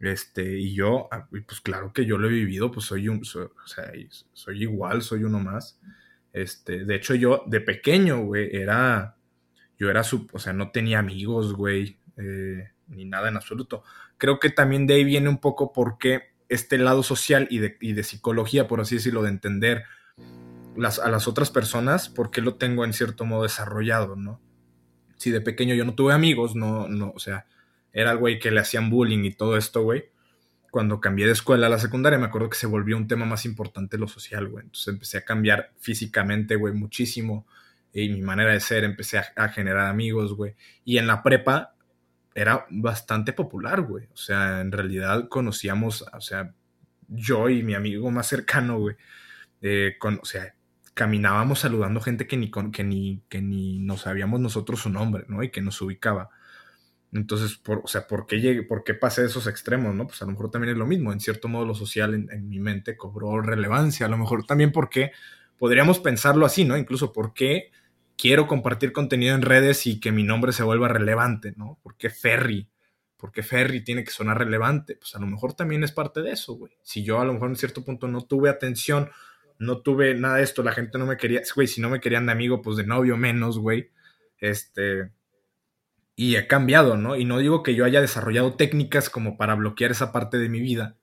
Este, 0.00 0.58
y 0.58 0.74
yo, 0.74 1.08
ah, 1.10 1.28
pues 1.30 1.60
claro 1.60 1.92
que 1.92 2.06
yo 2.06 2.18
lo 2.18 2.28
he 2.28 2.32
vivido, 2.32 2.70
pues 2.70 2.86
soy 2.86 3.08
un, 3.08 3.20
o 3.20 3.66
sea, 3.66 3.92
soy 4.32 4.62
igual, 4.62 5.02
soy 5.02 5.24
uno 5.24 5.40
más. 5.40 5.80
Este, 6.32 6.84
de 6.84 6.94
hecho 6.94 7.14
yo 7.14 7.42
de 7.46 7.60
pequeño, 7.60 8.22
güey, 8.22 8.54
era, 8.54 9.16
yo 9.78 9.90
era 9.90 10.04
su, 10.04 10.28
o 10.32 10.38
sea, 10.38 10.52
no 10.52 10.70
tenía 10.70 11.00
amigos, 11.00 11.54
güey, 11.54 11.98
eh, 12.16 12.70
ni 12.86 13.04
nada 13.04 13.28
en 13.28 13.36
absoluto. 13.36 13.82
Creo 14.18 14.38
que 14.38 14.50
también 14.50 14.86
de 14.86 14.94
ahí 14.94 15.04
viene 15.04 15.28
un 15.28 15.38
poco 15.38 15.72
porque 15.72 16.32
este 16.48 16.78
lado 16.78 17.02
social 17.02 17.48
y 17.50 17.58
de, 17.58 17.76
y 17.80 17.92
de 17.92 18.04
psicología, 18.04 18.68
por 18.68 18.80
así 18.80 18.96
decirlo, 18.96 19.22
de 19.22 19.30
entender 19.30 19.84
las, 20.76 20.98
a 20.98 21.10
las 21.10 21.26
otras 21.26 21.50
personas, 21.50 22.08
porque 22.08 22.40
lo 22.40 22.54
tengo 22.54 22.84
en 22.84 22.92
cierto 22.92 23.24
modo 23.24 23.42
desarrollado, 23.42 24.16
¿no? 24.16 24.40
si 25.18 25.30
de 25.30 25.40
pequeño 25.40 25.74
yo 25.74 25.84
no 25.84 25.94
tuve 25.94 26.14
amigos, 26.14 26.54
no, 26.54 26.88
no, 26.88 27.12
o 27.14 27.18
sea, 27.18 27.46
era 27.92 28.12
el 28.12 28.18
güey 28.18 28.38
que 28.38 28.50
le 28.50 28.60
hacían 28.60 28.90
bullying 28.90 29.24
y 29.24 29.32
todo 29.32 29.56
esto, 29.56 29.82
güey. 29.82 30.10
Cuando 30.70 31.00
cambié 31.00 31.26
de 31.26 31.32
escuela 31.32 31.66
a 31.66 31.70
la 31.70 31.78
secundaria, 31.78 32.18
me 32.18 32.26
acuerdo 32.26 32.50
que 32.50 32.58
se 32.58 32.66
volvió 32.66 32.96
un 32.96 33.08
tema 33.08 33.24
más 33.24 33.44
importante 33.44 33.98
lo 33.98 34.06
social, 34.06 34.48
güey. 34.48 34.64
Entonces 34.64 34.88
empecé 34.88 35.18
a 35.18 35.24
cambiar 35.24 35.72
físicamente, 35.78 36.56
güey, 36.56 36.74
muchísimo. 36.74 37.46
Y 37.92 38.10
mi 38.10 38.20
manera 38.20 38.52
de 38.52 38.60
ser, 38.60 38.84
empecé 38.84 39.18
a, 39.18 39.48
generar 39.48 39.86
amigos, 39.86 40.34
güey. 40.34 40.54
Y 40.84 40.98
en 40.98 41.06
la 41.06 41.22
prepa 41.22 41.74
era 42.34 42.66
bastante 42.70 43.32
popular, 43.32 43.80
güey. 43.80 44.06
O 44.12 44.16
sea, 44.16 44.60
en 44.60 44.70
realidad 44.70 45.28
conocíamos, 45.28 46.04
o 46.12 46.20
sea, 46.20 46.54
yo 47.08 47.48
y 47.48 47.62
mi 47.62 47.74
amigo 47.74 48.10
más 48.10 48.26
cercano, 48.26 48.78
güey. 48.78 48.96
Eh, 49.62 49.96
con, 49.98 50.20
o 50.22 50.24
sea, 50.24 50.54
caminábamos 50.94 51.60
saludando 51.60 52.00
gente 52.00 52.26
que 52.26 52.36
ni, 52.36 52.50
que 52.50 52.84
ni, 52.84 53.22
que 53.28 53.40
ni 53.40 53.78
nos 53.78 54.02
sabíamos 54.02 54.40
nosotros 54.40 54.80
su 54.80 54.90
nombre, 54.90 55.24
¿no? 55.28 55.42
Y 55.42 55.50
que 55.50 55.62
nos 55.62 55.80
ubicaba. 55.80 56.30
Entonces, 57.12 57.56
por, 57.56 57.80
o 57.84 57.88
sea, 57.88 58.06
¿por 58.06 58.26
qué, 58.26 58.40
llegué, 58.40 58.62
¿por 58.62 58.84
qué 58.84 58.94
pasé 58.94 59.24
esos 59.24 59.46
extremos, 59.46 59.94
no? 59.94 60.06
Pues 60.06 60.20
a 60.22 60.26
lo 60.26 60.32
mejor 60.32 60.50
también 60.50 60.72
es 60.72 60.78
lo 60.78 60.86
mismo. 60.86 61.12
En 61.12 61.20
cierto 61.20 61.48
modo, 61.48 61.64
lo 61.64 61.74
social 61.74 62.14
en, 62.14 62.30
en, 62.30 62.48
mi 62.48 62.60
mente 62.60 62.96
cobró 62.96 63.40
relevancia. 63.40 64.06
A 64.06 64.08
lo 64.08 64.18
mejor 64.18 64.44
también 64.44 64.72
porque 64.72 65.12
podríamos 65.58 66.00
pensarlo 66.00 66.44
así, 66.44 66.64
¿no? 66.64 66.76
Incluso 66.76 67.12
por 67.12 67.32
qué 67.32 67.70
quiero 68.16 68.46
compartir 68.46 68.92
contenido 68.92 69.34
en 69.34 69.42
redes 69.42 69.86
y 69.86 70.00
que 70.00 70.12
mi 70.12 70.22
nombre 70.22 70.52
se 70.52 70.64
vuelva 70.64 70.88
relevante, 70.88 71.54
¿no? 71.56 71.78
¿Por 71.82 71.96
qué 71.96 72.10
Ferry? 72.10 72.68
¿Por 73.16 73.32
qué 73.32 73.42
Ferry 73.42 73.82
tiene 73.82 74.04
que 74.04 74.10
sonar 74.10 74.38
relevante? 74.38 74.96
Pues 74.96 75.14
a 75.14 75.18
lo 75.18 75.26
mejor 75.26 75.54
también 75.54 75.82
es 75.84 75.92
parte 75.92 76.22
de 76.22 76.32
eso, 76.32 76.54
güey. 76.54 76.72
Si 76.82 77.02
yo 77.02 77.20
a 77.20 77.24
lo 77.24 77.32
mejor 77.32 77.48
en 77.48 77.56
cierto 77.56 77.84
punto 77.84 78.06
no 78.06 78.22
tuve 78.22 78.50
atención 78.50 79.10
no 79.58 79.82
tuve 79.82 80.14
nada 80.14 80.36
de 80.36 80.44
esto, 80.44 80.62
la 80.62 80.72
gente 80.72 80.98
no 80.98 81.06
me 81.06 81.16
quería, 81.16 81.42
güey, 81.54 81.66
si 81.66 81.80
no 81.80 81.90
me 81.90 82.00
querían 82.00 82.26
de 82.26 82.32
amigo, 82.32 82.62
pues 82.62 82.76
de 82.76 82.86
novio 82.86 83.16
menos, 83.16 83.58
güey. 83.58 83.90
Este, 84.38 85.10
y 86.18 86.34
he 86.34 86.48
cambiado, 86.48 86.96
¿no? 86.96 87.14
Y 87.14 87.24
no 87.24 87.38
digo 87.38 87.62
que 87.62 87.76
yo 87.76 87.84
haya 87.84 88.00
desarrollado 88.00 88.54
técnicas 88.54 89.08
como 89.08 89.36
para 89.36 89.54
bloquear 89.54 89.92
esa 89.92 90.10
parte 90.10 90.36
de 90.38 90.48
mi 90.48 90.60
vida, 90.60 90.96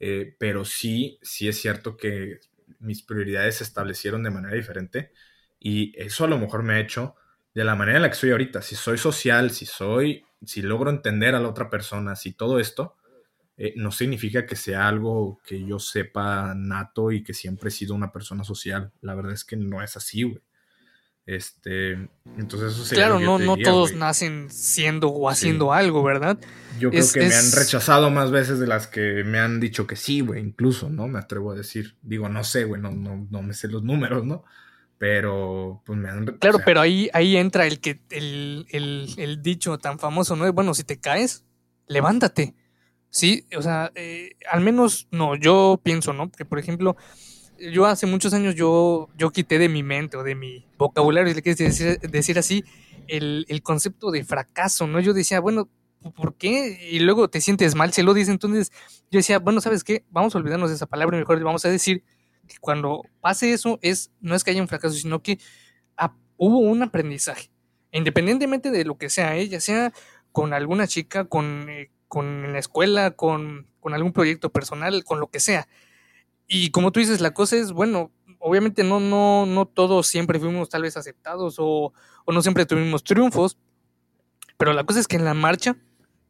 eh, 0.00 0.36
pero 0.38 0.66
sí, 0.66 1.18
sí 1.22 1.48
es 1.48 1.58
cierto 1.58 1.96
que 1.96 2.40
mis 2.78 3.02
prioridades 3.02 3.56
se 3.56 3.64
establecieron 3.64 4.22
de 4.22 4.28
manera 4.28 4.54
diferente 4.54 5.12
y 5.58 5.94
eso 5.98 6.26
a 6.26 6.28
lo 6.28 6.38
mejor 6.38 6.62
me 6.62 6.74
ha 6.74 6.78
hecho 6.78 7.14
de 7.54 7.64
la 7.64 7.74
manera 7.74 7.96
en 7.96 8.02
la 8.02 8.10
que 8.10 8.16
soy 8.16 8.32
ahorita. 8.32 8.60
Si 8.60 8.76
soy 8.76 8.98
social, 8.98 9.50
si 9.50 9.64
soy, 9.64 10.26
si 10.44 10.60
logro 10.60 10.90
entender 10.90 11.34
a 11.34 11.40
la 11.40 11.48
otra 11.48 11.70
persona, 11.70 12.14
si 12.14 12.34
todo 12.34 12.60
esto, 12.60 12.96
eh, 13.56 13.72
no 13.76 13.92
significa 13.92 14.44
que 14.44 14.56
sea 14.56 14.88
algo 14.88 15.40
que 15.42 15.64
yo 15.64 15.78
sepa 15.78 16.52
nato 16.54 17.12
y 17.12 17.22
que 17.22 17.32
siempre 17.32 17.68
he 17.68 17.72
sido 17.72 17.94
una 17.94 18.12
persona 18.12 18.44
social. 18.44 18.92
La 19.00 19.14
verdad 19.14 19.32
es 19.32 19.46
que 19.46 19.56
no 19.56 19.82
es 19.82 19.96
así, 19.96 20.24
güey. 20.24 20.42
Este, 21.30 21.92
entonces 22.38 22.72
eso 22.72 22.84
sería 22.84 23.04
Claro, 23.04 23.20
no, 23.20 23.38
no 23.38 23.56
todos 23.56 23.94
nacen 23.94 24.50
siendo 24.50 25.10
o 25.10 25.28
haciendo 25.28 25.72
algo, 25.72 26.02
¿verdad? 26.02 26.36
Yo 26.80 26.90
creo 26.90 27.06
que 27.12 27.20
me 27.20 27.32
han 27.32 27.52
rechazado 27.52 28.10
más 28.10 28.32
veces 28.32 28.58
de 28.58 28.66
las 28.66 28.88
que 28.88 29.22
me 29.22 29.38
han 29.38 29.60
dicho 29.60 29.86
que 29.86 29.94
sí, 29.94 30.22
güey, 30.22 30.42
incluso, 30.42 30.90
¿no? 30.90 31.06
Me 31.06 31.20
atrevo 31.20 31.52
a 31.52 31.54
decir. 31.54 31.96
Digo, 32.02 32.28
no 32.28 32.42
sé, 32.42 32.64
güey, 32.64 32.82
no, 32.82 32.90
no, 32.90 33.42
me 33.42 33.54
sé 33.54 33.68
los 33.68 33.84
números, 33.84 34.24
¿no? 34.24 34.42
Pero, 34.98 35.84
pues 35.86 35.96
me 35.96 36.08
han. 36.08 36.26
Claro, 36.26 36.58
pero 36.64 36.80
ahí, 36.80 37.08
ahí 37.12 37.36
entra 37.36 37.64
el 37.64 37.78
que, 37.78 38.00
el, 38.10 38.66
el, 39.16 39.40
dicho 39.40 39.78
tan 39.78 40.00
famoso, 40.00 40.34
¿no? 40.34 40.52
Bueno, 40.52 40.74
si 40.74 40.82
te 40.82 40.98
caes, 40.98 41.44
levántate. 41.86 42.56
Sí, 43.08 43.46
o 43.56 43.62
sea, 43.62 43.92
eh, 43.94 44.32
al 44.50 44.62
menos, 44.62 45.06
no, 45.12 45.36
yo 45.36 45.80
pienso, 45.80 46.12
¿no? 46.12 46.32
Que 46.32 46.44
por 46.44 46.58
ejemplo, 46.58 46.96
yo 47.72 47.86
hace 47.86 48.06
muchos 48.06 48.32
años 48.32 48.54
yo, 48.54 49.08
yo 49.16 49.30
quité 49.30 49.58
de 49.58 49.68
mi 49.68 49.82
mente 49.82 50.16
o 50.16 50.22
de 50.22 50.34
mi 50.34 50.66
vocabulario, 50.78 51.28
si 51.28 51.34
le 51.36 51.42
quieres 51.42 51.58
decir, 51.58 52.00
decir 52.00 52.38
así, 52.38 52.64
el, 53.06 53.44
el, 53.48 53.62
concepto 53.62 54.10
de 54.10 54.24
fracaso, 54.24 54.86
¿no? 54.86 55.00
Yo 55.00 55.12
decía, 55.12 55.40
bueno, 55.40 55.68
¿por 56.14 56.34
qué? 56.34 56.88
Y 56.90 57.00
luego 57.00 57.28
te 57.28 57.40
sientes 57.40 57.74
mal, 57.74 57.92
se 57.92 58.02
lo 58.02 58.14
dice. 58.14 58.30
Entonces 58.30 58.70
yo 59.10 59.18
decía, 59.18 59.38
bueno, 59.38 59.60
¿sabes 59.60 59.84
qué? 59.84 60.04
Vamos 60.10 60.34
a 60.34 60.38
olvidarnos 60.38 60.70
de 60.70 60.76
esa 60.76 60.86
palabra 60.86 61.16
y 61.16 61.20
mejor 61.20 61.42
vamos 61.42 61.64
a 61.64 61.68
decir 61.68 62.04
que 62.48 62.56
cuando 62.60 63.02
pase 63.20 63.52
eso, 63.52 63.78
es, 63.82 64.10
no 64.20 64.34
es 64.34 64.44
que 64.44 64.50
haya 64.52 64.62
un 64.62 64.68
fracaso, 64.68 64.94
sino 64.94 65.22
que 65.22 65.38
hubo 66.36 66.58
un 66.58 66.82
aprendizaje. 66.82 67.50
Independientemente 67.92 68.70
de 68.70 68.84
lo 68.84 68.96
que 68.96 69.10
sea, 69.10 69.36
ella 69.36 69.58
¿eh? 69.58 69.60
sea 69.60 69.92
con 70.32 70.54
alguna 70.54 70.86
chica, 70.86 71.26
con, 71.26 71.68
eh, 71.68 71.90
con 72.08 72.52
la 72.52 72.58
escuela, 72.58 73.10
con, 73.10 73.66
con 73.80 73.92
algún 73.92 74.12
proyecto 74.12 74.50
personal, 74.50 75.04
con 75.04 75.20
lo 75.20 75.26
que 75.26 75.38
sea 75.38 75.68
y 76.52 76.72
como 76.72 76.90
tú 76.90 76.98
dices, 76.98 77.20
la 77.20 77.32
cosa 77.32 77.54
es, 77.54 77.70
bueno, 77.70 78.10
obviamente 78.40 78.82
no, 78.82 78.98
no, 78.98 79.46
no 79.46 79.66
todos 79.66 80.08
siempre 80.08 80.40
fuimos 80.40 80.68
tal 80.68 80.82
vez 80.82 80.96
aceptados 80.96 81.54
o, 81.58 81.92
no 82.26 82.42
siempre 82.42 82.66
tuvimos 82.66 83.04
triunfos, 83.04 83.56
pero 84.58 84.72
la 84.72 84.82
cosa 84.82 84.98
es 84.98 85.06
que 85.06 85.14
en 85.14 85.24
la 85.24 85.32
marcha 85.32 85.76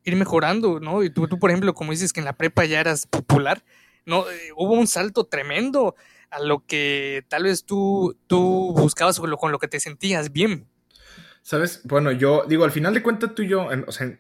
ir 0.05 0.16
mejorando, 0.16 0.78
¿no? 0.78 1.02
Y 1.02 1.09
tú, 1.09 1.26
tú 1.26 1.38
por 1.38 1.48
ejemplo, 1.51 1.72
como 1.72 1.92
dices 1.92 2.12
que 2.12 2.20
en 2.20 2.26
la 2.26 2.34
prepa 2.34 2.66
ya 2.66 2.80
eras 2.80 3.06
popular, 3.06 3.64
¿no? 4.05 4.28
Eh, 4.30 4.51
hubo 4.56 4.74
un 4.74 4.86
salto 4.86 5.24
tremendo 5.24 5.94
a 6.30 6.38
lo 6.38 6.66
que 6.66 7.24
tal 7.28 7.44
vez 7.44 7.64
tú, 7.64 8.14
tú 8.26 8.74
buscabas 8.76 9.18
lo, 9.18 9.38
con 9.38 9.52
lo 9.52 9.59
que 9.59 9.68
te 9.68 9.80
sentías 9.80 10.32
bien. 10.32 10.68
¿Sabes? 11.40 11.80
Bueno, 11.84 12.12
yo 12.12 12.44
digo, 12.47 12.64
al 12.64 12.72
final 12.72 12.92
de 12.92 13.02
cuentas 13.02 13.34
tú 13.34 13.40
y 13.40 13.48
yo, 13.48 13.68
o 13.86 13.92
sea, 13.92 14.18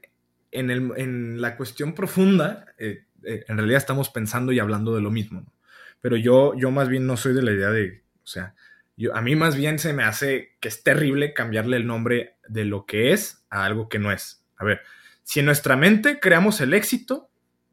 en, 0.50 0.70
el, 0.70 0.92
en 0.96 1.42
la 1.42 1.58
cuestión 1.58 1.92
profunda, 1.92 2.64
eh, 2.78 3.04
eh, 3.22 3.44
en 3.48 3.58
realidad 3.58 3.76
estamos 3.76 4.08
pensando 4.08 4.50
y 4.50 4.58
hablando 4.58 4.94
de 4.94 5.02
lo 5.02 5.10
mismo, 5.10 5.42
¿no? 5.42 5.59
Pero 6.00 6.16
yo, 6.16 6.54
yo 6.56 6.70
más 6.70 6.88
bien 6.88 7.06
no 7.06 7.16
soy 7.16 7.34
de 7.34 7.42
la 7.42 7.52
idea 7.52 7.70
de, 7.70 8.02
o 8.22 8.26
sea, 8.26 8.54
yo, 8.96 9.14
a 9.16 9.22
mí 9.22 9.36
más 9.36 9.56
bien 9.56 9.78
se 9.78 9.92
me 9.92 10.04
hace 10.04 10.56
que 10.60 10.68
es 10.68 10.82
terrible 10.82 11.32
cambiarle 11.32 11.76
el 11.76 11.86
nombre 11.86 12.36
de 12.48 12.64
lo 12.64 12.86
que 12.86 13.12
es 13.12 13.44
a 13.50 13.64
algo 13.64 13.88
que 13.88 13.98
no 13.98 14.12
es. 14.12 14.44
A 14.56 14.64
ver, 14.64 14.82
si 15.22 15.40
en 15.40 15.46
nuestra 15.46 15.76
mente 15.76 16.20
creamos 16.20 16.60
el 16.60 16.74
éxito, 16.74 17.30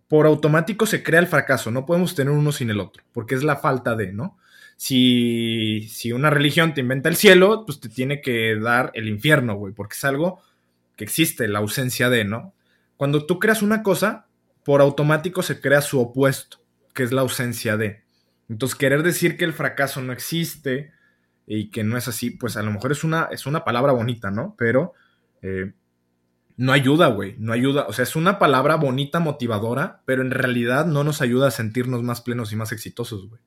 por 0.07 0.25
automático 0.25 0.85
se 0.85 1.03
crea 1.03 1.19
el 1.19 1.27
fracaso, 1.27 1.71
no 1.71 1.85
podemos 1.85 2.15
tener 2.15 2.31
uno 2.31 2.51
sin 2.51 2.69
el 2.69 2.79
otro, 2.79 3.03
porque 3.11 3.35
es 3.35 3.43
la 3.43 3.57
falta 3.57 3.95
de, 3.95 4.13
¿no? 4.13 4.37
Si, 4.77 5.87
si 5.89 6.11
una 6.11 6.29
religión 6.29 6.73
te 6.73 6.81
inventa 6.81 7.09
el 7.09 7.15
cielo, 7.15 7.63
pues 7.65 7.79
te 7.79 7.89
tiene 7.89 8.21
que 8.21 8.55
dar 8.55 8.91
el 8.93 9.07
infierno, 9.07 9.55
güey, 9.55 9.73
porque 9.73 9.95
es 9.95 10.05
algo 10.05 10.41
que 10.95 11.03
existe, 11.03 11.47
la 11.47 11.59
ausencia 11.59 12.09
de, 12.09 12.25
¿no? 12.25 12.53
Cuando 12.95 13.25
tú 13.25 13.39
creas 13.39 13.61
una 13.61 13.83
cosa, 13.83 14.27
por 14.63 14.81
automático 14.81 15.43
se 15.43 15.61
crea 15.61 15.81
su 15.81 15.99
opuesto, 15.99 16.59
que 16.93 17.03
es 17.03 17.11
la 17.11 17.21
ausencia 17.21 17.77
de. 17.77 18.03
Entonces, 18.49 18.78
querer 18.78 19.03
decir 19.03 19.38
que 19.38 19.45
el 19.45 19.53
fracaso 19.53 20.02
no 20.02 20.14
existe 20.14 20.91
y 21.45 21.69
que 21.69 21.84
no 21.84 21.98
es 21.98 22.07
así, 22.07 22.32
pues 22.32 22.57
a 22.57 22.64
lo 22.64 22.72
mejor 22.72 22.91
es 22.91 23.03
una, 23.03 23.30
es 23.32 23.45
una 23.45 23.64
palabra 23.64 23.94
bonita, 23.94 24.32
¿no? 24.32 24.56
Pero 24.57 24.94
eh, 25.41 25.74
no 26.57 26.74
ayuda, 26.74 27.07
güey, 27.07 27.36
no 27.38 27.53
ayuda. 27.53 27.86
O 27.88 27.94
sea, 27.94 28.03
es 28.03 28.15
una 28.15 28.40
palabra 28.40 28.76
bonita, 28.76 29.19
motivadora, 29.19 30.02
pero 30.06 30.22
en 30.22 30.32
realidad 30.32 30.86
no 30.86 31.03
nos 31.03 31.22
ayuda 31.22 31.48
a 31.48 31.52
sentirnos 31.52 32.03
más 32.03 32.22
plenos 32.22 32.52
y 32.52 32.56
más 32.56 32.72
exitosos, 32.72 33.30
güey. 33.30 33.41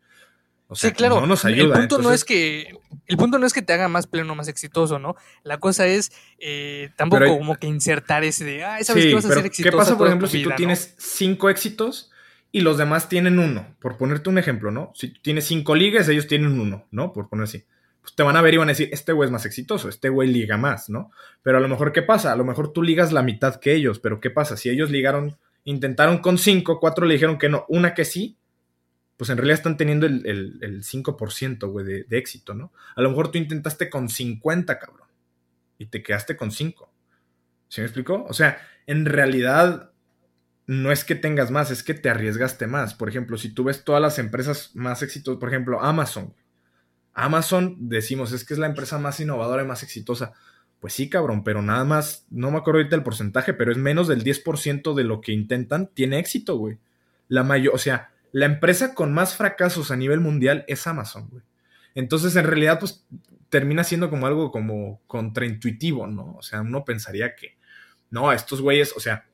O 0.68 0.76
sea, 0.76 0.90
sí, 0.90 0.96
claro. 0.96 1.20
No 1.20 1.26
nos 1.26 1.44
ayuda. 1.44 1.74
El 1.74 1.80
punto 1.88 1.98
no 1.98 2.12
es 2.12 2.24
que 2.24 2.72
el 3.06 3.16
punto 3.16 3.40
no 3.40 3.46
es 3.46 3.52
que 3.52 3.60
te 3.60 3.72
haga 3.72 3.88
más 3.88 4.06
pleno, 4.06 4.36
más 4.36 4.46
exitoso, 4.46 5.00
¿no? 5.00 5.16
La 5.42 5.58
cosa 5.58 5.88
es 5.88 6.12
eh, 6.38 6.90
tampoco 6.94 7.26
como 7.26 7.56
que 7.56 7.66
insertar 7.66 8.22
ese 8.22 8.44
de, 8.44 8.62
ah, 8.62 8.78
sabes 8.84 9.06
que 9.06 9.14
vas 9.14 9.24
a 9.24 9.34
ser 9.34 9.46
exitoso. 9.46 9.72
¿Qué 9.72 9.76
pasa, 9.76 9.98
por 9.98 10.06
ejemplo, 10.06 10.28
si 10.28 10.44
tú 10.44 10.50
tienes 10.56 10.94
cinco 10.96 11.50
éxitos 11.50 12.09
y 12.52 12.60
los 12.60 12.78
demás 12.78 13.08
tienen 13.08 13.38
uno. 13.38 13.76
Por 13.80 13.96
ponerte 13.96 14.30
un 14.30 14.38
ejemplo, 14.38 14.70
¿no? 14.70 14.92
Si 14.94 15.08
tienes 15.20 15.44
cinco 15.44 15.74
ligas, 15.74 16.08
ellos 16.08 16.26
tienen 16.26 16.58
uno, 16.58 16.86
¿no? 16.90 17.12
Por 17.12 17.28
poner 17.28 17.44
así. 17.44 17.64
Pues 18.00 18.14
te 18.14 18.22
van 18.22 18.36
a 18.36 18.42
ver 18.42 18.54
y 18.54 18.56
van 18.56 18.68
a 18.68 18.72
decir, 18.72 18.88
este 18.92 19.12
güey 19.12 19.26
es 19.26 19.32
más 19.32 19.44
exitoso, 19.44 19.88
este 19.88 20.08
güey 20.08 20.28
liga 20.28 20.56
más, 20.56 20.88
¿no? 20.88 21.10
Pero 21.42 21.58
a 21.58 21.60
lo 21.60 21.68
mejor, 21.68 21.92
¿qué 21.92 22.02
pasa? 22.02 22.32
A 22.32 22.36
lo 22.36 22.44
mejor 22.44 22.72
tú 22.72 22.82
ligas 22.82 23.12
la 23.12 23.22
mitad 23.22 23.60
que 23.60 23.74
ellos, 23.74 23.98
pero 23.98 24.20
¿qué 24.20 24.30
pasa? 24.30 24.56
Si 24.56 24.70
ellos 24.70 24.90
ligaron, 24.90 25.36
intentaron 25.64 26.18
con 26.18 26.38
cinco, 26.38 26.80
cuatro 26.80 27.06
le 27.06 27.14
dijeron 27.14 27.38
que 27.38 27.50
no, 27.50 27.66
una 27.68 27.92
que 27.94 28.04
sí, 28.04 28.38
pues 29.20 29.28
en 29.28 29.36
realidad 29.36 29.58
están 29.58 29.76
teniendo 29.76 30.06
el, 30.06 30.24
el, 30.24 30.82
5%, 30.82 31.70
güey, 31.70 31.84
de, 31.84 32.18
éxito, 32.18 32.54
¿no? 32.54 32.72
A 32.96 33.02
lo 33.02 33.10
mejor 33.10 33.30
tú 33.30 33.36
intentaste 33.36 33.90
con 33.90 34.08
50, 34.08 34.78
cabrón, 34.78 35.08
y 35.76 35.86
te 35.86 36.02
quedaste 36.02 36.38
con 36.38 36.50
5. 36.50 36.90
¿Sí 37.68 37.82
me 37.82 37.86
explicó? 37.86 38.24
O 38.26 38.32
sea, 38.32 38.58
en 38.86 39.04
realidad 39.04 39.89
no 40.70 40.92
es 40.92 41.04
que 41.04 41.16
tengas 41.16 41.50
más, 41.50 41.72
es 41.72 41.82
que 41.82 41.94
te 41.94 42.08
arriesgaste 42.08 42.68
más. 42.68 42.94
Por 42.94 43.08
ejemplo, 43.08 43.36
si 43.36 43.48
tú 43.48 43.64
ves 43.64 43.82
todas 43.82 44.00
las 44.00 44.20
empresas 44.20 44.70
más 44.74 45.02
exitosas, 45.02 45.40
por 45.40 45.48
ejemplo, 45.48 45.82
Amazon. 45.82 46.32
Amazon, 47.12 47.74
decimos, 47.80 48.30
es 48.30 48.44
que 48.44 48.54
es 48.54 48.60
la 48.60 48.68
empresa 48.68 48.96
más 48.96 49.18
innovadora 49.18 49.64
y 49.64 49.66
más 49.66 49.82
exitosa. 49.82 50.32
Pues 50.78 50.92
sí, 50.92 51.10
cabrón, 51.10 51.42
pero 51.42 51.60
nada 51.60 51.82
más, 51.82 52.24
no 52.30 52.52
me 52.52 52.58
acuerdo 52.58 52.78
ahorita 52.78 52.94
el 52.94 53.02
porcentaje, 53.02 53.52
pero 53.52 53.72
es 53.72 53.78
menos 53.78 54.06
del 54.06 54.22
10% 54.22 54.94
de 54.94 55.02
lo 55.02 55.20
que 55.20 55.32
intentan, 55.32 55.88
tiene 55.88 56.20
éxito, 56.20 56.56
güey. 56.56 56.78
La 57.26 57.42
mayor, 57.42 57.74
o 57.74 57.78
sea, 57.78 58.12
la 58.30 58.46
empresa 58.46 58.94
con 58.94 59.12
más 59.12 59.34
fracasos 59.34 59.90
a 59.90 59.96
nivel 59.96 60.20
mundial 60.20 60.64
es 60.68 60.86
Amazon, 60.86 61.30
güey. 61.30 61.42
Entonces, 61.96 62.36
en 62.36 62.44
realidad, 62.44 62.78
pues 62.78 63.04
termina 63.48 63.82
siendo 63.82 64.08
como 64.08 64.28
algo 64.28 64.52
como 64.52 65.00
contraintuitivo, 65.08 66.06
¿no? 66.06 66.36
O 66.36 66.42
sea, 66.42 66.60
uno 66.60 66.84
pensaría 66.84 67.34
que, 67.34 67.56
no, 68.08 68.32
estos 68.32 68.60
güeyes, 68.60 68.92
o 68.96 69.00
sea, 69.00 69.26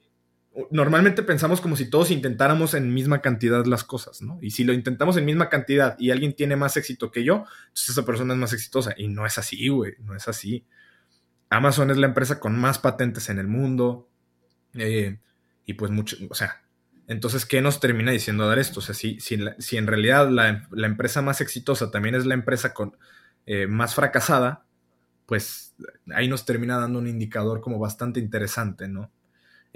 normalmente 0.70 1.22
pensamos 1.22 1.60
como 1.60 1.76
si 1.76 1.90
todos 1.90 2.10
intentáramos 2.10 2.74
en 2.74 2.92
misma 2.94 3.20
cantidad 3.20 3.64
las 3.66 3.84
cosas, 3.84 4.22
¿no? 4.22 4.38
Y 4.40 4.50
si 4.50 4.64
lo 4.64 4.72
intentamos 4.72 5.16
en 5.16 5.24
misma 5.24 5.48
cantidad 5.48 5.96
y 5.98 6.10
alguien 6.10 6.34
tiene 6.34 6.56
más 6.56 6.76
éxito 6.76 7.10
que 7.10 7.24
yo, 7.24 7.44
entonces 7.68 7.90
esa 7.90 8.04
persona 8.04 8.34
es 8.34 8.40
más 8.40 8.52
exitosa. 8.52 8.94
Y 8.96 9.08
no 9.08 9.26
es 9.26 9.38
así, 9.38 9.68
güey, 9.68 9.94
no 10.00 10.16
es 10.16 10.28
así. 10.28 10.66
Amazon 11.50 11.90
es 11.90 11.98
la 11.98 12.06
empresa 12.06 12.40
con 12.40 12.58
más 12.58 12.78
patentes 12.78 13.28
en 13.28 13.38
el 13.38 13.48
mundo. 13.48 14.08
Eh, 14.74 15.18
y 15.66 15.74
pues 15.74 15.90
mucho, 15.90 16.16
o 16.30 16.34
sea, 16.34 16.62
entonces, 17.08 17.46
¿qué 17.46 17.60
nos 17.60 17.78
termina 17.78 18.10
diciendo 18.10 18.48
dar 18.48 18.58
esto? 18.58 18.80
O 18.80 18.82
sea, 18.82 18.94
si, 18.94 19.20
si, 19.20 19.76
en 19.76 19.86
realidad 19.86 20.28
la, 20.28 20.68
empresa 20.86 21.22
más 21.22 21.40
exitosa 21.40 21.90
también 21.90 22.14
es 22.14 22.26
la 22.26 22.34
empresa 22.34 22.74
con, 22.74 22.96
eh, 23.46 23.66
más 23.66 23.94
fracasada, 23.94 24.66
pues 25.24 25.76
ahí 26.14 26.28
nos 26.28 26.44
termina 26.44 26.78
dando 26.78 26.98
un 26.98 27.06
indicador 27.06 27.60
como 27.60 27.78
bastante 27.78 28.18
interesante, 28.18 28.88
¿no? 28.88 29.12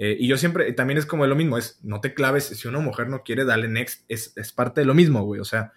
Eh, 0.03 0.17
y 0.19 0.27
yo 0.27 0.35
siempre, 0.35 0.73
también 0.73 0.97
es 0.97 1.05
como 1.05 1.27
lo 1.27 1.35
mismo, 1.35 1.59
es 1.59 1.77
no 1.83 2.01
te 2.01 2.15
claves, 2.15 2.45
si 2.45 2.67
una 2.67 2.79
mujer 2.79 3.07
no 3.07 3.21
quiere, 3.21 3.45
dale 3.45 3.67
next, 3.67 4.03
es, 4.07 4.33
parte 4.51 4.81
de 4.81 4.85
lo 4.85 4.95
mismo, 4.95 5.21
güey. 5.21 5.39
O 5.39 5.45
sea, 5.45 5.73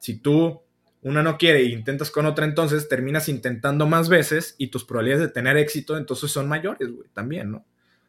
si 0.00 0.16
tú, 0.16 0.62
una 1.02 1.22
no 1.22 1.36
quiere 1.36 1.58
e 1.58 1.64
intentas 1.64 2.10
con 2.10 2.24
otra, 2.24 2.46
entonces 2.46 2.88
terminas 2.88 3.28
intentando 3.28 3.86
más 3.86 4.08
veces 4.08 4.54
y 4.56 4.68
tus 4.68 4.86
probabilidades 4.86 5.28
de 5.28 5.34
tener 5.34 5.58
éxito 5.58 5.98
entonces 5.98 6.30
son 6.30 6.48
mayores, 6.48 6.90
güey, 6.90 7.10
también, 7.12 7.50
¿no? 7.50 7.58
O 7.58 7.64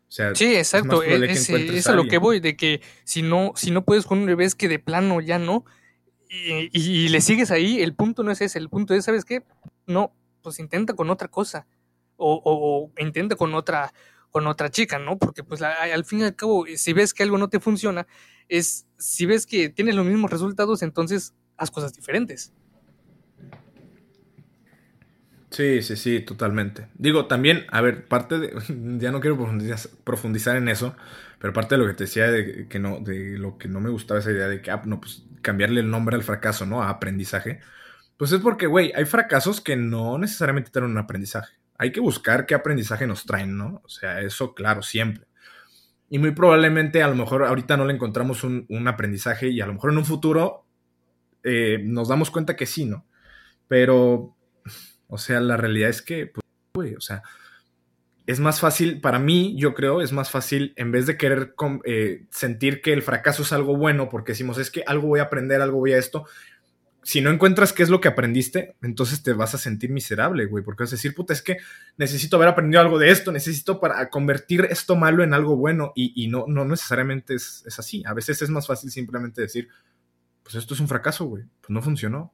sea, 0.07 0.33
sí, 0.35 0.55
exacto, 0.55 1.03
es, 1.03 1.49
es, 1.49 1.87
a 1.87 1.95
lo 1.95 2.05
que 2.05 2.17
voy, 2.17 2.39
de 2.39 2.55
que 2.55 2.79
si 3.03 3.21
no, 3.21 3.51
si 3.57 3.71
no 3.71 3.83
puedes 3.83 4.05
con 4.05 4.19
un 4.19 4.27
revés 4.27 4.55
que 4.55 4.69
de 4.69 4.79
plano 4.79 5.19
ya 5.19 5.37
no, 5.37 5.65
y, 6.29 7.09
le 7.09 7.19
sigues 7.19 7.51
ahí, 7.51 7.81
el 7.81 7.93
punto 7.93 8.23
no 8.23 8.31
es 8.31 8.39
ese, 8.39 8.57
el 8.57 8.69
punto 8.69 8.93
es, 8.93 9.03
¿sabes 9.03 9.25
qué? 9.25 9.43
No, 9.85 10.15
pues 10.41 10.59
intenta 10.59 10.93
con 10.93 11.09
otra 11.09 11.27
cosa, 11.27 11.67
o, 12.15 12.41
o 12.41 13.01
intenta 13.01 13.35
con 13.35 13.53
otra, 13.53 13.91
con 14.31 14.47
otra 14.47 14.69
chica, 14.69 14.97
¿no? 14.97 15.17
Porque 15.17 15.43
pues 15.43 15.61
al 15.61 16.05
fin 16.05 16.19
y 16.19 16.23
al 16.23 16.35
cabo, 16.35 16.65
si 16.75 16.93
ves 16.93 17.13
que 17.13 17.23
algo 17.23 17.37
no 17.37 17.49
te 17.49 17.59
funciona, 17.59 18.07
es, 18.47 18.87
si 18.97 19.25
ves 19.25 19.45
que 19.45 19.69
tienes 19.69 19.95
los 19.95 20.05
mismos 20.05 20.31
resultados, 20.31 20.81
entonces 20.81 21.33
haz 21.57 21.69
cosas 21.69 21.93
diferentes. 21.93 22.53
Sí, 25.51 25.81
sí, 25.81 25.97
sí, 25.97 26.21
totalmente. 26.21 26.87
Digo, 26.95 27.27
también, 27.27 27.65
a 27.71 27.81
ver, 27.81 28.07
parte 28.07 28.39
de, 28.39 28.53
ya 28.99 29.11
no 29.11 29.19
quiero 29.19 29.37
profundizar, 30.03 30.55
en 30.55 30.69
eso, 30.69 30.95
pero 31.39 31.51
parte 31.51 31.75
de 31.75 31.81
lo 31.81 31.87
que 31.87 31.93
te 31.93 32.05
decía 32.05 32.31
de 32.31 32.67
que 32.69 32.79
no, 32.79 33.01
de 33.01 33.37
lo 33.37 33.57
que 33.57 33.67
no 33.67 33.81
me 33.81 33.89
gustaba 33.89 34.21
esa 34.21 34.31
idea 34.31 34.47
de 34.47 34.61
que, 34.61 34.71
ah, 34.71 34.81
no, 34.85 35.01
pues 35.01 35.25
cambiarle 35.41 35.81
el 35.81 35.89
nombre 35.89 36.15
al 36.15 36.23
fracaso, 36.23 36.65
¿no? 36.65 36.81
A 36.81 36.89
aprendizaje. 36.89 37.59
Pues 38.15 38.31
es 38.31 38.39
porque, 38.39 38.67
güey, 38.67 38.93
hay 38.95 39.05
fracasos 39.05 39.59
que 39.59 39.75
no 39.75 40.17
necesariamente 40.17 40.71
tienen 40.71 40.91
un 40.91 40.97
aprendizaje 40.99 41.60
hay 41.81 41.91
que 41.91 41.99
buscar 41.99 42.45
qué 42.45 42.53
aprendizaje 42.53 43.07
nos 43.07 43.25
traen, 43.25 43.57
¿no? 43.57 43.81
O 43.83 43.89
sea, 43.89 44.21
eso 44.21 44.53
claro, 44.53 44.83
siempre. 44.83 45.25
Y 46.11 46.19
muy 46.19 46.29
probablemente 46.29 47.01
a 47.01 47.07
lo 47.07 47.15
mejor 47.15 47.43
ahorita 47.43 47.75
no 47.75 47.85
le 47.85 47.93
encontramos 47.95 48.43
un, 48.43 48.87
aprendizaje 48.87 49.49
y 49.49 49.61
a 49.61 49.65
lo 49.65 49.73
mejor 49.73 49.91
en 49.91 49.97
un 49.97 50.05
futuro 50.05 50.67
eh, 51.43 51.79
nos 51.83 52.07
damos 52.07 52.29
cuenta 52.29 52.55
que 52.55 52.67
sí, 52.67 52.85
¿no? 52.85 53.07
Pero, 53.67 54.35
o 55.07 55.17
sea, 55.17 55.39
la 55.39 55.57
realidad 55.57 55.89
es 55.89 56.03
que, 56.03 56.27
pues, 56.27 56.45
güey, 56.75 56.93
o 56.93 57.01
sea, 57.01 57.23
es 58.27 58.39
más 58.39 58.59
fácil, 58.59 59.01
para 59.01 59.17
mí, 59.17 59.55
yo 59.57 59.73
creo, 59.73 60.03
es 60.03 60.11
más 60.11 60.29
fácil, 60.29 60.73
en 60.75 60.91
vez 60.91 61.07
de 61.07 61.17
querer 61.17 61.55
eh, 61.85 62.27
sentir 62.29 62.83
que 62.83 62.93
el 62.93 63.01
fracaso 63.01 63.41
es 63.41 63.53
algo 63.53 63.75
bueno, 63.75 64.07
porque 64.07 64.33
decimos, 64.33 64.59
es 64.59 64.69
que 64.69 64.83
algo 64.85 65.07
voy 65.07 65.19
a 65.19 65.23
aprender, 65.23 65.61
algo 65.61 65.79
voy 65.79 65.93
a 65.93 65.97
esto, 65.97 66.27
si 67.03 67.21
no 67.21 67.31
encuentras 67.31 67.73
qué 67.73 67.83
es 67.83 67.89
lo 67.89 67.99
que 67.99 68.07
aprendiste, 68.07 68.75
entonces 68.81 69.23
te 69.23 69.33
vas 69.33 69.55
a 69.55 69.57
sentir 69.57 69.89
miserable, 69.89 70.45
güey, 70.45 70.63
porque 70.63 70.83
vas 70.83 70.93
a 70.93 70.95
decir, 70.95 71.15
puta, 71.15 71.33
es 71.33 71.41
que 71.41 71.57
necesito 71.97 72.35
haber 72.35 72.49
aprendido 72.49 72.79
algo 72.81 72.99
de 72.99 73.09
esto, 73.09 73.31
necesito 73.31 73.79
para 73.79 74.09
convertir 74.09 74.67
esto 74.69 74.95
malo 74.95 75.23
en 75.23 75.33
algo 75.33 75.55
bueno, 75.55 75.93
y, 75.95 76.27
no, 76.27 76.45
no 76.47 76.65
necesariamente 76.65 77.33
es, 77.33 77.63
es, 77.65 77.79
así. 77.79 78.03
A 78.05 78.13
veces 78.13 78.41
es 78.41 78.49
más 78.49 78.67
fácil 78.67 78.91
simplemente 78.91 79.41
decir, 79.41 79.67
pues 80.43 80.55
esto 80.55 80.73
es 80.73 80.79
un 80.79 80.87
fracaso, 80.87 81.25
güey, 81.25 81.43
pues 81.59 81.69
no 81.71 81.81
funcionó. 81.81 82.33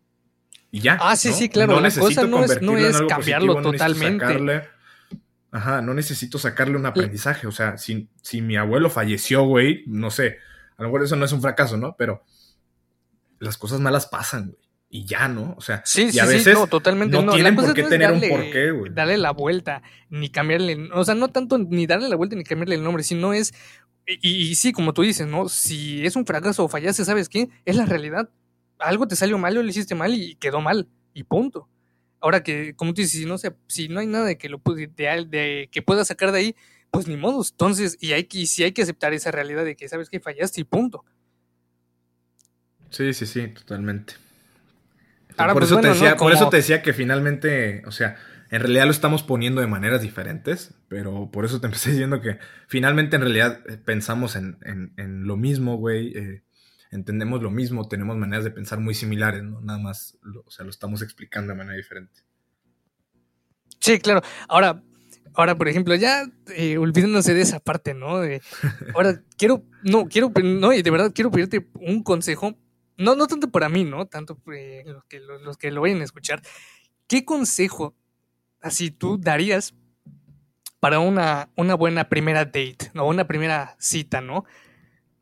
Y 0.70 0.82
ya. 0.82 0.98
Ah, 1.02 1.16
sí, 1.16 1.32
sí, 1.32 1.48
claro. 1.48 1.80
la 1.80 1.90
cosa 1.90 2.26
no 2.26 2.44
es, 2.44 2.62
no 2.62 2.78
es 2.78 3.02
cambiarlo 3.04 3.62
totalmente. 3.62 4.64
ajá, 5.52 5.82
no 5.82 5.94
necesito 5.94 6.38
sacarle 6.38 6.76
un 6.76 6.86
aprendizaje. 6.86 7.48
O 7.48 7.52
sea, 7.52 7.78
si, 7.78 8.10
si 8.22 8.42
mi 8.42 8.58
abuelo 8.58 8.90
falleció, 8.90 9.44
güey, 9.44 9.86
no 9.88 10.12
sé, 10.12 10.40
a 10.76 10.84
lo 10.84 10.90
mejor 10.90 11.04
eso 11.04 11.16
no 11.16 11.24
es 11.24 11.32
un 11.32 11.42
fracaso, 11.42 11.78
¿no? 11.78 11.96
Pero 11.98 12.26
las 13.40 13.58
cosas 13.58 13.80
malas 13.80 14.08
pasan, 14.08 14.52
güey. 14.52 14.68
Y 14.90 15.04
ya, 15.04 15.28
¿no? 15.28 15.54
O 15.58 15.62
sea, 15.62 15.82
sí, 15.84 16.10
y 16.14 16.20
a 16.20 16.26
veces 16.26 16.54
no, 16.54 16.68
totalmente 16.68 17.22
no, 17.22 17.34
tienen 17.34 17.58
por 17.58 17.74
qué 17.74 17.84
tener 17.84 18.10
un 18.10 18.22
porqué, 18.22 18.72
güey. 18.72 18.94
Darle 18.94 19.18
la 19.18 19.32
vuelta, 19.32 19.82
ni 20.10 20.30
cambiarle, 20.30 20.90
o 20.94 21.04
sea, 21.04 21.14
no 21.14 21.28
tanto 21.28 21.58
ni 21.58 21.86
darle 21.86 22.08
la 22.08 22.16
vuelta 22.16 22.38
ni 22.38 22.46
cambiarle 22.46 22.76
el 22.76 22.84
nombre, 22.84 23.04
sino 23.04 23.34
es, 23.34 23.54
y, 24.06 24.56
sí, 24.56 24.72
como 24.72 24.94
tú 24.94 25.02
dices, 25.02 25.28
¿no? 25.28 25.50
Si 25.50 26.06
es 26.06 26.16
un 26.16 26.26
fracaso 26.26 26.64
o 26.64 26.70
fallaste, 26.70 27.04
¿sabes 27.04 27.28
qué? 27.28 27.50
Es 27.66 27.76
la 27.76 27.86
realidad. 27.86 28.30
Algo 28.80 29.08
te 29.08 29.18
salió 29.18 29.38
mal 29.38 29.58
o 29.58 29.64
lo 29.64 29.70
hiciste 29.70 29.96
mal 29.96 30.14
y 30.14 30.36
quedó 30.36 30.62
mal, 30.62 30.88
y 31.14 31.24
punto. 31.24 31.68
Ahora 32.22 32.42
que, 32.42 32.74
como 32.76 32.94
tú 32.94 33.02
dices, 33.02 33.20
si 33.20 33.26
no, 33.26 33.36
si 33.68 33.90
no 33.90 34.00
hay 34.00 34.08
nada 34.08 34.26
de 34.26 34.38
que 34.38 34.48
lo 34.48 34.62
de, 34.66 34.88
de, 34.88 35.70
que 35.70 35.82
pueda 35.82 36.06
sacar 36.06 36.32
de 36.32 36.40
ahí, 36.40 36.56
pues 36.92 37.08
ni 37.08 37.18
modo. 37.18 37.44
Entonces, 37.48 37.98
y 38.00 38.14
hay 38.14 38.24
que, 38.24 38.46
si 38.46 38.64
hay 38.64 38.72
que 38.72 38.84
aceptar 38.84 39.14
esa 39.14 39.32
realidad 39.32 39.66
de 39.66 39.76
que 39.76 39.90
sabes 39.90 40.10
que 40.10 40.22
fallaste 40.22 40.62
y 40.62 40.64
punto. 40.64 41.04
Sí, 42.90 43.14
sí, 43.14 43.26
sí, 43.26 43.48
totalmente. 43.50 44.14
por, 45.36 45.54
pues 45.54 45.66
eso 45.66 45.80
te 45.80 45.88
decía, 45.90 46.16
por 46.16 46.32
eso 46.32 46.50
te 46.50 46.58
decía 46.58 46.82
que 46.82 46.94
finalmente, 46.94 47.84
o 47.86 47.92
sea, 47.92 48.18
en 48.50 48.62
realidad 48.62 48.86
lo 48.86 48.92
estamos 48.92 49.24
poniendo 49.24 49.62
de 49.62 49.68
maneras 49.68 50.02
diferentes, 50.02 50.74
pero 50.88 51.30
por 51.32 51.46
eso 51.46 51.60
te 51.60 51.68
empecé 51.68 51.92
diciendo 51.92 52.22
que 52.22 52.40
finalmente 52.68 53.16
en 53.16 53.22
realidad 53.24 53.62
eh, 53.68 53.78
pensamos 53.78 54.36
en, 54.36 54.58
lo 54.98 55.38
mismo, 55.38 55.78
güey. 55.78 56.18
Eh, 56.18 56.44
entendemos 56.92 57.44
lo 57.44 57.52
mismo, 57.52 57.88
tenemos 57.90 58.16
maneras 58.16 58.46
de 58.46 58.52
pensar 58.52 58.80
muy 58.80 58.94
similares, 58.94 59.44
¿no? 59.44 59.60
Nada 59.62 59.80
más, 59.80 60.18
o 60.46 60.50
sea, 60.50 60.64
lo 60.64 60.72
estamos 60.72 61.02
explicando 61.02 61.52
de 61.52 61.58
manera 61.58 61.76
diferente. 61.76 62.22
Sí, 63.80 64.00
claro. 64.00 64.22
Ahora, 64.48 64.82
ahora 65.34 65.58
por 65.58 65.68
ejemplo, 65.68 65.96
ya 65.96 66.24
eh, 66.56 66.78
olvidándose 66.78 67.34
de 67.34 67.42
esa 67.42 67.60
parte, 67.60 67.94
¿no? 67.94 68.22
ahora 68.96 69.22
quiero, 69.38 69.64
no, 69.84 70.08
quiero, 70.08 70.32
no, 70.44 70.72
y 70.72 70.82
de 70.82 70.92
verdad 70.92 71.12
quiero 71.14 71.30
pedirte 71.30 71.68
un 71.74 72.04
consejo 72.04 72.58
no, 72.98 73.16
no 73.16 73.28
tanto 73.28 73.50
para 73.52 73.70
mí, 73.70 73.84
¿no? 73.84 74.08
Tanto 74.08 74.38
eh, 74.54 74.84
los, 74.86 75.04
que, 75.06 75.20
los, 75.20 75.58
que 75.58 75.72
lo 75.72 75.82
vayan 75.82 76.02
a 76.02 76.04
escuchar. 76.04 76.42
¿Qué 77.08 77.24
consejo 77.24 77.96
así 78.62 78.92
tú 78.92 79.18
darías 79.18 79.74
para 80.80 81.00
una, 81.00 81.50
una 81.56 81.76
buena 81.76 82.10
primera 82.10 82.46
date, 82.46 82.78
o 82.96 83.08
una 83.08 83.28
primera 83.28 83.76
cita, 83.80 84.22
¿no? 84.22 84.46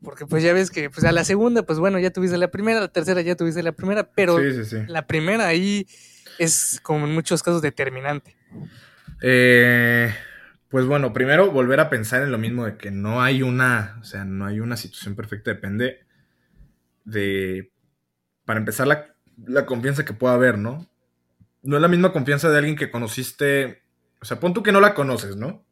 Porque 0.02 0.26
pues 0.26 0.42
ya 0.42 0.52
ves 0.52 0.70
que 0.70 0.90
pues 0.90 1.04
a 1.04 1.12
la 1.12 1.24
segunda, 1.24 1.62
pues 1.62 1.78
bueno, 1.78 1.98
ya 1.98 2.10
tuviste 2.10 2.36
la 2.38 2.50
primera, 2.50 2.80
la 2.80 2.88
tercera 2.88 3.20
ya 3.22 3.34
tuviste 3.34 3.62
la 3.62 3.72
primera, 3.72 4.10
pero 4.10 4.38
la 4.88 5.06
primera 5.06 5.46
ahí 5.46 5.86
es 6.38 6.80
como 6.82 7.06
en 7.06 7.14
muchos 7.14 7.42
casos 7.42 7.62
determinante. 7.62 8.36
Eh, 9.22 10.14
pues 10.68 10.84
bueno, 10.86 11.12
primero 11.12 11.50
volver 11.50 11.80
a 11.80 11.88
pensar 11.88 12.22
en 12.22 12.30
lo 12.30 12.38
mismo 12.38 12.66
de 12.66 12.76
que 12.76 12.90
no 12.90 13.22
hay 13.22 13.42
una, 13.42 13.96
o 14.00 14.04
sea, 14.04 14.24
no 14.24 14.46
hay 14.46 14.60
una 14.60 14.76
situación 14.76 15.16
perfecta, 15.16 15.50
depende 15.50 16.05
de, 17.06 17.72
para 18.44 18.58
empezar, 18.58 18.86
la, 18.86 19.66
confianza 19.66 20.04
que 20.04 20.12
pueda 20.12 20.34
haber, 20.34 20.58
¿no? 20.58 20.86
No 21.62 21.76
es 21.76 21.82
la 21.82 21.88
misma 21.88 22.12
confianza 22.12 22.50
de 22.50 22.58
alguien 22.58 22.76
que 22.76 22.90
conociste, 22.90 23.82
o 24.20 24.24
sea, 24.26 24.38
pon 24.38 24.52
tú 24.52 24.62
que 24.62 24.72
no 24.72 24.80
la 24.80 24.94
conoces, 24.94 25.36
¿no? 25.36 25.64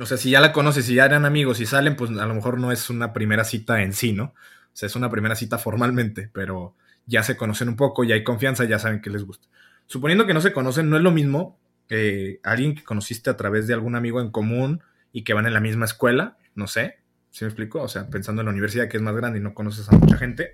O 0.00 0.06
sea, 0.06 0.16
si 0.16 0.30
ya 0.30 0.40
la 0.40 0.52
conoces, 0.52 0.84
si 0.84 0.94
ya 0.94 1.04
eran 1.04 1.24
amigos 1.24 1.60
y 1.60 1.66
salen, 1.66 1.96
pues 1.96 2.10
a 2.10 2.26
lo 2.26 2.34
mejor 2.34 2.58
no 2.58 2.70
es 2.70 2.90
una 2.90 3.12
primera 3.12 3.44
cita 3.44 3.82
en 3.82 3.92
sí, 3.92 4.12
¿no? 4.12 4.34
O 4.72 4.76
sea, 4.76 4.86
es 4.86 4.94
una 4.94 5.10
primera 5.10 5.34
cita 5.34 5.58
formalmente, 5.58 6.30
pero 6.32 6.76
ya 7.06 7.24
se 7.24 7.36
conocen 7.36 7.68
un 7.68 7.76
poco, 7.76 8.04
ya 8.04 8.14
hay 8.14 8.22
confianza, 8.22 8.64
ya 8.64 8.78
saben 8.78 9.00
que 9.00 9.10
les 9.10 9.24
gusta. 9.24 9.48
Suponiendo 9.86 10.26
que 10.26 10.34
no 10.34 10.40
se 10.40 10.52
conocen, 10.52 10.88
no 10.88 10.96
es 10.96 11.02
lo 11.02 11.10
mismo 11.10 11.58
que 11.88 12.38
alguien 12.44 12.76
que 12.76 12.84
conociste 12.84 13.30
a 13.30 13.36
través 13.36 13.66
de 13.66 13.74
algún 13.74 13.96
amigo 13.96 14.20
en 14.20 14.30
común 14.30 14.82
y 15.12 15.24
que 15.24 15.34
van 15.34 15.46
en 15.46 15.54
la 15.54 15.60
misma 15.60 15.86
escuela, 15.86 16.38
no 16.54 16.68
sé, 16.68 16.99
¿Sí 17.30 17.44
me 17.44 17.48
explico? 17.48 17.82
O 17.82 17.88
sea, 17.88 18.08
pensando 18.08 18.42
en 18.42 18.46
la 18.46 18.52
universidad 18.52 18.88
que 18.88 18.96
es 18.96 19.02
más 19.02 19.14
grande 19.14 19.38
y 19.38 19.42
no 19.42 19.54
conoces 19.54 19.88
a 19.88 19.92
mucha 19.92 20.16
gente, 20.16 20.50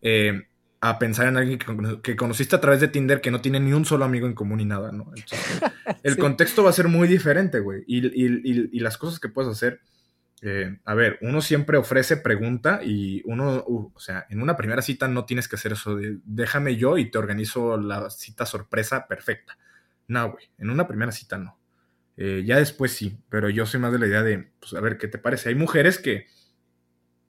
eh, 0.00 0.46
a 0.80 0.98
pensar 0.98 1.26
en 1.26 1.36
alguien 1.36 1.58
que, 2.02 2.16
conociste 2.16 2.56
a 2.56 2.60
través 2.60 2.80
de 2.80 2.88
Tinder 2.88 3.20
que 3.20 3.30
no 3.30 3.40
tiene 3.40 3.60
ni 3.60 3.72
un 3.72 3.84
solo 3.84 4.04
amigo 4.04 4.26
en 4.26 4.34
común 4.34 4.58
ni 4.58 4.64
nada, 4.64 4.92
¿no? 4.92 5.10
el 6.02 6.16
contexto 6.16 6.62
va 6.62 6.70
a 6.70 6.74
ser 6.74 6.88
muy 6.88 7.08
diferente, 7.08 7.60
güey. 7.60 7.84
Y, 7.86 8.78
las 8.80 8.98
cosas 8.98 9.18
que 9.18 9.28
puedes 9.28 9.50
hacer, 9.50 9.80
eh, 10.42 10.78
a 10.84 10.94
ver, 10.94 11.18
uno 11.22 11.40
siempre 11.40 11.76
ofrece 11.76 12.16
pregunta 12.16 12.80
y 12.82 13.22
uno, 13.24 13.64
uh, 13.66 13.92
o 13.94 14.00
sea, 14.00 14.26
en 14.30 14.40
una 14.42 14.56
primera 14.56 14.82
cita 14.82 15.08
no 15.08 15.24
tienes 15.24 15.48
que 15.48 15.56
hacer 15.56 15.72
eso 15.72 15.96
de 15.96 16.18
déjame 16.24 16.76
yo 16.76 16.98
y 16.98 17.10
te 17.10 17.18
organizo 17.18 17.76
la 17.76 18.10
cita 18.10 18.46
sorpresa 18.46 19.06
perfecta. 19.08 19.58
No, 20.08 20.32
güey, 20.32 20.44
en 20.58 20.70
una 20.70 20.86
primera 20.86 21.10
cita 21.10 21.36
no. 21.38 21.58
Eh, 22.16 22.44
ya 22.46 22.58
después 22.58 22.92
sí, 22.92 23.18
pero 23.28 23.50
yo 23.50 23.66
soy 23.66 23.80
más 23.80 23.92
de 23.92 23.98
la 23.98 24.06
idea 24.06 24.22
de, 24.22 24.50
pues 24.58 24.72
a 24.74 24.80
ver, 24.80 24.96
¿qué 24.98 25.08
te 25.08 25.18
parece? 25.18 25.50
Hay 25.50 25.54
mujeres 25.54 25.98
que, 25.98 26.26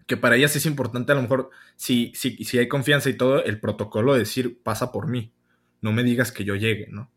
que 0.05 0.15
para 0.15 0.37
ellas 0.37 0.55
es 0.55 0.65
importante 0.65 1.11
a 1.11 1.15
lo 1.15 1.21
mejor, 1.21 1.49
si, 1.75 2.13
si, 2.15 2.43
si 2.45 2.57
hay 2.57 2.67
confianza 2.67 3.09
y 3.09 3.13
todo, 3.13 3.43
el 3.43 3.59
protocolo 3.59 4.13
de 4.13 4.19
decir, 4.19 4.61
pasa 4.63 4.91
por 4.91 5.07
mí, 5.07 5.33
no 5.81 5.91
me 5.91 6.03
digas 6.03 6.31
que 6.31 6.45
yo 6.45 6.55
llegue, 6.55 6.87
¿no? 6.89 7.11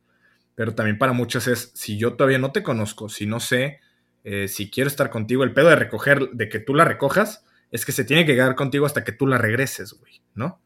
Pero 0.56 0.74
también 0.74 0.98
para 0.98 1.12
muchas 1.12 1.47
es, 1.47 1.70
si 1.74 1.97
yo 1.97 2.14
todavía 2.14 2.38
no 2.38 2.52
te 2.52 2.62
conozco, 2.62 3.09
si 3.09 3.26
no 3.26 3.38
sé, 3.38 3.80
eh, 4.24 4.48
si 4.48 4.68
quiero 4.70 4.88
estar 4.88 5.09
contigo, 5.09 5.44
el 5.44 5.55
pedo 5.55 5.68
de 5.68 5.76
recoger, 5.76 6.30
de 6.32 6.48
que 6.48 6.59
tú 6.59 6.74
la 6.74 6.84
recojas, 6.84 7.44
es 7.70 7.86
que 7.86 7.92
se 7.92 8.05
tiene 8.05 8.26
que 8.26 8.34
quedar 8.34 8.56
contigo 8.56 8.84
hasta 8.84 9.05
que 9.05 9.12
tú 9.12 9.26
la 9.26 9.38
regreses, 9.38 9.92
güey, 9.92 10.20
¿no? 10.34 10.60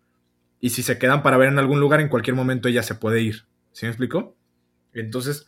Y 0.59 0.71
si 0.71 0.83
se 0.83 0.99
quedan 0.99 1.23
para 1.23 1.37
ver 1.37 1.51
en 1.51 1.59
algún 1.59 1.79
lugar, 1.79 2.01
en 2.01 2.09
cualquier 2.09 2.35
momento 2.35 2.69
ella 2.69 2.83
se 2.83 2.95
puede 2.95 3.21
ir. 3.21 3.45
¿Sí 3.73 3.85
me 3.85 3.91
explico? 3.91 4.35
Entonces, 4.95 5.47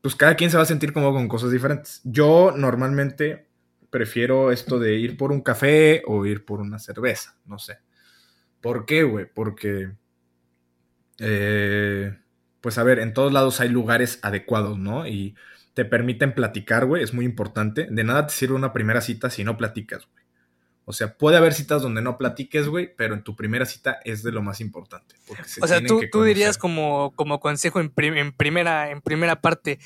pues 0.00 0.14
cada 0.14 0.36
quien 0.36 0.50
se 0.50 0.56
va 0.56 0.62
a 0.62 0.66
sentir 0.66 0.92
como 0.92 1.12
con 1.12 1.28
cosas 1.28 1.50
diferentes. 1.50 2.00
Yo 2.04 2.52
normalmente 2.56 3.48
prefiero 3.90 4.52
esto 4.52 4.78
de 4.78 4.94
ir 4.96 5.16
por 5.16 5.32
un 5.32 5.40
café 5.40 6.02
o 6.06 6.26
ir 6.26 6.44
por 6.44 6.60
una 6.60 6.78
cerveza, 6.78 7.36
no 7.46 7.58
sé. 7.58 7.78
¿Por 8.60 8.86
qué, 8.86 9.04
güey? 9.04 9.26
Porque, 9.32 9.92
eh, 11.18 12.16
pues 12.60 12.78
a 12.78 12.82
ver, 12.82 12.98
en 12.98 13.14
todos 13.14 13.32
lados 13.32 13.60
hay 13.60 13.68
lugares 13.68 14.18
adecuados, 14.22 14.78
¿no? 14.78 15.06
Y 15.06 15.36
te 15.74 15.84
permiten 15.84 16.34
platicar, 16.34 16.86
güey, 16.86 17.02
es 17.02 17.14
muy 17.14 17.24
importante. 17.24 17.86
De 17.90 18.04
nada 18.04 18.26
te 18.26 18.34
sirve 18.34 18.54
una 18.54 18.72
primera 18.72 19.00
cita 19.00 19.30
si 19.30 19.44
no 19.44 19.56
platicas, 19.56 20.06
güey. 20.12 20.17
O 20.88 20.94
sea, 20.94 21.18
puede 21.18 21.36
haber 21.36 21.52
citas 21.52 21.82
donde 21.82 22.00
no 22.00 22.16
platiques, 22.16 22.66
güey, 22.66 22.90
pero 22.96 23.12
en 23.12 23.22
tu 23.22 23.36
primera 23.36 23.66
cita 23.66 23.98
es 24.06 24.22
de 24.22 24.32
lo 24.32 24.40
más 24.40 24.62
importante. 24.62 25.16
o 25.60 25.66
sea, 25.66 25.84
tú, 25.84 26.00
tú 26.10 26.22
dirías 26.22 26.56
como, 26.56 27.12
como 27.14 27.40
consejo 27.40 27.78
en, 27.78 27.92
en, 27.94 28.32
primera, 28.32 28.90
en 28.90 29.02
primera 29.02 29.42
parte 29.42 29.78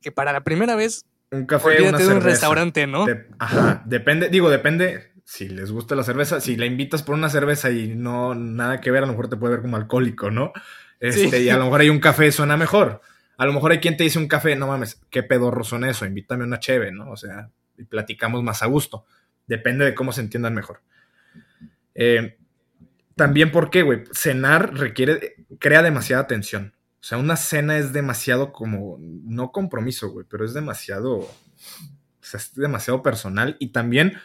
que 0.00 0.10
para 0.10 0.32
la 0.32 0.42
primera 0.42 0.74
vez 0.74 1.04
un 1.30 1.46
café, 1.46 1.80
una 1.88 1.98
un 1.98 2.20
restaurante, 2.20 2.88
¿no? 2.88 3.06
ajá, 3.38 3.84
depende, 3.86 4.28
digo, 4.28 4.50
depende 4.50 5.12
si 5.24 5.48
les 5.48 5.70
gusta 5.70 5.94
la 5.94 6.02
cerveza, 6.02 6.40
si 6.40 6.56
la 6.56 6.66
invitas 6.66 7.04
por 7.04 7.14
una 7.14 7.30
cerveza 7.30 7.70
y 7.70 7.86
no 7.94 8.34
nada 8.34 8.80
que 8.80 8.90
ver, 8.90 9.04
a 9.04 9.06
lo 9.06 9.12
mejor 9.12 9.30
te 9.30 9.36
puede 9.36 9.52
ver 9.52 9.62
como 9.62 9.76
alcohólico, 9.76 10.32
¿no? 10.32 10.52
Este, 10.98 11.44
y 11.44 11.48
a 11.48 11.58
lo 11.58 11.66
mejor 11.66 11.82
hay 11.82 11.90
un 11.90 12.00
café 12.00 12.32
suena 12.32 12.56
mejor. 12.56 13.02
A 13.36 13.46
lo 13.46 13.52
mejor 13.52 13.70
hay 13.70 13.78
quien 13.78 13.96
te 13.96 14.02
dice 14.02 14.18
un 14.18 14.26
café, 14.26 14.56
no 14.56 14.66
mames, 14.66 15.00
qué 15.10 15.22
pedorro 15.22 15.62
son 15.62 15.84
eso, 15.84 16.06
invítame 16.06 16.42
una 16.42 16.58
cheve, 16.58 16.90
¿no? 16.90 17.12
O 17.12 17.16
sea, 17.16 17.50
y 17.78 17.84
platicamos 17.84 18.42
más 18.42 18.64
a 18.64 18.66
gusto. 18.66 19.06
Depende 19.50 19.84
de 19.84 19.96
cómo 19.96 20.12
se 20.12 20.20
entiendan 20.20 20.54
mejor. 20.54 20.80
Eh, 21.96 22.38
también 23.16 23.50
porque, 23.50 23.82
güey, 23.82 24.04
cenar 24.12 24.74
requiere, 24.74 25.44
crea 25.58 25.82
demasiada 25.82 26.28
tensión. 26.28 26.76
O 27.00 27.02
sea, 27.02 27.18
una 27.18 27.34
cena 27.34 27.76
es 27.76 27.92
demasiado 27.92 28.52
como, 28.52 28.96
no 29.00 29.50
compromiso, 29.50 30.08
güey, 30.10 30.24
pero 30.30 30.44
es 30.44 30.54
demasiado, 30.54 31.16
o 31.16 31.34
sea, 32.20 32.38
es 32.38 32.54
demasiado 32.54 33.02
personal 33.02 33.56
y 33.58 33.72
también 33.72 34.18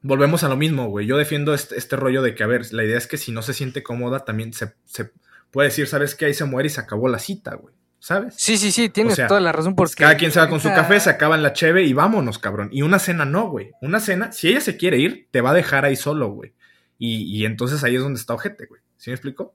volvemos 0.00 0.42
a 0.42 0.48
lo 0.48 0.56
mismo, 0.56 0.88
güey. 0.88 1.06
Yo 1.06 1.18
defiendo 1.18 1.52
este, 1.52 1.76
este, 1.76 1.96
rollo 1.96 2.22
de 2.22 2.34
que, 2.34 2.44
a 2.44 2.46
ver, 2.46 2.72
la 2.72 2.84
idea 2.84 2.96
es 2.96 3.08
que 3.08 3.18
si 3.18 3.30
no 3.30 3.42
se 3.42 3.52
siente 3.52 3.82
cómoda, 3.82 4.24
también 4.24 4.54
se, 4.54 4.72
se 4.86 5.10
puede 5.50 5.68
decir, 5.68 5.86
¿sabes 5.86 6.14
qué? 6.14 6.24
Ahí 6.24 6.34
se 6.34 6.46
muere 6.46 6.68
y 6.68 6.70
se 6.70 6.80
acabó 6.80 7.08
la 7.08 7.18
cita, 7.18 7.56
güey. 7.56 7.74
¿Sabes? 8.00 8.34
Sí, 8.36 8.58
sí, 8.58 8.72
sí, 8.72 8.88
tienes 8.88 9.16
toda 9.16 9.40
la 9.40 9.52
razón. 9.52 9.74
Porque 9.74 9.94
cada 9.96 10.16
quien 10.16 10.30
se 10.30 10.40
va 10.40 10.48
con 10.48 10.60
su 10.60 10.68
café, 10.68 11.00
se 11.00 11.10
acaban 11.10 11.42
la 11.42 11.52
cheve 11.52 11.84
y 11.84 11.92
vámonos, 11.92 12.38
cabrón. 12.38 12.68
Y 12.72 12.82
una 12.82 12.98
cena 12.98 13.24
no, 13.24 13.48
güey. 13.50 13.72
Una 13.80 14.00
cena, 14.00 14.32
si 14.32 14.48
ella 14.48 14.60
se 14.60 14.76
quiere 14.76 14.98
ir, 14.98 15.28
te 15.30 15.40
va 15.40 15.50
a 15.50 15.54
dejar 15.54 15.84
ahí 15.84 15.96
solo, 15.96 16.30
güey. 16.30 16.52
Y, 17.00 17.44
entonces 17.44 17.84
ahí 17.84 17.94
es 17.94 18.02
donde 18.02 18.18
está 18.18 18.34
ojete, 18.34 18.66
güey. 18.66 18.80
¿Sí 18.96 19.10
me 19.10 19.14
explico? 19.14 19.54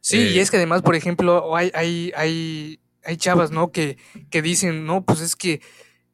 Sí, 0.00 0.18
y 0.18 0.38
es 0.40 0.50
que 0.50 0.56
además, 0.56 0.82
por 0.82 0.96
ejemplo, 0.96 1.56
hay, 1.56 1.70
hay, 1.74 2.12
hay, 2.16 2.80
hay 3.04 3.16
chavas, 3.16 3.52
¿no? 3.52 3.70
Que, 3.70 3.98
que 4.30 4.42
dicen, 4.42 4.84
no, 4.84 5.04
pues 5.04 5.20
es 5.20 5.36
que 5.36 5.60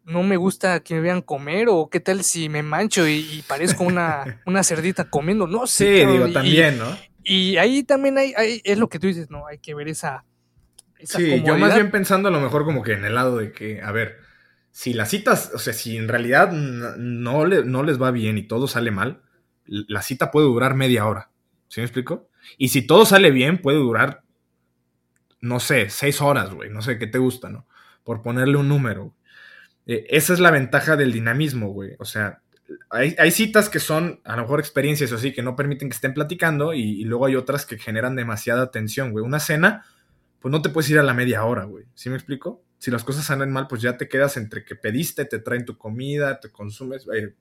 no 0.05 0.23
me 0.23 0.37
gusta 0.37 0.81
que 0.81 0.95
me 0.95 1.01
vean 1.01 1.23
comer 1.23 1.69
o 1.71 1.89
qué 1.89 2.01
tal 2.01 2.23
si 2.23 2.51
me 2.51 2.63
mancho 2.63 3.09
y, 3.09 3.43
parezco 3.49 3.85
una, 3.85 4.43
una 4.47 4.63
cerdita 4.63 5.09
comiendo, 5.09 5.47
no 5.47 5.67
sé. 5.67 6.05
Sí, 6.05 6.07
digo, 6.07 6.29
también, 6.31 6.79
¿no? 6.79 6.97
Y 7.25 7.57
ahí 7.57 7.83
también 7.83 8.19
hay, 8.19 8.35
hay, 8.37 8.61
es 8.65 8.79
lo 8.79 8.89
que 8.89 8.99
tú 8.99 9.07
dices, 9.07 9.31
¿no? 9.31 9.47
Hay 9.47 9.59
que 9.59 9.75
ver 9.75 9.89
esa... 9.89 10.25
sí, 11.03 11.43
yo 11.45 11.57
más 11.59 11.75
bien 11.75 11.91
pensando 11.91 12.29
a 12.29 12.33
lo 12.33 12.41
mejor 12.41 12.65
como 12.65 12.83
que 12.83 12.93
en 12.93 13.05
el 13.05 13.15
lado 13.15 13.39
de 13.39 13.53
que, 13.53 13.83
a 13.83 13.93
ver, 13.93 14.19
si 14.71 14.93
las 14.93 15.11
citas, 15.11 15.51
o 15.55 15.59
sea, 15.59 15.73
si 15.73 15.97
en 15.97 16.09
realidad 16.09 16.53
no, 16.53 17.47
le, 17.47 17.65
no 17.65 17.83
les 17.83 18.01
va 18.01 18.11
bien 18.11 18.39
y 18.39 18.43
todo 18.43 18.69
sale 18.69 18.91
mal, 18.91 19.23
la 19.67 20.03
cita 20.03 20.31
puede 20.31 20.47
durar 20.47 20.75
media 20.75 21.07
hora. 21.07 21.31
¿Sí 21.69 21.81
me 21.81 21.85
explico? 21.85 22.31
Y 22.57 22.69
si 22.69 22.87
todo 22.87 23.05
sale 23.05 23.31
bien, 23.31 23.59
puede 23.59 23.79
durar, 23.79 24.23
no 25.41 25.61
sé, 25.61 25.91
seis 25.91 26.21
horas, 26.21 26.53
güey. 26.55 26.71
No 26.71 26.83
sé 26.83 26.99
qué 26.99 27.07
te 27.07 27.19
gusta, 27.19 27.51
¿no? 27.51 27.67
Por 28.05 28.23
ponerle 28.23 28.57
un 28.57 28.69
número. 28.69 29.15
Eh, 29.87 30.07
esa 30.09 30.33
es 30.33 30.41
la 30.41 30.51
ventaja 30.51 30.97
del 30.97 31.13
dinamismo, 31.13 31.69
güey. 31.69 31.95
O 31.99 32.05
sea, 32.05 32.41
hay, 32.91 33.31
citas 33.31 33.69
que 33.69 33.81
son 33.81 34.21
a 34.25 34.37
lo 34.37 34.43
mejor 34.43 34.61
experiencias 34.61 35.13
o 35.13 35.17
así 35.17 35.33
que 35.33 35.43
no 35.43 35.57
permiten 35.57 35.89
que 35.89 35.95
estén 35.95 36.15
platicando 36.15 36.75
y, 36.75 37.05
luego 37.05 37.27
hay 37.27 37.37
otras 37.37 37.65
que 37.67 37.79
generan 37.79 38.17
demasiada 38.17 38.71
tensión, 38.71 39.13
güey. 39.13 39.25
Una 39.25 39.41
cena, 39.41 39.85
pues 40.41 40.53
no 40.53 40.63
te 40.63 40.69
puedes 40.69 40.91
ir 40.91 40.99
a 40.99 41.03
la 41.03 41.15
media 41.15 41.45
hora, 41.45 41.65
güey. 41.65 41.87
¿Sí 41.95 42.11
me 42.11 42.17
explico? 42.17 42.65
Si 42.79 42.91
las 42.91 43.05
cosas 43.05 43.25
salen 43.25 43.51
mal, 43.51 43.67
pues 43.69 43.83
ya 43.83 43.97
te 43.97 44.09
quedas 44.09 44.37
entre 44.37 44.65
que 44.65 44.77
pediste, 44.77 45.25
te 45.25 45.41
traen 45.41 45.65
tu 45.65 45.77
comida, 45.77 46.39
te 46.39 46.51
consumes, 46.51 47.07
eh, 47.13 47.35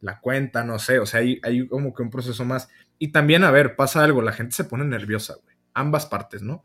la 0.00 0.20
cuenta, 0.20 0.64
no 0.64 0.78
sé, 0.78 0.98
o 0.98 1.06
sea, 1.06 1.20
hay, 1.20 1.40
hay 1.42 1.66
como 1.68 1.94
que 1.94 2.02
un 2.02 2.10
proceso 2.10 2.44
más. 2.44 2.68
Y 2.98 3.08
también, 3.08 3.44
a 3.44 3.50
ver, 3.50 3.76
pasa 3.76 4.02
algo, 4.02 4.22
la 4.22 4.32
gente 4.32 4.54
se 4.54 4.64
pone 4.64 4.84
nerviosa, 4.84 5.34
güey. 5.42 5.56
Ambas 5.74 6.06
partes, 6.06 6.42
¿no? 6.42 6.64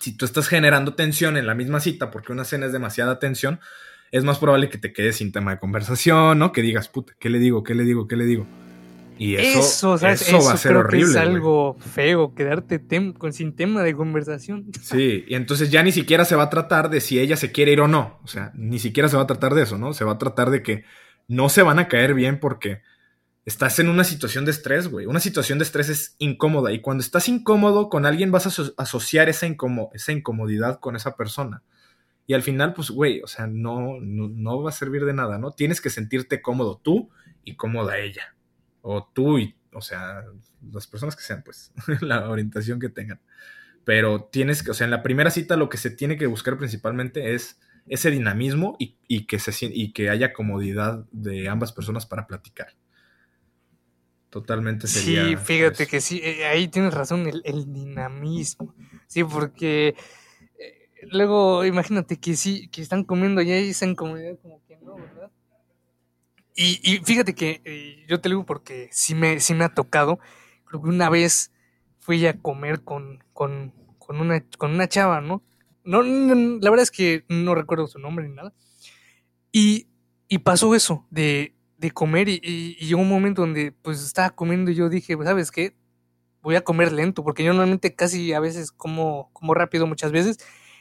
Si 0.00 0.16
tú 0.16 0.24
estás 0.24 0.48
generando 0.48 0.94
tensión 0.94 1.36
en 1.36 1.46
la 1.46 1.54
misma 1.54 1.80
cita, 1.80 2.10
porque 2.10 2.32
una 2.32 2.44
cena 2.44 2.66
es 2.66 2.72
demasiada 2.72 3.18
tensión, 3.18 3.60
es 4.10 4.24
más 4.24 4.38
probable 4.38 4.68
que 4.68 4.78
te 4.78 4.92
quedes 4.92 5.16
sin 5.16 5.32
tema 5.32 5.52
de 5.52 5.58
conversación, 5.58 6.38
¿no? 6.38 6.52
Que 6.52 6.62
digas, 6.62 6.88
puta, 6.88 7.14
¿qué 7.18 7.30
le 7.30 7.38
digo? 7.38 7.62
¿Qué 7.62 7.74
le 7.74 7.84
digo? 7.84 8.08
¿Qué 8.08 8.16
le 8.16 8.24
digo? 8.24 8.46
Y 9.18 9.34
eso, 9.34 9.96
eso, 9.96 10.40
va 10.42 10.52
a 10.52 10.56
ser 10.56 10.76
horrible. 10.76 11.10
es 11.10 11.16
algo 11.16 11.76
feo, 11.78 12.34
quedarte 12.34 12.80
sin 13.32 13.54
tema 13.54 13.82
de 13.82 13.94
conversación. 13.94 14.66
Sí, 14.82 15.24
y 15.26 15.34
entonces 15.34 15.70
ya 15.70 15.82
ni 15.82 15.92
siquiera 15.92 16.24
se 16.24 16.36
va 16.36 16.44
a 16.44 16.50
tratar 16.50 16.88
de 16.88 17.00
si 17.00 17.18
ella 17.18 17.36
se 17.36 17.52
quiere 17.52 17.72
ir 17.72 17.80
o 17.80 17.88
no. 17.88 18.20
O 18.22 18.28
sea, 18.28 18.52
ni 18.54 18.78
siquiera 18.78 19.08
se 19.08 19.16
va 19.16 19.24
a 19.24 19.26
tratar 19.26 19.54
de 19.54 19.62
eso, 19.62 19.76
¿no? 19.76 19.92
Se 19.92 20.04
va 20.04 20.12
a 20.12 20.18
tratar 20.18 20.50
de 20.50 20.62
que 20.62 20.84
no 21.26 21.48
se 21.48 21.62
van 21.62 21.78
a 21.78 21.88
caer 21.88 22.14
bien 22.14 22.40
porque 22.40 22.80
estás 23.44 23.78
en 23.78 23.88
una 23.88 24.04
situación 24.04 24.44
de 24.44 24.50
estrés, 24.50 24.88
güey. 24.88 25.06
Una 25.06 25.20
situación 25.20 25.58
de 25.58 25.64
estrés 25.64 25.88
es 25.88 26.16
incómoda 26.18 26.72
y 26.72 26.80
cuando 26.80 27.02
estás 27.02 27.28
incómodo 27.28 27.88
con 27.88 28.06
alguien 28.06 28.30
vas 28.30 28.46
a 28.46 28.72
asociar 28.76 29.28
esa, 29.28 29.46
esa 29.94 30.12
incomodidad 30.12 30.80
con 30.80 30.96
esa 30.96 31.16
persona. 31.16 31.62
Y 32.28 32.34
al 32.34 32.42
final, 32.42 32.74
pues, 32.74 32.90
güey, 32.90 33.22
o 33.22 33.26
sea, 33.26 33.46
no, 33.46 33.98
no, 34.00 34.62
va 34.62 34.68
a 34.68 34.72
servir 34.72 35.06
de 35.06 35.14
nada, 35.14 35.38
¿no? 35.38 35.52
Tienes 35.52 35.80
que 35.80 35.88
sentirte 35.88 36.42
cómodo 36.42 36.78
tú 36.78 37.08
y 37.42 37.56
cómoda 37.56 37.96
ella. 37.96 38.36
O 38.90 39.04
tú 39.12 39.38
y, 39.38 39.54
o 39.74 39.82
sea, 39.82 40.24
las 40.72 40.86
personas 40.86 41.14
que 41.14 41.22
sean, 41.22 41.42
pues, 41.44 41.72
la 42.00 42.30
orientación 42.30 42.80
que 42.80 42.88
tengan. 42.88 43.20
Pero 43.84 44.24
tienes 44.24 44.62
que, 44.62 44.70
o 44.70 44.74
sea, 44.74 44.86
en 44.86 44.90
la 44.90 45.02
primera 45.02 45.30
cita 45.30 45.56
lo 45.56 45.68
que 45.68 45.76
se 45.76 45.90
tiene 45.90 46.16
que 46.16 46.26
buscar 46.26 46.56
principalmente 46.56 47.34
es 47.34 47.60
ese 47.86 48.10
dinamismo 48.10 48.76
y, 48.78 49.26
que, 49.26 49.38
se, 49.38 49.52
y 49.66 49.92
que 49.92 50.08
haya 50.08 50.32
comodidad 50.32 51.04
de 51.12 51.50
ambas 51.50 51.72
personas 51.72 52.06
para 52.06 52.26
platicar. 52.26 52.68
Totalmente 54.30 54.86
sería. 54.86 55.26
Sí, 55.26 55.36
fíjate 55.36 55.86
que 55.86 56.00
sí, 56.00 56.22
eh, 56.24 56.46
ahí 56.46 56.68
tienes 56.68 56.94
razón, 56.94 57.26
el, 57.26 57.42
el 57.44 57.70
dinamismo. 57.70 58.74
Sí, 59.06 59.22
porque 59.22 59.94
luego 61.10 61.64
imagínate 61.64 62.18
que 62.18 62.36
sí, 62.36 62.68
que 62.68 62.80
están 62.80 63.04
comiendo 63.04 63.42
y 63.42 63.52
hay 63.52 63.68
esa 63.68 63.86
incomodidad 63.86 64.38
como. 64.40 64.62
Y, 66.60 66.80
y 66.82 66.98
fíjate 67.04 67.36
que 67.36 67.62
eh, 67.64 68.04
yo 68.08 68.20
te 68.20 68.28
digo 68.28 68.44
porque 68.44 68.88
sí 68.90 69.14
me, 69.14 69.38
sí 69.38 69.54
me 69.54 69.62
ha 69.62 69.68
tocado. 69.68 70.18
Creo 70.64 70.82
que 70.82 70.88
una 70.88 71.08
vez 71.08 71.52
fui 72.00 72.26
a 72.26 72.36
comer 72.36 72.82
con, 72.82 73.22
con, 73.32 73.72
con, 74.00 74.20
una, 74.20 74.44
con 74.58 74.72
una 74.72 74.88
chava, 74.88 75.20
¿no? 75.20 75.44
No, 75.84 76.02
La 76.02 76.70
verdad 76.70 76.82
es 76.82 76.90
que 76.90 77.24
no 77.28 77.54
recuerdo 77.54 77.86
su 77.86 78.00
nombre 78.00 78.28
ni 78.28 78.34
nada. 78.34 78.52
Y, 79.52 79.86
y 80.26 80.38
pasó 80.38 80.74
eso 80.74 81.06
de, 81.10 81.54
de 81.76 81.92
comer 81.92 82.28
y, 82.28 82.40
y, 82.42 82.74
llegó 82.84 83.02
un 83.02 83.08
momento 83.08 83.42
donde 83.42 83.70
pues 83.70 84.02
estaba 84.02 84.30
comiendo 84.30 84.72
y 84.72 84.74
yo 84.74 84.88
dije, 84.88 85.16
¿sabes 85.22 85.52
qué? 85.52 85.76
Voy 86.42 86.56
a 86.56 86.64
comer 86.64 86.90
lento 86.90 87.22
porque 87.22 87.44
yo 87.44 87.52
normalmente 87.52 87.94
casi 87.94 88.32
a 88.32 88.40
veces 88.40 88.72
como, 88.72 89.30
como 89.32 89.54
rápido 89.54 89.86
muchas 89.86 90.10
veces 90.10 90.38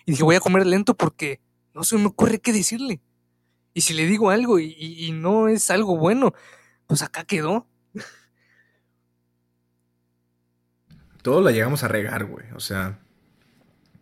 y 0.07 0.11
dije, 0.13 0.23
voy 0.23 0.37
a 0.37 0.39
comer 0.39 0.65
lento 0.65 0.97
porque 0.97 1.39
no 1.75 1.83
se 1.83 1.97
me 1.99 2.07
ocurre 2.07 2.39
qué 2.39 2.51
decirle. 2.51 2.99
Y 3.77 3.81
si 3.81 3.93
le 3.93 4.07
digo 4.07 4.31
algo 4.31 4.57
y, 4.57 5.11
no 5.13 5.47
es 5.47 5.69
algo 5.69 5.97
bueno, 5.97 6.33
pues 6.87 7.03
acá 7.03 7.25
quedó. 7.25 7.67
Todos 11.21 11.45
la 11.45 11.51
llegamos 11.51 11.83
a 11.83 11.87
regar, 11.87 12.25
güey. 12.25 12.47
O 12.55 12.59
sea, 12.59 12.97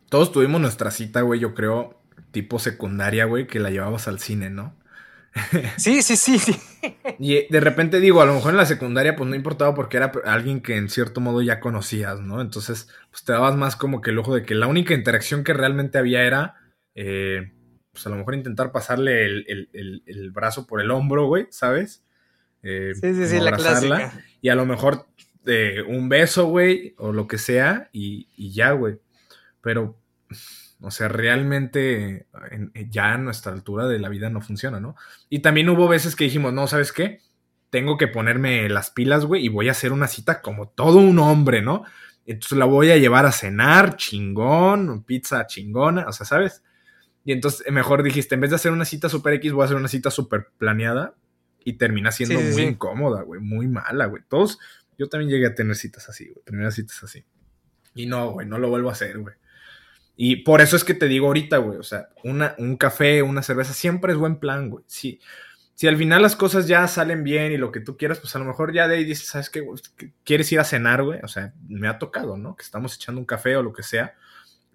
todos 0.08 0.32
tuvimos 0.32 0.62
nuestra 0.62 0.92
cita, 0.92 1.24
güey, 1.24 1.42
yo 1.42 1.54
creo, 1.54 2.02
tipo 2.32 2.58
secundaria, 2.58 3.26
güey, 3.26 3.48
que 3.48 3.60
la 3.60 3.70
llevabas 3.70 4.08
al 4.08 4.20
cine, 4.20 4.50
¿no? 4.50 4.74
Sí, 5.76 6.02
sí, 6.04 6.16
sí, 6.16 6.40
sí. 6.40 6.58
Y 7.20 7.34
eh, 7.34 7.48
de 7.50 7.60
repente 7.60 8.00
digo, 8.00 8.22
a 8.22 8.26
lo 8.26 8.34
mejor 8.34 8.52
en 8.52 8.58
la 8.58 8.66
secundaria 8.66 9.18
pues 9.18 9.30
no 9.30 9.36
importaba 9.36 9.76
porque 9.76 9.98
era 9.98 10.14
alguien 10.24 10.62
que 10.62 10.78
en 10.78 10.88
cierto 10.88 11.20
modo 11.20 11.42
ya 11.42 11.60
conocías, 11.60 12.22
¿no? 12.22 12.40
Entonces 12.40 12.88
pues 13.12 13.26
te 13.26 13.34
dabas 13.34 13.58
más 13.58 13.76
como 13.76 14.00
que 14.00 14.12
el 14.12 14.20
ojo 14.20 14.36
de 14.36 14.44
que 14.44 14.56
la 14.56 14.68
única 14.68 14.94
interacción 14.94 15.44
que 15.44 15.52
realmente 15.52 15.98
había 15.98 16.24
era, 16.24 16.56
eh, 16.94 17.55
pues 17.96 18.06
a 18.08 18.10
lo 18.10 18.18
mejor 18.18 18.36
intentar 18.36 18.72
pasarle 18.72 19.26
el, 19.26 20.32
brazo 20.32 20.68
por 20.68 20.82
el 20.82 20.92
hombro, 20.92 21.28
güey, 21.28 21.48
¿sabes? 21.50 22.04
Eh, 22.62 22.94
sí, 22.94 23.16
sí, 23.16 23.26
sí, 23.26 23.40
la 23.40 23.54
clásica. 23.54 24.14
Y 24.42 24.50
a 24.50 24.56
lo 24.56 24.66
mejor 24.66 25.08
un 25.88 26.10
beso, 26.10 26.46
güey, 26.46 26.94
o 26.98 27.14
lo 27.14 27.28
que 27.28 27.38
sea, 27.38 27.90
y, 27.94 28.28
y 28.36 28.52
ya, 28.52 28.72
güey. 28.72 29.00
Pero 29.62 29.98
o 30.82 30.92
sea, 30.92 31.08
realmente 31.08 32.28
ya 32.90 33.14
a 33.14 33.18
nuestra 33.18 33.54
altura 33.54 33.88
de 33.88 33.98
la 33.98 34.10
vida 34.10 34.30
no 34.30 34.42
funciona, 34.42 34.80
¿no? 34.80 34.96
Y 35.30 35.40
también 35.40 35.70
hubo 35.70 35.88
veces 35.88 36.16
que 36.16 36.26
dijimos, 36.26 36.54
no, 36.54 36.68
¿sabes 36.68 36.92
qué? 36.92 37.22
Tengo 37.70 37.98
que 37.98 38.08
ponerme 38.08 38.70
las 38.70 38.92
pilas, 38.92 39.26
güey, 39.26 39.46
y 39.46 39.50
voy 39.50 39.70
a 39.70 39.72
hacer 39.72 39.92
una 39.92 40.08
cita 40.08 40.42
como 40.42 40.68
todo 40.68 40.98
un 40.98 41.18
hombre, 41.20 41.62
¿no? 41.62 41.86
Entonces 42.26 42.58
la 42.58 42.66
voy 42.66 42.92
a 42.92 42.98
llevar 42.98 43.26
a 43.26 43.32
cenar, 43.32 43.96
chingón, 43.96 45.04
pizza 45.04 45.48
chingona, 45.48 46.06
o 46.08 46.12
sea, 46.12 46.26
¿sabes? 46.26 46.62
Y 47.26 47.32
entonces 47.32 47.70
mejor 47.72 48.04
dijiste, 48.04 48.36
en 48.36 48.42
vez 48.42 48.52
de 48.52 48.58
hacer 48.58 48.72
una 48.72 48.86
cita 48.86 49.10
super 49.10 49.34
X, 49.34 49.52
voy 49.52 49.64
a 49.64 49.66
hacer 49.66 49.78
una 49.78 49.88
cita 49.88 50.12
super 50.12 50.48
planeada 50.58 51.16
y 51.64 51.74
termina 51.74 52.12
siendo 52.12 52.40
muy 52.40 52.62
incómoda, 52.62 53.24
güey, 53.24 53.42
muy 53.42 53.68
mala, 53.68 54.06
güey. 54.06 54.22
Todos, 54.30 54.60
yo 54.98 55.10
también 55.10 55.32
llegué 55.32 55.48
a 55.48 55.56
tener 55.56 55.76
citas 55.76 56.08
así, 56.08 56.30
güey, 56.30 56.46
primeras 56.46 56.76
citas 56.76 57.04
así. 57.04 57.26
Y 57.96 58.06
no, 58.06 58.32
güey, 58.32 58.48
no 58.48 58.60
lo 58.60 58.70
vuelvo 58.70 58.90
a 58.90 58.92
hacer, 58.92 59.18
güey. 59.18 59.34
Y 60.16 60.38
por 60.38 60.62
eso 60.62 60.76
es 60.76 60.84
que 60.84 60.94
te 60.94 61.08
digo 61.08 61.26
ahorita, 61.26 61.58
güey, 61.58 61.80
o 61.80 61.84
sea, 61.84 62.10
una, 62.24 62.54
un 62.60 62.78
café, 62.78 63.24
una 63.24 63.42
cerveza, 63.42 63.74
siempre 63.74 64.14
es 64.14 64.20
buen 64.20 64.38
plan, 64.38 64.70
güey. 64.70 64.86
Si, 64.88 65.20
si 65.74 65.88
al 65.88 65.98
final 65.98 66.22
las 66.22 66.36
cosas 66.36 66.68
ya 66.68 66.88
salen 66.88 67.24
bien 67.24 67.52
y 67.52 67.58
lo 67.58 67.72
que 67.72 67.80
tú 67.80 67.98
quieras, 67.98 68.20
pues 68.20 68.36
a 68.36 68.40
lo 68.40 68.46
mejor 68.46 68.72
ya 68.72 68.88
de 68.88 68.98
ahí 68.98 69.04
dices, 69.04 69.28
¿sabes 69.28 69.50
qué? 69.50 69.66
¿Quieres 70.24 70.52
ir 70.52 70.60
a 70.60 70.64
cenar, 70.64 71.04
güey? 71.04 71.20
O 71.24 71.28
sea, 71.28 71.54
me 71.68 71.88
ha 71.88 71.98
tocado, 71.98 72.38
¿no? 72.38 72.56
Que 72.56 72.64
estamos 72.64 72.96
echando 72.96 73.20
un 73.20 73.26
café 73.26 73.58
o 73.58 73.64
lo 73.64 73.74
que 73.74 73.84
sea, 73.84 74.16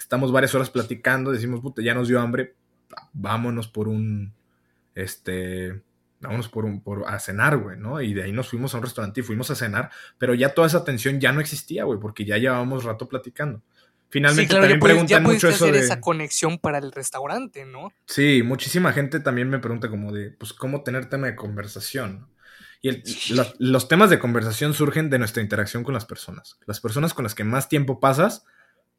estamos 0.00 0.32
varias 0.32 0.54
horas 0.54 0.70
platicando, 0.70 1.30
decimos, 1.30 1.60
puta, 1.60 1.82
ya 1.82 1.94
nos 1.94 2.08
dio 2.08 2.20
hambre, 2.20 2.54
vámonos 3.12 3.68
por 3.68 3.88
un, 3.88 4.32
este, 4.94 5.82
vámonos 6.20 6.48
por 6.48 6.64
un, 6.64 6.80
por, 6.80 7.04
a 7.06 7.18
cenar, 7.20 7.58
güey, 7.58 7.78
¿no? 7.78 8.00
Y 8.00 8.14
de 8.14 8.24
ahí 8.24 8.32
nos 8.32 8.48
fuimos 8.48 8.74
a 8.74 8.78
un 8.78 8.82
restaurante 8.82 9.20
y 9.20 9.22
fuimos 9.22 9.50
a 9.50 9.54
cenar, 9.54 9.90
pero 10.18 10.34
ya 10.34 10.54
toda 10.54 10.66
esa 10.66 10.84
tensión 10.84 11.20
ya 11.20 11.32
no 11.32 11.40
existía, 11.40 11.84
güey, 11.84 12.00
porque 12.00 12.24
ya 12.24 12.38
llevábamos 12.38 12.84
rato 12.84 13.08
platicando. 13.08 13.62
Finalmente 14.08 14.52
también 14.52 14.80
preguntan 14.80 15.22
mucho 15.22 15.48
eso 15.48 15.66
hacer 15.66 15.76
esa 15.76 16.00
conexión 16.00 16.58
para 16.58 16.78
el 16.78 16.90
restaurante, 16.90 17.64
¿no? 17.64 17.92
Sí, 18.06 18.42
muchísima 18.42 18.92
gente 18.92 19.20
también 19.20 19.48
me 19.48 19.60
pregunta 19.60 19.88
como 19.88 20.12
de, 20.12 20.32
pues, 20.32 20.52
¿cómo 20.52 20.82
tener 20.82 21.08
tema 21.08 21.28
de 21.28 21.36
conversación? 21.36 22.26
Y 22.82 23.02
los, 23.58 23.88
temas 23.88 24.10
de 24.10 24.18
conversación 24.18 24.72
surgen 24.72 25.10
de 25.10 25.18
nuestra 25.18 25.42
interacción 25.42 25.84
con 25.84 25.94
las 25.94 26.06
personas. 26.06 26.58
Las 26.66 26.80
personas 26.80 27.12
con 27.12 27.24
las 27.24 27.34
que 27.34 27.44
más 27.44 27.68
tiempo 27.68 28.00
pasas, 28.00 28.44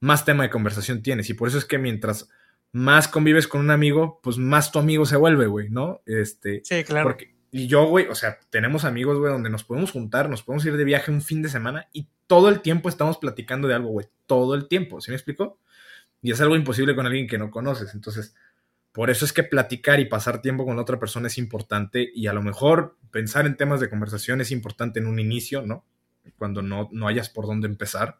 más 0.01 0.25
tema 0.25 0.43
de 0.43 0.49
conversación 0.49 1.01
tienes. 1.01 1.29
Y 1.29 1.33
por 1.33 1.47
eso 1.47 1.57
es 1.57 1.65
que 1.65 1.77
mientras 1.77 2.29
más 2.73 3.07
convives 3.07 3.47
con 3.47 3.61
un 3.61 3.71
amigo, 3.71 4.19
pues 4.21 4.37
más 4.37 4.71
tu 4.71 4.79
amigo 4.79 5.05
se 5.05 5.15
vuelve, 5.15 5.47
güey, 5.47 5.69
¿no? 5.69 6.01
Este, 6.05 6.61
sí, 6.65 6.83
claro. 6.83 7.09
Porque, 7.09 7.35
y 7.51 7.67
yo, 7.67 7.85
güey, 7.85 8.07
o 8.07 8.15
sea, 8.15 8.39
tenemos 8.49 8.83
amigos, 8.83 9.19
güey, 9.19 9.31
donde 9.31 9.49
nos 9.49 9.63
podemos 9.63 9.91
juntar, 9.91 10.29
nos 10.29 10.41
podemos 10.41 10.65
ir 10.65 10.75
de 10.75 10.83
viaje 10.83 11.11
un 11.11 11.21
fin 11.21 11.41
de 11.41 11.49
semana 11.49 11.87
y 11.93 12.07
todo 12.27 12.49
el 12.49 12.61
tiempo 12.61 12.89
estamos 12.89 13.17
platicando 13.17 13.67
de 13.67 13.75
algo, 13.75 13.89
güey. 13.89 14.07
Todo 14.25 14.55
el 14.55 14.67
tiempo, 14.67 15.01
¿sí 15.01 15.11
me 15.11 15.15
explico? 15.15 15.59
Y 16.21 16.31
es 16.31 16.41
algo 16.41 16.55
imposible 16.55 16.95
con 16.95 17.05
alguien 17.05 17.27
que 17.27 17.37
no 17.37 17.51
conoces. 17.51 17.93
Entonces, 17.93 18.35
por 18.91 19.09
eso 19.09 19.25
es 19.25 19.33
que 19.33 19.43
platicar 19.43 19.99
y 19.99 20.05
pasar 20.05 20.41
tiempo 20.41 20.65
con 20.65 20.77
la 20.77 20.81
otra 20.81 20.99
persona 20.99 21.27
es 21.27 21.37
importante 21.37 22.09
y 22.13 22.27
a 22.27 22.33
lo 22.33 22.41
mejor 22.41 22.97
pensar 23.11 23.45
en 23.45 23.57
temas 23.57 23.79
de 23.79 23.89
conversación 23.89 24.41
es 24.41 24.51
importante 24.51 24.99
en 24.99 25.07
un 25.07 25.19
inicio, 25.19 25.61
¿no? 25.61 25.85
Cuando 26.37 26.61
no, 26.61 26.89
no 26.91 27.07
hayas 27.07 27.29
por 27.29 27.47
dónde 27.47 27.67
empezar, 27.67 28.19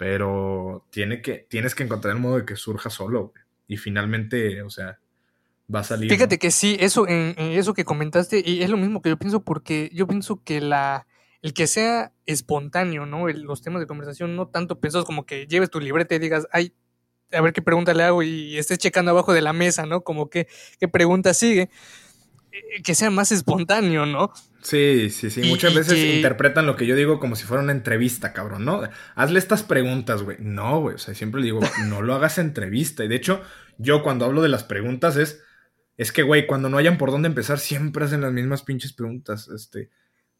pero 0.00 0.86
tiene 0.88 1.20
que, 1.20 1.46
tienes 1.50 1.74
que 1.74 1.82
encontrar 1.82 2.14
el 2.14 2.22
modo 2.22 2.38
de 2.38 2.46
que 2.46 2.56
surja 2.56 2.88
solo 2.88 3.34
y 3.68 3.76
finalmente, 3.76 4.62
o 4.62 4.70
sea, 4.70 4.98
va 5.72 5.80
a 5.80 5.84
salir. 5.84 6.10
Fíjate 6.10 6.38
que 6.38 6.50
sí, 6.50 6.74
eso, 6.80 7.06
en, 7.06 7.34
eso 7.36 7.74
que 7.74 7.84
comentaste, 7.84 8.42
y 8.42 8.62
es 8.62 8.70
lo 8.70 8.78
mismo 8.78 9.02
que 9.02 9.10
yo 9.10 9.18
pienso 9.18 9.44
porque 9.44 9.90
yo 9.92 10.06
pienso 10.06 10.42
que 10.42 10.62
la, 10.62 11.06
el 11.42 11.52
que 11.52 11.66
sea 11.66 12.14
espontáneo, 12.24 13.04
¿no? 13.04 13.28
los 13.28 13.60
temas 13.60 13.80
de 13.80 13.86
conversación 13.86 14.36
no 14.36 14.48
tanto 14.48 14.80
pensados 14.80 15.04
como 15.04 15.26
que 15.26 15.46
lleves 15.46 15.68
tu 15.68 15.80
libreta 15.80 16.14
y 16.14 16.18
digas, 16.18 16.48
ay, 16.50 16.72
a 17.30 17.42
ver 17.42 17.52
qué 17.52 17.60
pregunta 17.60 17.92
le 17.92 18.02
hago 18.04 18.22
y 18.22 18.56
estés 18.56 18.78
checando 18.78 19.10
abajo 19.10 19.34
de 19.34 19.42
la 19.42 19.52
mesa, 19.52 19.84
¿no? 19.84 20.00
Como 20.00 20.30
que 20.30 20.48
qué 20.80 20.88
pregunta 20.88 21.34
sigue. 21.34 21.68
Eh, 22.52 22.82
que 22.82 22.94
sea 22.94 23.10
más 23.10 23.32
espontáneo, 23.32 24.06
¿no? 24.06 24.32
Sí, 24.62 25.10
sí, 25.10 25.30
sí. 25.30 25.42
Muchas 25.42 25.74
veces 25.74 25.98
interpretan 26.16 26.66
lo 26.66 26.76
que 26.76 26.86
yo 26.86 26.94
digo 26.94 27.18
como 27.18 27.36
si 27.36 27.44
fuera 27.44 27.62
una 27.62 27.72
entrevista, 27.72 28.32
cabrón, 28.32 28.64
¿no? 28.64 28.82
Hazle 29.14 29.38
estas 29.38 29.62
preguntas, 29.62 30.22
güey. 30.22 30.36
No, 30.40 30.80
güey. 30.80 30.96
O 30.96 30.98
sea, 30.98 31.14
siempre 31.14 31.40
le 31.40 31.46
digo, 31.46 31.60
no 31.86 32.02
lo 32.02 32.14
hagas 32.14 32.38
entrevista. 32.38 33.04
Y 33.04 33.08
de 33.08 33.16
hecho, 33.16 33.42
yo 33.78 34.02
cuando 34.02 34.24
hablo 34.24 34.42
de 34.42 34.48
las 34.48 34.64
preguntas 34.64 35.16
es. 35.16 35.42
Es 35.96 36.12
que, 36.12 36.22
güey, 36.22 36.46
cuando 36.46 36.70
no 36.70 36.78
hayan 36.78 36.96
por 36.96 37.10
dónde 37.10 37.28
empezar, 37.28 37.58
siempre 37.58 38.04
hacen 38.04 38.22
las 38.22 38.32
mismas 38.32 38.62
pinches 38.62 38.92
preguntas. 38.92 39.48
Este. 39.48 39.90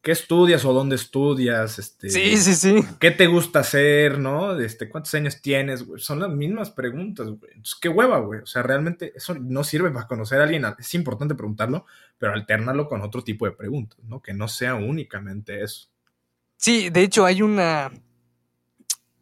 ¿Qué 0.02 0.12
estudias 0.12 0.64
o 0.64 0.72
dónde 0.72 0.96
estudias? 0.96 1.78
Este, 1.78 2.08
sí, 2.08 2.38
sí, 2.38 2.54
sí. 2.54 2.84
¿Qué 2.98 3.10
te 3.10 3.26
gusta 3.26 3.58
hacer, 3.58 4.18
no? 4.18 4.58
Este, 4.58 4.88
¿Cuántos 4.88 5.12
años 5.12 5.42
tienes? 5.42 5.84
Son 5.98 6.20
las 6.20 6.30
mismas 6.30 6.70
preguntas, 6.70 7.26
güey. 7.26 7.52
Entonces, 7.54 7.76
qué 7.78 7.90
hueva, 7.90 8.18
güey. 8.20 8.40
O 8.40 8.46
sea, 8.46 8.62
realmente 8.62 9.12
eso 9.14 9.34
no 9.34 9.62
sirve 9.62 9.90
para 9.90 10.06
conocer 10.06 10.40
a 10.40 10.44
alguien. 10.44 10.64
Es 10.78 10.94
importante 10.94 11.34
preguntarlo, 11.34 11.84
pero 12.16 12.32
alternarlo 12.32 12.88
con 12.88 13.02
otro 13.02 13.22
tipo 13.22 13.44
de 13.44 13.52
preguntas, 13.52 13.98
¿no? 14.04 14.22
Que 14.22 14.32
no 14.32 14.48
sea 14.48 14.74
únicamente 14.74 15.62
eso. 15.62 15.88
Sí, 16.56 16.88
de 16.88 17.02
hecho 17.02 17.26
hay 17.26 17.42
una... 17.42 17.92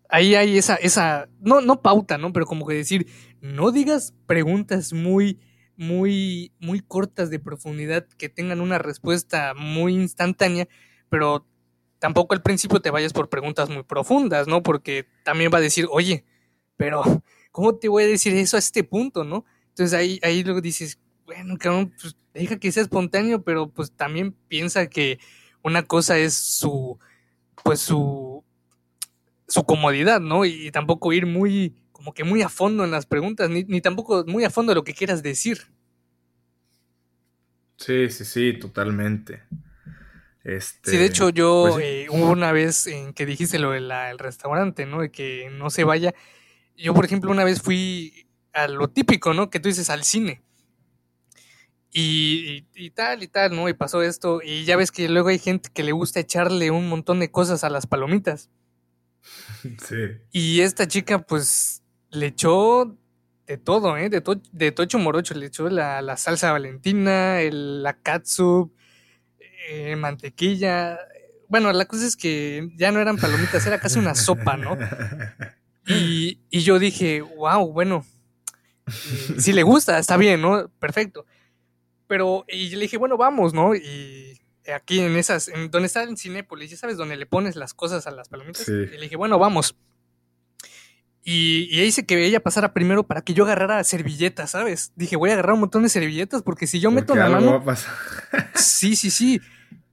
Ahí 0.09 0.37
hay 0.37 0.59
esa, 0.59 0.77
esa, 0.77 1.29
no, 1.41 1.61
no 1.61 1.83
pauta, 1.83 2.19
¿no? 2.19 2.33
Pero 2.33 2.47
como 2.47 2.67
que 2.67 2.75
decir, 2.75 3.09
no 3.41 3.73
digas 3.73 4.15
preguntas 4.27 4.93
muy 4.93 5.39
muy, 5.79 6.53
muy 6.59 6.81
cortas 6.81 7.31
de 7.31 7.39
profundidad 7.39 8.05
que 8.19 8.29
tengan 8.29 8.61
una 8.61 8.79
respuesta 8.79 9.55
muy 9.57 9.95
instantánea, 9.95 10.69
pero 11.09 11.47
tampoco 12.01 12.35
al 12.35 12.43
principio 12.43 12.81
te 12.81 12.91
vayas 12.91 13.13
por 13.13 13.29
preguntas 13.29 13.71
muy 13.71 13.85
profundas, 13.85 14.49
¿no? 14.49 14.63
Porque 14.63 15.07
también 15.23 15.53
va 15.55 15.59
a 15.59 15.63
decir, 15.63 15.87
oye, 15.91 16.25
pero 16.77 17.03
¿cómo 17.53 17.77
te 17.77 17.89
voy 17.89 18.03
a 18.03 18.09
decir 18.09 18.35
eso 18.35 18.57
a 18.57 18.59
este 18.59 18.83
punto, 18.83 19.23
no? 19.23 19.45
Entonces 19.69 19.97
ahí, 19.97 20.19
ahí 20.25 20.43
luego 20.43 20.61
dices, 20.61 20.99
bueno, 21.25 21.57
cabrón, 21.57 21.95
pues 22.01 22.17
deja 22.35 22.59
que 22.59 22.73
sea 22.73 22.83
espontáneo, 22.83 23.43
pero 23.43 23.71
pues 23.71 23.93
también 23.93 24.33
piensa 24.49 24.89
que 24.89 25.21
una 25.63 25.85
cosa 25.85 26.19
es 26.19 26.35
su, 26.35 26.99
pues 27.63 27.79
su, 27.79 28.43
su 29.47 29.63
comodidad, 29.63 30.19
¿no? 30.19 30.45
Y 30.45 30.73
tampoco 30.73 31.13
ir 31.13 31.27
muy 31.27 31.73
como 31.99 32.15
que 32.15 32.23
muy 32.23 32.43
a 32.43 32.49
fondo 32.49 32.85
en 32.85 32.93
las 32.93 33.07
preguntas, 33.07 33.51
ni, 33.51 33.65
ni 33.65 33.81
tampoco 33.81 34.25
muy 34.25 34.45
a 34.45 34.51
fondo 34.51 34.73
lo 34.73 34.85
que 34.85 34.95
quieras 34.95 35.21
decir. 35.21 35.59
Sí, 37.77 38.09
sí, 38.09 38.25
sí, 38.25 38.53
totalmente. 38.53 39.43
Este, 40.45 40.93
sí, 40.93 40.97
de 40.97 41.07
hecho 41.07 41.31
yo 41.31 41.71
pues 41.73 41.85
eh, 41.85 42.07
hubo 42.09 42.31
una 42.31 42.53
vez 42.53 42.87
en 42.87 43.13
que 43.15 43.27
dijiste 43.27 43.59
lo 43.59 43.73
del 43.73 43.91
restaurante, 44.17 44.87
¿no? 44.87 45.01
De 45.01 45.11
que 45.11 45.51
no 45.51 45.71
se 45.71 45.83
vaya. 45.83 46.15
Yo, 46.77 46.95
por 46.95 47.05
ejemplo, 47.05 47.33
una 47.33 47.43
vez 47.43 47.61
fui 47.61 48.29
a 48.53 48.69
lo 48.69 48.87
típico, 48.87 49.35
¿no? 49.35 49.51
Que 49.51 49.59
tú 49.59 49.69
dices 49.69 49.91
al 49.91 50.05
cine. 50.05 50.41
Y, 51.93 52.65
y, 52.77 52.91
tal 52.91 53.25
y 53.25 53.27
tal, 53.27 53.57
¿no? 53.57 53.69
Y 53.69 53.75
pasó 53.75 54.03
esto. 54.03 54.41
Y 54.41 54.65
ya 54.67 54.77
ves 54.77 54.93
que 54.93 55.09
luego 55.09 55.31
hay 55.31 55.41
gente 55.41 55.69
que 55.75 55.83
le 55.83 55.91
gusta 55.91 56.21
echarle 56.21 56.71
un 56.71 56.89
montón 56.89 57.19
de 57.19 57.33
cosas 57.33 57.65
a 57.65 57.71
las 57.71 57.89
palomitas. 57.89 58.51
Sí. 59.85 59.97
Y 60.31 60.61
esta 60.61 60.87
chica, 60.87 61.19
pues, 61.19 61.83
le 62.11 62.27
echó 62.27 62.97
de 63.47 63.59
todo, 63.59 63.97
¿eh? 63.97 64.09
De, 64.11 64.23
de 64.53 64.73
tocho 64.73 64.99
morocho. 64.99 65.35
Le 65.35 65.47
echó 65.47 65.69
la, 65.69 66.17
salsa 66.17 66.53
valentina, 66.53 67.41
el, 67.41 67.83
la 67.83 67.95
katsup, 67.95 68.73
eh, 69.71 69.97
mantequilla. 69.97 70.99
Bueno, 71.49 71.73
la 71.73 71.87
cosa 71.87 72.07
es 72.07 72.17
que 72.17 72.71
ya 72.77 72.93
no 72.93 73.01
eran 73.01 73.17
palomitas, 73.17 73.67
era 73.67 73.81
casi 73.81 73.99
una 73.99 74.15
sopa, 74.15 74.57
¿no? 74.57 74.77
Y, 75.91 76.43
y 76.51 76.61
yo 76.61 76.79
dije, 76.79 77.23
wow, 77.23 77.73
bueno, 77.73 78.05
si 79.39 79.53
le 79.53 79.63
gusta, 79.63 79.99
está 79.99 80.17
bien, 80.17 80.41
¿no? 80.43 80.69
Perfecto. 80.79 81.25
Pero, 82.07 82.45
y 82.49 82.71
le 82.71 82.83
dije, 82.83 82.97
bueno, 82.97 83.17
vamos, 83.17 83.53
¿no? 83.55 83.75
Y 83.75 84.39
aquí 84.75 85.01
en 85.01 85.17
esas, 85.17 85.49
en 85.49 85.71
donde 85.71 85.87
está 85.87 86.03
el 86.03 86.17
Cinépolis, 86.17 86.71
ya 86.71 86.77
sabes, 86.77 86.97
donde 86.97 87.17
le 87.17 87.27
pones 87.27 87.57
las 87.57 87.75
cosas 87.75 88.07
a 88.07 88.11
las 88.11 88.29
palomitas. 88.29 88.69
Y 88.69 88.73
le 88.73 89.01
dije, 89.01 89.17
bueno, 89.17 89.39
vamos. 89.39 89.77
Y, 91.31 91.69
y 91.71 91.83
hice 91.83 92.07
que 92.07 92.25
ella 92.25 92.41
pasara 92.41 92.73
primero 92.73 93.07
para 93.07 93.21
que 93.21 93.35
yo 93.35 93.45
agarrara 93.45 93.85
servilletas, 93.85 94.53
¿sabes? 94.53 94.93
Dije, 94.97 95.15
voy 95.15 95.29
a 95.29 95.35
agarrar 95.35 95.53
un 95.53 95.61
montón 95.61 95.83
de 95.83 95.91
servilletas 95.91 96.41
porque 96.41 96.67
si 96.67 96.81
yo 96.81 96.91
meto 96.91 97.15
la 97.15 97.29
mano. 97.29 97.63
sí, 98.55 98.97
sí, 98.97 99.11
sí. 99.11 99.39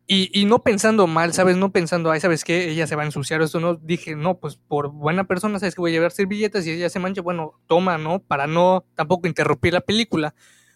Y, 0.08 0.30
y, 0.32 0.46
no 0.46 0.64
pensando 0.64 1.08
mal, 1.08 1.34
¿sabes? 1.34 1.58
No 1.58 1.74
pensando, 1.74 2.10
ay, 2.10 2.22
¿sabes 2.22 2.46
qué? 2.46 2.70
Ella 2.70 2.88
se 2.88 2.96
va 2.96 3.02
a 3.02 3.06
ensuciar 3.06 3.42
esto, 3.42 3.60
no. 3.60 3.76
Dije, 3.76 4.16
no, 4.16 4.38
pues 4.38 4.56
por 4.56 4.92
buena 4.94 5.26
persona, 5.26 5.60
¿sabes 5.60 5.76
que 5.76 5.82
voy 5.82 5.92
a 5.92 5.96
llevar 5.96 6.14
servilletas 6.14 6.66
y 6.68 6.72
ella 6.72 6.88
se 6.88 7.00
mancha? 7.00 7.22
Bueno, 7.22 7.60
toma, 7.68 7.98
¿no? 7.98 8.20
Para 8.20 8.48
no 8.48 8.86
tampoco 8.96 9.28
interrumpir 9.28 9.74
la 9.74 9.82
película. 9.82 10.34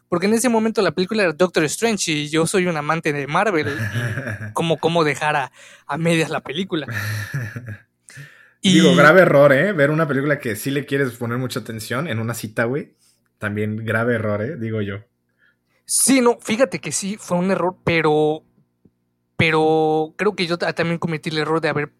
Porque 0.10 0.26
en 0.26 0.34
ese 0.34 0.49
momento 0.49 0.81
la 0.81 0.91
película 0.91 1.23
era 1.23 1.31
Doctor 1.31 1.64
Strange 1.64 2.11
y 2.11 2.27
yo 2.27 2.45
soy 2.45 2.68
un 2.68 2.76
amante 2.76 3.14
de 3.14 3.27
Marvel. 3.27 3.77
como, 4.53 4.77
cómo 4.77 5.06
dejar 5.06 5.38
a, 5.38 5.52
a 5.88 5.98
medias 5.98 6.30
la 6.30 6.41
película. 6.41 6.86
Digo, 8.61 8.95
grave 8.95 9.22
error, 9.22 9.53
¿eh? 9.53 9.72
Ver 9.72 9.90
una 9.90 10.07
película 10.07 10.40
que 10.40 10.56
sí 10.56 10.72
le 10.72 10.86
quieres 10.86 11.11
poner 11.11 11.38
mucha 11.38 11.61
atención 11.61 12.07
en 12.07 12.19
una 12.19 12.34
cita, 12.34 12.65
güey. 12.65 12.95
También 13.38 13.77
grave 13.86 14.15
error, 14.15 14.41
¿eh? 14.41 14.57
Digo 14.57 14.81
yo. 14.81 14.98
Sí, 15.86 16.22
no, 16.22 16.38
fíjate 16.40 16.80
que 16.80 16.91
sí, 16.91 17.18
fue 17.18 17.38
un 17.38 17.52
error, 17.52 17.77
pero. 17.84 18.44
Pero 19.38 20.14
creo 20.18 20.36
que 20.36 20.45
yo 20.45 20.57
también 20.57 20.98
cometí 20.98 21.30
el 21.30 21.38
error 21.38 21.61
de 21.61 21.69
haber 21.69 21.94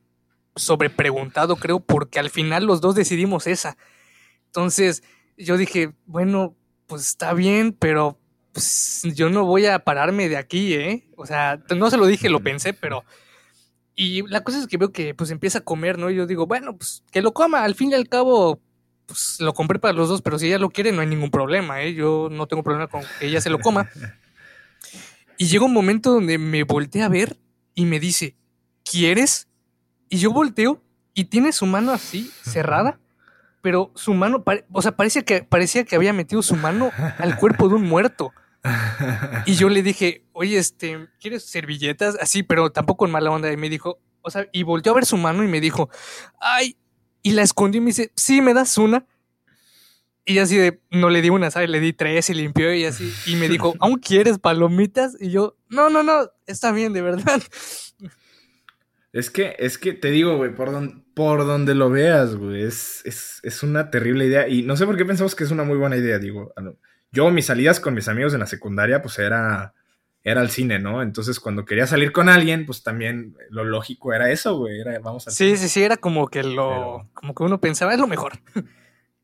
sobrepreguntado, 0.58 1.56
creo, 1.56 1.80
porque 1.80 2.20
al 2.20 2.30
final 2.30 2.66
los 2.66 2.82
dos 2.82 2.96
decidimos 2.96 3.48
esa. 3.48 3.78
Entonces, 4.48 5.04
yo 5.38 5.56
dije, 5.56 5.94
bueno, 6.06 6.58
pues 6.86 7.04
está 7.04 7.34
bien, 7.34 7.72
pero 7.72 8.20
pues, 8.52 9.04
yo 9.16 9.30
no 9.30 9.46
voy 9.46 9.68
a 9.68 9.80
pararme 9.80 10.28
de 10.28 10.36
aquí, 10.36 10.74
¿eh? 10.74 11.08
O 11.16 11.26
sea, 11.26 11.64
no 11.76 11.90
se 11.90 11.98
lo 11.98 12.08
dije, 12.08 12.30
lo 12.30 12.42
pensé, 12.42 12.74
pero 12.74 13.06
y 14.00 14.26
la 14.28 14.46
cosa 14.46 14.60
es 14.60 14.68
que 14.68 14.78
veo 14.78 14.94
que 14.94 15.14
pues 15.14 15.30
empieza 15.30 15.60
a 15.60 15.64
comer, 15.66 15.98
¿no? 15.98 16.10
Y 16.10 16.16
yo 16.16 16.26
digo, 16.26 16.48
bueno, 16.48 16.78
pues 16.78 17.04
que 17.12 17.22
lo 17.22 17.34
coma, 17.34 17.66
al 17.66 17.76
fin 17.76 17.92
y 17.92 17.96
al 17.96 18.08
cabo, 18.08 18.62
pues 19.06 19.42
lo 19.42 19.54
compré 19.54 19.78
para 19.78 19.92
los 19.92 20.08
dos, 20.08 20.22
pero 20.22 20.40
si 20.40 20.48
ella 20.48 20.58
lo 20.58 20.70
quiere 20.70 20.94
no 20.94 21.02
hay 21.02 21.08
ningún 21.08 21.32
problema, 21.32 21.82
¿eh? 21.82 21.94
Yo 21.94 22.30
no 22.32 22.48
tengo 22.48 22.64
problema 22.64 22.88
con 22.88 23.02
que 23.20 23.28
ella 23.28 23.42
se 23.42 23.50
lo 23.50 23.60
coma. 23.60 23.90
Y 25.42 25.48
llega 25.48 25.64
un 25.64 25.74
momento 25.74 26.12
donde 26.12 26.38
me 26.38 26.64
volteé 26.64 27.02
a 27.02 27.08
ver 27.08 27.38
y 27.74 27.86
me 27.86 28.00
dice, 28.02 28.36
¿quieres? 28.84 29.48
Y 30.10 30.18
yo 30.18 30.34
volteo 30.34 30.82
y 31.14 31.26
tiene 31.26 31.54
su 31.54 31.66
mano 31.66 31.94
así, 31.94 32.30
cerrada, 32.44 33.00
pero 33.62 33.92
su 33.96 34.14
mano, 34.14 34.44
o 34.74 34.82
sea, 34.82 34.98
parecía 34.98 35.24
que, 35.24 35.44
parecía 35.44 35.86
que 35.86 35.96
había 35.96 36.12
metido 36.12 36.42
su 36.42 36.58
mano 36.58 36.92
al 37.18 37.38
cuerpo 37.38 37.70
de 37.70 37.76
un 37.76 37.84
muerto. 37.84 38.34
Y 39.46 39.56
yo 39.56 39.70
le 39.70 39.82
dije, 39.82 40.26
oye, 40.34 40.58
este, 40.58 41.08
¿quieres 41.20 41.46
servilletas? 41.46 42.18
Así, 42.20 42.44
pero 42.44 42.72
tampoco 42.72 43.06
en 43.06 43.12
mala 43.12 43.32
onda. 43.32 43.52
Y 43.52 43.58
me 43.58 43.70
dijo, 43.70 44.00
o 44.22 44.30
sea, 44.30 44.48
y 44.52 44.64
volteó 44.64 44.92
a 44.92 44.96
ver 44.96 45.06
su 45.06 45.18
mano 45.18 45.44
y 45.44 45.48
me 45.48 45.62
dijo, 45.62 45.90
ay, 46.40 46.78
y 47.22 47.32
la 47.32 47.44
escondió 47.44 47.80
y 47.80 47.82
me 47.82 47.90
dice, 47.90 48.12
sí, 48.16 48.42
¿me 48.42 48.54
das 48.54 48.78
una? 48.78 49.06
Y 50.26 50.38
así 50.40 50.58
de, 50.58 50.80
no 50.92 51.10
le 51.10 51.22
di 51.22 51.30
una, 51.30 51.50
¿sabes? 51.50 51.70
Le 51.70 51.80
di 51.80 51.94
tres 51.94 52.30
y 52.30 52.36
limpió 52.36 52.74
y 52.74 52.86
así. 52.86 53.12
Y 53.26 53.36
me 53.36 53.50
dijo, 53.50 53.74
¿aún 53.80 53.98
quieres 53.98 54.38
palomitas? 54.38 55.18
Y 55.20 55.32
yo, 55.32 55.58
no, 55.70 55.90
no, 55.90 56.04
no, 56.04 56.30
está 56.46 56.72
bien, 56.72 56.94
de 56.94 57.02
verdad. 57.02 57.42
Es 59.12 59.32
que, 59.32 59.56
es 59.58 59.80
que 59.80 59.94
te 59.94 60.12
digo, 60.12 60.38
güey, 60.38 60.54
por, 60.54 60.70
por 61.16 61.48
donde 61.48 61.74
lo 61.74 61.90
veas, 61.90 62.36
güey, 62.36 62.64
es, 62.64 63.02
es, 63.06 63.40
es, 63.42 63.64
una 63.64 63.90
terrible 63.90 64.26
idea. 64.26 64.48
Y 64.48 64.62
no 64.62 64.78
sé 64.78 64.86
por 64.86 64.98
qué 64.98 65.06
pensamos 65.06 65.34
que 65.34 65.46
es 65.46 65.50
una 65.50 65.64
muy 65.64 65.78
buena 65.78 65.98
idea, 65.98 66.20
digo 66.20 66.54
yo 67.12 67.30
mis 67.32 67.46
salidas 67.48 67.80
con 67.80 67.94
mis 67.94 68.08
amigos 68.08 68.34
en 68.34 68.40
la 68.42 68.46
secundaria, 68.48 69.02
pues 69.02 69.20
era, 69.20 69.74
era 70.24 70.42
al 70.42 70.50
cine, 70.50 70.80
¿no? 70.80 71.02
Entonces 71.02 71.40
cuando 71.40 71.66
quería 71.66 71.88
salir 71.88 72.12
con 72.12 72.30
alguien, 72.30 72.66
pues 72.66 72.84
también 72.84 73.36
lo 73.50 73.64
lógico 73.64 74.14
era 74.14 74.32
eso, 74.32 74.58
güey, 74.58 74.80
era 74.80 75.00
vamos 75.00 75.28
al 75.28 75.34
Sí, 75.34 75.58
sí, 75.58 75.70
sí, 75.70 75.84
era 75.84 75.98
como 75.98 76.28
que 76.28 76.44
lo, 76.44 77.10
como 77.14 77.34
que 77.36 77.44
uno 77.44 77.60
pensaba, 77.62 77.94
es 77.94 78.00
lo 78.00 78.08
mejor. 78.08 78.34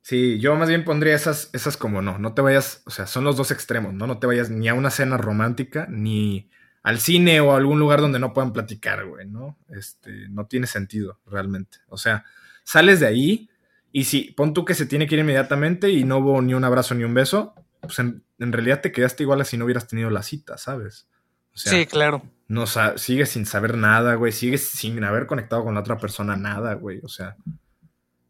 Sí, 0.02 0.40
yo 0.40 0.56
más 0.56 0.70
bien 0.70 0.84
pondría 0.86 1.16
esas, 1.16 1.50
esas 1.54 1.78
como 1.78 2.02
no, 2.02 2.20
no 2.20 2.34
te 2.36 2.42
vayas, 2.42 2.84
o 2.86 2.92
sea, 2.92 3.08
son 3.08 3.24
los 3.24 3.38
dos 3.38 3.50
extremos, 3.52 3.94
¿no? 3.94 4.06
No 4.06 4.20
te 4.20 4.28
vayas 4.28 4.52
ni 4.52 4.70
a 4.70 4.76
una 4.76 4.92
cena 4.92 5.18
romántica, 5.18 5.88
ni 5.90 6.50
al 6.84 7.00
cine 7.00 7.40
o 7.42 7.54
a 7.54 7.58
algún 7.58 7.80
lugar 7.80 8.02
donde 8.02 8.20
no 8.20 8.32
puedan 8.32 8.54
platicar, 8.54 9.06
güey, 9.08 9.28
¿no? 9.28 9.58
Este, 9.70 10.30
no 10.30 10.46
tiene 10.46 10.68
sentido 10.68 11.20
realmente. 11.26 11.80
O 11.88 11.98
sea, 11.98 12.24
sales 12.64 13.00
de 13.00 13.08
ahí 13.08 13.50
Y 13.92 14.04
si 14.06 14.32
pon 14.34 14.54
tú 14.54 14.66
que 14.66 14.76
se 14.76 14.86
tiene 14.86 15.08
que 15.08 15.16
ir 15.16 15.22
inmediatamente 15.22 15.90
y 15.90 16.04
no 16.04 16.18
hubo 16.20 16.42
ni 16.42 16.54
un 16.54 16.66
abrazo 16.66 16.94
ni 16.96 17.04
un 17.06 17.14
beso, 17.14 17.56
pues 17.86 18.00
en, 18.00 18.24
realidad 18.38 18.82
te 18.82 18.92
quedaste 18.92 19.24
igual 19.24 19.42
a 19.42 19.46
si 19.46 19.58
no 19.58 19.66
hubieras 19.66 19.88
tenido 19.88 20.10
la 20.10 20.24
cita, 20.24 20.58
¿sabes? 20.58 21.08
sí, 21.54 21.86
claro. 21.86 22.22
No, 22.48 22.66
sigues 22.98 23.30
sin 23.30 23.46
saber 23.46 23.78
nada, 23.78 24.16
güey. 24.16 24.32
Sigues 24.32 24.68
sin 24.70 25.04
haber 25.04 25.26
conectado 25.26 25.64
con 25.64 25.74
la 25.74 25.80
otra 25.80 25.98
persona 25.98 26.36
nada, 26.36 26.74
güey. 26.76 27.00
O 27.02 27.08
sea. 27.08 27.38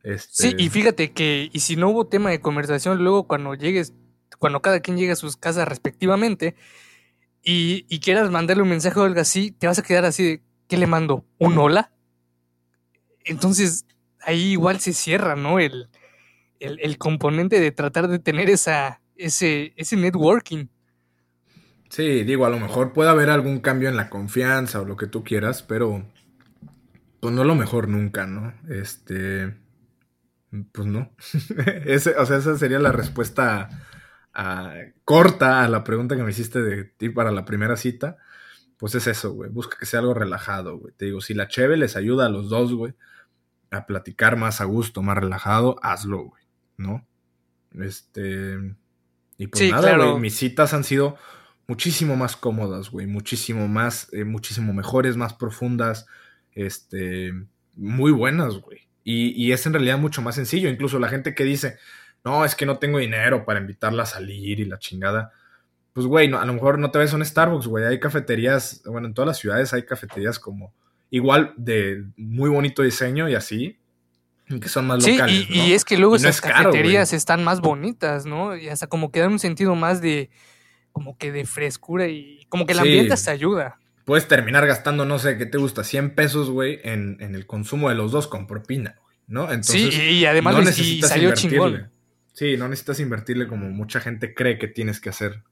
Este... 0.03 0.49
Sí, 0.49 0.55
y 0.57 0.69
fíjate 0.69 1.11
que, 1.11 1.49
y 1.51 1.59
si 1.59 1.75
no 1.75 1.89
hubo 1.89 2.07
tema 2.07 2.29
de 2.29 2.39
conversación, 2.39 3.03
luego 3.03 3.27
cuando 3.27 3.55
llegues, 3.55 3.93
cuando 4.37 4.61
cada 4.61 4.79
quien 4.79 4.97
llegue 4.97 5.11
a 5.11 5.17
sus 5.17 5.35
casas 5.35 5.67
respectivamente, 5.67 6.55
y, 7.43 7.85
y 7.89 7.99
quieras 7.99 8.29
mandarle 8.31 8.63
un 8.63 8.69
mensaje 8.69 8.99
o 8.99 9.03
algo 9.03 9.19
así, 9.19 9.51
te 9.51 9.67
vas 9.67 9.79
a 9.79 9.83
quedar 9.83 10.05
así 10.05 10.23
de, 10.23 10.41
¿qué 10.67 10.77
le 10.77 10.87
mando? 10.87 11.25
¿Un 11.39 11.57
hola? 11.57 11.91
Entonces, 13.23 13.85
ahí 14.21 14.51
igual 14.51 14.79
se 14.79 14.93
cierra, 14.93 15.35
¿no? 15.35 15.59
El, 15.59 15.89
el, 16.59 16.97
componente 16.97 17.59
de 17.59 17.71
tratar 17.71 18.07
de 18.07 18.19
tener 18.19 18.49
esa, 18.49 19.01
ese, 19.17 19.73
ese 19.75 19.95
networking. 19.95 20.67
Sí, 21.89 22.23
digo, 22.23 22.45
a 22.45 22.49
lo 22.49 22.59
mejor 22.59 22.93
puede 22.93 23.09
haber 23.09 23.29
algún 23.29 23.59
cambio 23.59 23.89
en 23.89 23.95
la 23.95 24.09
confianza 24.09 24.81
o 24.81 24.85
lo 24.85 24.97
que 24.97 25.07
tú 25.07 25.23
quieras, 25.23 25.63
pero 25.63 26.05
pues 27.19 27.33
no 27.33 27.43
lo 27.43 27.55
mejor 27.55 27.87
nunca, 27.87 28.25
¿no? 28.25 28.53
Este, 28.69 29.55
pues 30.71 30.87
no. 30.87 31.11
Ese, 31.85 32.15
o 32.17 32.25
sea, 32.25 32.37
esa 32.37 32.57
sería 32.57 32.79
la 32.79 32.91
respuesta 32.91 33.69
corta 35.05 35.63
a 35.63 35.69
la 35.69 35.83
pregunta 35.83 36.15
que 36.15 36.23
me 36.23 36.31
hiciste 36.31 36.61
de 36.61 36.83
ti 36.83 37.09
para 37.09 37.31
la 37.31 37.45
primera 37.45 37.77
cita. 37.77 38.17
Pues 38.77 38.93
es 38.95 39.07
eso, 39.07 39.31
güey. 39.33 39.49
Busca 39.49 39.77
que 39.79 39.85
sea 39.85 40.01
algo 40.01 40.13
relajado, 40.13 40.77
güey. 40.77 40.93
Te 40.95 41.05
digo, 41.05 41.21
si 41.21 41.33
la 41.33 41.47
cheve 41.47 41.77
les 41.77 41.95
ayuda 41.95 42.25
a 42.25 42.29
los 42.29 42.49
dos, 42.49 42.73
güey, 42.73 42.93
a 43.71 43.85
platicar 43.85 44.35
más 44.35 44.59
a 44.59 44.65
gusto, 44.65 45.01
más 45.01 45.17
relajado, 45.17 45.77
hazlo, 45.81 46.25
güey, 46.25 46.43
¿no? 46.77 47.07
Este. 47.79 48.75
Y 49.37 49.47
pues 49.47 49.69
nada, 49.69 49.97
güey, 49.97 50.19
mis 50.19 50.35
citas 50.35 50.73
han 50.73 50.83
sido 50.83 51.17
muchísimo 51.67 52.15
más 52.15 52.35
cómodas, 52.35 52.89
güey, 52.89 53.07
muchísimo 53.07 53.67
más, 53.67 54.07
eh, 54.13 54.23
muchísimo 54.23 54.73
mejores, 54.73 55.17
más 55.17 55.33
profundas, 55.33 56.05
este, 56.53 57.33
muy 57.75 58.11
buenas, 58.11 58.55
güey. 58.55 58.87
Y, 59.03 59.29
y, 59.41 59.51
es 59.51 59.65
en 59.65 59.73
realidad 59.73 59.99
mucho 59.99 60.21
más 60.21 60.35
sencillo. 60.35 60.69
Incluso 60.69 60.97
la 60.97 61.09
gente 61.09 61.35
que 61.35 61.43
dice, 61.43 61.77
no, 62.23 62.43
es 62.43 62.55
que 62.55 62.65
no 62.65 62.79
tengo 62.79 62.97
dinero 62.97 63.45
para 63.45 63.59
invitarla 63.59 64.03
a 64.03 64.07
salir 64.07 64.59
y 64.59 64.65
la 64.65 64.79
chingada. 64.79 65.31
Pues, 65.93 66.07
güey, 66.07 66.27
no, 66.27 66.39
a 66.39 66.45
lo 66.45 66.53
mejor 66.53 66.79
no 66.79 66.89
te 66.89 66.97
ves 66.97 67.13
un 67.13 67.23
Starbucks, 67.23 67.67
güey. 67.67 67.85
Hay 67.85 67.99
cafeterías, 67.99 68.81
bueno, 68.85 69.07
en 69.07 69.13
todas 69.13 69.27
las 69.27 69.37
ciudades 69.37 69.73
hay 69.73 69.83
cafeterías 69.83 70.39
como 70.39 70.73
igual 71.11 71.53
de 71.55 72.03
muy 72.17 72.49
bonito 72.49 72.81
diseño 72.81 73.29
y 73.29 73.35
así, 73.35 73.77
que 74.61 74.69
son 74.69 74.87
más 74.87 75.07
locales. 75.07 75.45
Y, 75.49 75.59
y 75.59 75.73
es 75.73 75.85
que 75.85 75.97
luego 75.97 76.15
esas 76.15 76.41
cafeterías 76.41 77.13
están 77.13 77.43
más 77.43 77.61
bonitas, 77.61 78.25
¿no? 78.25 78.55
Y 78.55 78.69
hasta 78.69 78.87
como 78.87 79.11
que 79.11 79.19
dan 79.19 79.33
un 79.33 79.39
sentido 79.39 79.75
más 79.75 80.01
de, 80.01 80.29
como 80.91 81.17
que 81.17 81.31
de 81.31 81.45
frescura 81.45 82.07
y 82.07 82.45
como 82.47 82.65
que 82.65 82.73
el 82.73 82.79
ambiente 82.79 83.17
se 83.17 83.31
ayuda. 83.31 83.79
Puedes 84.05 84.27
terminar 84.27 84.65
gastando, 84.67 85.03
no 85.03 85.17
sé, 85.17 85.37
¿qué 85.37 85.45
te 85.45 85.57
gusta? 85.57 85.83
100 85.83 86.13
pesos, 86.15 86.49
güey, 86.49 86.79
en, 86.83 87.17
el 87.19 87.45
consumo 87.47 87.89
de 87.89 87.95
los 87.95 88.11
dos 88.11 88.27
con 88.27 88.45
propina, 88.45 88.95
güey, 89.03 89.17
¿no? 89.27 89.51
Entonces, 89.51 89.93
sí, 89.93 90.01
y 90.01 90.25
además 90.25 90.55
no 90.55 90.61
necesitas 90.61 91.09
salió 91.09 91.33
chingón. 91.33 91.91
Sí, 92.33 92.55
no 92.57 92.67
necesitas 92.67 92.99
invertirle 92.99 93.47
como 93.47 93.69
mucha 93.69 93.99
gente 93.99 94.33
cree 94.33 94.59
que 94.59 94.67
tienes 94.67 95.01
que 95.01 95.09
hacer. 95.09 95.43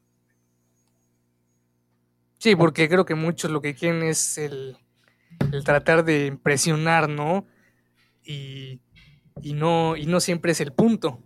Sí, 2.38 2.56
porque 2.56 2.88
creo 2.88 3.06
que 3.06 3.16
muchos 3.16 3.50
lo 3.52 3.62
que 3.62 3.74
quieren 3.74 4.04
es 4.04 4.38
el, 4.38 4.78
el 5.52 5.64
tratar 5.64 6.06
de 6.06 6.28
impresionar, 6.28 7.10
¿no? 7.10 7.48
Y, 8.24 8.80
y, 9.42 9.54
no, 9.54 9.96
y 9.96 10.06
no 10.06 10.20
siempre 10.20 10.52
es 10.52 10.62
el 10.62 10.72
punto. 10.74 11.22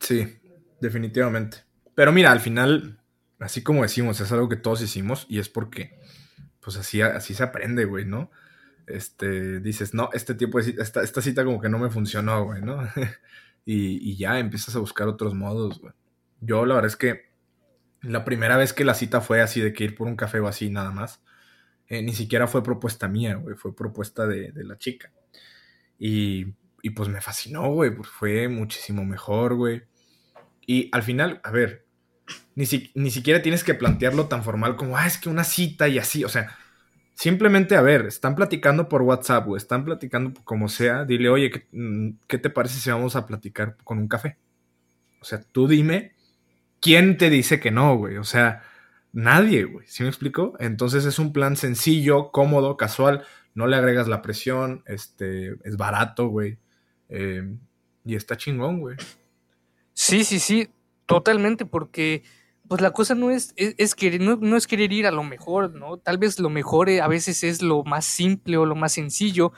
Sí, 0.00 0.38
definitivamente. 0.80 1.58
Pero 1.94 2.12
mira, 2.12 2.32
al 2.32 2.40
final, 2.40 3.00
así 3.38 3.62
como 3.62 3.82
decimos, 3.82 4.20
es 4.20 4.32
algo 4.32 4.48
que 4.48 4.56
todos 4.56 4.82
hicimos 4.82 5.26
y 5.28 5.38
es 5.38 5.48
porque, 5.48 5.98
pues 6.60 6.76
así, 6.76 7.02
así 7.02 7.34
se 7.34 7.42
aprende, 7.42 7.84
güey, 7.84 8.04
¿no? 8.04 8.30
Este, 8.86 9.60
dices, 9.60 9.94
no, 9.94 10.10
este 10.12 10.34
tipo 10.34 10.58
de 10.58 10.64
cita, 10.64 10.82
esta, 10.82 11.02
esta 11.02 11.22
cita 11.22 11.44
como 11.44 11.60
que 11.60 11.68
no 11.68 11.78
me 11.78 11.90
funcionó, 11.90 12.44
güey, 12.44 12.62
¿no? 12.62 12.82
y, 13.64 14.10
y 14.10 14.16
ya 14.16 14.38
empiezas 14.38 14.74
a 14.76 14.80
buscar 14.80 15.08
otros 15.08 15.34
modos, 15.34 15.80
güey. 15.80 15.94
Yo 16.40 16.66
la 16.66 16.74
verdad 16.74 16.90
es 16.90 16.96
que 16.96 17.32
la 18.02 18.24
primera 18.24 18.56
vez 18.56 18.72
que 18.72 18.84
la 18.84 18.94
cita 18.94 19.20
fue 19.20 19.40
así 19.40 19.60
de 19.60 19.72
que 19.72 19.84
ir 19.84 19.94
por 19.94 20.08
un 20.08 20.16
café 20.16 20.40
o 20.40 20.48
así 20.48 20.70
nada 20.70 20.90
más, 20.90 21.22
eh, 21.88 22.02
ni 22.02 22.12
siquiera 22.12 22.46
fue 22.46 22.62
propuesta 22.62 23.08
mía, 23.08 23.36
güey, 23.36 23.56
fue 23.56 23.74
propuesta 23.74 24.26
de, 24.26 24.52
la 24.54 24.76
chica. 24.78 25.12
Y, 26.04 26.54
y, 26.82 26.90
pues 26.90 27.08
me 27.08 27.20
fascinó, 27.20 27.70
güey, 27.70 27.94
pues 27.94 28.08
fue 28.08 28.48
muchísimo 28.48 29.04
mejor, 29.04 29.54
güey. 29.54 29.82
Y 30.66 30.88
al 30.92 31.02
final, 31.02 31.40
a 31.44 31.50
ver, 31.50 31.86
ni, 32.54 32.64
ni 32.94 33.10
siquiera 33.10 33.42
tienes 33.42 33.62
que 33.62 33.74
plantearlo 33.74 34.26
tan 34.26 34.42
formal 34.42 34.76
como, 34.76 34.96
ah, 34.96 35.06
es 35.06 35.18
que 35.18 35.28
una 35.28 35.44
cita 35.44 35.88
y 35.88 35.98
así, 35.98 36.24
o 36.24 36.28
sea, 36.28 36.56
simplemente, 37.14 37.76
a 37.76 37.82
ver, 37.82 38.06
están 38.06 38.34
platicando 38.34 38.88
por 38.88 39.02
WhatsApp, 39.02 39.46
o 39.48 39.56
están 39.56 39.84
platicando 39.84 40.32
como 40.44 40.68
sea, 40.68 41.04
dile, 41.04 41.28
oye, 41.28 41.50
¿qué, 41.50 41.66
mm, 41.72 42.18
¿qué 42.26 42.38
te 42.38 42.50
parece 42.50 42.80
si 42.80 42.90
vamos 42.90 43.14
a 43.14 43.26
platicar 43.26 43.76
con 43.84 43.98
un 43.98 44.08
café? 44.08 44.38
O 45.20 45.24
sea, 45.24 45.40
tú 45.52 45.68
dime 45.68 46.14
¿quién 46.82 47.16
te 47.16 47.30
dice 47.30 47.60
que 47.60 47.70
no, 47.70 47.96
güey? 47.96 48.18
O 48.18 48.24
sea, 48.24 48.62
nadie, 49.12 49.64
güey. 49.64 49.86
¿Sí 49.88 50.02
me 50.02 50.10
explico? 50.10 50.54
Entonces 50.58 51.06
es 51.06 51.18
un 51.18 51.32
plan 51.32 51.56
sencillo, 51.56 52.30
cómodo, 52.30 52.76
casual. 52.76 53.24
No 53.54 53.66
le 53.66 53.76
agregas 53.76 54.08
la 54.08 54.22
presión, 54.22 54.82
este, 54.86 55.56
es 55.64 55.76
barato, 55.76 56.28
güey. 56.28 56.58
Em, 57.08 57.58
y 58.04 58.14
está 58.14 58.36
chingón, 58.36 58.80
güey. 58.80 58.96
Sí, 59.92 60.24
sí, 60.24 60.38
sí, 60.38 60.68
totalmente, 61.06 61.66
porque 61.66 62.22
pues 62.68 62.80
la 62.80 62.92
cosa 62.92 63.14
no 63.14 63.30
es, 63.30 63.52
es, 63.56 63.96
no, 64.20 64.56
es 64.56 64.66
querer 64.66 64.92
ir 64.92 65.06
a 65.06 65.10
lo 65.10 65.22
mejor, 65.24 65.74
¿no? 65.74 65.98
Tal 65.98 66.16
vez 66.16 66.38
lo 66.38 66.48
mejor 66.48 66.88
eh, 66.88 67.02
a 67.02 67.08
veces 67.08 67.44
es 67.44 67.60
lo 67.60 67.84
más 67.84 68.06
simple 68.06 68.56
o 68.56 68.64
lo 68.64 68.74
más 68.74 68.92
sencillo. 68.92 69.52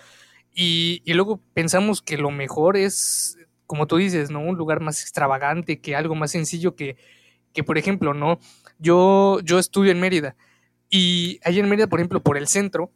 Y, 0.53 1.03
y 1.05 1.15
luego 1.15 1.41
pensamos 1.53 2.03
que 2.03 2.19
lo 2.19 2.31
mejor 2.31 2.77
es 2.77 3.39
como 3.67 3.87
tú 3.87 3.97
dices, 3.97 4.31
¿no? 4.31 4.41
Un 4.41 4.57
lugar 4.57 4.81
más 4.81 5.01
extravagante, 5.03 5.81
que 5.81 5.97
algo 5.97 6.15
más 6.15 6.31
sencillo 6.31 6.75
que, 6.77 6.97
que 7.53 7.65
por 7.65 7.79
ejemplo, 7.79 8.15
¿no? 8.15 8.39
Yo, 8.79 9.41
yo 9.43 9.59
estudio 9.59 9.93
en 9.93 10.01
Mérida 10.01 10.37
y 10.91 11.41
allá 11.43 11.61
en 11.61 11.69
Mérida, 11.69 11.87
por 11.87 12.01
ejemplo, 12.01 12.23
por 12.23 12.37
el 12.37 12.47
centro, 12.47 12.93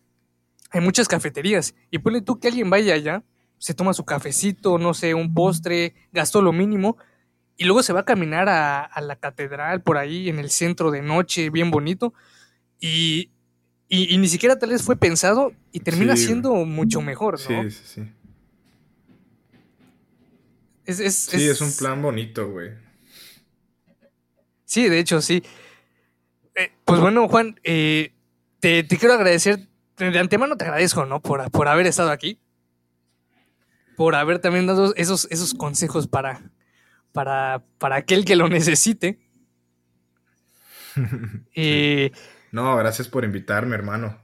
hay 0.70 0.81
muchas 0.81 1.09
cafeterías 1.09 1.74
y 1.90 1.99
ponle 1.99 2.20
tú 2.20 2.39
que 2.39 2.49
alguien 2.49 2.70
vaya 2.70 2.95
allá, 2.95 3.23
se 3.59 3.74
toma 3.74 3.95
su 3.95 4.05
cafecito, 4.05 4.78
no 4.78 4.95
sé, 4.95 5.15
un 5.15 5.35
postre, 5.35 5.95
gastó 6.12 6.43
lo 6.43 6.53
mínimo 6.53 6.97
y 7.57 7.65
luego 7.65 7.82
se 7.82 7.93
va 7.93 8.01
a 8.01 8.05
caminar 8.05 8.49
a, 8.49 9.01
la 9.01 9.16
catedral 9.16 9.82
por 9.82 9.99
ahí 9.99 10.28
en 10.28 10.39
el 10.39 10.51
centro 10.51 10.90
de 10.90 11.03
noche, 11.03 11.51
bien 11.51 11.70
bonito 11.70 12.15
y, 12.81 13.31
y, 13.89 14.16
ni 14.19 14.28
siquiera 14.28 14.59
tal 14.59 14.70
vez 14.70 14.82
fue 14.82 14.97
pensado 14.97 15.53
y 15.73 15.81
termina 15.81 16.16
siendo 16.16 16.55
mucho 16.55 17.01
mejor, 17.01 17.40
¿no? 17.51 17.62
Sí, 17.65 17.70
sí, 17.70 18.05
sí. 20.86 21.11
sí, 21.11 21.49
es, 21.49 21.61
un 21.61 21.74
plan 21.77 22.01
bonito, 22.01 22.49
güey. 22.49 22.70
Sí, 24.65 24.89
de 24.89 24.99
hecho, 25.01 25.20
sí. 25.20 25.43
Eh, 26.55 26.70
pues 26.85 27.01
bueno, 27.01 27.27
Juan, 27.27 27.59
eh, 27.65 28.12
te, 28.61 28.86
quiero 28.86 29.15
agradecer, 29.15 29.66
de 29.99 30.19
antemano 30.19 30.57
te 30.57 30.65
agradezco, 30.65 31.07
¿no? 31.07 31.20
Por, 31.20 31.51
por 31.51 31.69
haber 31.69 31.87
estado 31.87 32.11
aquí. 32.11 32.39
Por 33.97 34.15
haber 34.15 34.39
también 34.39 34.66
dado 34.66 34.95
esos, 34.97 35.27
esos 35.31 35.55
consejos 35.55 36.07
para, 36.07 36.51
para, 37.12 37.65
para 37.79 37.97
aquel 37.97 38.25
que 38.25 38.37
lo 38.37 38.49
necesite. 38.49 39.20
Eh, 41.55 42.11
no, 42.51 42.77
gracias 42.77 43.07
por 43.07 43.25
invitarme, 43.25 43.77
hermano. 43.77 44.20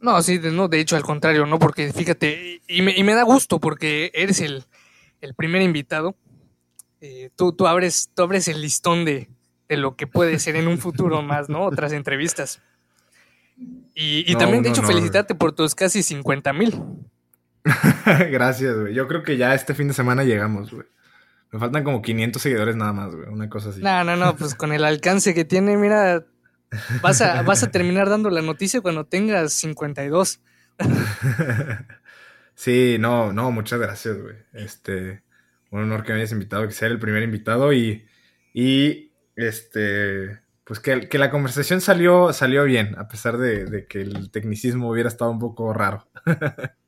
No, 0.00 0.22
sí, 0.22 0.38
no, 0.38 0.68
de 0.68 0.78
hecho, 0.78 0.94
al 0.94 1.02
contrario, 1.02 1.46
¿no? 1.46 1.58
Porque 1.58 1.92
fíjate, 1.92 2.62
y 2.68 2.82
me, 2.82 2.96
y 2.96 3.02
me 3.02 3.14
da 3.14 3.24
gusto 3.24 3.58
porque 3.58 4.12
eres 4.14 4.40
el, 4.40 4.64
el 5.20 5.34
primer 5.34 5.62
invitado, 5.62 6.16
eh, 7.00 7.30
tú, 7.34 7.52
tú, 7.52 7.66
abres, 7.66 8.10
tú 8.14 8.22
abres 8.22 8.48
el 8.48 8.60
listón 8.60 9.04
de, 9.04 9.28
lo 9.68 9.96
que 9.96 10.06
puede 10.06 10.38
ser 10.38 10.56
en 10.56 10.68
un 10.68 10.78
futuro 10.78 11.22
más, 11.22 11.48
¿no? 11.48 11.64
Otras 11.64 11.92
entrevistas. 11.92 12.62
Y, 14.02 14.34
también, 14.36 14.62
de 14.62 14.70
hecho, 14.70 14.82
felicitarte 14.82 15.34
por 15.34 15.52
tus 15.52 15.74
casi 15.74 16.02
50 16.02 16.54
mil. 16.54 16.82
Gracias, 18.30 18.74
güey. 18.78 18.94
Yo 18.94 19.06
creo 19.06 19.22
que 19.22 19.36
ya 19.36 19.54
este 19.54 19.74
fin 19.74 19.88
de 19.88 19.94
semana 19.94 20.24
llegamos, 20.24 20.70
güey. 20.70 20.86
Me 21.52 21.58
faltan 21.58 21.84
como 21.84 22.00
500 22.00 22.40
seguidores 22.40 22.76
nada 22.76 22.94
más, 22.94 23.14
güey. 23.14 23.28
Una 23.28 23.50
cosa 23.50 23.68
así. 23.68 23.82
No, 23.82 24.02
no, 24.02 24.16
no. 24.16 24.36
Pues 24.36 24.54
con 24.54 24.72
el 24.72 24.84
alcance 24.84 25.34
que 25.34 25.44
tiene, 25.44 25.76
mira, 25.76 26.24
vas 27.02 27.20
a, 27.20 27.42
vas 27.42 27.62
a 27.62 27.70
terminar 27.70 28.08
dando 28.08 28.30
la 28.30 28.40
noticia 28.40 28.80
cuando 28.80 29.04
tengas 29.04 29.52
52. 29.52 30.40
Sí, 32.54 32.98
no, 33.00 33.32
no, 33.32 33.50
muchas 33.50 33.80
gracias, 33.80 34.20
güey. 34.20 34.36
Este, 34.52 35.22
un 35.70 35.80
honor 35.80 36.04
que 36.04 36.12
me 36.12 36.18
hayas 36.18 36.32
invitado, 36.32 36.66
que 36.66 36.74
sea 36.74 36.88
el 36.88 36.98
primer 36.98 37.22
invitado 37.22 37.72
y, 37.72 38.06
y 38.52 39.14
este, 39.34 40.40
pues 40.70 40.78
que, 40.78 41.08
que 41.08 41.18
la 41.18 41.32
conversación 41.32 41.80
salió, 41.80 42.32
salió 42.32 42.62
bien, 42.62 42.94
a 42.96 43.08
pesar 43.08 43.38
de, 43.38 43.88
que 43.88 44.02
el 44.02 44.30
tecnicismo 44.30 44.88
hubiera 44.88 45.08
estado 45.08 45.32
un 45.32 45.40
poco 45.40 45.72
raro. 45.72 46.08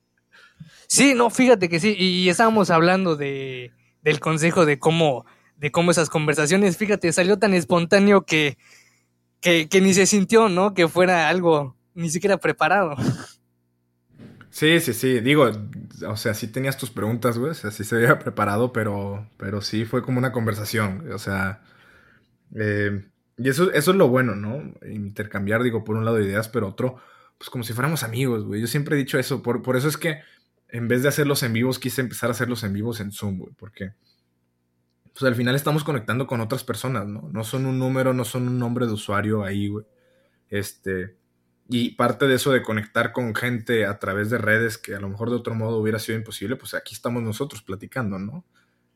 Sí, 0.86 1.14
no, 1.14 1.30
fíjate 1.30 1.68
que 1.68 1.80
sí, 1.80 1.96
y, 1.98 2.28
estábamos 2.28 2.70
hablando 2.70 3.16
de, 3.16 3.72
del 4.02 4.20
consejo 4.20 4.66
de 4.66 4.78
cómo, 4.78 5.24
de 5.56 5.72
cómo 5.72 5.90
esas 5.90 6.10
conversaciones, 6.10 6.76
fíjate, 6.76 7.10
salió 7.12 7.38
tan 7.38 7.54
espontáneo 7.54 8.24
que, 8.24 8.56
que, 9.40 9.68
que 9.68 9.80
ni 9.80 9.94
se 9.94 10.06
sintió, 10.06 10.48
¿no? 10.48 10.74
Que 10.74 10.86
fuera 10.86 11.28
algo 11.28 11.76
ni 11.94 12.08
siquiera 12.10 12.36
preparado. 12.36 12.94
Sí, 14.50 14.78
sí, 14.80 14.92
sí. 14.92 15.20
Digo, 15.20 15.50
o 16.06 16.16
sea, 16.16 16.34
sí 16.34 16.46
tenías 16.46 16.76
tus 16.76 16.90
preguntas, 16.90 17.38
güey. 17.38 17.50
O 17.52 17.54
sea, 17.54 17.70
sí 17.70 17.84
se 17.84 17.96
había 17.96 18.18
preparado, 18.18 18.72
pero, 18.72 19.28
pero 19.38 19.62
sí 19.62 19.86
fue 19.86 20.02
como 20.02 20.18
una 20.18 20.30
conversación. 20.30 21.10
O 21.10 21.18
sea, 21.18 21.62
eh, 22.54 23.11
y 23.42 23.48
eso, 23.48 23.72
eso 23.72 23.90
es 23.90 23.96
lo 23.96 24.08
bueno, 24.08 24.34
¿no? 24.34 24.74
Intercambiar, 24.88 25.62
digo, 25.62 25.84
por 25.84 25.96
un 25.96 26.04
lado 26.04 26.20
ideas, 26.20 26.48
pero 26.48 26.68
otro, 26.68 26.96
pues 27.38 27.50
como 27.50 27.64
si 27.64 27.72
fuéramos 27.72 28.02
amigos, 28.02 28.44
güey. 28.44 28.60
Yo 28.60 28.66
siempre 28.66 28.96
he 28.96 28.98
dicho 28.98 29.18
eso. 29.18 29.42
Por, 29.42 29.62
por 29.62 29.76
eso 29.76 29.88
es 29.88 29.96
que 29.96 30.20
en 30.68 30.88
vez 30.88 31.02
de 31.02 31.08
hacerlos 31.08 31.42
en 31.42 31.52
vivos, 31.52 31.78
quise 31.78 32.00
empezar 32.00 32.30
a 32.30 32.32
hacerlos 32.32 32.62
en 32.64 32.72
vivos 32.72 33.00
en 33.00 33.12
Zoom, 33.12 33.38
güey. 33.38 33.52
Porque, 33.54 33.92
pues 35.12 35.24
al 35.24 35.34
final 35.34 35.54
estamos 35.54 35.84
conectando 35.84 36.26
con 36.26 36.40
otras 36.40 36.64
personas, 36.64 37.06
¿no? 37.06 37.28
No 37.32 37.44
son 37.44 37.66
un 37.66 37.78
número, 37.78 38.14
no 38.14 38.24
son 38.24 38.48
un 38.48 38.58
nombre 38.58 38.86
de 38.86 38.92
usuario 38.92 39.44
ahí, 39.44 39.68
güey. 39.68 39.86
Este 40.48 41.16
y 41.68 41.90
parte 41.92 42.26
de 42.26 42.34
eso 42.34 42.52
de 42.52 42.62
conectar 42.62 43.12
con 43.12 43.34
gente 43.34 43.86
a 43.86 43.98
través 43.98 44.30
de 44.30 44.38
redes 44.38 44.78
que 44.78 44.94
a 44.94 45.00
lo 45.00 45.08
mejor 45.08 45.30
de 45.30 45.36
otro 45.36 45.54
modo 45.54 45.78
hubiera 45.78 45.98
sido 45.98 46.18
imposible, 46.18 46.56
pues 46.56 46.74
aquí 46.74 46.94
estamos 46.94 47.22
nosotros 47.22 47.62
platicando, 47.62 48.18
¿no? 48.18 48.44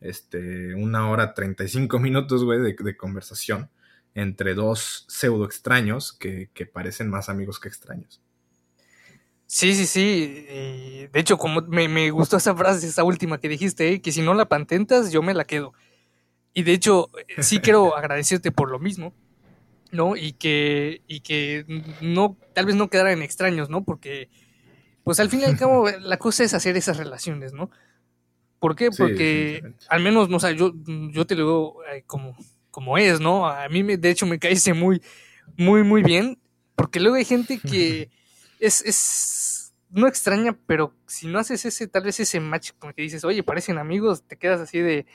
Este, 0.01 0.75
una 0.75 1.09
hora 1.09 1.33
35 1.33 1.99
minutos, 1.99 2.45
güey, 2.45 2.61
de, 2.61 2.97
conversación 2.97 3.71
entre 4.17 4.55
dos 4.55 5.05
pseudo 5.09 5.45
extraños 5.45 6.15
que, 6.15 6.49
parecen 6.73 7.11
más 7.11 7.29
amigos 7.29 7.61
que 7.61 7.69
extraños. 7.69 8.23
Sí, 9.47 9.75
sí, 9.75 9.87
sí. 9.87 10.47
de 11.13 11.21
hecho, 11.21 11.37
como 11.37 11.61
me, 11.61 12.11
gustó 12.11 12.39
esa 12.39 12.57
frase, 12.57 12.87
esa 12.87 13.05
última 13.05 13.39
que 13.39 13.49
dijiste, 13.49 13.93
¿eh? 13.93 14.01
que 14.01 14.13
si 14.13 14.23
no 14.23 14.33
la 14.33 14.47
patentas, 14.47 15.13
yo 15.13 15.23
me 15.23 15.35
la 15.35 15.45
quedo. 15.45 15.75
Y 16.55 16.63
de 16.63 16.73
hecho, 16.73 17.11
sí 17.39 17.61
quiero 17.61 17.95
agradecerte 17.97 18.51
por 18.51 18.71
lo 18.71 18.79
mismo, 18.79 19.13
¿no? 19.93 20.17
Y 20.17 20.33
que, 20.33 21.03
y 21.07 21.21
que 21.21 21.67
no, 22.01 22.39
tal 22.55 22.65
vez 22.65 22.75
no 22.75 22.89
quedaran 22.89 23.21
extraños, 23.21 23.69
¿no? 23.69 23.85
Porque, 23.85 24.31
pues 25.05 25.21
al 25.21 25.29
fin 25.29 25.41
y 25.41 25.45
al 25.45 25.59
cabo, 25.59 25.91
la 26.01 26.17
cosa 26.17 26.43
es 26.43 26.55
hacer 26.55 26.75
esas 26.79 26.97
relaciones, 26.97 27.53
¿no? 27.53 27.71
¿Por 28.61 28.75
qué? 28.77 28.91
Porque 28.91 29.75
al 29.91 30.03
menos, 30.03 30.31
no 30.31 30.41
sé, 30.41 30.57
yo, 30.57 30.73
yo 31.13 31.27
te 31.27 31.35
lo 31.35 31.43
digo 31.43 31.85
eh, 31.93 32.03
como, 32.07 32.35
como 32.77 32.99
es, 32.99 33.21
¿no? 33.21 33.49
A 33.49 33.71
mí, 33.71 33.83
me, 33.83 33.97
de 33.97 34.11
hecho, 34.11 34.27
me 34.27 34.39
cae 34.39 34.55
muy, 34.75 35.01
muy, 35.57 35.83
muy 35.83 36.03
bien, 36.03 36.39
porque 36.75 37.01
luego 37.01 37.17
hay 37.17 37.25
gente 37.25 37.59
que 37.59 38.11
es, 38.61 38.83
es, 38.83 39.73
no 39.89 40.07
extraña, 40.07 40.55
pero 40.67 40.93
si 41.07 41.27
no 41.27 41.39
haces 41.39 41.65
ese, 41.65 41.89
tal 41.89 42.03
vez 42.03 42.21
ese 42.21 42.39
match, 42.39 42.73
como 42.79 42.93
que 42.93 43.01
dices, 43.01 43.25
oye, 43.25 43.43
parecen 43.43 43.79
amigos, 43.79 44.25
te 44.25 44.37
quedas 44.37 44.61
así 44.61 44.81
de, 44.81 45.07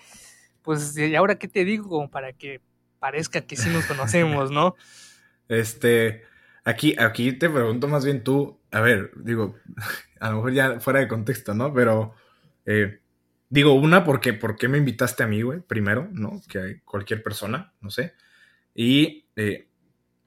pues, 0.64 0.98
¿y 0.98 1.14
ahora 1.14 1.36
qué 1.38 1.48
te 1.48 1.64
digo? 1.64 1.88
Como 1.88 2.10
para 2.10 2.34
que 2.34 2.62
parezca 2.98 3.42
que 3.42 3.56
sí 3.56 3.70
nos 3.70 3.86
conocemos, 3.86 4.50
¿no? 4.50 4.76
Este, 5.48 6.24
aquí, 6.64 6.96
aquí 6.98 7.34
te 7.34 7.50
pregunto 7.50 7.90
más 7.90 8.06
bien 8.06 8.24
tú, 8.24 8.60
a 8.72 8.80
ver, 8.80 9.12
digo, 9.18 9.56
a 10.20 10.32
lo 10.32 10.38
mejor 10.38 10.54
ya 10.54 10.80
fuera 10.80 11.00
de 11.00 11.08
contexto, 11.08 11.54
¿no? 11.54 11.72
Pero, 11.76 12.16
eh, 12.66 13.01
digo, 13.52 13.74
una, 13.74 14.04
porque, 14.04 14.34
¿por 14.34 14.56
qué 14.56 14.68
me 14.68 14.80
invitaste 14.80 15.22
a 15.22 15.28
mí, 15.28 15.44
güey? 15.44 15.60
Primero, 15.60 16.10
¿no? 16.12 16.42
Que 16.48 16.82
cualquier 16.84 17.22
persona, 17.22 17.74
no 17.82 17.92
sé. 17.92 18.14
Y, 18.74 19.26
eh, 19.36 19.68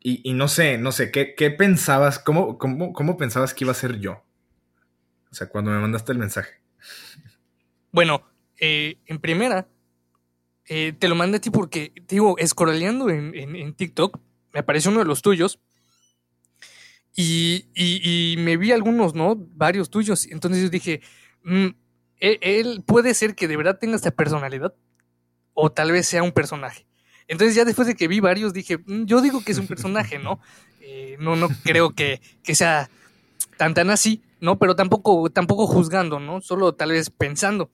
y, 0.01 0.35
no 0.35 0.49
sé, 0.49 0.77
no 0.77 0.93
sé, 0.93 1.11
¿qué, 1.11 1.35
qué 1.35 1.51
pensabas, 1.51 2.19
cómo, 2.19 2.59
cómo, 2.59 2.93
cómo 2.93 3.17
pensabas 3.17 3.55
que 3.55 3.65
iba 3.65 3.73
a 3.73 3.75
ser 3.75 3.99
yo? 3.99 4.23
O 5.31 5.35
sea, 5.35 5.49
cuando 5.49 5.71
me 5.71 5.79
mandaste 5.79 6.13
el 6.13 6.19
mensaje. 6.19 6.61
Bueno, 7.91 8.23
eh, 8.61 8.99
en 9.07 9.19
primera, 9.19 9.67
eh, 10.67 10.93
te 10.99 11.09
lo 11.09 11.15
mandé 11.15 11.39
a 11.39 11.41
ti 11.41 11.49
porque, 11.49 11.93
digo, 12.07 12.37
escroleando 12.37 13.09
en, 13.09 13.35
en, 13.35 13.75
TikTok, 13.75 14.21
me 14.53 14.61
apareció 14.61 14.91
uno 14.91 15.01
de 15.01 15.07
los 15.07 15.23
tuyos. 15.23 15.59
Y, 17.17 17.69
y, 17.75 18.37
me 18.39 18.59
vi 18.59 18.73
algunos, 18.73 19.15
¿no? 19.15 19.37
Varios 19.37 19.89
tuyos. 19.89 20.27
Entonces 20.31 20.63
yo 20.63 20.69
dije, 20.69 21.01
mm, 21.45 21.69
e, 22.21 22.39
él, 22.41 22.83
puede 22.87 23.15
ser 23.15 23.35
que 23.35 23.49
de 23.49 23.57
verdad 23.57 23.79
tenga 23.79 23.97
esta 23.97 24.11
personalidad. 24.11 24.75
O 25.53 25.71
tal 25.71 25.93
vez 25.93 26.07
sea 26.07 26.23
un 26.23 26.33
personaje. 26.33 26.87
Entonces 27.29 27.55
ya 27.55 27.65
después 27.65 27.87
de 27.87 27.95
que 27.95 28.09
vi 28.09 28.21
varios 28.21 28.53
dije, 28.53 28.79
mm, 28.79 29.05
yo 29.05 29.21
digo 29.21 29.45
que 29.45 29.53
es 29.53 29.59
un 29.59 29.67
personaje, 29.67 30.19
¿no? 30.19 30.41
Eh, 30.87 31.17
no, 31.19 31.35
no 31.35 31.49
creo 31.65 31.95
que, 31.95 32.21
que, 32.43 32.55
sea 32.55 32.91
tan 33.57 33.73
tan 33.73 33.89
así, 33.89 34.23
¿no? 34.39 34.59
Pero 34.59 34.77
tampoco, 34.77 35.31
tampoco 35.31 35.67
juzgando, 35.67 36.21
¿no? 36.21 36.43
Solo 36.43 36.75
tal 36.75 36.91
vez 36.91 37.09
pensando. 37.09 37.71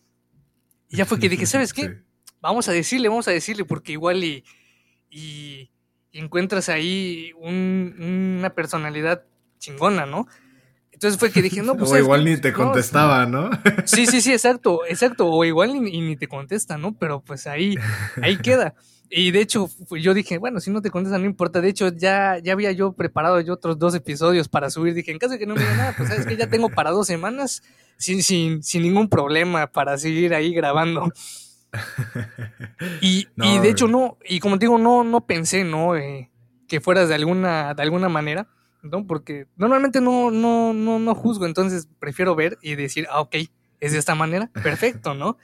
Y 0.88 0.98
ya 0.98 1.06
fue 1.06 1.18
que 1.18 1.28
dije, 1.28 1.44
¿sabes 1.44 1.72
qué? 1.72 2.04
vamos 2.40 2.68
a 2.68 2.72
decirle, 2.72 3.08
vamos 3.08 3.28
a 3.28 3.32
decirle, 3.32 3.64
porque 3.64 3.92
igual 3.92 4.24
y, 4.24 4.44
y, 5.10 5.70
encuentras 6.12 6.68
ahí 6.68 7.32
una 7.38 8.50
personalidad 8.50 9.24
chingona, 9.58 10.06
¿no? 10.06 10.26
Entonces 11.00 11.18
fue 11.18 11.32
que 11.32 11.40
dije, 11.40 11.62
no, 11.62 11.78
pues. 11.78 11.90
o 11.90 11.96
igual 11.96 12.26
ni 12.26 12.36
te 12.36 12.52
contestaba, 12.52 13.24
¿no? 13.24 13.48
Sí, 13.86 14.04
sí, 14.04 14.20
sí, 14.20 14.34
exacto, 14.34 14.80
exacto. 14.86 15.30
O 15.30 15.46
igual 15.46 15.74
y, 15.74 15.98
ni 16.02 16.14
te 16.14 16.28
contesta, 16.28 16.76
¿no? 16.76 16.92
Pero 16.92 17.22
pues 17.22 17.46
ahí, 17.46 17.74
ahí 18.20 18.36
queda. 18.42 18.74
Y 19.08 19.30
de 19.30 19.40
hecho, 19.40 19.70
yo 19.98 20.12
dije, 20.12 20.36
bueno, 20.36 20.60
si 20.60 20.70
no 20.70 20.82
te 20.82 20.90
contesta, 20.90 21.16
no 21.16 21.24
importa. 21.24 21.62
De 21.62 21.70
hecho, 21.70 21.88
ya, 21.88 22.36
ya 22.36 22.52
había 22.52 22.70
yo 22.72 22.92
preparado 22.92 23.40
yo 23.40 23.54
otros 23.54 23.78
dos 23.78 23.94
episodios 23.94 24.50
para 24.50 24.68
subir. 24.68 24.92
Dije, 24.92 25.10
en 25.10 25.18
caso 25.18 25.32
de 25.32 25.38
que 25.38 25.46
no 25.46 25.54
me 25.54 25.62
diga 25.62 25.74
nada, 25.74 25.94
pues 25.96 26.10
sabes 26.10 26.26
que 26.26 26.36
ya 26.36 26.50
tengo 26.50 26.68
para 26.68 26.90
dos 26.90 27.06
semanas 27.06 27.62
sin, 27.96 28.22
sin, 28.22 28.62
sin 28.62 28.82
ningún 28.82 29.08
problema 29.08 29.68
para 29.68 29.96
seguir 29.96 30.34
ahí 30.34 30.52
grabando. 30.52 31.10
y, 33.00 33.26
de 33.36 33.70
hecho 33.70 33.88
no, 33.88 34.18
y 34.22 34.38
como 34.38 34.58
te 34.58 34.66
digo, 34.66 34.76
no, 34.76 35.02
no 35.02 35.24
pensé, 35.24 35.64
¿no? 35.64 35.96
Eh, 35.96 36.30
que 36.68 36.82
fueras 36.82 37.08
de 37.08 37.14
alguna, 37.14 37.72
de 37.72 37.82
alguna 37.82 38.10
manera, 38.10 38.48
¿no? 38.82 39.06
Porque 39.06 39.46
normalmente 39.56 40.00
no, 40.00 40.30
no, 40.30 40.72
no, 40.72 40.98
no 40.98 41.14
juzgo, 41.14 41.46
entonces 41.46 41.88
prefiero 41.98 42.34
ver 42.34 42.58
y 42.62 42.74
decir, 42.74 43.06
ah, 43.10 43.20
ok, 43.20 43.36
es 43.80 43.92
de 43.92 43.98
esta 43.98 44.14
manera, 44.14 44.50
perfecto, 44.62 45.14
¿no? 45.14 45.38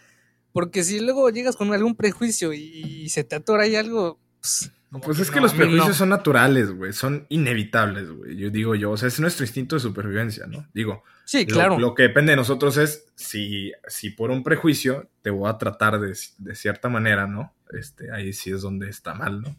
Porque 0.53 0.85
si 0.85 1.01
luego 1.01 1.29
llegas 1.31 1.57
con 1.57 1.73
algún 1.73 1.97
prejuicio 1.97 2.53
y, 2.53 3.09
se 3.11 3.25
te 3.25 3.37
atora 3.37 3.65
ahí 3.65 3.77
algo, 3.77 4.19
pues, 4.41 4.73
pues 5.03 5.19
es 5.19 5.31
que 5.31 5.41
los 5.41 5.53
prejuicios 5.53 5.97
son 5.97 6.09
naturales, 6.09 6.71
güey, 6.71 6.93
son 6.93 7.27
inevitables, 7.29 8.11
güey. 8.11 8.37
Yo 8.37 8.51
digo 8.51 8.75
yo, 8.75 8.93
o 8.93 8.97
sea, 8.97 9.09
es 9.09 9.21
nuestro 9.21 9.45
instinto 9.45 9.77
de 9.77 9.81
supervivencia, 9.81 10.47
¿no? 10.47 10.67
Digo, 10.73 11.03
sí, 11.25 11.45
claro. 11.45 11.79
Lo, 11.79 11.95
que 11.95 12.05
depende 12.05 12.33
de 12.33 12.37
nosotros 12.37 12.77
es 12.79 13.07
si, 13.15 13.73
si 13.89 14.11
por 14.11 14.31
un 14.31 14.43
prejuicio 14.43 15.11
te 15.23 15.31
voy 15.31 15.51
a 15.51 15.59
tratar 15.59 16.01
de, 16.01 16.15
cierta 16.55 16.89
manera, 16.89 17.27
¿no? 17.27 17.53
Este, 17.71 18.13
ahí 18.13 18.33
sí 18.33 18.51
es 18.51 18.63
donde 18.63 18.89
está 18.89 19.13
mal, 19.13 19.43
¿no? 19.43 19.57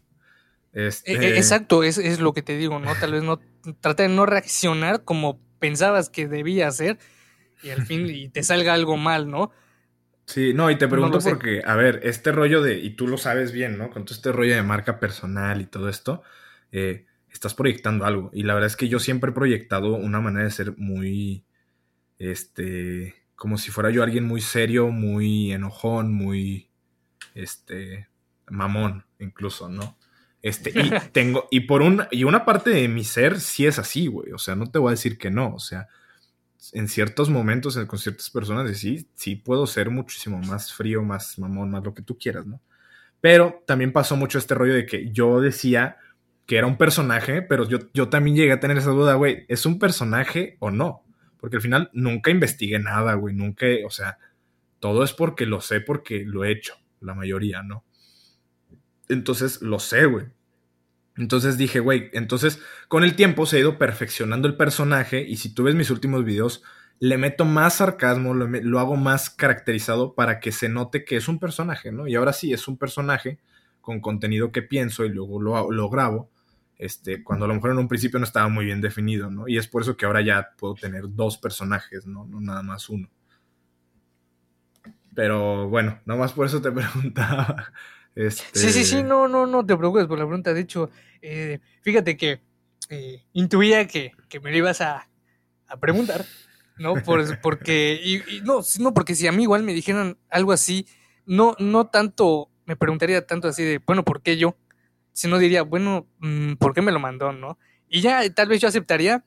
Este... 0.72 1.12
E, 1.12 1.16
e, 1.16 1.36
exacto, 1.38 1.82
es, 1.82 1.98
es 1.98 2.20
lo 2.20 2.32
que 2.32 2.42
te 2.42 2.56
digo, 2.56 2.78
¿no? 2.78 2.94
Tal 2.94 3.12
vez 3.12 3.22
no 3.22 3.40
trata 3.80 4.02
de 4.02 4.08
no 4.08 4.26
reaccionar 4.26 5.04
como 5.04 5.40
pensabas 5.58 6.10
que 6.10 6.28
debía 6.28 6.68
hacer 6.68 6.98
y 7.62 7.70
al 7.70 7.84
fin 7.86 8.06
y 8.08 8.28
te 8.28 8.42
salga 8.42 8.74
algo 8.74 8.96
mal, 8.96 9.28
¿no? 9.28 9.50
Sí, 10.26 10.52
no, 10.52 10.70
y 10.70 10.76
te 10.76 10.88
pregunto 10.88 11.18
porque, 11.20 11.62
a 11.64 11.74
ver, 11.74 12.00
este 12.02 12.32
rollo 12.32 12.62
de, 12.62 12.78
y 12.78 12.90
tú 12.90 13.08
lo 13.08 13.16
sabes 13.16 13.50
bien, 13.50 13.78
¿no? 13.78 13.90
Con 13.90 14.04
todo 14.04 14.14
este 14.14 14.30
rollo 14.30 14.54
de 14.54 14.62
marca 14.62 15.00
personal 15.00 15.60
y 15.62 15.66
todo 15.66 15.88
esto, 15.88 16.22
eh, 16.70 17.06
estás 17.30 17.54
proyectando 17.54 18.04
algo. 18.04 18.30
Y 18.34 18.42
la 18.42 18.54
verdad 18.54 18.66
es 18.66 18.76
que 18.76 18.88
yo 18.88 18.98
siempre 18.98 19.30
he 19.30 19.34
proyectado 19.34 19.94
una 19.94 20.20
manera 20.20 20.44
de 20.44 20.50
ser 20.50 20.76
muy, 20.76 21.44
este, 22.18 23.14
como 23.36 23.56
si 23.56 23.70
fuera 23.70 23.90
yo 23.90 24.02
alguien 24.02 24.24
muy 24.24 24.42
serio, 24.42 24.88
muy 24.88 25.52
enojón, 25.52 26.12
muy, 26.12 26.68
este, 27.34 28.08
mamón, 28.48 29.06
incluso, 29.18 29.68
¿no? 29.68 29.97
Este, 30.42 30.70
y 30.70 30.90
tengo, 31.12 31.48
y 31.50 31.60
por 31.60 31.82
una, 31.82 32.08
y 32.10 32.24
una 32.24 32.44
parte 32.44 32.70
de 32.70 32.88
mi 32.88 33.04
ser 33.04 33.40
sí 33.40 33.66
es 33.66 33.78
así, 33.78 34.06
güey. 34.06 34.32
O 34.32 34.38
sea, 34.38 34.54
no 34.54 34.70
te 34.70 34.78
voy 34.78 34.88
a 34.88 34.92
decir 34.92 35.18
que 35.18 35.30
no. 35.30 35.54
O 35.54 35.58
sea, 35.58 35.88
en 36.72 36.88
ciertos 36.88 37.30
momentos 37.30 37.76
con 37.86 37.98
ciertas 37.98 38.30
personas, 38.30 38.76
sí, 38.76 39.08
sí 39.14 39.36
puedo 39.36 39.66
ser 39.66 39.90
muchísimo 39.90 40.38
más 40.38 40.72
frío, 40.72 41.02
más 41.02 41.38
mamón, 41.38 41.70
más 41.70 41.84
lo 41.84 41.94
que 41.94 42.02
tú 42.02 42.18
quieras, 42.18 42.46
¿no? 42.46 42.60
Pero 43.20 43.62
también 43.66 43.92
pasó 43.92 44.16
mucho 44.16 44.38
este 44.38 44.54
rollo 44.54 44.74
de 44.74 44.86
que 44.86 45.10
yo 45.10 45.40
decía 45.40 45.96
que 46.46 46.56
era 46.56 46.66
un 46.66 46.78
personaje, 46.78 47.42
pero 47.42 47.68
yo, 47.68 47.78
yo 47.92 48.08
también 48.08 48.36
llegué 48.36 48.52
a 48.52 48.60
tener 48.60 48.78
esa 48.78 48.90
duda, 48.90 49.14
güey, 49.14 49.44
¿es 49.48 49.66
un 49.66 49.78
personaje 49.78 50.56
o 50.60 50.70
no? 50.70 51.04
Porque 51.38 51.56
al 51.56 51.62
final 51.62 51.90
nunca 51.92 52.30
investigué 52.30 52.78
nada, 52.78 53.14
güey, 53.14 53.34
nunca, 53.34 53.66
o 53.84 53.90
sea, 53.90 54.18
todo 54.80 55.04
es 55.04 55.12
porque 55.12 55.46
lo 55.46 55.60
sé, 55.60 55.80
porque 55.80 56.24
lo 56.24 56.44
he 56.44 56.52
hecho, 56.52 56.74
la 57.00 57.14
mayoría, 57.14 57.62
¿no? 57.62 57.84
Entonces 59.08 59.62
lo 59.62 59.78
sé, 59.78 60.06
güey. 60.06 60.26
Entonces 61.16 61.58
dije, 61.58 61.80
güey, 61.80 62.10
entonces 62.12 62.60
con 62.86 63.02
el 63.02 63.16
tiempo 63.16 63.44
se 63.46 63.56
ha 63.56 63.60
ido 63.60 63.78
perfeccionando 63.78 64.46
el 64.46 64.56
personaje 64.56 65.22
y 65.22 65.36
si 65.36 65.52
tú 65.52 65.64
ves 65.64 65.74
mis 65.74 65.90
últimos 65.90 66.24
videos, 66.24 66.62
le 67.00 67.18
meto 67.18 67.44
más 67.44 67.74
sarcasmo, 67.74 68.34
lo, 68.34 68.78
hago 68.78 68.96
más 68.96 69.30
caracterizado 69.30 70.14
para 70.14 70.40
que 70.40 70.52
se 70.52 70.68
note 70.68 71.04
que 71.04 71.16
es 71.16 71.28
un 71.28 71.38
personaje, 71.38 71.92
¿no? 71.92 72.06
Y 72.06 72.14
ahora 72.14 72.32
sí, 72.32 72.52
es 72.52 72.68
un 72.68 72.76
personaje 72.76 73.38
con 73.80 74.00
contenido 74.00 74.52
que 74.52 74.62
pienso 74.62 75.04
y 75.04 75.08
luego 75.08 75.40
lo, 75.40 75.70
lo 75.70 75.88
grabo, 75.88 76.30
este, 76.76 77.24
cuando 77.24 77.44
a 77.44 77.48
lo 77.48 77.54
mejor 77.54 77.72
en 77.72 77.78
un 77.78 77.88
principio 77.88 78.18
no 78.18 78.24
estaba 78.24 78.48
muy 78.48 78.64
bien 78.64 78.80
definido, 78.80 79.30
¿no? 79.30 79.48
Y 79.48 79.58
es 79.58 79.66
por 79.66 79.82
eso 79.82 79.96
que 79.96 80.06
ahora 80.06 80.20
ya 80.20 80.50
puedo 80.56 80.74
tener 80.74 81.04
dos 81.08 81.36
personajes, 81.38 82.06
¿no? 82.06 82.26
No 82.26 82.40
nada 82.40 82.62
más 82.62 82.88
uno. 82.88 83.10
Pero 85.14 85.68
bueno, 85.68 86.00
nomás 86.04 86.32
por 86.32 86.46
eso 86.46 86.62
te 86.62 86.70
preguntaba. 86.72 87.72
Este... 88.18 88.58
Sí, 88.58 88.72
sí, 88.72 88.84
sí, 88.84 89.02
no, 89.04 89.28
no, 89.28 89.46
no 89.46 89.64
te 89.64 89.76
preocupes 89.76 90.06
por 90.06 90.18
la 90.18 90.24
pregunta. 90.24 90.52
De 90.52 90.60
hecho, 90.60 90.90
eh, 91.22 91.60
fíjate 91.82 92.16
que 92.16 92.40
eh, 92.90 93.22
intuía 93.32 93.86
que, 93.86 94.10
que, 94.28 94.40
me 94.40 94.50
lo 94.50 94.56
ibas 94.56 94.80
a, 94.80 95.08
a 95.68 95.76
preguntar, 95.76 96.24
¿no? 96.78 96.94
Por, 96.96 97.22
porque, 97.40 98.00
y, 98.02 98.40
no, 98.40 98.60
no, 98.80 98.92
porque 98.92 99.14
si 99.14 99.28
a 99.28 99.32
mí 99.32 99.44
igual 99.44 99.62
me 99.62 99.72
dijeran 99.72 100.18
algo 100.30 100.50
así, 100.50 100.84
no, 101.26 101.54
no 101.60 101.86
tanto, 101.86 102.50
me 102.66 102.74
preguntaría 102.74 103.24
tanto 103.24 103.46
así 103.46 103.62
de, 103.62 103.80
bueno, 103.86 104.04
¿por 104.04 104.20
qué 104.20 104.36
yo? 104.36 104.56
Sino 105.12 105.38
diría, 105.38 105.62
bueno, 105.62 106.08
mm, 106.18 106.54
¿por 106.54 106.74
qué 106.74 106.82
me 106.82 106.90
lo 106.90 106.98
mandó, 106.98 107.32
no? 107.32 107.56
Y 107.88 108.00
ya 108.00 108.28
tal 108.34 108.48
vez 108.48 108.60
yo 108.60 108.66
aceptaría 108.66 109.24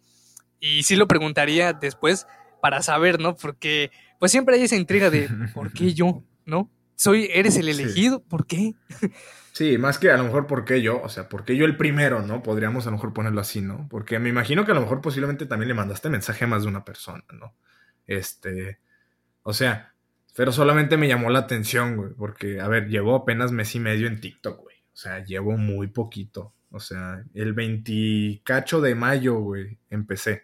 y 0.59 0.83
sí 0.83 0.97
lo 0.97 1.07
preguntaría 1.07 1.71
después 1.71 2.27
para 2.61 2.81
saber, 2.81 3.21
¿no? 3.21 3.37
Porque 3.37 3.89
pues 4.19 4.33
siempre 4.33 4.55
hay 4.55 4.63
esa 4.63 4.75
intriga 4.75 5.09
de, 5.09 5.29
¿por 5.53 5.71
qué 5.71 5.93
yo? 5.93 6.23
¿No? 6.45 6.69
Soy, 7.01 7.29
eres 7.33 7.57
el 7.57 7.67
elegido, 7.67 8.21
¿por 8.21 8.45
qué? 8.45 8.75
Sí, 9.53 9.79
más 9.79 9.97
que 9.97 10.11
a 10.11 10.17
lo 10.17 10.23
mejor 10.23 10.45
por 10.45 10.63
qué 10.65 10.81
yo, 10.81 11.01
o 11.01 11.09
sea, 11.09 11.27
por 11.27 11.43
qué 11.43 11.57
yo 11.57 11.65
el 11.65 11.75
primero, 11.75 12.21
¿no? 12.21 12.41
Podríamos 12.41 12.85
a 12.85 12.89
lo 12.89 12.97
mejor 12.97 13.11
ponerlo 13.11 13.41
así, 13.41 13.59
¿no? 13.59 13.87
Porque 13.89 14.17
me 14.19 14.29
imagino 14.29 14.63
que 14.63 14.71
a 14.71 14.75
lo 14.75 14.81
mejor 14.81 15.01
posiblemente 15.01 15.45
también 15.45 15.67
le 15.67 15.73
mandaste 15.73 16.09
mensaje 16.09 16.45
a 16.45 16.47
más 16.47 16.61
de 16.61 16.69
una 16.69 16.85
persona, 16.85 17.23
¿no? 17.33 17.55
Este, 18.07 18.79
o 19.41 19.51
sea, 19.51 19.93
pero 20.35 20.51
solamente 20.51 20.95
me 20.95 21.07
llamó 21.07 21.31
la 21.31 21.39
atención, 21.39 21.97
güey, 21.97 22.11
porque, 22.13 22.61
a 22.61 22.67
ver, 22.67 22.87
llevo 22.87 23.15
apenas 23.15 23.51
mes 23.51 23.75
y 23.75 23.79
medio 23.79 24.07
en 24.07 24.21
TikTok, 24.21 24.61
güey. 24.61 24.75
O 24.93 24.95
sea, 24.95 25.23
llevo 25.25 25.57
muy 25.57 25.87
poquito. 25.87 26.53
O 26.69 26.79
sea, 26.79 27.23
el 27.33 27.53
28 27.53 28.79
de 28.79 28.95
mayo, 28.95 29.39
güey, 29.39 29.79
empecé. 29.89 30.43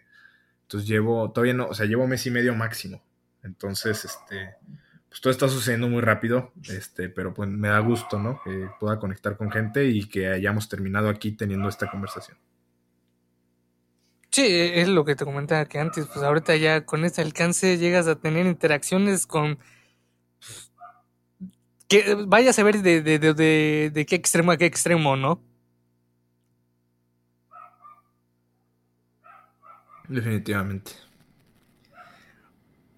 Entonces 0.62 0.88
llevo, 0.88 1.30
todavía 1.30 1.54
no, 1.54 1.68
o 1.68 1.74
sea, 1.74 1.86
llevo 1.86 2.06
mes 2.06 2.26
y 2.26 2.30
medio 2.30 2.54
máximo. 2.54 3.02
Entonces, 3.42 4.04
este, 4.04 4.56
pues 5.08 5.20
todo 5.20 5.30
está 5.30 5.48
sucediendo 5.48 5.88
muy 5.88 6.02
rápido, 6.02 6.52
este, 6.68 7.08
pero 7.08 7.32
pues 7.32 7.48
me 7.48 7.68
da 7.68 7.78
gusto, 7.78 8.18
¿no? 8.18 8.40
Que 8.44 8.68
pueda 8.78 8.98
conectar 8.98 9.36
con 9.36 9.50
gente 9.50 9.86
y 9.86 10.06
que 10.06 10.28
hayamos 10.28 10.68
terminado 10.68 11.08
aquí 11.08 11.32
teniendo 11.32 11.68
esta 11.68 11.90
conversación. 11.90 12.36
Sí, 14.30 14.46
es 14.46 14.88
lo 14.88 15.04
que 15.04 15.16
te 15.16 15.24
comentaba 15.24 15.64
que 15.64 15.78
antes, 15.78 16.06
pues 16.06 16.22
ahorita 16.22 16.54
ya 16.56 16.84
con 16.84 17.04
este 17.04 17.22
alcance 17.22 17.78
llegas 17.78 18.06
a 18.06 18.20
tener 18.20 18.46
interacciones 18.46 19.26
con 19.26 19.58
que 21.88 22.14
vaya 22.26 22.50
a 22.50 22.62
de, 22.62 23.02
de, 23.02 23.18
de, 23.18 23.90
de, 23.90 24.06
qué 24.06 24.14
extremo 24.14 24.52
a 24.52 24.58
qué 24.58 24.66
extremo, 24.66 25.16
¿no? 25.16 25.42
Definitivamente. 30.06 30.92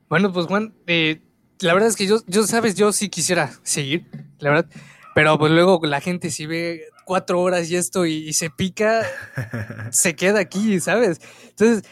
Bueno, 0.08 0.32
pues 0.32 0.46
Juan, 0.46 0.74
eh, 0.88 1.22
la 1.60 1.74
verdad 1.74 1.88
es 1.88 1.96
que 1.96 2.06
yo, 2.06 2.18
yo, 2.26 2.44
sabes, 2.44 2.74
yo 2.74 2.92
sí 2.92 3.08
quisiera 3.08 3.50
seguir, 3.62 4.06
la 4.38 4.50
verdad. 4.50 4.70
Pero 5.14 5.38
pues 5.38 5.52
luego 5.52 5.80
la 5.84 6.00
gente 6.00 6.30
si 6.30 6.46
ve 6.46 6.84
cuatro 7.04 7.40
horas 7.40 7.68
y 7.70 7.76
esto 7.76 8.06
y, 8.06 8.32
se 8.32 8.50
pica, 8.50 9.02
se 9.90 10.14
queda 10.14 10.40
aquí, 10.40 10.80
¿sabes? 10.80 11.20
Entonces, 11.48 11.84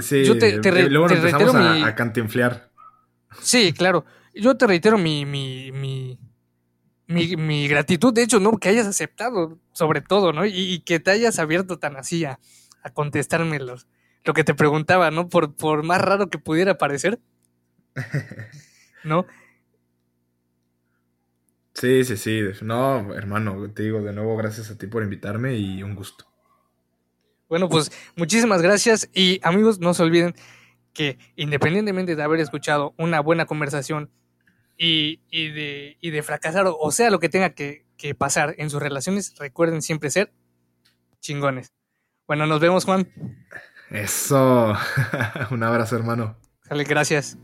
sí, 0.00 0.24
yo 0.24 0.38
te, 0.38 0.58
luego 0.88 1.08
reitero 1.08 1.52
a, 1.52 1.86
a 1.86 1.94
cantinflear. 1.94 2.70
Sí, 3.40 3.72
claro. 3.72 4.04
Yo 4.34 4.56
te 4.56 4.66
reitero 4.66 4.96
mi, 4.96 5.26
mi, 5.26 5.72
mi, 5.72 6.18
mi, 7.06 7.68
gratitud, 7.68 8.14
de 8.14 8.22
hecho, 8.22 8.40
¿no? 8.40 8.56
Que 8.58 8.70
hayas 8.70 8.86
aceptado, 8.86 9.58
sobre 9.72 10.00
todo, 10.00 10.32
¿no? 10.32 10.46
Y, 10.46 10.80
que 10.80 11.00
te 11.00 11.10
hayas 11.10 11.38
abierto 11.38 11.78
tan 11.78 11.96
así 11.96 12.24
a, 12.24 12.38
a 12.82 12.90
contestarme 12.90 13.58
lo 13.58 14.34
que 14.34 14.44
te 14.44 14.54
preguntaba, 14.54 15.10
¿no? 15.10 15.28
Por, 15.28 15.54
por 15.54 15.82
más 15.82 16.00
raro 16.00 16.30
que 16.30 16.38
pudiera 16.38 16.78
parecer. 16.78 17.20
¿no? 19.04 19.26
Sí, 21.74 22.04
sí, 22.04 22.16
sí. 22.16 22.42
No, 22.62 23.14
hermano, 23.14 23.70
te 23.72 23.82
digo 23.82 24.02
de 24.02 24.12
nuevo 24.12 24.36
gracias 24.36 24.70
a 24.70 24.78
ti 24.78 24.86
por 24.86 25.02
invitarme 25.02 25.56
y 25.56 25.82
un 25.82 25.94
gusto. 25.94 26.26
Bueno, 27.48 27.68
pues 27.68 27.92
muchísimas 28.16 28.62
gracias 28.62 29.10
y 29.12 29.40
amigos, 29.42 29.78
no 29.78 29.92
se 29.94 30.02
olviden 30.02 30.34
que 30.94 31.18
independientemente 31.36 32.16
de 32.16 32.22
haber 32.22 32.40
escuchado 32.40 32.94
una 32.98 33.20
buena 33.20 33.46
conversación 33.46 34.10
y, 34.76 35.18
de, 35.30 35.96
de, 36.00 36.22
fracasar 36.22 36.66
o, 36.66 36.90
sea 36.90 37.10
lo 37.10 37.18
que 37.18 37.28
tenga 37.28 37.50
que, 37.50 37.84
que 37.96 38.14
pasar 38.14 38.54
en 38.58 38.70
sus 38.70 38.82
relaciones, 38.82 39.34
recuerden 39.38 39.82
siempre 39.82 40.10
ser 40.10 40.32
chingones. 41.20 41.72
Bueno, 42.26 42.46
nos 42.46 42.60
vemos 42.60 42.84
Juan. 42.84 43.08
Eso. 43.90 44.74
un 45.50 45.62
abrazo 45.62 45.96
hermano. 45.96 46.36
Sale, 46.62 46.84
gracias. 46.84 47.38